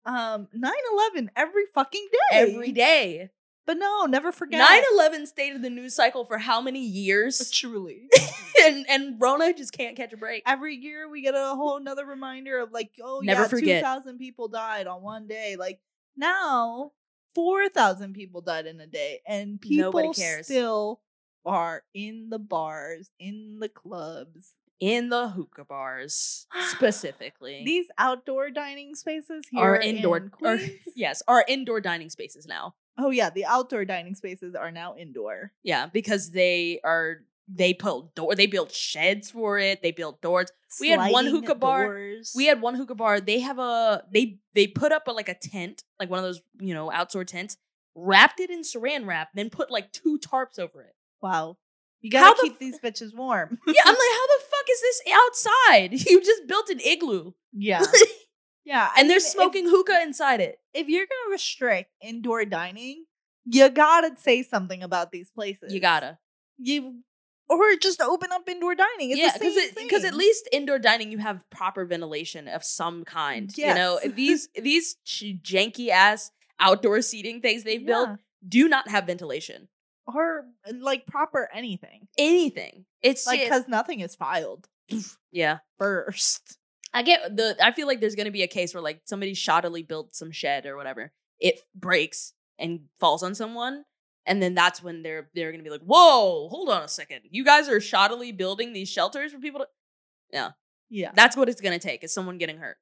um 0.06 0.48
9-11 0.54 1.30
every 1.38 1.64
fucking 1.74 2.08
day. 2.12 2.38
every 2.38 2.72
day. 2.74 3.30
But 3.66 3.78
no, 3.78 4.06
never 4.06 4.32
forget 4.32 4.60
9 4.60 4.84
11 4.94 5.26
stayed 5.26 5.54
in 5.56 5.62
the 5.62 5.70
news 5.70 5.96
cycle 5.96 6.26
for 6.26 6.38
how 6.38 6.60
many 6.62 6.86
years? 6.86 7.50
Truly. 7.50 8.10
and 8.66 8.86
and 8.90 9.16
Rona 9.20 9.54
just 9.54 9.72
can't 9.72 9.96
catch 9.96 10.12
a 10.12 10.18
break. 10.18 10.44
every 10.46 10.76
year 10.76 11.10
we 11.10 11.22
get 11.22 11.34
a 11.34 11.56
whole 11.56 11.78
another 11.78 12.06
reminder 12.06 12.60
of 12.60 12.74
like, 12.74 12.92
oh 13.02 13.22
Never 13.24 13.44
yeah, 13.44 13.48
forget. 13.48 13.82
2,000 13.82 14.18
people 14.18 14.50
died 14.50 14.86
on 14.86 15.02
one 15.02 15.28
day. 15.28 15.56
Like 15.58 15.80
now, 16.18 16.92
4,000 17.36 18.14
people 18.14 18.42
died 18.42 18.66
in 18.66 18.80
a 18.80 18.88
day, 18.88 19.22
and 19.28 19.60
Nobody 19.64 20.08
people 20.08 20.14
cares. 20.14 20.46
still 20.46 21.02
are 21.46 21.84
in 21.94 22.30
the 22.30 22.40
bars, 22.40 23.12
in 23.20 23.60
the 23.60 23.70
clubs. 23.70 24.54
In 24.80 25.10
the 25.10 25.30
hookah 25.30 25.66
bars, 25.66 26.48
specifically. 26.70 27.62
These 27.66 27.88
outdoor 27.98 28.50
dining 28.50 28.96
spaces 28.96 29.46
here 29.52 29.62
are 29.62 29.80
indoor 29.80 30.18
in 30.18 30.30
Queens. 30.30 30.72
yes, 30.96 31.22
are 31.28 31.46
indoor 31.48 31.80
dining 31.82 32.10
spaces 32.10 32.46
now. 32.46 32.76
oh 32.98 33.10
yeah, 33.10 33.30
the 33.30 33.46
outdoor 33.46 33.86
dining 33.86 34.16
spaces 34.16 34.56
are 34.56 34.72
now 34.72 34.96
indoor. 34.98 35.52
Yeah, 35.64 35.88
because 35.88 36.32
they 36.32 36.80
are 36.84 37.22
they 37.48 37.74
built 37.74 38.16
door 38.16 38.36
they 38.36 38.48
built 38.48 38.72
sheds 38.72 39.32
for 39.32 39.58
it, 39.60 39.82
they 39.82 39.92
built 39.92 40.22
doors. 40.22 40.52
We 40.80 40.90
had 40.90 41.12
one 41.12 41.26
hookah 41.28 41.56
bar. 41.56 41.86
doors. 41.86 42.34
We 42.36 42.48
had 42.48 42.62
one 42.62 42.76
hookah 42.76 42.96
bar. 42.96 43.22
They 43.22 43.40
have 43.40 43.60
a 43.60 44.04
they 44.12 44.40
they 44.54 44.68
put 44.68 44.92
up 44.92 45.08
a, 45.08 45.12
like 45.12 45.30
a 45.30 45.36
tent, 45.36 45.84
like 46.00 46.10
one 46.10 46.20
of 46.20 46.26
those, 46.26 46.42
you 46.60 46.74
know, 46.74 46.92
outdoor 46.92 47.24
tents, 47.24 47.58
wrapped 47.96 48.40
it 48.40 48.50
in 48.50 48.62
saran 48.62 49.06
wrap, 49.06 49.30
then 49.36 49.50
put 49.50 49.72
like 49.72 49.92
two 49.92 50.20
tarps 50.20 50.60
over 50.60 50.82
it. 50.82 50.96
wow. 51.22 51.58
You 52.02 52.12
gotta 52.12 52.36
the 52.40 52.50
keep 52.50 52.60
these 52.60 52.80
bitches 52.80 53.16
warm. 53.16 53.58
Yeah, 53.66 53.82
I'm 53.84 53.94
like, 53.94 53.98
how 54.14 54.28
the 54.28 54.44
fuck 54.44 54.66
is 54.72 54.82
this 54.82 55.02
outside? 55.12 55.94
You 56.12 56.22
just 56.24 56.46
built 56.46 56.70
an 56.70 56.80
igloo. 56.82 57.32
yeah, 57.52 57.82
yeah. 58.66 58.90
And 58.98 59.10
they're 59.10 59.16
mean, 59.16 59.18
if- 59.18 59.24
smoking 59.24 59.68
hookah 59.70 60.02
inside 60.04 60.40
it. 60.40 60.60
if 60.74 60.88
you're 60.88 61.06
gonna 61.06 61.32
restrict 61.32 61.92
indoor 62.02 62.46
dining, 62.46 63.06
you 63.46 63.70
gotta 63.70 64.16
say 64.18 64.44
something 64.44 64.84
about 64.84 65.12
these 65.12 65.32
places. 65.32 65.74
You 65.74 65.80
gotta. 65.80 66.20
you 66.60 67.00
or 67.48 67.76
just 67.80 68.02
open 68.02 68.32
up 68.32 68.48
indoor 68.50 68.76
dining. 68.76 69.12
It's 69.12 69.20
yeah, 69.20 69.32
because 69.38 69.56
because 69.76 70.04
at 70.04 70.14
least 70.14 70.48
indoor 70.52 70.80
dining 70.80 71.12
you 71.12 71.18
have 71.20 71.44
proper 71.50 71.86
ventilation 71.86 72.48
of 72.48 72.64
some 72.64 73.04
kind. 73.06 73.52
You 73.58 73.74
know, 73.74 74.00
these 74.06 74.50
these 74.56 74.98
janky 75.06 75.90
ass 75.90 76.32
outdoor 76.60 77.02
seating 77.02 77.42
things 77.42 77.64
they've 77.64 77.86
built 77.86 78.10
do 78.48 78.68
not 78.68 78.88
have 78.90 79.06
ventilation. 79.08 79.68
or 80.08 80.46
like 80.80 81.06
proper 81.06 81.50
anything, 81.54 82.08
Anything. 82.18 82.86
It's 83.02 83.26
like 83.28 83.42
because 83.42 83.68
nothing 83.68 84.00
is 84.02 84.16
filed 84.16 84.68
yeah. 85.32 85.60
first. 85.78 86.58
I 86.94 87.02
get 87.02 87.36
the. 87.36 87.58
I 87.62 87.72
feel 87.74 87.88
like 87.88 88.00
there's 88.00 88.16
gonna 88.16 88.32
be 88.32 88.44
a 88.44 88.48
case 88.48 88.74
where 88.74 88.82
like 88.82 89.02
somebody 89.06 89.34
shoddily 89.34 89.86
built 89.88 90.16
some 90.16 90.32
shed 90.32 90.66
or 90.66 90.78
whatever. 90.78 91.12
It 91.40 91.60
breaks 91.76 92.34
and 92.58 92.82
falls 93.00 93.22
on 93.22 93.36
someone, 93.36 93.84
and 94.26 94.42
then 94.42 94.54
that's 94.54 94.82
when 94.82 95.04
they're 95.04 95.30
they're 95.34 95.52
gonna 95.52 95.64
be 95.64 95.70
like, 95.70 95.82
"Whoa, 95.82 96.50
hold 96.50 96.70
on 96.70 96.84
a 96.84 96.88
second! 96.88 97.22
You 97.30 97.44
guys 97.44 97.68
are 97.70 97.78
shoddily 97.78 98.36
building 98.36 98.74
these 98.74 98.90
shelters 98.90 99.32
for 99.32 99.40
people 99.40 99.62
to." 99.62 99.68
Yeah, 100.32 100.52
yeah, 100.90 101.12
That's 101.16 101.38
what 101.38 101.50
it's 101.50 101.62
gonna 101.62 101.80
take 101.80 102.04
is 102.04 102.14
someone 102.14 102.38
getting 102.38 102.58
hurt, 102.58 102.78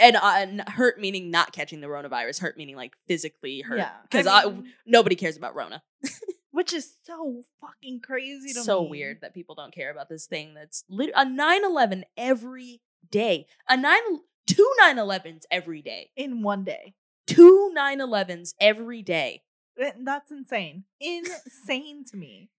and, 0.00 0.16
uh, 0.16 0.64
hurt 0.72 0.98
meaning 1.00 1.30
not 1.30 1.52
catching 1.52 1.80
the 1.80 1.86
coronavirus. 1.86 2.40
Hurt 2.40 2.56
meaning 2.56 2.76
like 2.76 2.94
physically 3.08 3.60
hurt. 3.62 3.78
yeah. 3.78 3.92
because 4.02 4.26
I, 4.26 4.44
mean, 4.44 4.72
nobody 4.86 5.16
cares 5.16 5.36
about 5.36 5.54
Rona. 5.54 5.82
which 6.52 6.72
is 6.72 6.94
so 7.04 7.42
fucking 7.60 8.00
crazy 8.00 8.52
to 8.52 8.62
so 8.62 8.84
me. 8.84 8.90
weird 8.90 9.20
that 9.22 9.34
people 9.34 9.54
don't 9.54 9.74
care 9.74 9.90
about 9.90 10.08
this 10.08 10.26
thing 10.26 10.54
that's 10.54 10.84
lit- 10.88 11.10
a 11.16 11.24
9-11 11.24 12.02
every 12.16 12.80
day 13.10 13.46
a 13.68 13.76
9 13.76 13.98
two 14.46 14.70
9-11s 14.82 15.42
every 15.50 15.82
day 15.82 16.10
in 16.14 16.42
one 16.42 16.62
day. 16.62 16.94
two 17.26 17.72
9-11s 17.76 18.54
every 18.60 19.02
day 19.02 19.42
That's 19.76 20.30
insane. 20.30 20.84
Insane 21.00 22.04
to 22.10 22.16
me. 22.16 22.50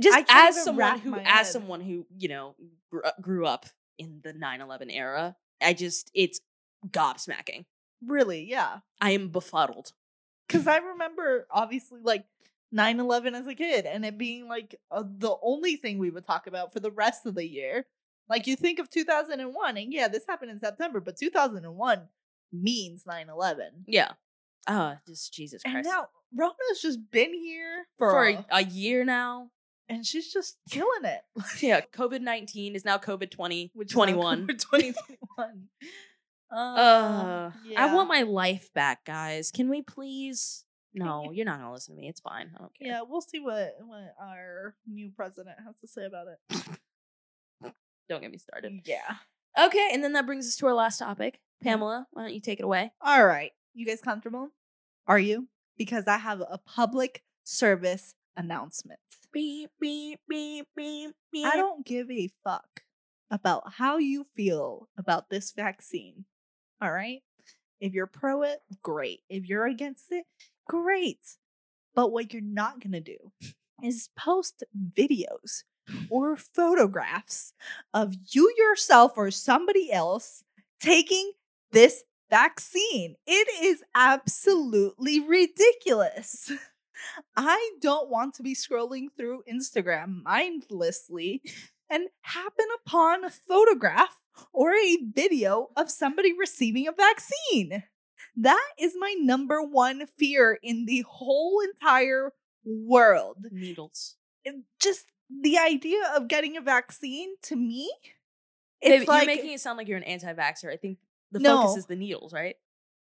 just 0.00 0.24
as 0.28 0.62
someone 0.64 0.98
who 0.98 1.14
as 1.14 1.26
head. 1.26 1.46
someone 1.46 1.80
who 1.80 2.06
you 2.18 2.28
know 2.28 2.54
grew, 2.90 3.02
grew 3.20 3.46
up 3.46 3.66
in 3.98 4.20
the 4.24 4.32
9-11 4.32 4.92
era 4.92 5.36
i 5.62 5.72
just 5.72 6.10
it's 6.14 6.40
gobsmacking 6.88 7.64
Really, 8.04 8.42
yeah. 8.44 8.80
i 9.00 9.10
am 9.12 9.28
befuddled 9.28 9.92
Because 10.48 10.66
I 10.66 10.78
remember, 10.78 11.46
obviously, 11.50 12.00
like 12.02 12.24
9 12.72 13.00
11 13.00 13.34
as 13.34 13.46
a 13.46 13.54
kid 13.54 13.86
and 13.86 14.04
it 14.04 14.18
being 14.18 14.48
like 14.48 14.74
uh, 14.90 15.04
the 15.06 15.36
only 15.42 15.76
thing 15.76 15.98
we 15.98 16.10
would 16.10 16.26
talk 16.26 16.46
about 16.46 16.72
for 16.72 16.80
the 16.80 16.90
rest 16.90 17.24
of 17.26 17.34
the 17.34 17.46
year. 17.46 17.86
Like, 18.28 18.46
you 18.46 18.56
think 18.56 18.78
of 18.78 18.88
2001, 18.90 19.76
and 19.76 19.92
yeah, 19.92 20.08
this 20.08 20.24
happened 20.26 20.50
in 20.50 20.58
September, 20.58 20.98
but 21.00 21.16
2001 21.16 22.08
means 22.52 23.04
9 23.06 23.28
11. 23.28 23.84
yeah 23.86 24.12
uh 24.66 24.96
just 25.06 25.32
jesus 25.32 25.62
Christ. 25.62 25.76
And 25.76 25.84
now 25.86 26.08
Rona's 26.36 26.80
just 26.82 26.98
been 27.10 27.32
here 27.32 27.86
for, 27.98 28.10
for 28.10 28.28
a, 28.28 28.46
a, 28.50 28.64
year 28.64 29.04
now 29.04 29.50
and 29.88 30.04
she's 30.04 30.32
just 30.32 30.58
killing 30.70 31.04
it. 31.04 31.20
yeah 31.60 31.80
covid-19 31.94 32.74
is 32.74 32.84
now 32.84 32.98
covid-20 32.98 33.70
Which 33.74 33.92
is 33.92 33.96
now 33.96 34.04
21 34.04 34.46
2021. 34.48 35.68
Uh, 36.52 36.56
Uh, 36.56 37.50
I 37.76 37.92
want 37.92 38.08
my 38.08 38.22
life 38.22 38.72
back, 38.74 39.04
guys. 39.04 39.50
Can 39.50 39.68
we 39.68 39.82
please? 39.82 40.64
No, 40.94 41.32
you're 41.32 41.44
not 41.44 41.58
gonna 41.58 41.72
listen 41.72 41.96
to 41.96 42.00
me. 42.00 42.08
It's 42.08 42.20
fine. 42.20 42.52
I 42.54 42.60
don't 42.60 42.72
care. 42.78 42.88
Yeah, 42.88 43.00
we'll 43.08 43.20
see 43.20 43.40
what, 43.40 43.74
what 43.84 44.14
our 44.20 44.76
new 44.86 45.10
president 45.10 45.56
has 45.66 45.74
to 45.80 45.88
say 45.88 46.04
about 46.04 46.26
it. 46.28 46.78
Don't 48.08 48.20
get 48.20 48.30
me 48.30 48.38
started. 48.38 48.80
Yeah. 48.84 49.16
Okay, 49.58 49.90
and 49.92 50.04
then 50.04 50.12
that 50.12 50.26
brings 50.26 50.46
us 50.46 50.56
to 50.56 50.66
our 50.66 50.74
last 50.74 50.98
topic. 50.98 51.40
Pamela, 51.62 52.06
why 52.12 52.22
don't 52.22 52.34
you 52.34 52.40
take 52.40 52.60
it 52.60 52.64
away? 52.64 52.92
All 53.00 53.24
right. 53.26 53.52
You 53.74 53.84
guys 53.84 54.00
comfortable? 54.00 54.50
Are 55.06 55.18
you? 55.18 55.48
Because 55.76 56.06
I 56.06 56.18
have 56.18 56.40
a 56.40 56.60
public 56.64 57.24
service 57.42 58.14
announcement. 58.36 59.00
Beep 59.32 59.70
beep 59.80 60.20
beep 60.28 60.68
beep 60.76 61.14
beep. 61.32 61.46
I 61.46 61.56
don't 61.56 61.84
give 61.84 62.08
a 62.08 62.30
fuck 62.44 62.82
about 63.32 63.72
how 63.74 63.98
you 63.98 64.24
feel 64.36 64.88
about 64.96 65.28
this 65.28 65.50
vaccine. 65.50 66.24
All 66.80 66.92
right? 66.92 67.22
If 67.80 67.92
you're 67.92 68.06
pro 68.06 68.42
it, 68.42 68.60
great. 68.82 69.22
If 69.28 69.48
you're 69.48 69.66
against 69.66 70.12
it, 70.12 70.24
great. 70.68 71.36
But 71.96 72.12
what 72.12 72.32
you're 72.32 72.42
not 72.42 72.80
going 72.80 72.92
to 72.92 73.00
do 73.00 73.32
is 73.82 74.08
post 74.16 74.62
videos 74.96 75.64
or 76.08 76.36
photographs 76.36 77.52
of 77.92 78.14
you 78.30 78.54
yourself 78.56 79.12
or 79.16 79.32
somebody 79.32 79.90
else 79.90 80.44
taking 80.80 81.32
this 81.72 82.04
vaccine. 82.30 83.16
It 83.26 83.48
is 83.62 83.82
absolutely 83.94 85.20
ridiculous. 85.20 86.50
I 87.36 87.72
don't 87.80 88.10
want 88.10 88.34
to 88.34 88.42
be 88.42 88.54
scrolling 88.54 89.08
through 89.16 89.42
Instagram 89.52 90.22
mindlessly 90.22 91.42
and 91.90 92.08
happen 92.22 92.66
upon 92.84 93.24
a 93.24 93.30
photograph 93.30 94.22
or 94.52 94.72
a 94.72 94.98
video 95.14 95.68
of 95.76 95.90
somebody 95.90 96.32
receiving 96.36 96.88
a 96.88 96.92
vaccine. 96.92 97.84
That 98.36 98.70
is 98.78 98.94
my 98.98 99.14
number 99.18 99.62
one 99.62 100.06
fear 100.18 100.58
in 100.62 100.86
the 100.86 101.04
whole 101.08 101.60
entire 101.60 102.32
world. 102.64 103.46
needles. 103.50 104.16
Just 104.80 105.12
the 105.30 105.58
idea 105.58 106.02
of 106.16 106.28
getting 106.28 106.56
a 106.56 106.60
vaccine 106.60 107.34
to 107.42 107.56
me, 107.56 107.90
Babe, 108.82 109.00
it's 109.00 109.08
like 109.08 109.26
you're 109.26 109.36
making 109.36 109.52
it 109.52 109.60
sound 109.60 109.78
like 109.78 109.88
you're 109.88 109.98
an 109.98 110.04
anti-vaxxer. 110.04 110.70
I 110.70 110.76
think 110.76 110.98
the 111.34 111.40
No. 111.40 111.62
focus 111.62 111.76
is 111.78 111.86
the 111.86 111.96
needles, 111.96 112.32
right? 112.32 112.56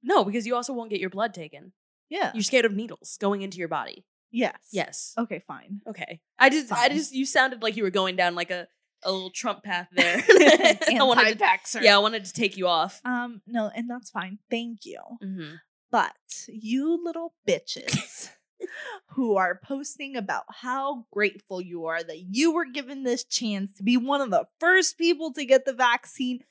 No, 0.02 0.24
because 0.24 0.46
you 0.46 0.54
also 0.54 0.72
won't 0.72 0.90
get 0.90 1.00
your 1.00 1.10
blood 1.10 1.34
taken. 1.34 1.72
yeah, 2.08 2.30
You're 2.34 2.42
scared 2.42 2.64
of 2.64 2.72
needles 2.72 3.16
going 3.20 3.42
into 3.42 3.58
your 3.58 3.68
body. 3.68 4.04
yes, 4.30 4.56
Yes. 4.72 5.12
Okay, 5.18 5.40
fine. 5.46 5.80
Okay. 5.86 6.20
I 6.38 6.48
just, 6.50 6.72
I 6.72 6.88
just, 6.88 7.12
you 7.12 7.26
sounded 7.26 7.62
like 7.62 7.76
you 7.76 7.82
were 7.82 7.90
going 7.90 8.16
down 8.16 8.34
like 8.34 8.50
a, 8.50 8.66
a 9.02 9.10
little 9.12 9.30
Trump 9.30 9.62
path 9.64 9.88
there. 9.92 10.16
I 10.28 10.96
wanted 11.02 11.38
to, 11.38 11.80
yeah, 11.82 11.96
I 11.96 11.98
wanted 11.98 12.24
to 12.26 12.32
take 12.32 12.56
you 12.56 12.66
off. 12.68 13.00
Um, 13.04 13.42
no, 13.46 13.70
and 13.74 13.88
that's 13.90 14.10
fine. 14.10 14.38
Thank 14.50 14.84
you. 14.86 15.00
Mm-hmm. 15.22 15.54
But 15.90 16.14
you 16.48 17.02
little 17.04 17.34
bitches 17.48 18.30
who 19.14 19.36
are 19.36 19.60
posting 19.62 20.16
about 20.16 20.44
how 20.48 21.06
grateful 21.12 21.60
you 21.60 21.86
are 21.86 22.02
that 22.02 22.20
you 22.30 22.52
were 22.52 22.64
given 22.66 23.02
this 23.02 23.24
chance 23.24 23.76
to 23.76 23.82
be 23.82 23.96
one 23.96 24.20
of 24.20 24.30
the 24.30 24.46
first 24.60 24.96
people 24.98 25.32
to 25.32 25.44
get 25.44 25.64
the 25.64 25.72
vaccine, 25.72 26.44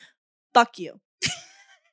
fuck 0.53 0.77
you. 0.77 0.99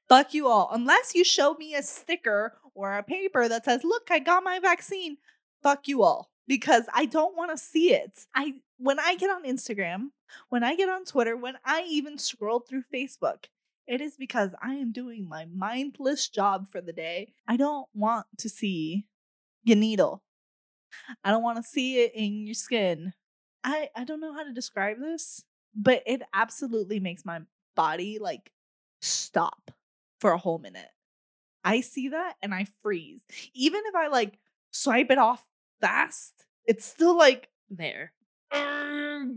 Fuck 0.09 0.35
you 0.35 0.49
all. 0.49 0.69
Unless 0.73 1.15
you 1.15 1.25
show 1.25 1.55
me 1.55 1.75
a 1.75 1.83
sticker 1.83 2.59
or 2.75 2.97
a 2.97 3.03
paper 3.03 3.49
that 3.49 3.65
says, 3.65 3.85
"Look, 3.85 4.09
I 4.11 4.19
got 4.19 4.45
my 4.45 4.59
vaccine." 4.59 5.19
Fuck 5.63 5.89
you 5.89 6.03
all 6.03 6.31
because 6.47 6.85
I 6.95 7.07
don't 7.07 7.37
want 7.37 7.51
to 7.51 7.59
see 7.59 7.93
it. 7.93 8.27
I 8.35 8.55
when 8.79 9.01
I 9.01 9.17
get 9.17 9.31
on 9.31 9.45
Instagram, 9.45 10.11
when 10.49 10.63
I 10.63 10.77
get 10.77 10.89
on 10.89 11.05
Twitter, 11.05 11.37
when 11.37 11.57
I 11.65 11.83
even 11.89 12.19
scroll 12.19 12.61
through 12.61 12.85
Facebook, 12.93 13.47
it 13.87 14.01
is 14.01 14.17
because 14.17 14.55
I 14.63 14.75
am 14.75 14.93
doing 14.93 15.29
my 15.29 15.47
mindless 15.47 16.29
job 16.29 16.69
for 16.69 16.81
the 16.81 16.93
day. 16.93 17.33
I 17.49 17.57
don't 17.57 17.89
want 17.95 18.27
to 18.39 18.49
see 18.49 19.07
your 19.65 19.77
needle. 19.77 20.23
I 21.25 21.31
don't 21.31 21.43
want 21.43 21.57
to 21.59 21.63
see 21.63 22.01
it 22.03 22.13
in 22.15 22.47
your 22.47 22.55
skin. 22.55 23.13
I 23.65 23.91
I 23.97 24.05
don't 24.05 24.21
know 24.21 24.33
how 24.35 24.45
to 24.45 24.53
describe 24.53 24.99
this, 25.01 25.45
but 25.75 26.03
it 26.07 26.23
absolutely 26.33 27.01
makes 27.01 27.25
my 27.25 27.41
body 27.75 28.19
like 28.21 28.53
stop 29.01 29.71
for 30.21 30.33
a 30.33 30.39
whole 30.39 30.59
minute. 30.59 30.89
I 31.65 31.81
see 31.81 32.09
that 32.09 32.35
and 32.43 32.55
I 32.55 32.67
freeze. 32.83 33.23
Even 33.55 33.83
if 33.87 33.95
I 33.95 34.09
like 34.09 34.39
swipe 34.71 35.11
it 35.11 35.19
off 35.19 35.45
fast, 35.81 36.45
it's 36.65 36.85
still 36.85 37.17
like 37.17 37.49
There. 37.71 38.13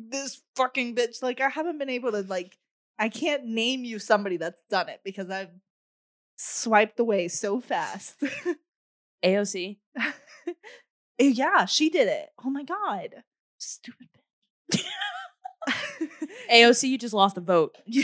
This 0.10 0.42
fucking 0.56 0.96
bitch. 0.96 1.24
Like 1.24 1.42
I 1.42 1.50
haven't 1.50 1.80
been 1.80 1.90
able 1.90 2.12
to 2.12 2.22
like 2.22 2.58
I 2.98 3.10
can't 3.10 3.46
name 3.46 3.84
you 3.86 3.98
somebody 3.98 4.38
that's 4.38 4.62
done 4.70 4.90
it 4.90 5.02
because 5.04 5.30
I've 5.30 5.50
swiped 6.36 7.00
away 7.00 7.28
so 7.30 7.60
fast. 7.60 8.22
AOC. 9.24 9.78
Eh, 9.98 11.32
yeah, 11.34 11.66
she 11.66 11.90
did 11.90 12.08
it. 12.08 12.30
Oh 12.44 12.50
my 12.50 12.64
god. 12.64 13.24
Stupid 13.58 14.08
bitch. 14.72 14.86
AOC, 16.52 16.88
you 16.90 16.98
just 16.98 17.14
lost 17.14 17.36
the 17.36 17.42
vote. 17.42 17.78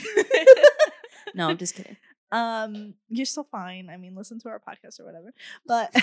No, 1.35 1.49
I'm 1.49 1.57
just 1.57 1.75
kidding. 1.75 1.97
Um, 2.35 2.93
you're 3.09 3.25
still 3.25 3.47
fine. 3.51 3.89
I 3.89 3.97
mean, 3.97 4.15
listen 4.15 4.39
to 4.41 4.49
our 4.49 4.59
podcast 4.59 4.99
or 4.99 5.05
whatever. 5.05 5.33
But 5.65 5.93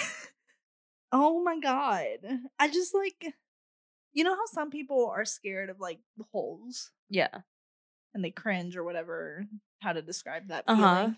oh 1.12 1.42
my 1.42 1.58
god. 1.58 2.18
I 2.58 2.68
just 2.68 2.94
like 2.94 3.34
you 4.12 4.24
know 4.24 4.34
how 4.34 4.46
some 4.46 4.70
people 4.70 5.10
are 5.14 5.24
scared 5.24 5.70
of 5.70 5.80
like 5.80 5.98
holes 6.32 6.90
Yeah. 7.08 7.28
and 8.14 8.22
they 8.24 8.30
cringe 8.30 8.76
or 8.76 8.84
whatever 8.84 9.46
how 9.80 9.92
to 9.92 10.02
describe 10.02 10.48
that 10.48 10.64
Uh-huh. 10.66 10.96
feeling. 10.96 11.16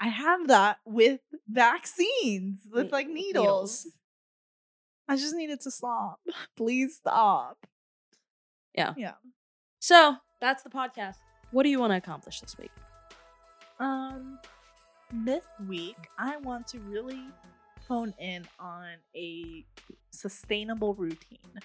I 0.00 0.08
have 0.08 0.48
that 0.48 0.78
with 0.84 1.20
vaccines, 1.48 2.68
with 2.72 2.90
like 2.92 3.08
needles. 3.08 3.84
needles. 3.84 3.86
I 5.08 5.16
just 5.16 5.34
needed 5.34 5.60
to 5.62 5.70
stop. 5.70 6.18
Please 6.56 6.96
stop. 6.96 7.66
Yeah. 8.74 8.94
Yeah. 8.96 9.14
So 9.80 10.16
that's 10.40 10.62
the 10.64 10.70
podcast. 10.70 11.16
What 11.50 11.62
do 11.64 11.68
you 11.70 11.78
want 11.80 11.92
to 11.92 11.96
accomplish 11.96 12.40
this 12.40 12.56
week? 12.58 12.70
Um, 13.82 14.38
this 15.12 15.42
week 15.68 15.96
I 16.16 16.36
want 16.36 16.68
to 16.68 16.78
really 16.78 17.20
hone 17.88 18.14
in 18.20 18.46
on 18.60 18.86
a 19.16 19.64
sustainable 20.10 20.94
routine 20.94 21.58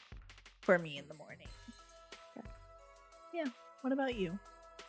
for 0.62 0.80
me 0.80 0.98
in 0.98 1.08
the 1.08 1.14
mornings. 1.14 1.48
Okay. 2.36 2.48
Yeah. 3.36 3.46
What 3.82 3.94
about 3.94 4.16
you? 4.16 4.38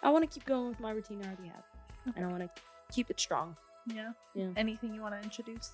I 0.03 0.09
want 0.09 0.25
to 0.25 0.31
keep 0.35 0.47
going 0.47 0.69
with 0.71 0.81
my 0.81 0.91
routine 0.93 1.21
I 1.23 1.27
already 1.27 1.49
have, 1.49 1.65
and 2.17 2.25
I 2.25 2.29
want 2.29 2.43
to 2.43 2.51
keep 2.91 3.11
it 3.11 3.21
strong 3.21 3.55
Yeah. 3.87 4.13
Yeah. 4.35 4.49
Anything 4.57 4.95
you 4.95 5.03
want 5.03 5.15
to 5.15 5.21
introduce? 5.23 5.71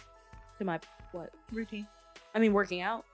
to 0.58 0.64
my 0.64 0.78
what? 1.12 1.30
Routine. 1.52 1.86
I 2.34 2.38
mean, 2.40 2.52
working 2.52 2.80
out. 2.80 3.04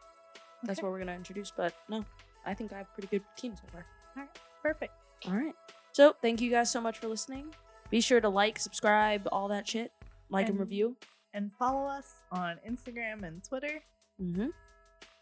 That's 0.62 0.78
Okay. 0.78 0.86
what 0.86 0.92
we're 0.92 0.98
gonna 0.98 1.14
introduce. 1.14 1.50
But 1.50 1.74
no, 1.90 2.04
I 2.46 2.54
think 2.54 2.72
I 2.72 2.78
have 2.78 2.92
pretty 2.94 3.08
good 3.08 3.22
routine 3.36 3.54
so 3.56 3.62
far. 3.72 3.84
All 4.16 4.22
right. 4.22 4.38
Perfect. 4.62 4.92
All 5.26 5.32
right. 5.34 5.54
So 5.92 6.14
thank 6.22 6.40
you 6.40 6.50
guys 6.50 6.70
so 6.70 6.80
much 6.80 6.98
for 6.98 7.08
listening. 7.08 7.54
Be 7.90 8.00
sure 8.00 8.20
to 8.20 8.28
like, 8.28 8.58
subscribe, 8.58 9.28
all 9.32 9.48
that 9.48 9.66
shit. 9.68 9.92
Like 10.28 10.46
and, 10.46 10.52
And- 10.54 10.60
review. 10.60 10.96
And 11.32 11.52
follow 11.52 11.86
us 11.86 12.24
on 12.32 12.56
Instagram 12.68 13.22
and 13.22 13.42
Twitter 13.44 13.82
Mm-hmm. 14.20 14.48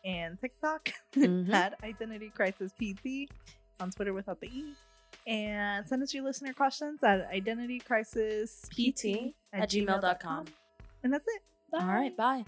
and 0.05 0.39
TikTok 0.40 0.90
Mhm. 1.15 1.51
at 1.53 1.74
Identity 1.85 2.31
Crisis 2.35 2.73
PT 2.73 3.31
on 3.81 3.90
Twitter 3.90 4.12
without 4.15 4.40
the 4.40 4.47
E. 4.49 4.74
And 5.27 5.86
send 5.86 6.03
us 6.03 6.12
your 6.15 6.24
listener 6.24 6.53
questions 6.55 7.03
at 7.05 7.31
identitycrisispt 7.31 8.70
PT 8.70 9.35
at 9.53 9.69
gmail.com. 9.70 10.47
And 11.05 11.12
that's 11.12 11.27
it. 11.28 11.43
All 11.74 11.86
right. 11.86 12.16
Bye. 12.16 12.45